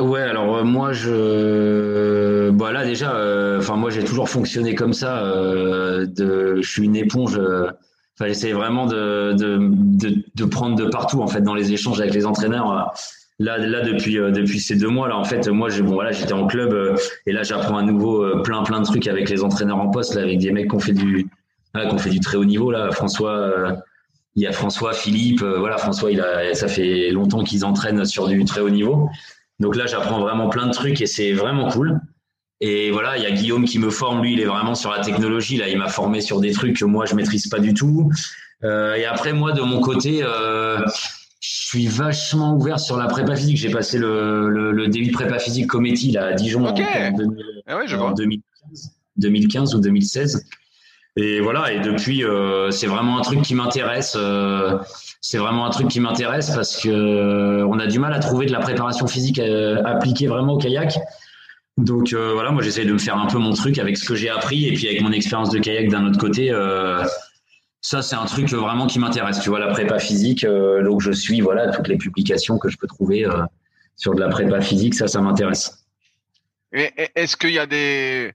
Ouais, 0.00 0.20
alors 0.20 0.58
euh, 0.58 0.64
moi 0.64 0.92
je, 0.92 2.50
bah 2.50 2.72
là 2.72 2.84
déjà, 2.84 3.16
euh, 3.16 3.58
enfin 3.58 3.74
moi 3.76 3.90
j'ai 3.90 4.04
toujours 4.04 4.28
fonctionné 4.28 4.74
comme 4.74 4.92
ça. 4.92 5.24
Euh, 5.24 6.06
de, 6.06 6.60
je 6.60 6.70
suis 6.70 6.84
une 6.84 6.94
éponge. 6.94 7.38
Enfin, 7.38 8.28
j'essaie 8.28 8.52
vraiment 8.52 8.86
de, 8.86 9.32
de, 9.32 9.58
de, 9.60 10.24
de, 10.34 10.44
prendre 10.44 10.76
de 10.76 10.84
partout 10.86 11.20
en 11.20 11.26
fait 11.26 11.40
dans 11.40 11.54
les 11.54 11.72
échanges 11.72 12.00
avec 12.00 12.14
les 12.14 12.26
entraîneurs. 12.26 12.92
Là, 13.40 13.58
là 13.58 13.80
depuis 13.80 14.14
depuis 14.16 14.60
ces 14.60 14.76
deux 14.76 14.88
mois 14.88 15.08
là, 15.08 15.16
en 15.16 15.24
fait, 15.24 15.48
moi 15.48 15.68
j'ai 15.68 15.82
bon 15.82 15.94
voilà, 15.94 16.12
j'étais 16.12 16.32
en 16.32 16.46
club 16.46 16.96
et 17.26 17.32
là 17.32 17.42
j'apprends 17.42 17.78
à 17.78 17.82
nouveau 17.82 18.42
plein 18.42 18.62
plein 18.62 18.80
de 18.80 18.84
trucs 18.84 19.06
avec 19.08 19.28
les 19.30 19.42
entraîneurs 19.42 19.78
en 19.78 19.88
poste 19.90 20.14
là, 20.14 20.22
avec 20.22 20.38
des 20.38 20.52
mecs 20.52 20.68
qui 20.68 20.76
ont 20.76 20.80
fait 20.80 20.92
du, 20.92 21.28
voilà, 21.74 21.90
qu'on 21.90 21.98
fait 21.98 22.10
du 22.10 22.20
très 22.20 22.36
haut 22.36 22.44
niveau 22.44 22.70
là. 22.70 22.90
François, 22.92 23.76
il 24.36 24.42
y 24.42 24.46
a 24.46 24.52
François, 24.52 24.92
Philippe, 24.92 25.42
voilà 25.42 25.76
François, 25.78 26.12
il 26.12 26.20
a, 26.20 26.54
ça 26.54 26.68
fait 26.68 27.10
longtemps 27.10 27.42
qu'ils 27.42 27.64
entraînent 27.64 28.04
sur 28.04 28.28
du 28.28 28.44
très 28.44 28.60
haut 28.60 28.70
niveau. 28.70 29.08
Donc 29.60 29.76
là, 29.76 29.86
j'apprends 29.86 30.20
vraiment 30.20 30.48
plein 30.48 30.66
de 30.66 30.72
trucs 30.72 31.00
et 31.00 31.06
c'est 31.06 31.32
vraiment 31.32 31.68
cool. 31.68 32.00
Et 32.60 32.90
voilà, 32.90 33.16
il 33.16 33.22
y 33.22 33.26
a 33.26 33.30
Guillaume 33.30 33.64
qui 33.64 33.78
me 33.78 33.90
forme. 33.90 34.22
Lui, 34.22 34.32
il 34.32 34.40
est 34.40 34.44
vraiment 34.46 34.74
sur 34.74 34.90
la 34.90 35.00
technologie. 35.00 35.56
Là, 35.56 35.68
il 35.68 35.78
m'a 35.78 35.88
formé 35.88 36.20
sur 36.20 36.40
des 36.40 36.52
trucs 36.52 36.76
que 36.76 36.84
moi, 36.84 37.06
je 37.06 37.14
maîtrise 37.14 37.48
pas 37.48 37.60
du 37.60 37.72
tout. 37.74 38.10
Euh, 38.64 38.94
et 38.94 39.04
après, 39.04 39.32
moi, 39.32 39.52
de 39.52 39.60
mon 39.60 39.80
côté, 39.80 40.20
euh, 40.22 40.78
je 41.40 41.66
suis 41.66 41.86
vachement 41.86 42.54
ouvert 42.54 42.80
sur 42.80 42.96
la 42.96 43.06
prépa 43.06 43.36
physique. 43.36 43.58
J'ai 43.58 43.70
passé 43.70 43.98
le, 43.98 44.48
le, 44.48 44.72
le, 44.72 44.88
début 44.88 45.08
de 45.08 45.12
prépa 45.12 45.38
physique 45.38 45.68
Cometti 45.68 46.10
là, 46.10 46.26
à 46.26 46.32
Dijon 46.32 46.66
en, 46.66 46.72
2015, 46.72 48.42
2015 49.16 49.74
ou 49.76 49.80
2016. 49.80 50.44
Et 51.16 51.40
voilà, 51.40 51.72
et 51.72 51.80
depuis, 51.80 52.24
euh, 52.24 52.70
c'est 52.70 52.86
vraiment 52.86 53.18
un 53.18 53.22
truc 53.22 53.42
qui 53.42 53.54
m'intéresse. 53.54 54.16
Euh, 55.18 55.20
c'est 55.20 55.38
vraiment 55.38 55.66
un 55.66 55.70
truc 55.70 55.88
qui 55.88 56.00
m'intéresse 56.00 56.50
parce 56.50 56.80
que 56.80 56.88
euh, 56.88 57.66
on 57.66 57.78
a 57.78 57.86
du 57.86 57.98
mal 57.98 58.12
à 58.12 58.18
trouver 58.18 58.46
de 58.46 58.52
la 58.52 58.60
préparation 58.60 59.06
physique 59.06 59.40
appliquée 59.84 60.26
vraiment 60.26 60.54
au 60.54 60.58
kayak. 60.58 60.98
Donc 61.76 62.12
voilà, 62.12 62.50
moi 62.50 62.62
j'essaie 62.62 62.84
de 62.84 62.92
me 62.92 62.98
faire 62.98 63.16
un 63.16 63.26
peu 63.26 63.38
mon 63.38 63.52
truc 63.52 63.78
avec 63.78 63.96
ce 63.96 64.04
que 64.04 64.16
j'ai 64.16 64.28
appris 64.28 64.66
et 64.66 64.72
puis 64.72 64.88
avec 64.88 65.00
mon 65.00 65.12
expérience 65.12 65.50
de 65.50 65.60
kayak 65.60 65.88
d'un 65.90 66.06
autre 66.06 66.18
côté. 66.18 66.50
ça 67.80 68.02
c'est 68.02 68.16
un 68.16 68.24
truc 68.24 68.48
vraiment 68.52 68.88
qui 68.88 68.98
m'intéresse. 68.98 69.40
Tu 69.40 69.48
vois 69.48 69.60
la 69.60 69.68
prépa 69.68 70.00
physique, 70.00 70.44
donc 70.44 71.00
je 71.00 71.12
suis 71.12 71.40
voilà 71.40 71.70
toutes 71.70 71.86
les 71.86 71.96
publications 71.96 72.58
que 72.58 72.68
je 72.68 72.76
peux 72.78 72.88
trouver 72.88 73.26
sur 73.94 74.14
de 74.14 74.20
la 74.20 74.28
prépa 74.28 74.60
physique, 74.60 74.94
ça 74.94 75.06
ça 75.06 75.20
m'intéresse. 75.20 75.86
Est-ce 76.72 77.36
qu'il 77.36 77.52
y 77.52 77.60
a 77.60 77.66
des 77.66 78.32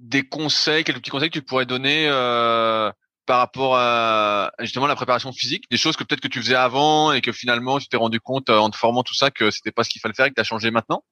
des 0.00 0.22
conseils, 0.22 0.82
quelques 0.82 0.98
petits 0.98 1.10
conseils 1.10 1.30
que 1.30 1.38
tu 1.38 1.44
pourrais 1.44 1.66
donner 1.66 2.08
euh, 2.08 2.90
par 3.30 3.38
rapport 3.38 3.76
à 3.76 4.50
justement 4.58 4.88
la 4.88 4.96
préparation 4.96 5.30
physique, 5.30 5.70
des 5.70 5.76
choses 5.76 5.96
que 5.96 6.02
peut-être 6.02 6.20
que 6.20 6.26
tu 6.26 6.40
faisais 6.40 6.56
avant 6.56 7.12
et 7.12 7.20
que 7.20 7.30
finalement 7.30 7.78
tu 7.78 7.86
t'es 7.86 7.96
rendu 7.96 8.18
compte 8.18 8.50
euh, 8.50 8.58
en 8.58 8.70
te 8.70 8.76
formant 8.76 9.04
tout 9.04 9.14
ça 9.14 9.30
que 9.30 9.52
c'était 9.52 9.70
pas 9.70 9.84
ce 9.84 9.88
qu'il 9.88 10.00
fallait 10.00 10.14
faire 10.14 10.26
et 10.26 10.30
que 10.30 10.34
tu 10.34 10.40
as 10.40 10.44
changé 10.44 10.72
maintenant? 10.72 11.04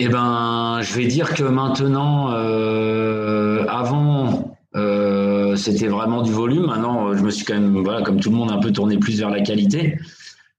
Eh 0.00 0.08
ben, 0.08 0.80
je 0.82 0.92
vais 0.94 1.06
dire 1.06 1.34
que 1.34 1.44
maintenant, 1.44 2.32
euh, 2.32 3.64
avant, 3.68 4.58
euh, 4.74 5.54
c'était 5.54 5.86
vraiment 5.86 6.22
du 6.22 6.32
volume. 6.32 6.66
Maintenant, 6.66 7.16
je 7.16 7.22
me 7.22 7.30
suis 7.30 7.44
quand 7.44 7.54
même, 7.54 7.80
voilà, 7.80 8.02
comme 8.02 8.18
tout 8.18 8.30
le 8.30 8.36
monde, 8.36 8.50
un 8.50 8.58
peu 8.58 8.72
tourné 8.72 8.98
plus 8.98 9.20
vers 9.20 9.30
la 9.30 9.40
qualité. 9.40 10.00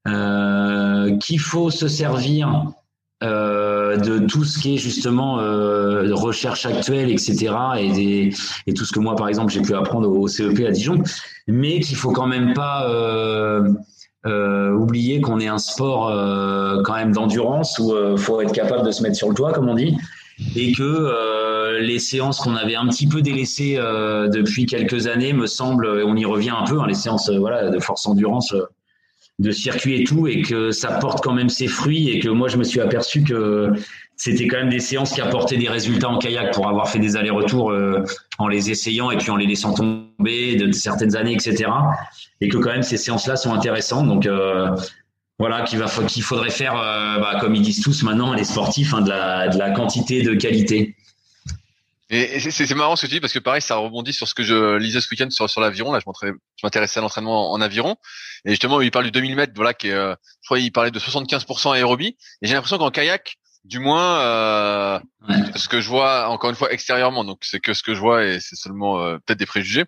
Qu'il 0.06 1.40
faut 1.42 1.70
se 1.70 1.90
servir 1.90 2.72
euh, 3.22 3.98
de 3.98 4.20
tout 4.20 4.46
ce 4.46 4.60
qui 4.60 4.76
est 4.76 4.78
justement 4.78 5.40
euh, 5.40 6.14
recherche 6.14 6.66
actuelle, 6.66 7.12
etc. 7.12 7.54
Et, 7.78 7.92
des, 7.92 8.34
et 8.66 8.74
tout 8.74 8.86
ce 8.86 8.94
que 8.94 9.00
moi, 9.00 9.16
par 9.16 9.28
exemple, 9.28 9.52
j'ai 9.52 9.62
pu 9.62 9.76
apprendre 9.76 10.10
au 10.10 10.28
CEP 10.28 10.66
à 10.66 10.72
Dijon, 10.72 11.04
mais 11.48 11.80
qu'il 11.82 11.98
faut 11.98 12.12
quand 12.12 12.28
même 12.28 12.54
pas 12.54 12.90
euh, 12.90 13.74
euh 14.26 14.72
oublier 14.72 15.22
qu'on 15.22 15.40
est 15.40 15.48
un 15.48 15.58
sport 15.58 16.10
euh, 16.10 16.82
quand 16.84 16.94
même 16.94 17.12
d'endurance 17.12 17.78
où 17.80 17.94
faut 18.18 18.42
être 18.42 18.54
capable 18.54 18.86
de 18.86 18.92
se 18.92 19.04
mettre 19.04 19.16
sur 19.16 19.28
le 19.28 19.36
toit, 19.36 19.52
comme 19.52 19.68
on 19.68 19.76
dit, 19.76 19.98
et 20.56 20.72
que 20.72 21.78
les 21.82 22.00
séances 22.00 22.40
qu'on 22.40 22.56
avait 22.56 22.76
un 22.76 22.88
petit 22.88 23.08
peu 23.08 23.22
délaissées 23.22 23.76
depuis 23.76 24.66
quelques 24.66 25.08
années 25.08 25.34
me 25.34 25.46
semblent, 25.46 26.04
on 26.06 26.16
y 26.16 26.26
revient 26.26 26.54
un 26.58 26.66
peu, 26.66 26.80
hein, 26.80 26.88
les 26.88 26.94
séances 26.94 27.30
voilà 27.30 27.70
de 27.70 27.80
force 27.80 28.08
endurance 28.08 28.54
de 29.40 29.52
circuit 29.52 30.02
et 30.02 30.04
tout, 30.04 30.28
et 30.28 30.42
que 30.42 30.72
ça 30.72 30.94
porte 31.00 31.24
quand 31.24 31.34
même 31.34 31.50
ses 31.50 31.68
fruits, 31.68 32.10
et 32.10 32.20
que 32.20 32.30
moi 32.30 32.48
je 32.48 32.58
me 32.58 32.64
suis 32.64 32.82
aperçu 32.82 33.24
que 33.24 33.72
c'était 34.20 34.48
quand 34.48 34.58
même 34.58 34.70
des 34.70 34.82
séances 34.82 35.14
qui 35.14 35.22
apportaient 35.22 35.58
des 35.58 35.70
résultats 35.70 36.10
en 36.10 36.18
kayak 36.18 36.54
pour 36.54 36.68
avoir 36.68 36.90
fait 36.90 37.00
des 37.00 37.16
allers-retours 37.16 37.72
euh, 37.72 38.04
en 38.38 38.50
les 38.50 38.70
essayant 38.70 39.12
et 39.12 39.18
puis 39.18 39.32
en 39.32 39.38
les 39.38 39.48
laissant 39.48 39.74
tomber 39.74 40.58
de, 40.58 40.70
certaines 40.74 41.16
années, 41.16 41.34
etc. 41.34 41.72
Et 42.42 42.50
que 42.50 42.58
quand 42.58 42.72
même 42.72 42.84
ces 42.84 42.98
séances-là 42.98 43.38
sont 43.38 43.54
intéressantes. 43.54 44.08
Donc 44.08 44.26
euh, 44.26 44.76
voilà, 45.40 45.64
qu'il 45.64 46.22
faudrait 46.22 46.50
faire, 46.50 46.76
euh, 46.76 47.18
bah, 47.20 47.38
comme 47.40 47.56
ils 47.56 47.62
disent 47.62 47.82
tous 47.82 48.04
maintenant, 48.04 48.34
les 48.34 48.44
sportifs, 48.44 48.94
hein, 48.94 49.00
de, 49.00 49.10
la, 49.10 49.48
de 49.48 49.58
la 49.58 49.72
quantité 49.72 50.22
de 50.22 50.34
qualité. 50.34 50.98
Et, 52.10 52.40
c'est 52.40 52.74
marrant 52.74 52.96
ce 52.96 53.04
que 53.04 53.08
tu 53.08 53.16
dis 53.16 53.20
parce 53.20 53.34
que 53.34 53.40
pareil, 53.40 53.62
ça 53.62 53.76
rebondit 53.76 54.14
sur 54.14 54.28
ce 54.28 54.34
que 54.34 54.42
je 54.42 54.78
lisais 54.78 55.00
ce 55.00 55.08
week-end 55.12 55.30
sur, 55.30 55.48
sur 55.48 55.62
l'aviron. 55.62 55.92
Là, 55.92 56.00
je 56.00 56.34
m'intéressais 56.64 57.00
à 57.00 57.02
l'entraînement 57.02 57.52
en 57.52 57.62
aviron. 57.62 57.98
Et 58.46 58.52
justement, 58.52 58.82
il 58.82 58.90
parle 58.90 59.06
du 59.06 59.12
2000 59.12 59.36
mètres, 59.36 59.54
voilà, 59.56 59.76
qui 59.76 59.90
est, 59.90 59.94
euh, 59.94 60.16
je 60.42 60.48
crois, 60.48 60.60
il 60.60 60.72
parlait 60.72 60.90
de 60.90 61.00
75% 61.00 61.72
aérobie. 61.74 62.18
Et 62.42 62.48
j'ai 62.48 62.56
l'impression 62.56 62.80
qu'en 62.80 62.90
kayak, 62.90 63.36
du 63.64 63.78
moins, 63.78 64.22
euh, 64.22 65.00
ce 65.56 65.68
que 65.68 65.82
je 65.82 65.90
vois, 65.90 66.30
encore 66.30 66.50
une 66.50 66.56
fois, 66.56 66.72
extérieurement, 66.72 67.24
donc 67.24 67.40
c'est 67.44 67.60
que 67.60 67.76
ce 67.76 67.84
que 67.84 67.94
je 67.94 68.00
vois 68.00 68.26
et 68.26 68.40
c'est 68.40 68.56
seulement 68.56 69.02
euh, 69.02 69.18
peut-être 69.18 69.38
des 69.38 69.46
préjugés. 69.46 69.86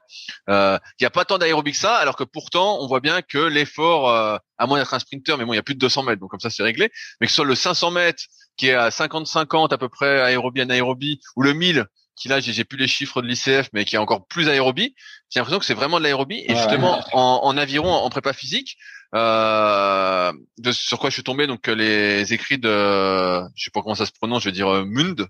Il 0.48 0.80
n'y 1.00 1.08
a 1.08 1.10
pas 1.10 1.26
tant 1.26 1.40
d'aérobie 1.40 1.72
que 1.72 1.78
ça, 1.78 1.96
alors 1.96 2.18
que 2.18 2.24
pourtant, 2.24 2.78
on 2.82 2.88
voit 2.88 3.00
bien 3.00 3.24
que 3.24 3.40
l'effort, 3.40 4.10
à 4.10 4.68
moins 4.68 4.78
d'être 4.78 4.94
un 4.94 5.00
sprinter, 5.00 5.38
mais 5.40 5.46
bon, 5.46 5.54
il 5.54 5.56
y 5.56 5.60
a 5.60 5.64
plus 5.64 5.74
de 5.74 5.80
200 5.80 6.04
mètres, 6.04 6.20
donc 6.20 6.30
comme 6.30 6.40
ça, 6.40 6.52
c'est 6.52 6.62
réglé. 6.62 6.92
Mais 7.20 7.26
que 7.26 7.34
sur 7.34 7.46
le 7.46 7.56
500 7.56 7.90
mètres, 7.90 8.24
qui 8.58 8.68
est 8.68 8.76
à 8.76 8.90
50-50 8.90 9.74
à 9.74 9.78
peu 9.80 9.90
près 9.90 10.22
aérobie, 10.22 10.62
anaérobie, 10.62 11.20
ou 11.36 11.42
le 11.42 11.54
1000, 11.54 11.88
qui 12.22 12.28
là, 12.28 12.40
j'ai 12.40 12.64
plus 12.64 12.78
les 12.78 12.88
chiffres 12.88 13.22
de 13.22 13.28
l'ICF, 13.28 13.70
mais 13.74 13.84
qui 13.84 13.96
est 13.96 14.00
encore 14.00 14.28
plus 14.28 14.48
aérobie. 14.48 14.94
J'ai 15.30 15.40
l'impression 15.40 15.60
que 15.60 15.66
c'est 15.66 15.74
vraiment 15.74 15.98
de 15.98 16.04
l'aérobie. 16.04 16.44
Et 16.48 16.56
justement, 16.56 17.04
en, 17.14 17.42
en, 17.44 17.58
aviron, 17.58 17.92
en 17.92 18.10
prépa 18.10 18.32
physique, 18.32 18.78
euh, 19.16 20.32
de, 20.60 20.72
sur 20.72 21.00
quoi 21.00 21.10
je 21.10 21.16
suis 21.16 21.24
tombé, 21.24 21.48
donc 21.48 21.66
les 21.68 22.32
écrits 22.32 22.60
de, 22.60 23.42
je 23.56 23.64
sais 23.64 23.72
pas 23.74 23.82
comment 23.82 23.96
ça 23.96 24.06
se 24.06 24.12
prononce, 24.12 24.44
je 24.44 24.50
vais 24.50 24.54
dire 24.54 24.72
euh, 24.72 24.86
Mund, 24.86 25.28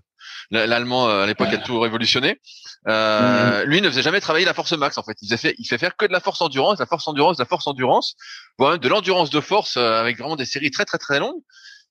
l'allemand 0.50 1.08
euh, 1.08 1.22
à 1.22 1.26
l'époque 1.26 1.48
a 1.52 1.58
tout 1.58 1.80
révolutionné. 1.80 2.40
Euh. 2.88 3.64
Lui 3.64 3.80
ne 3.80 3.88
faisait 3.88 4.02
jamais 4.02 4.20
travailler 4.20 4.44
la 4.44 4.54
force 4.54 4.72
max 4.72 4.98
en 4.98 5.02
fait. 5.02 5.16
Il 5.22 5.26
faisait 5.28 5.36
fait, 5.36 5.54
il 5.58 5.66
fait 5.66 5.78
faire 5.78 5.96
que 5.96 6.04
de 6.04 6.12
la 6.12 6.20
force 6.20 6.42
endurance, 6.42 6.78
la 6.78 6.86
force 6.86 7.08
endurance, 7.08 7.38
la 7.38 7.46
force 7.46 7.66
endurance, 7.66 8.16
voire 8.58 8.72
même 8.72 8.80
de 8.80 8.88
l'endurance 8.88 9.30
de 9.30 9.40
force 9.40 9.76
euh, 9.76 10.00
avec 10.00 10.18
vraiment 10.18 10.36
des 10.36 10.44
séries 10.44 10.70
très 10.70 10.84
très 10.84 10.98
très 10.98 11.18
longues. 11.18 11.40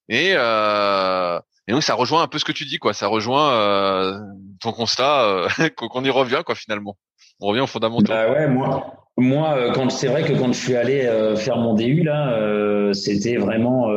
Et 0.09 0.33
euh, 0.35 1.39
et 1.67 1.73
donc 1.73 1.83
ça 1.83 1.93
rejoint 1.93 2.23
un 2.23 2.27
peu 2.27 2.39
ce 2.39 2.45
que 2.45 2.51
tu 2.51 2.65
dis, 2.65 2.77
quoi. 2.77 2.93
Ça 2.93 3.07
rejoint 3.07 3.53
euh, 3.53 4.19
ton 4.59 4.71
constat 4.71 5.23
euh, 5.23 5.47
qu'on 5.75 6.03
y 6.03 6.09
revient, 6.09 6.41
quoi, 6.45 6.55
finalement. 6.55 6.97
On 7.39 7.47
revient 7.47 7.61
aux 7.61 7.67
fondamentaux. 7.67 8.11
Bah 8.11 8.31
ouais, 8.31 8.47
moi, 8.47 9.01
moi, 9.17 9.55
euh, 9.57 9.71
quand 9.71 9.89
c'est 9.89 10.07
vrai 10.07 10.23
que 10.23 10.33
quand 10.33 10.53
je 10.53 10.59
suis 10.59 10.75
allé 10.75 11.05
euh, 11.05 11.35
faire 11.35 11.57
mon 11.57 11.73
DU 11.73 12.03
là, 12.03 12.33
euh, 12.33 12.93
c'était 12.93 13.37
vraiment 13.37 13.87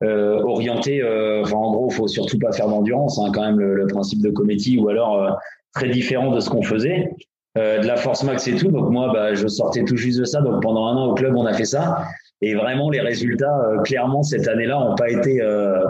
orienté. 0.00 1.02
Enfin, 1.42 1.56
en 1.56 1.72
gros, 1.72 1.90
faut 1.90 2.08
surtout 2.08 2.38
pas 2.38 2.52
faire 2.52 2.68
d'endurance, 2.68 3.18
hein, 3.18 3.30
quand 3.32 3.42
même 3.42 3.58
le, 3.58 3.74
le, 3.74 3.86
principe 3.86 4.22
de 4.22 4.30
Cometti, 4.30 4.78
ou 4.78 4.88
alors 4.88 5.36
très 5.74 5.88
différent 5.88 6.30
de 6.30 6.40
ce 6.40 6.50
qu'on 6.50 6.62
faisait. 6.62 7.10
de 7.56 7.86
la 7.86 7.96
force 7.96 8.24
max 8.24 8.46
et 8.48 8.56
tout. 8.56 8.70
Donc 8.70 8.90
moi, 8.90 9.12
bah, 9.12 9.34
je 9.34 9.46
sortais 9.46 9.84
tout 9.84 9.96
juste 9.96 10.18
de 10.18 10.24
ça. 10.24 10.40
Donc 10.40 10.62
pendant 10.62 10.86
un 10.86 10.96
an 10.96 11.06
au 11.06 11.14
club, 11.14 11.36
on 11.36 11.46
a 11.46 11.52
fait 11.52 11.64
ça. 11.64 12.04
Et 12.42 12.54
vraiment, 12.54 12.90
les 12.90 13.00
résultats, 13.00 13.56
euh, 13.68 13.78
clairement, 13.82 14.24
cette 14.24 14.48
année-là, 14.48 14.78
n'ont 14.80 14.96
pas 14.96 15.10
été, 15.10 15.40
euh, 15.40 15.84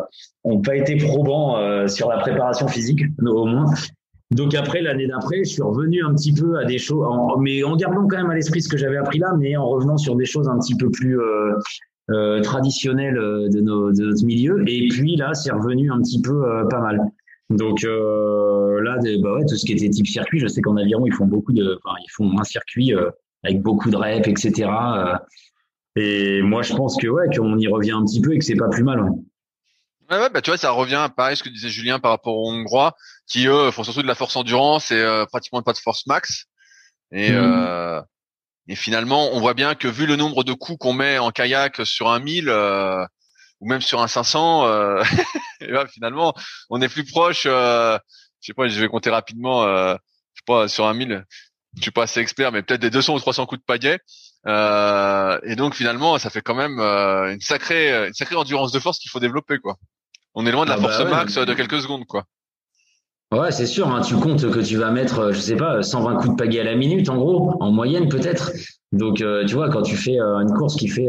ont 0.45 0.61
pas 0.61 0.77
été 0.77 0.97
probants 0.97 1.57
euh, 1.57 1.89
sur 1.89 2.11
la 2.11 2.19
préparation 2.19 2.69
physique, 2.69 3.05
au 3.25 3.47
moins. 3.47 3.73
Donc 4.31 4.55
après, 4.55 4.83
l'année 4.83 5.07
d'après, 5.07 5.39
je 5.45 5.51
suis 5.51 5.63
revenu 5.63 6.05
un 6.05 6.15
petit 6.15 6.33
peu 6.33 6.59
à 6.59 6.65
des 6.65 6.79
choses, 6.79 7.07
mais 7.41 7.65
en 7.65 7.75
gardant 7.77 8.07
quand 8.07 8.19
même 8.19 8.31
à 8.31 8.35
l'esprit 8.35 8.63
ce 8.63 8.69
que 8.69 8.77
j'avais 8.77 8.97
appris 8.99 9.19
là, 9.19 9.33
mais 9.39 9.57
en 9.57 9.69
revenant 9.69 9.97
sur 9.97 10.15
des 10.15 10.25
choses 10.25 10.49
un 10.49 10.59
petit 10.59 10.75
peu 10.75 10.91
plus 10.91 11.19
euh, 12.11 12.41
traditionnelles 12.41 13.15
de, 13.15 13.61
nos, 13.61 13.93
de 13.93 14.05
notre 14.05 14.25
milieu. 14.25 14.63
Et 14.67 14.89
puis 14.89 15.17
là, 15.17 15.35
c'est 15.35 15.53
revenu 15.53 15.91
un 15.91 16.01
petit 16.01 16.23
peu 16.23 16.67
pas 16.71 16.81
mal. 16.81 17.03
Donc 17.51 17.83
là, 17.83 18.97
bah 19.23 19.35
ouais, 19.35 19.45
tout 19.47 19.57
ce 19.57 19.67
qui 19.67 19.73
était 19.73 19.91
type 19.91 20.07
circuit, 20.07 20.39
je 20.39 20.47
sais 20.47 20.63
qu'en 20.63 20.79
aviron, 20.79 21.07
ils 21.07 21.13
font 21.13 21.27
beaucoup 21.27 21.53
de, 21.53 21.79
enfin, 21.85 21.95
ils 22.03 22.11
font 22.13 22.31
un 22.39 22.45
circuit 22.45 22.95
avec 23.45 23.61
beaucoup 23.61 23.91
de 23.91 23.97
reps, 23.97 24.27
etc. 24.29 24.67
Et 25.97 26.43
moi, 26.43 26.63
je 26.63 26.75
pense 26.75 26.97
que 26.97 27.07
ouais, 27.07 27.27
qu'on 27.35 27.59
y 27.59 27.69
revient 27.69 27.93
un 27.93 28.05
petit 28.05 28.21
peu 28.21 28.35
et 28.35 28.39
que 28.39 28.45
c'est 28.45 28.57
pas 28.57 28.69
plus 28.69 28.83
mal. 28.83 29.01
Ouais. 29.01 29.11
Ouais, 30.11 30.29
bah 30.29 30.43
tu 30.43 30.51
vois, 30.51 30.59
ça 30.59 30.71
revient 30.73 31.09
pareil 31.17 31.37
ce 31.37 31.43
que 31.43 31.49
disait 31.49 31.71
Julien 31.71 31.99
par 31.99 32.11
rapport 32.11 32.37
aux 32.37 32.53
Hongrois, 32.53 32.95
qui 33.27 33.47
eux 33.47 33.71
font 33.71 33.83
surtout 33.83 34.03
de 34.03 34.07
la 34.07 34.15
force 34.15 34.37
endurance 34.37 34.91
et 34.91 35.01
euh, 35.01 35.25
pratiquement 35.25 35.63
pas 35.63 35.73
de 35.73 35.79
force 35.79 36.07
max. 36.07 36.45
Et, 37.13 37.31
mmh. 37.31 37.35
euh, 37.37 38.03
et 38.69 38.75
finalement, 38.75 39.31
on 39.33 39.41
voit 39.41 39.55
bien 39.55 39.75
que 39.75 39.89
vu 39.89 40.07
le 40.07 40.17
nombre 40.17 40.45
de 40.45 40.53
coups 40.53 40.79
qu'on 40.79 40.93
met 40.93 41.19
en 41.19 41.31
kayak 41.31 41.81
sur 41.85 42.11
un 42.11 42.19
1000 42.19 42.49
euh, 42.49 43.05
ou 43.61 43.69
même 43.69 43.81
sur 43.81 44.03
un 44.03 44.09
500, 44.09 44.67
euh, 44.67 45.03
finalement, 45.93 46.35
on 46.69 46.83
est 46.83 46.89
plus 46.89 47.05
proche. 47.05 47.45
Euh, 47.47 47.99
je 48.41 48.47
sais 48.47 48.55
pas, 48.55 48.69
je 48.69 48.81
vais 48.81 48.89
compter 48.89 49.09
rapidement. 49.09 49.65
Euh, 49.65 49.95
je 50.35 50.41
sais 50.41 50.45
pas 50.47 50.69
sur 50.69 50.87
un 50.87 50.95
1000, 50.95 51.25
je 51.77 51.83
suis 51.83 51.91
pas 51.91 52.03
assez 52.03 52.21
expert, 52.21 52.53
mais 52.53 52.63
peut-être 52.63 52.81
des 52.81 52.91
200 52.91 53.15
ou 53.15 53.21
300 53.21 53.47
coups 53.47 53.61
de 53.61 53.65
pagaie. 53.65 54.01
Euh, 54.47 55.39
et 55.45 55.57
donc 55.57 55.75
finalement, 55.75 56.19
ça 56.19 56.31
fait 56.31 56.41
quand 56.41 56.55
même 56.55 56.81
euh, 56.81 57.33
une 57.33 57.41
sacrée, 57.41 58.09
une 58.09 58.15
sacrée 58.15 58.37
endurance 58.37 58.73
de 58.73 58.81
force 58.81 58.99
qu'il 58.99 59.11
faut 59.11 59.21
développer, 59.21 59.59
quoi. 59.59 59.77
On 60.35 60.47
est 60.47 60.53
loin 60.53 60.65
de 60.65 60.71
la 60.71 60.77
ah 60.77 60.81
force 60.81 60.99
bah 60.99 61.11
max 61.11 61.35
de 61.35 61.55
quelques 61.55 61.81
secodes, 61.81 62.05
quoi. 62.07 62.25
Ouais, 63.33 63.51
c'est 63.51 63.67
sûr. 63.67 63.89
Hein, 63.89 64.03
tu 64.03 64.15
comptes 64.17 64.51
que 64.51 64.61
tu 64.61 64.77
vas 64.77 64.91
mettre, 64.91 65.19
euh, 65.21 65.33
je 65.33 65.41
sais 65.41 65.57
pas, 65.57 65.83
120 65.83 66.17
coups 66.17 66.31
de 66.31 66.37
pagaie 66.37 66.61
à 66.61 66.65
la 66.65 66.75
minute, 66.75 67.09
en 67.09 67.17
gros, 67.17 67.57
en 67.61 67.71
moyenne 67.71 68.09
peut-être. 68.09 68.51
Donc, 68.93 69.17
tu 69.17 69.55
vois, 69.55 69.71
quand 69.71 69.83
tu 69.83 69.97
fais 69.97 70.19
une 70.19 70.53
course 70.53 70.77
qui 70.77 70.87
fait 70.87 71.09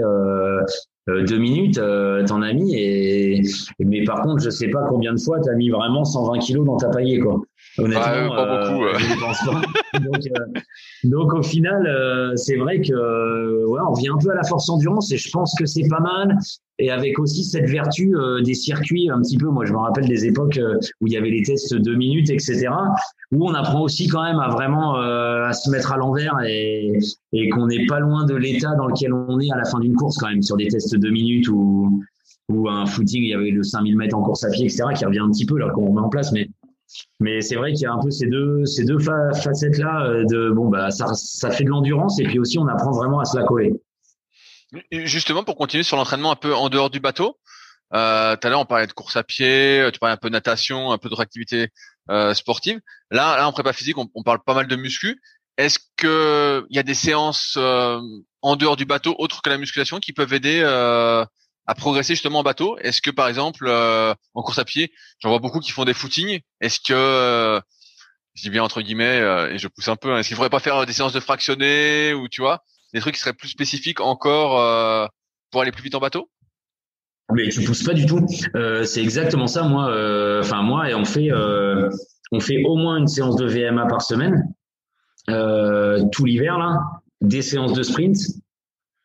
deux 1.08 1.38
minutes, 1.38 1.80
t'en 2.28 2.42
as 2.42 2.54
mis. 2.54 2.76
Et 2.76 3.42
mais 3.80 4.04
par 4.04 4.22
contre, 4.22 4.44
je 4.44 4.50
sais 4.50 4.70
pas 4.70 4.84
combien 4.90 5.14
de 5.14 5.20
fois 5.20 5.40
t'as 5.42 5.56
mis 5.56 5.70
vraiment 5.70 6.06
120 6.06 6.40
kilos 6.40 6.66
dans 6.66 6.78
ta 6.78 6.90
pagaie, 6.90 7.20
quoi. 7.20 7.42
Honnêtement, 7.78 8.36
pas 8.36 8.70
beaucoup. 8.70 8.86
donc, 10.00 10.22
donc, 11.04 11.34
au 11.34 11.42
final, 11.42 11.88
euh, 11.88 12.36
c'est 12.36 12.58
vrai 12.58 12.82
que 12.82 13.66
ouais, 13.66 13.82
on 13.88 13.94
vient 13.94 14.14
un 14.14 14.18
peu 14.18 14.30
à 14.32 14.36
la 14.36 14.44
force 14.44 14.70
endurance 14.70 15.12
et 15.12 15.18
je 15.18 15.30
pense 15.32 15.56
que 15.58 15.66
c'est 15.66 15.88
pas 15.90 16.00
mal. 16.00 16.38
Et 16.80 16.90
avec 16.90 17.20
aussi 17.20 17.44
cette 17.44 17.70
vertu 17.70 18.16
euh, 18.16 18.42
des 18.42 18.56
circuits 18.56 19.10
un 19.10 19.22
petit 19.22 19.38
peu, 19.38 19.48
moi 19.48 19.66
je 19.66 19.74
me 19.74 19.78
rappelle 19.78 20.08
des 20.08 20.26
époques 20.26 20.58
euh, 20.58 20.80
où 21.02 21.08
il 21.08 21.14
y 21.14 21.18
avait 21.18 21.30
les 21.30 21.44
tests 21.44 21.76
de 21.76 21.94
minutes, 21.94 22.32
etc. 22.32 22.68
Où 23.32 23.48
on 23.48 23.54
apprend 23.54 23.82
aussi 23.82 24.08
quand 24.08 24.24
même 24.24 24.40
à 24.40 24.50
vraiment 24.50 24.96
à 24.96 25.54
se 25.54 25.70
mettre 25.70 25.92
à 25.92 25.98
l'envers 25.98 26.36
et, 26.46 26.94
et 27.32 27.50
qu'on 27.50 27.68
n'est 27.68 27.86
pas 27.86 28.00
loin 28.00 28.26
de 28.26 28.36
l'état 28.36 28.76
dans 28.76 28.88
lequel 28.88 29.14
on 29.14 29.40
est 29.40 29.52
à 29.52 29.58
la 29.58 29.66
fin 29.66 29.80
d'une 29.80 29.96
course 29.96 30.18
quand 30.18 30.30
même 30.30 30.42
sur 30.42 30.56
des 30.56 30.68
tests 30.68 30.96
de 30.96 31.10
minutes 31.10 31.48
ou 31.48 32.04
ou 32.50 32.68
un 32.68 32.86
footing, 32.86 33.24
il 33.24 33.30
y 33.30 33.34
avait 33.34 33.52
le 33.52 33.64
5000 33.64 33.96
mètres 33.96 34.18
en 34.18 34.22
course 34.22 34.44
à 34.44 34.50
pied, 34.50 34.66
etc. 34.66 34.84
qui 34.96 35.06
revient 35.06 35.20
un 35.20 35.30
petit 35.30 35.46
peu 35.46 35.58
là 35.58 35.70
qu'on 35.70 35.94
met 35.94 36.02
en 36.02 36.10
place, 36.10 36.32
mais 36.32 36.50
Mais 37.20 37.42
c'est 37.42 37.56
vrai 37.56 37.72
qu'il 37.74 37.84
y 37.84 37.86
a 37.86 37.94
un 37.94 38.00
peu 38.00 38.12
ces 38.12 38.28
deux, 38.28 38.66
ces 38.66 38.84
deux 38.84 39.00
facettes 39.00 39.78
là 39.78 40.24
de 40.30 40.52
bon 40.52 40.70
bah 40.70 40.92
ça, 40.92 41.08
ça 41.14 41.50
fait 41.50 41.64
de 41.64 41.70
l'endurance 41.70 42.20
et 42.20 42.24
puis 42.24 42.40
aussi 42.40 42.60
on 42.60 42.68
apprend 42.68 42.92
vraiment 42.92 43.20
à 43.20 43.26
se 43.26 43.38
la 43.38 43.46
coller. 43.46 43.74
Justement 44.92 45.44
pour 45.44 45.56
continuer 45.56 45.84
sur 45.84 45.98
l'entraînement 45.98 46.32
un 46.32 46.36
peu 46.36 46.54
en 46.54 46.70
dehors 46.70 46.90
du 46.90 47.00
bateau. 47.00 47.38
Euh, 47.94 48.36
tout 48.36 48.48
à 48.48 48.50
l'heure 48.50 48.62
on 48.62 48.66
parlait 48.66 48.88
de 48.88 48.94
course 48.94 49.16
à 49.18 49.24
pied, 49.24 49.88
tu 49.94 50.00
parlais 50.00 50.14
un 50.14 50.18
peu 50.18 50.30
de 50.30 50.34
natation, 50.34 50.92
un 50.92 50.98
peu 50.98 51.10
de 51.10 51.22
activité 51.22 51.70
euh, 52.10 52.34
sportive. 52.34 52.80
Là, 53.12 53.38
là 53.38 53.48
en 53.48 53.52
prépa 53.52 53.72
physique 53.72 53.98
on, 53.98 54.10
on 54.16 54.24
parle 54.24 54.40
pas 54.44 54.56
mal 54.56 54.68
de 54.68 54.76
muscu. 54.76 55.22
Est-ce 55.58 55.78
que 55.98 56.66
il 56.70 56.76
y 56.76 56.80
a 56.80 56.84
des 56.84 56.96
séances 56.96 57.56
euh, 57.58 58.00
en 58.42 58.56
dehors 58.56 58.76
du 58.76 58.86
bateau, 58.86 59.16
autres 59.20 59.44
que 59.44 59.50
la 59.50 59.60
musculation, 59.60 60.00
qui 60.00 60.12
peuvent 60.12 60.34
aider 60.34 60.62
euh, 60.64 61.24
à 61.68 61.76
progresser 61.76 62.16
justement 62.16 62.40
en 62.40 62.44
bateau? 62.44 62.78
Est-ce 62.80 63.02
que 63.02 63.12
par 63.12 63.28
exemple 63.28 63.68
euh, 63.68 64.16
en 64.34 64.42
course 64.42 64.58
à 64.58 64.66
pied, 64.66 64.92
j'en 65.20 65.30
vois 65.30 65.40
beaucoup 65.40 65.60
qui 65.60 65.72
font 65.72 65.86
des 65.86 65.94
footings. 65.94 66.40
Est-ce 66.62 66.80
que 66.80 67.62
je 68.34 68.42
dis 68.42 68.50
bien 68.50 68.64
entre 68.64 68.82
guillemets 68.82 69.20
et 69.52 69.60
je 69.60 69.68
pousse 69.68 69.88
un 69.88 69.96
peu, 69.96 70.12
hein, 70.12 70.18
est-ce 70.18 70.30
qu'il 70.30 70.36
faudrait 70.36 70.50
pas 70.50 70.60
faire 70.60 70.84
des 70.88 70.94
séances 70.94 71.14
de 71.14 71.20
fractionnés 71.20 72.16
ou 72.16 72.28
tu 72.28 72.42
vois? 72.42 72.64
Des 72.94 73.00
trucs 73.00 73.16
qui 73.16 73.22
seraient 73.22 73.34
plus 73.34 73.50
spécifiques 73.50 74.02
encore 74.02 75.10
pour 75.52 75.62
aller 75.62 75.72
plus 75.72 75.84
vite 75.84 75.96
en 75.96 76.00
bateau? 76.00 76.30
Mais 77.34 77.50
tu 77.50 77.64
pousses 77.64 77.84
pas 77.84 77.94
du 77.94 78.06
tout. 78.06 78.26
c'est 78.84 79.02
exactement 79.02 79.48
ça, 79.48 79.64
moi. 79.64 79.86
Enfin 80.40 80.62
moi, 80.62 80.86
on 80.96 81.06
fait, 81.06 81.30
on 82.32 82.40
fait 82.40 82.64
au 82.66 82.76
moins 82.76 82.98
une 82.98 83.08
séance 83.08 83.36
de 83.36 83.46
VMA 83.46 83.86
par 83.88 84.02
semaine. 84.02 84.54
Euh, 85.30 86.04
tout 86.12 86.26
l'hiver 86.26 86.58
là, 86.58 86.82
des 87.22 87.42
séances 87.42 87.74
de 87.74 87.82
sprint 87.82 88.18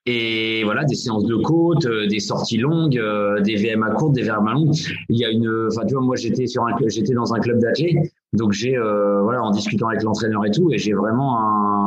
et 0.04 0.64
voilà 0.64 0.84
des 0.84 0.96
séances 0.96 1.26
de 1.26 1.36
côte, 1.36 1.86
euh, 1.86 2.08
des 2.08 2.18
sorties 2.18 2.56
longues, 2.56 2.98
euh, 2.98 3.40
des 3.40 3.54
VMA 3.54 3.90
courtes, 3.90 4.14
des 4.14 4.22
VMA 4.22 4.52
longues. 4.52 4.74
Il 5.08 5.16
y 5.16 5.24
a 5.24 5.30
une, 5.30 5.68
enfin 5.68 5.82
moi 6.00 6.16
j'étais 6.16 6.46
sur 6.46 6.66
un, 6.66 6.74
j'étais 6.88 7.14
dans 7.14 7.34
un 7.34 7.38
club 7.38 7.60
d'athlètes, 7.60 8.12
donc 8.32 8.52
j'ai 8.52 8.76
voilà 8.76 9.42
en 9.42 9.50
discutant 9.50 9.88
avec 9.88 10.02
l'entraîneur 10.02 10.44
et 10.44 10.50
tout, 10.50 10.72
et 10.72 10.78
j'ai 10.78 10.92
vraiment 10.92 11.38
un, 11.38 11.77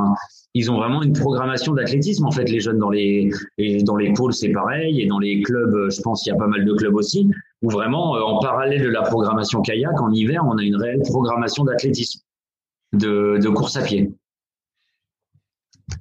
ils 0.54 0.70
ont 0.70 0.76
vraiment 0.76 1.02
une 1.02 1.14
programmation 1.14 1.74
d'athlétisme 1.74 2.26
en 2.26 2.32
fait 2.32 2.46
les 2.46 2.60
jeunes 2.60 2.80
dans 2.80 2.90
les 2.90 3.32
dans 3.84 3.96
les 3.96 4.12
pôles 4.14 4.34
c'est 4.34 4.52
pareil 4.52 5.02
et 5.02 5.08
dans 5.08 5.20
les 5.20 5.42
clubs, 5.42 5.90
je 5.90 6.02
pense 6.02 6.24
qu'il 6.24 6.34
y 6.34 6.36
a 6.36 6.40
pas 6.40 6.48
mal 6.48 6.66
de 6.66 6.74
clubs 6.74 6.96
aussi 6.96 7.30
où 7.62 7.70
vraiment 7.70 8.12
en 8.14 8.40
parallèle 8.40 8.82
de 8.82 8.90
la 8.90 9.04
programmation 9.04 9.62
kayak 9.62 10.00
en 10.02 10.12
hiver, 10.12 10.44
on 10.46 10.58
a 10.58 10.64
une 10.64 10.76
réelle 10.76 11.02
programmation 11.04 11.64
d'athlétisme, 11.64 12.22
de, 12.94 13.50
course 13.50 13.78
à 13.78 13.84
pied. 13.84 14.12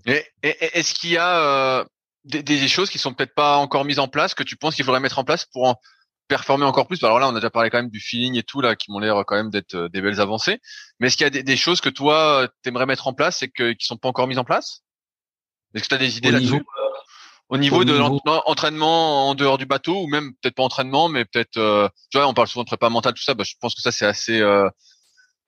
Est-ce 0.07 0.95
qu'il 0.95 1.11
y 1.11 1.17
a 1.17 1.81
euh, 1.81 1.85
des, 2.25 2.69
choses 2.69 2.91
qui 2.91 2.99
sont 2.99 3.13
peut-être 3.13 3.35
pas 3.35 3.57
encore 3.57 3.85
mises 3.85 3.99
en 3.99 4.09
place 4.09 4.35
que 4.35 4.43
tu 4.43 4.57
penses 4.57 4.75
qu'il 4.75 4.85
faudrait 4.85 5.01
mettre 5.01 5.19
en 5.19 5.25
place 5.25 5.47
pour 5.47 5.69
en 5.69 5.77
performer 6.31 6.65
encore 6.65 6.87
plus. 6.87 7.03
Alors 7.03 7.19
là, 7.19 7.29
on 7.29 7.33
a 7.33 7.35
déjà 7.35 7.51
parlé 7.51 7.71
quand 7.71 7.79
même 7.79 7.91
du 7.91 7.99
feeling 7.99 8.37
et 8.37 8.45
tout 8.45 8.61
là, 8.61 8.77
qui 8.77 8.93
m'ont 8.93 9.01
l'air 9.01 9.25
quand 9.27 9.35
même 9.35 9.51
d'être 9.51 9.75
euh, 9.75 9.89
des 9.89 10.01
belles 10.01 10.21
avancées. 10.21 10.61
Mais 11.01 11.09
est-ce 11.09 11.17
qu'il 11.17 11.25
y 11.25 11.39
a 11.39 11.43
des, 11.43 11.57
choses 11.57 11.81
que 11.81 11.89
toi 11.89 12.49
t'aimerais 12.63 12.87
mettre 12.87 13.09
en 13.09 13.13
place 13.13 13.43
et 13.43 13.49
que 13.49 13.73
qui 13.73 13.85
sont 13.85 13.97
pas 13.97 14.09
encore 14.09 14.29
mises 14.29 14.39
en 14.39 14.45
place? 14.45 14.83
Est-ce 15.75 15.85
que 15.85 15.89
tu 15.89 15.95
as 15.95 15.99
des 15.99 16.17
idées 16.17 16.31
là-dessus? 16.31 16.65
au 17.53 17.59
niveau 17.59 17.83
de 17.85 17.93
l'entraînement 17.93 19.29
en 19.29 19.35
dehors 19.35 19.59
du 19.59 19.67
bateau 19.67 20.05
ou 20.05 20.07
même 20.07 20.35
peut-être 20.35 20.55
pas 20.55 20.63
entraînement 20.63 21.09
mais 21.09 21.25
peut-être 21.25 21.57
euh, 21.57 21.89
tu 22.09 22.17
vois 22.17 22.29
on 22.29 22.33
parle 22.33 22.47
souvent 22.47 22.63
de 22.63 22.69
prépa 22.69 22.89
mentale 22.89 23.15
tout 23.15 23.25
ça. 23.25 23.35
Bah, 23.35 23.43
je 23.43 23.55
pense 23.61 23.75
que 23.75 23.83
ça 23.83 23.91
c'est 23.91 24.07
assez 24.07 24.41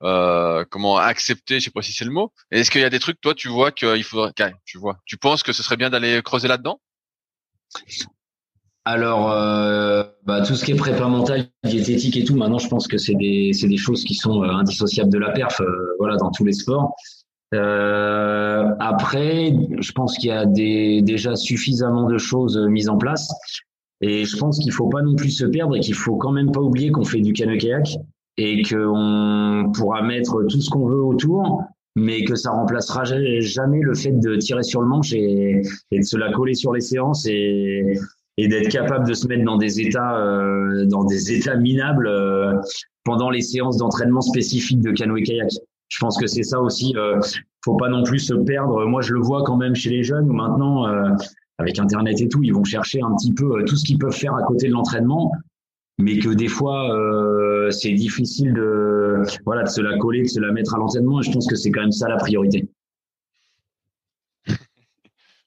euh, 0.03 0.65
comment 0.69 0.97
accepter, 0.97 1.61
je 1.61 1.65
sais 1.65 1.71
pas 1.71 1.81
si 1.81 1.93
c'est 1.93 2.03
le 2.03 2.11
mot. 2.11 2.33
Est-ce 2.51 2.69
qu'il 2.69 2.81
y 2.81 2.83
a 2.83 2.89
des 2.89 2.99
trucs, 2.99 3.21
toi, 3.21 3.33
tu 3.33 3.47
vois 3.47 3.71
qu'il 3.71 4.03
faudrait, 4.03 4.33
tu 4.65 4.77
vois, 4.77 4.97
tu 5.05 5.15
penses 5.15 5.43
que 5.43 5.53
ce 5.53 5.63
serait 5.63 5.77
bien 5.77 5.89
d'aller 5.89 6.21
creuser 6.21 6.49
là-dedans? 6.49 6.81
Alors, 8.85 9.31
euh, 9.31 9.82
bah, 10.25 10.41
tout 10.41 10.55
ce 10.55 10.63
qui 10.63 10.71
est 10.71 10.75
prépa 10.75 11.07
mentale, 11.07 11.47
diététique 11.63 12.17
et 12.17 12.23
tout, 12.23 12.35
maintenant, 12.35 12.59
je 12.59 12.67
pense 12.67 12.87
que 12.87 12.97
c'est 12.97 13.15
des, 13.15 13.51
des 13.51 13.77
choses 13.77 14.03
qui 14.03 14.15
sont 14.15 14.43
euh, 14.43 14.47
indissociables 14.47 15.11
de 15.11 15.19
la 15.19 15.31
perf, 15.31 15.61
voilà, 15.99 16.17
dans 16.17 16.31
tous 16.31 16.45
les 16.45 16.53
sports. 16.53 16.95
après, 17.51 19.53
je 19.79 19.91
pense 19.91 20.17
qu'il 20.17 20.29
y 20.29 20.31
a 20.31 20.45
des, 20.45 21.01
déjà 21.01 21.35
suffisamment 21.35 22.07
de 22.07 22.17
choses 22.17 22.57
mises 22.57 22.89
en 22.89 22.97
place. 22.97 23.31
Et 24.01 24.25
je 24.25 24.35
pense 24.35 24.59
qu'il 24.59 24.73
faut 24.73 24.89
pas 24.89 25.01
non 25.01 25.15
plus 25.15 25.29
se 25.29 25.45
perdre 25.45 25.77
et 25.77 25.79
qu'il 25.79 25.93
faut 25.93 26.17
quand 26.17 26.31
même 26.31 26.51
pas 26.51 26.59
oublier 26.59 26.91
qu'on 26.91 27.05
fait 27.05 27.21
du 27.21 27.31
canoë-kayak 27.31 27.95
et 28.35 28.61
qu'on 28.63 29.71
pourra 29.73 30.01
mettre 30.01 30.43
tout 30.49 30.59
ce 30.59 30.69
qu'on 30.69 30.87
veut 30.87 31.01
autour, 31.01 31.63
mais 31.95 32.25
que 32.25 32.35
ça 32.35 32.51
remplacera 32.51 33.05
jamais 33.05 33.79
le 33.79 33.93
fait 33.93 34.11
de 34.11 34.35
tirer 34.35 34.63
sur 34.63 34.81
le 34.81 34.87
manche 34.87 35.13
et, 35.13 35.61
et 35.91 35.99
de 35.99 36.03
se 36.03 36.17
la 36.17 36.33
coller 36.33 36.53
sur 36.53 36.73
les 36.73 36.81
séances 36.81 37.25
et, 37.27 37.93
et 38.37 38.47
d'être 38.47 38.69
capable 38.69 39.07
de 39.07 39.13
se 39.13 39.27
mettre 39.27 39.43
dans 39.43 39.57
des 39.57 39.79
états 39.79 40.17
euh, 40.17 40.85
dans 40.85 41.03
des 41.03 41.33
états 41.33 41.55
minables 41.55 42.07
euh, 42.07 42.53
pendant 43.03 43.29
les 43.29 43.41
séances 43.41 43.77
d'entraînement 43.77 44.21
spécifiques 44.21 44.81
de 44.81 44.91
canoë-kayak. 44.91 45.49
Je 45.89 45.97
pense 45.99 46.17
que 46.17 46.27
c'est 46.27 46.43
ça 46.43 46.59
aussi. 46.59 46.93
Euh, 46.97 47.19
faut 47.63 47.75
pas 47.75 47.89
non 47.89 48.03
plus 48.03 48.19
se 48.19 48.33
perdre. 48.33 48.85
Moi, 48.85 49.01
je 49.01 49.13
le 49.13 49.21
vois 49.21 49.43
quand 49.43 49.57
même 49.57 49.75
chez 49.75 49.89
les 49.89 50.03
jeunes 50.03 50.29
où 50.29 50.33
maintenant, 50.33 50.87
euh, 50.87 51.09
avec 51.59 51.79
Internet 51.79 52.19
et 52.19 52.27
tout, 52.27 52.43
ils 52.43 52.53
vont 52.53 52.63
chercher 52.63 53.01
un 53.01 53.15
petit 53.15 53.33
peu 53.33 53.59
euh, 53.59 53.63
tout 53.63 53.75
ce 53.75 53.85
qu'ils 53.85 53.99
peuvent 53.99 54.15
faire 54.15 54.35
à 54.35 54.43
côté 54.43 54.67
de 54.67 54.73
l'entraînement 54.73 55.31
mais 55.99 56.17
que 56.17 56.29
des 56.29 56.47
fois 56.47 56.91
euh, 56.95 57.69
c'est 57.71 57.93
difficile 57.93 58.53
de 58.53 59.21
voilà 59.45 59.63
de 59.63 59.69
se 59.69 59.81
la 59.81 59.97
coller, 59.97 60.23
de 60.23 60.27
se 60.27 60.39
la 60.39 60.51
mettre 60.51 60.73
à 60.75 60.77
l'entraînement. 60.77 61.19
Et 61.21 61.23
je 61.23 61.31
pense 61.31 61.47
que 61.47 61.55
c'est 61.55 61.71
quand 61.71 61.81
même 61.81 61.91
ça 61.91 62.09
la 62.09 62.17
priorité. 62.17 62.67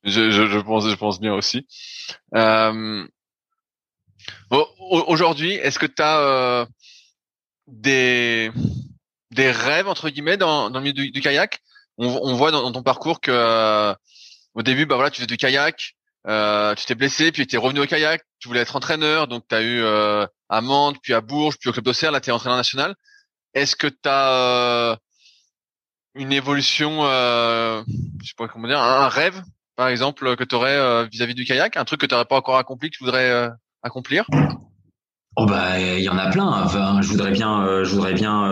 Je, 0.07 0.31
je, 0.31 0.47
je, 0.47 0.59
pense, 0.59 0.89
je 0.89 0.95
pense 0.95 1.21
bien 1.21 1.35
aussi. 1.35 1.67
Euh, 2.35 3.07
Aujourd'hui, 4.89 5.53
est-ce 5.53 5.79
que 5.79 5.87
tu 5.87 6.03
as 6.03 6.19
euh, 6.21 6.67
des 7.67 8.51
des 9.33 9.51
rêves 9.51 9.89
entre 9.89 10.09
guillemets 10.09 10.37
dans, 10.37 10.71
dans 10.71 10.79
le 10.79 10.85
milieu 10.85 11.11
du, 11.11 11.21
kayak? 11.21 11.61
On, 11.99 12.07
on, 12.07 12.35
voit 12.35 12.51
dans, 12.51 12.71
ton 12.73 12.83
parcours 12.83 13.21
que 13.21 13.31
euh, 13.33 13.95
au 14.55 14.63
début, 14.63 14.87
bah 14.87 14.95
voilà, 14.97 15.11
tu 15.11 15.21
fais 15.21 15.27
du 15.27 15.37
kayak, 15.37 15.95
euh, 16.27 16.75
tu 16.75 16.85
t'es 16.87 16.95
blessé, 16.95 17.33
puis 17.33 17.47
tu 17.47 17.57
es 17.57 17.59
revenu 17.59 17.81
au 17.81 17.87
kayak, 17.87 18.23
tu 18.39 18.49
voulais 18.49 18.61
être 18.61 18.77
entraîneur, 18.77 19.29
donc 19.29 19.45
tu 19.49 19.55
as 19.55 19.63
eu 19.63 19.83
euh, 19.83 20.27
à 20.49 20.61
Mantes, 20.61 20.99
puis 21.03 21.13
à 21.13 21.21
Bourges, 21.21 21.57
puis 21.59 21.69
au 21.69 21.73
club 21.73 21.85
d'Auxerre, 21.85 22.13
là 22.13 22.21
tu 22.21 22.31
es 22.31 22.33
entraîneur 22.33 22.57
national. 22.57 22.95
Est-ce 23.55 23.77
que 23.77 23.87
tu 23.87 23.97
as 24.05 24.31
euh, 24.31 24.97
une 26.15 26.33
évolution, 26.33 27.05
euh, 27.05 27.83
je 28.23 28.29
sais 28.29 28.35
pas 28.37 28.49
comment 28.49 28.69
dire, 28.69 28.81
un, 28.81 29.09
rêve? 29.09 29.43
Par 29.77 29.89
exemple 29.89 30.37
que 30.37 30.45
tu 30.45 30.55
aurais 30.55 31.07
vis-à-vis 31.09 31.35
du 31.35 31.45
kayak, 31.45 31.77
un 31.77 31.85
truc 31.85 32.01
que 32.01 32.07
tu 32.07 32.15
n'aurais 32.15 32.25
pas 32.25 32.37
encore 32.37 32.57
accompli 32.57 32.91
que 32.91 32.97
tu 32.97 33.05
voudrais 33.05 33.51
accomplir? 33.83 34.27
Oh 35.39 35.45
bah 35.45 35.79
il 35.79 36.03
y 36.03 36.09
en 36.09 36.17
a 36.17 36.31
plein. 36.31 36.67
Je 37.03 37.09
voudrais 37.09 37.31
bien, 37.31 37.85
je 37.85 37.95
voudrais 37.95 38.15
bien 38.15 38.51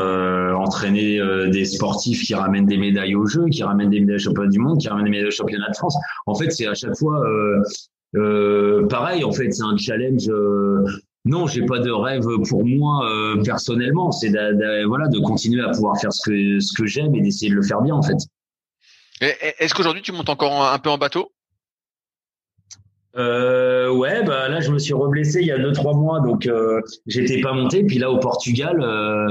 entraîner 0.54 1.18
des 1.50 1.64
sportifs 1.64 2.22
qui 2.22 2.34
ramènent 2.34 2.66
des 2.66 2.76
médailles 2.76 3.14
aux 3.14 3.26
Jeux, 3.26 3.46
qui 3.46 3.62
ramènent 3.62 3.90
des 3.90 4.00
médailles 4.00 4.18
championnat 4.18 4.50
du 4.50 4.58
monde, 4.58 4.78
qui 4.78 4.88
ramènent 4.88 5.06
des 5.06 5.10
médailles 5.10 5.30
championnat 5.30 5.70
de 5.70 5.76
France. 5.76 5.96
En 6.26 6.34
fait, 6.34 6.50
c'est 6.50 6.66
à 6.66 6.74
chaque 6.74 6.96
fois 6.96 7.22
euh, 8.16 8.86
pareil. 8.86 9.24
En 9.24 9.32
fait, 9.32 9.50
c'est 9.50 9.64
un 9.64 9.76
challenge 9.76 10.28
non, 11.26 11.46
j'ai 11.46 11.64
pas 11.64 11.78
de 11.78 11.90
rêve 11.90 12.26
pour 12.46 12.66
moi 12.66 13.08
euh, 13.08 13.42
personnellement. 13.42 14.12
C'est 14.12 14.28
de, 14.28 14.86
voilà 14.86 15.08
de 15.08 15.18
continuer 15.20 15.62
à 15.62 15.70
pouvoir 15.70 15.98
faire 15.98 16.12
ce 16.12 16.20
que 16.28 16.60
ce 16.60 16.72
que 16.76 16.86
j'aime 16.86 17.14
et 17.14 17.22
d'essayer 17.22 17.50
de 17.50 17.56
le 17.56 17.62
faire 17.62 17.80
bien 17.80 17.94
en 17.94 18.02
fait. 18.02 18.18
Est-ce 19.20 19.74
qu'aujourd'hui 19.74 20.02
tu 20.02 20.12
montes 20.12 20.28
encore 20.28 20.72
un 20.72 20.78
peu 20.78 20.90
en 20.90 20.98
bateau? 20.98 21.30
Euh, 23.16 23.92
ouais, 23.92 24.24
bah 24.24 24.48
là 24.48 24.60
je 24.60 24.72
me 24.72 24.78
suis 24.78 24.92
reblessé 24.92 25.40
il 25.40 25.46
y 25.46 25.52
a 25.52 25.58
deux 25.58 25.72
trois 25.72 25.94
mois, 25.94 26.20
donc 26.20 26.46
euh, 26.46 26.80
j'étais 27.06 27.40
pas 27.40 27.52
monté. 27.52 27.84
Puis 27.84 27.98
là 27.98 28.10
au 28.10 28.18
Portugal, 28.18 28.80
euh, 28.82 29.28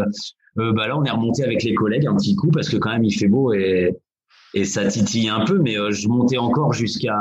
euh, 0.57 0.71
bah 0.71 0.87
là 0.87 0.97
on 0.97 1.03
est 1.03 1.11
remonté 1.11 1.43
avec 1.43 1.63
les 1.63 1.73
collègues 1.73 2.07
un 2.07 2.15
petit 2.15 2.35
coup 2.35 2.49
parce 2.49 2.69
que 2.69 2.77
quand 2.77 2.91
même 2.91 3.03
il 3.03 3.13
fait 3.13 3.27
beau 3.27 3.53
et 3.53 3.97
et 4.53 4.65
ça 4.65 4.85
titille 4.85 5.27
un 5.27 5.43
peu. 5.43 5.59
Mais 5.59 5.75
je 5.91 6.07
montais 6.07 6.37
encore 6.37 6.73
jusqu'à 6.73 7.19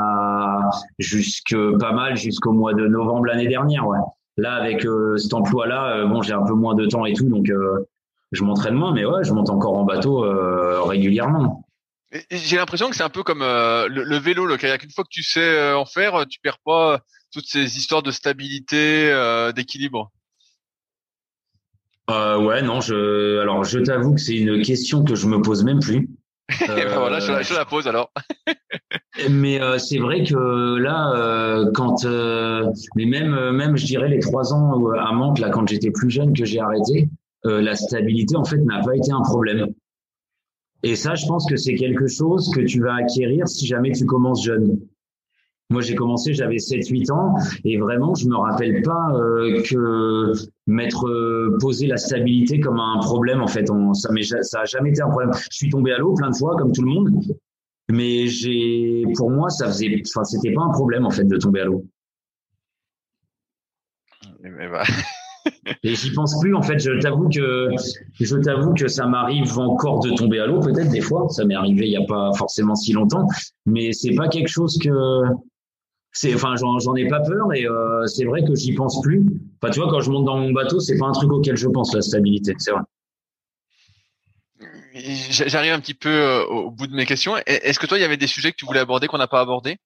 jusque 0.99 1.55
pas 1.79 1.91
mal 1.91 2.15
jusqu'au 2.15 2.53
mois 2.53 2.73
de 2.73 2.87
novembre 2.87 3.25
l'année 3.25 3.47
dernière, 3.47 3.85
ouais. 3.87 3.99
Là, 4.37 4.55
avec 4.55 4.85
euh, 4.85 5.15
cet 5.17 5.33
emploi-là, 5.33 5.97
euh, 5.97 6.07
bon, 6.07 6.21
j'ai 6.21 6.33
un 6.33 6.43
peu 6.43 6.53
moins 6.53 6.73
de 6.73 6.85
temps 6.85 7.05
et 7.05 7.13
tout, 7.13 7.29
donc 7.29 7.49
euh, 7.49 7.87
je 8.31 8.43
m'entraîne 8.43 8.73
moins, 8.73 8.91
mais 8.91 9.05
ouais, 9.05 9.23
je 9.23 9.31
monte 9.31 9.49
encore 9.49 9.77
en 9.77 9.83
bateau 9.83 10.25
régulièrement. 10.85 11.62
J'ai 12.31 12.57
l'impression 12.57 12.89
que 12.89 12.95
c'est 12.95 13.03
un 13.03 13.09
peu 13.09 13.23
comme 13.23 13.39
le, 13.41 14.17
vélo, 14.17 14.45
le 14.45 14.57
kayak. 14.57 14.83
Une 14.83 14.91
fois 14.91 15.03
que 15.03 15.09
tu 15.09 15.23
sais 15.23 15.73
en 15.73 15.85
faire, 15.85 16.25
tu 16.27 16.39
perds 16.39 16.59
pas 16.63 16.99
toutes 17.31 17.47
ces 17.47 17.77
histoires 17.77 18.03
de 18.03 18.11
stabilité, 18.11 19.11
d'équilibre. 19.55 20.11
ouais, 22.09 22.61
non, 22.61 22.81
je. 22.81 23.39
Alors, 23.39 23.63
je 23.63 23.79
t'avoue 23.79 24.13
que 24.13 24.21
c'est 24.21 24.35
une 24.35 24.61
question 24.61 25.03
que 25.03 25.15
je 25.15 25.27
me 25.27 25.41
pose 25.41 25.63
même 25.63 25.79
plus. 25.79 26.09
Ben 26.67 26.87
voilà, 26.97 27.19
je, 27.19 27.43
je, 27.43 27.53
la 27.53 27.65
pose 27.65 27.87
alors. 27.87 28.11
mais 29.29 29.61
euh, 29.61 29.77
c'est 29.77 29.99
vrai 29.99 30.23
que 30.23 30.77
là, 30.77 31.13
euh, 31.15 31.71
quand, 31.73 32.05
euh, 32.05 32.65
mais 32.95 33.05
même, 33.05 33.51
même, 33.51 33.77
je 33.77 33.85
dirais 33.85 34.09
les 34.09 34.19
trois 34.19 34.53
ans 34.53 34.91
à 34.91 35.11
Mantes, 35.13 35.39
là, 35.39 35.49
quand 35.49 35.67
j'étais 35.67 35.91
plus 35.91 36.09
jeune, 36.09 36.33
que 36.33 36.45
j'ai 36.45 36.59
arrêté, 36.59 37.09
la 37.45 37.75
stabilité 37.75 38.37
en 38.37 38.45
fait 38.45 38.57
n'a 38.57 38.81
pas 38.81 38.95
été 38.95 39.11
un 39.11 39.21
problème. 39.21 39.67
Et 40.83 40.95
ça, 40.97 41.15
je 41.15 41.25
pense 41.25 41.49
que 41.49 41.55
c'est 41.55 41.75
quelque 41.75 42.07
chose 42.07 42.51
que 42.53 42.61
tu 42.61 42.81
vas 42.81 42.95
acquérir 42.95 43.47
si 43.47 43.65
jamais 43.65 43.91
tu 43.91 44.05
commences 44.05 44.43
jeune. 44.43 44.79
Moi, 45.69 45.81
j'ai 45.81 45.95
commencé, 45.95 46.33
j'avais 46.33 46.57
7-8 46.57 47.11
ans, 47.11 47.35
et 47.63 47.77
vraiment, 47.77 48.13
je 48.13 48.27
me 48.27 48.35
rappelle 48.35 48.81
pas 48.83 49.11
euh, 49.15 49.63
que 49.63 50.33
m'être 50.67 51.07
euh, 51.07 51.57
posé 51.59 51.87
la 51.87 51.97
stabilité 51.97 52.59
comme 52.59 52.79
un 52.79 52.99
problème. 52.99 53.41
En 53.41 53.47
fait, 53.47 53.65
ça, 53.93 54.09
ça 54.41 54.59
a 54.59 54.65
jamais 54.65 54.89
été 54.89 55.01
un 55.01 55.09
problème. 55.09 55.31
Je 55.49 55.55
suis 55.55 55.69
tombé 55.69 55.93
à 55.93 55.97
l'eau 55.97 56.13
plein 56.13 56.29
de 56.29 56.35
fois, 56.35 56.57
comme 56.57 56.73
tout 56.73 56.83
le 56.83 56.89
monde, 56.89 57.09
mais 57.89 58.27
j'ai, 58.27 59.03
pour 59.15 59.31
moi, 59.31 59.49
ça 59.49 59.67
faisait, 59.67 60.01
enfin, 60.05 60.25
c'était 60.25 60.53
pas 60.53 60.63
un 60.63 60.71
problème 60.71 61.05
en 61.05 61.11
fait 61.11 61.25
de 61.25 61.37
tomber 61.37 61.61
à 61.61 61.65
l'eau. 61.65 61.85
Et, 64.43 64.67
bah... 64.69 64.83
et 65.83 65.95
j'y 65.95 66.11
pense 66.11 66.39
plus 66.39 66.55
en 66.55 66.61
fait. 66.61 66.79
Je 66.79 66.99
t'avoue 66.99 67.29
que 67.29 67.69
je 68.19 68.35
t'avoue 68.37 68.73
que 68.73 68.87
ça 68.87 69.05
m'arrive 69.05 69.57
encore 69.57 69.99
de 69.99 70.11
tomber 70.11 70.39
à 70.39 70.47
l'eau, 70.47 70.59
peut-être 70.59 70.89
des 70.89 71.01
fois. 71.01 71.27
Ça 71.29 71.45
m'est 71.45 71.55
arrivé 71.55 71.85
il 71.87 71.91
y 71.91 71.97
a 71.97 72.05
pas 72.07 72.31
forcément 72.37 72.75
si 72.75 72.93
longtemps, 72.93 73.27
mais 73.65 73.91
c'est 73.93 74.15
pas 74.15 74.27
quelque 74.27 74.49
chose 74.49 74.77
que 74.81 74.89
c'est 76.11 76.33
enfin 76.33 76.55
j'en 76.55 76.95
ai 76.95 77.07
pas 77.07 77.21
peur 77.21 77.53
et 77.53 77.65
euh, 77.65 78.05
c'est 78.05 78.25
vrai 78.25 78.43
que 78.43 78.55
j'y 78.55 78.73
pense 78.73 79.01
plus. 79.01 79.25
Enfin 79.61 79.71
tu 79.71 79.79
vois 79.79 79.89
quand 79.89 80.01
je 80.01 80.11
monte 80.11 80.25
dans 80.25 80.37
mon 80.37 80.51
bateau, 80.51 80.79
c'est 80.79 80.97
pas 80.97 81.07
un 81.07 81.13
truc 81.13 81.31
auquel 81.31 81.55
je 81.55 81.67
pense 81.67 81.93
la 81.93 82.01
stabilité, 82.01 82.53
c'est 82.57 82.71
vrai. 82.71 82.81
J'arrive 84.93 85.73
un 85.73 85.79
petit 85.79 85.95
peu 85.95 86.09
euh, 86.09 86.45
au 86.45 86.69
bout 86.69 86.85
de 86.85 86.95
mes 86.95 87.07
questions. 87.07 87.35
Est-ce 87.47 87.79
que 87.79 87.87
toi 87.87 87.97
il 87.97 88.01
y 88.01 88.05
avait 88.05 88.17
des 88.17 88.27
sujets 88.27 88.51
que 88.51 88.57
tu 88.57 88.65
voulais 88.65 88.79
aborder 88.79 89.07
qu'on 89.07 89.17
n'a 89.17 89.27
pas 89.27 89.41
abordé? 89.41 89.77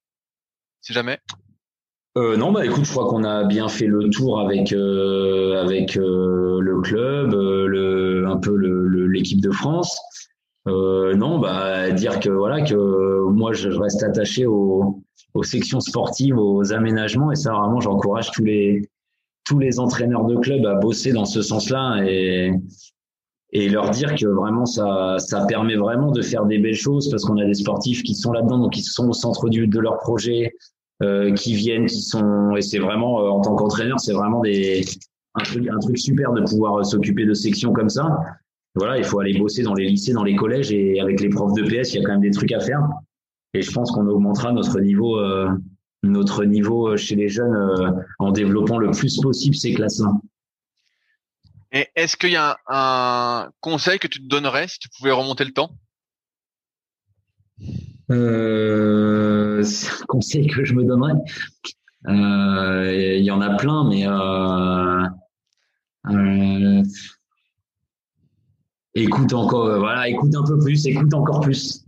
Si 0.82 0.92
jamais. 0.92 1.18
Euh, 2.18 2.36
non, 2.36 2.50
bah 2.50 2.66
écoute, 2.66 2.84
je 2.84 2.90
crois 2.90 3.06
qu'on 3.06 3.22
a 3.22 3.44
bien 3.44 3.68
fait 3.68 3.86
le 3.86 4.10
tour 4.10 4.40
avec 4.40 4.72
euh, 4.72 5.62
avec 5.62 5.96
euh, 5.96 6.58
le 6.60 6.80
club, 6.80 7.32
euh, 7.32 8.26
un 8.26 8.38
peu 8.38 8.56
l'équipe 9.06 9.40
de 9.40 9.52
France. 9.52 9.96
non, 10.66 11.38
bah 11.38 11.90
dire 11.92 12.18
que 12.18 12.28
voilà 12.30 12.62
que 12.62 12.74
moi 13.30 13.52
je 13.52 13.68
reste 13.68 14.02
attaché 14.02 14.46
aux, 14.46 15.00
aux 15.34 15.42
sections 15.44 15.78
sportives, 15.78 16.36
aux 16.38 16.72
aménagements 16.72 17.30
et 17.30 17.36
ça 17.36 17.52
vraiment 17.52 17.80
j'encourage 17.80 18.32
tous 18.32 18.44
les 18.44 18.82
tous 19.46 19.60
les 19.60 19.78
entraîneurs 19.78 20.24
de 20.24 20.36
club 20.36 20.66
à 20.66 20.74
bosser 20.74 21.12
dans 21.12 21.24
ce 21.24 21.40
sens-là 21.40 22.02
et 22.04 22.52
et 23.52 23.68
leur 23.68 23.90
dire 23.90 24.14
que 24.16 24.26
vraiment 24.26 24.66
ça 24.66 25.16
ça 25.18 25.46
permet 25.46 25.76
vraiment 25.76 26.10
de 26.10 26.22
faire 26.22 26.44
des 26.46 26.58
belles 26.58 26.74
choses 26.74 27.08
parce 27.10 27.24
qu'on 27.24 27.38
a 27.38 27.44
des 27.44 27.54
sportifs 27.54 28.02
qui 28.02 28.14
sont 28.14 28.32
là-dedans 28.32 28.58
donc 28.58 28.76
ils 28.76 28.82
sont 28.82 29.08
au 29.08 29.14
centre 29.14 29.48
du, 29.48 29.68
de 29.68 29.78
leur 29.78 29.98
projet 29.98 30.52
euh, 31.02 31.32
qui 31.32 31.54
viennent, 31.54 31.86
qui 31.86 32.02
sont 32.02 32.56
et 32.56 32.60
c'est 32.60 32.80
vraiment 32.80 33.20
euh, 33.20 33.28
en 33.28 33.40
tant 33.40 33.54
qu'entraîneur, 33.54 34.00
c'est 34.00 34.12
vraiment 34.12 34.40
des 34.40 34.84
un 35.34 35.44
truc 35.44 35.68
un 35.68 35.78
truc 35.78 35.96
super 35.96 36.32
de 36.32 36.42
pouvoir 36.42 36.80
euh, 36.80 36.82
s'occuper 36.82 37.24
de 37.24 37.34
sections 37.34 37.72
comme 37.72 37.88
ça. 37.88 38.18
Voilà, 38.74 38.98
il 38.98 39.04
faut 39.04 39.20
aller 39.20 39.38
bosser 39.38 39.62
dans 39.62 39.74
les 39.74 39.86
lycées, 39.86 40.12
dans 40.12 40.24
les 40.24 40.34
collèges 40.34 40.72
et 40.72 41.00
avec 41.00 41.20
les 41.20 41.28
profs 41.28 41.54
de 41.54 41.62
PS, 41.62 41.94
il 41.94 42.00
y 42.00 42.04
a 42.04 42.04
quand 42.04 42.12
même 42.12 42.20
des 42.20 42.32
trucs 42.32 42.50
à 42.50 42.58
faire. 42.58 42.80
Et 43.54 43.62
je 43.62 43.70
pense 43.70 43.92
qu'on 43.92 44.06
augmentera 44.08 44.52
notre 44.52 44.80
niveau 44.80 45.20
notre 46.02 46.44
niveau 46.44 46.96
chez 46.96 47.16
les 47.16 47.28
jeunes 47.28 48.04
en 48.18 48.30
développant 48.30 48.78
le 48.78 48.90
plus 48.90 49.20
possible 49.20 49.54
ces 49.54 49.74
classes-là. 49.74 50.12
Et 51.72 51.86
est-ce 51.94 52.16
qu'il 52.16 52.30
y 52.30 52.36
a 52.36 52.58
un 52.66 53.50
conseil 53.60 53.98
que 53.98 54.06
tu 54.06 54.20
te 54.20 54.26
donnerais 54.26 54.68
si 54.68 54.78
tu 54.78 54.88
pouvais 54.88 55.12
remonter 55.12 55.44
le 55.44 55.52
temps? 55.52 55.70
Euh, 58.10 59.62
c'est 59.62 59.90
un 59.90 60.06
conseil 60.06 60.46
que 60.46 60.64
je 60.64 60.74
me 60.74 60.84
donnerais. 60.84 61.14
Euh, 62.06 63.16
il 63.18 63.24
y 63.24 63.30
en 63.30 63.40
a 63.40 63.56
plein, 63.56 63.88
mais 63.88 64.06
euh, 64.06 65.04
euh, 66.06 66.82
écoute 68.94 69.32
encore, 69.32 69.78
voilà, 69.78 70.08
écoute 70.08 70.34
un 70.34 70.44
peu 70.44 70.58
plus, 70.58 70.86
écoute 70.86 71.12
encore 71.12 71.40
plus. 71.40 71.84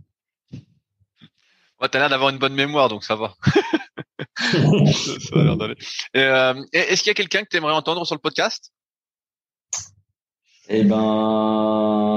Ouais, 1.81 1.89
t'as 1.89 1.99
l'air 1.99 2.09
d'avoir 2.09 2.29
une 2.29 2.37
bonne 2.37 2.53
mémoire, 2.53 2.89
donc 2.89 3.03
ça 3.03 3.15
va. 3.15 3.33
Est-ce 6.13 6.99
qu'il 6.99 7.07
y 7.07 7.11
a 7.11 7.15
quelqu'un 7.15 7.43
que 7.43 7.49
tu 7.49 7.57
aimerais 7.57 7.73
entendre 7.73 8.05
sur 8.05 8.15
le 8.15 8.21
podcast? 8.21 8.71
Eh 10.69 10.83
ben, 10.83 12.15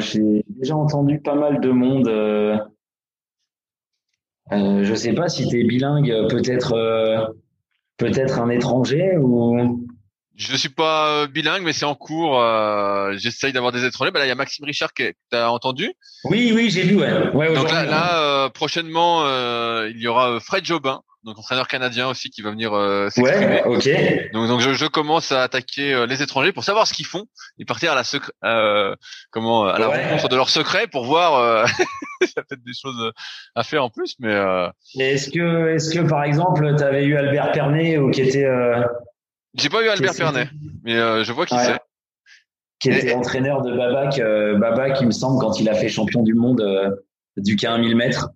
j'ai 0.00 0.44
déjà 0.48 0.76
entendu 0.76 1.20
pas 1.20 1.34
mal 1.34 1.60
de 1.60 1.70
monde. 1.70 2.08
Euh, 4.54 4.84
je 4.84 4.94
sais 4.94 5.12
pas 5.12 5.28
si 5.28 5.46
tu 5.48 5.60
es 5.60 5.64
bilingue, 5.64 6.12
peut-être 6.28 6.72
euh, 6.74 7.26
peut-être 7.96 8.40
un 8.40 8.48
étranger 8.50 9.16
ou. 9.18 9.86
Je 10.36 10.56
suis 10.56 10.68
pas 10.68 11.08
euh, 11.08 11.26
bilingue, 11.28 11.62
mais 11.62 11.72
c'est 11.72 11.84
en 11.84 11.94
cours. 11.94 12.40
Euh, 12.40 13.12
J'essaye 13.16 13.52
d'avoir 13.52 13.70
des 13.70 13.84
étrangers. 13.84 14.10
Bah 14.10 14.18
là, 14.18 14.26
il 14.26 14.28
y 14.28 14.32
a 14.32 14.34
Maxime 14.34 14.64
Richard 14.64 14.92
que 14.92 15.10
tu 15.10 15.36
as 15.36 15.50
entendu? 15.52 15.92
Oui, 16.24 16.50
oui, 16.52 16.70
j'ai 16.70 16.82
vu. 16.82 16.96
Ouais. 16.96 17.30
ouais 17.32 17.54
Donc 17.54 17.70
là, 17.70 17.84
là 17.84 18.50
prochainement, 18.50 19.22
il 19.86 20.00
y 20.00 20.08
aura 20.08 20.40
Fred 20.40 20.64
Jobin, 20.64 21.02
donc 21.24 21.38
entraîneur 21.38 21.66
canadien 21.68 22.08
aussi 22.08 22.28
qui 22.28 22.42
va 22.42 22.50
venir 22.50 22.74
euh, 22.74 23.08
s'exprimer. 23.08 23.62
Ouais, 23.62 23.76
ok. 23.76 24.32
Donc, 24.32 24.46
donc 24.46 24.60
je, 24.60 24.74
je, 24.74 24.86
commence 24.86 25.32
à 25.32 25.42
attaquer 25.42 25.94
euh, 25.94 26.06
les 26.06 26.22
étrangers 26.22 26.52
pour 26.52 26.64
savoir 26.64 26.86
ce 26.86 26.92
qu'ils 26.92 27.06
font 27.06 27.24
et 27.58 27.64
partir 27.64 27.92
à 27.92 27.94
la 27.94 28.02
euh, 28.44 28.94
comment 29.30 29.64
à 29.64 29.78
la 29.78 29.88
rencontre 29.88 30.28
de 30.28 30.36
leurs 30.36 30.50
secrets 30.50 30.86
pour 30.86 31.04
voir. 31.04 31.66
Euh, 32.34 32.34
ça 32.34 32.42
peut 32.42 32.54
être 32.54 32.64
des 32.64 32.72
choses 32.74 33.12
à 33.54 33.62
faire 33.62 33.84
en 33.84 33.90
plus, 33.90 34.16
mais. 34.18 34.32
Euh... 34.32 34.68
Est-ce 34.98 35.30
que, 35.30 35.74
est-ce 35.74 35.94
que 35.94 36.00
par 36.00 36.24
exemple, 36.24 36.74
tu 36.76 36.82
avais 36.82 37.04
eu 37.04 37.16
Albert 37.16 37.52
Pernet 37.52 37.98
ou 37.98 38.10
qui 38.10 38.22
était. 38.22 38.46
J'ai 39.54 39.68
pas 39.68 39.84
eu 39.84 39.88
Albert 39.88 40.14
Pernet, 40.16 40.48
mais 40.82 40.94
je 41.24 41.32
vois 41.32 41.46
qui 41.46 41.56
c'est. 41.58 41.78
Qui 42.80 42.90
était 42.90 43.14
entraîneur 43.14 43.62
de 43.62 43.74
Babac, 43.74 44.18
Babac, 44.58 45.00
il 45.00 45.06
me 45.06 45.12
semble, 45.12 45.40
quand 45.40 45.58
il 45.60 45.68
a 45.68 45.74
fait 45.74 45.88
champion 45.88 46.22
du 46.22 46.34
monde 46.34 46.62
du 47.36 47.56
K 47.56 47.66
1000 47.78 47.96
mètres. 47.96 48.30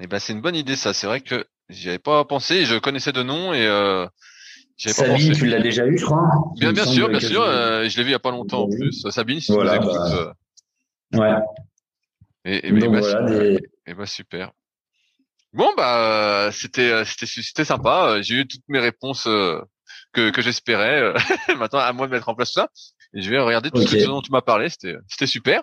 Eh 0.00 0.06
ben 0.06 0.18
c'est 0.18 0.32
une 0.32 0.40
bonne 0.40 0.56
idée 0.56 0.76
ça. 0.76 0.92
C'est 0.92 1.06
vrai 1.06 1.20
que 1.20 1.44
J'y 1.70 1.88
avais 1.88 1.98
pas 1.98 2.24
pensé. 2.24 2.64
Je 2.64 2.76
connaissais 2.76 3.12
de 3.12 3.22
nom 3.22 3.54
et 3.54 3.64
euh, 3.64 4.06
Sabine, 4.76 5.32
tu 5.32 5.46
l'as 5.46 5.60
déjà 5.60 5.86
eu, 5.86 5.96
je 5.96 6.04
crois. 6.04 6.28
Bien, 6.56 6.72
bien 6.72 6.84
sûr, 6.84 7.08
bien 7.08 7.20
sûr. 7.20 7.42
Euh, 7.42 7.88
je 7.88 7.96
l'ai 7.96 8.02
vu 8.02 8.10
il 8.10 8.12
y 8.12 8.16
a 8.16 8.18
pas 8.18 8.32
longtemps 8.32 8.64
en 8.64 8.68
plus. 8.68 9.06
Sabine, 9.10 9.40
si 9.40 9.52
voilà, 9.52 9.78
tu 9.78 9.84
nous 9.84 9.90
écoutes. 9.90 10.00
Bah... 10.10 10.34
Euh. 11.14 11.18
Ouais. 11.18 11.44
Et, 12.44 12.68
et, 12.68 12.70
Donc, 12.72 12.92
bah, 12.92 13.00
voilà, 13.00 13.28
super. 13.28 13.38
Des... 13.38 13.58
et 13.86 13.94
bah 13.94 14.06
super. 14.06 14.52
Bon 15.52 15.72
bah 15.76 16.50
c'était 16.52 17.04
c'était 17.04 17.26
c'était 17.26 17.64
sympa. 17.64 18.22
J'ai 18.22 18.36
eu 18.36 18.46
toutes 18.46 18.62
mes 18.68 18.78
réponses 18.78 19.24
que 19.24 20.30
que 20.30 20.42
j'espérais. 20.42 21.12
Maintenant 21.58 21.80
à 21.80 21.92
moi 21.92 22.06
de 22.06 22.12
mettre 22.12 22.28
en 22.28 22.34
place 22.34 22.52
tout 22.52 22.60
ça. 22.60 22.68
Et 23.14 23.22
je 23.22 23.30
vais 23.30 23.40
regarder 23.40 23.70
tout 23.70 23.84
ce 23.84 24.06
dont 24.06 24.22
tu 24.22 24.30
m'as 24.30 24.42
parlé. 24.42 24.68
C'était 24.68 24.94
c'était 25.08 25.26
super. 25.26 25.62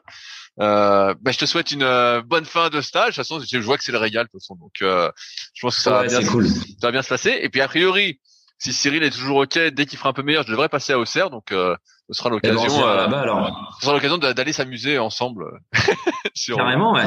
Euh, 0.60 1.14
bah, 1.22 1.32
je 1.32 1.38
te 1.38 1.46
souhaite 1.46 1.72
une 1.72 1.84
euh, 1.84 2.22
bonne 2.22 2.46
fin 2.46 2.70
de 2.70 2.82
stage. 2.82 3.16
De 3.18 3.22
toute 3.22 3.28
façon, 3.28 3.40
je 3.40 3.58
vois 3.60 3.78
que 3.78 3.84
c'est 3.84 3.92
le 3.92 3.98
régal 3.98 4.26
de 4.26 4.32
toute 4.32 4.42
façon. 4.42 4.56
Donc, 4.56 4.74
euh, 4.82 5.12
je 5.54 5.62
pense 5.62 5.76
que 5.76 5.82
ça, 5.82 5.92
va 5.92 6.08
bien, 6.08 6.24
cool. 6.26 6.48
ça 6.48 6.64
va 6.82 6.92
bien 6.92 7.02
se 7.02 7.10
passer. 7.10 7.38
Et 7.42 7.50
puis, 7.50 7.62
a 7.62 7.68
priori, 7.68 8.20
si 8.58 8.74
Cyril 8.74 9.04
est 9.04 9.12
toujours 9.12 9.38
ok, 9.38 9.58
dès 9.58 9.86
qu'il 9.86 9.98
fera 10.00 10.10
un 10.10 10.14
peu 10.14 10.24
meilleur, 10.24 10.44
je 10.44 10.52
devrais 10.52 10.70
passer 10.70 10.94
à 10.94 11.00
Auxerre. 11.00 11.30
Donc, 11.30 11.52
euh, 11.52 11.76
ce 12.10 12.14
sera 12.14 12.30
eh 12.30 12.40
ben, 12.40 12.54
l'occasion. 12.54 12.70
ce 12.70 13.86
sera 13.86 13.94
l'occasion 13.94 14.18
d'aller 14.18 14.54
s'amuser 14.54 14.98
ensemble. 15.00 15.62
sur... 16.34 16.58
Carrément, 16.58 16.94
ouais. 16.94 17.04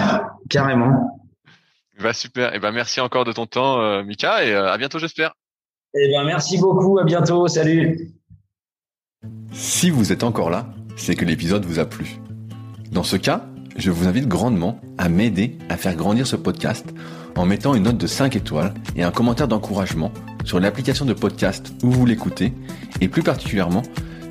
Carrément. 0.48 1.20
Bah 2.00 2.12
super. 2.12 2.54
Et 2.54 2.58
ben 2.58 2.72
merci 2.72 3.00
encore 3.00 3.24
de 3.24 3.32
ton 3.32 3.46
temps, 3.46 4.02
Mika, 4.02 4.44
et 4.44 4.54
à 4.54 4.76
bientôt, 4.78 4.98
j'espère. 4.98 5.34
Et 5.94 6.10
ben 6.10 6.24
merci 6.24 6.58
beaucoup. 6.58 6.98
À 6.98 7.04
bientôt. 7.04 7.46
Salut. 7.48 8.12
Si 9.52 9.90
vous 9.90 10.12
êtes 10.12 10.22
encore 10.22 10.48
là, 10.48 10.66
c'est 10.96 11.14
que 11.14 11.24
l'épisode 11.24 11.64
vous 11.64 11.78
a 11.78 11.86
plu. 11.86 12.16
Dans 12.92 13.02
ce 13.02 13.16
cas, 13.16 13.44
je 13.76 13.90
vous 13.90 14.06
invite 14.06 14.28
grandement 14.28 14.80
à 14.98 15.08
m'aider 15.08 15.58
à 15.68 15.76
faire 15.76 15.94
grandir 15.94 16.26
ce 16.26 16.36
podcast 16.36 16.86
en 17.36 17.46
mettant 17.46 17.74
une 17.74 17.84
note 17.84 17.98
de 17.98 18.06
5 18.06 18.36
étoiles 18.36 18.74
et 18.96 19.02
un 19.02 19.10
commentaire 19.10 19.48
d'encouragement 19.48 20.12
sur 20.44 20.60
l'application 20.60 21.04
de 21.04 21.12
podcast 21.12 21.72
où 21.82 21.90
vous 21.90 22.06
l'écoutez 22.06 22.52
et 23.00 23.08
plus 23.08 23.22
particulièrement 23.22 23.82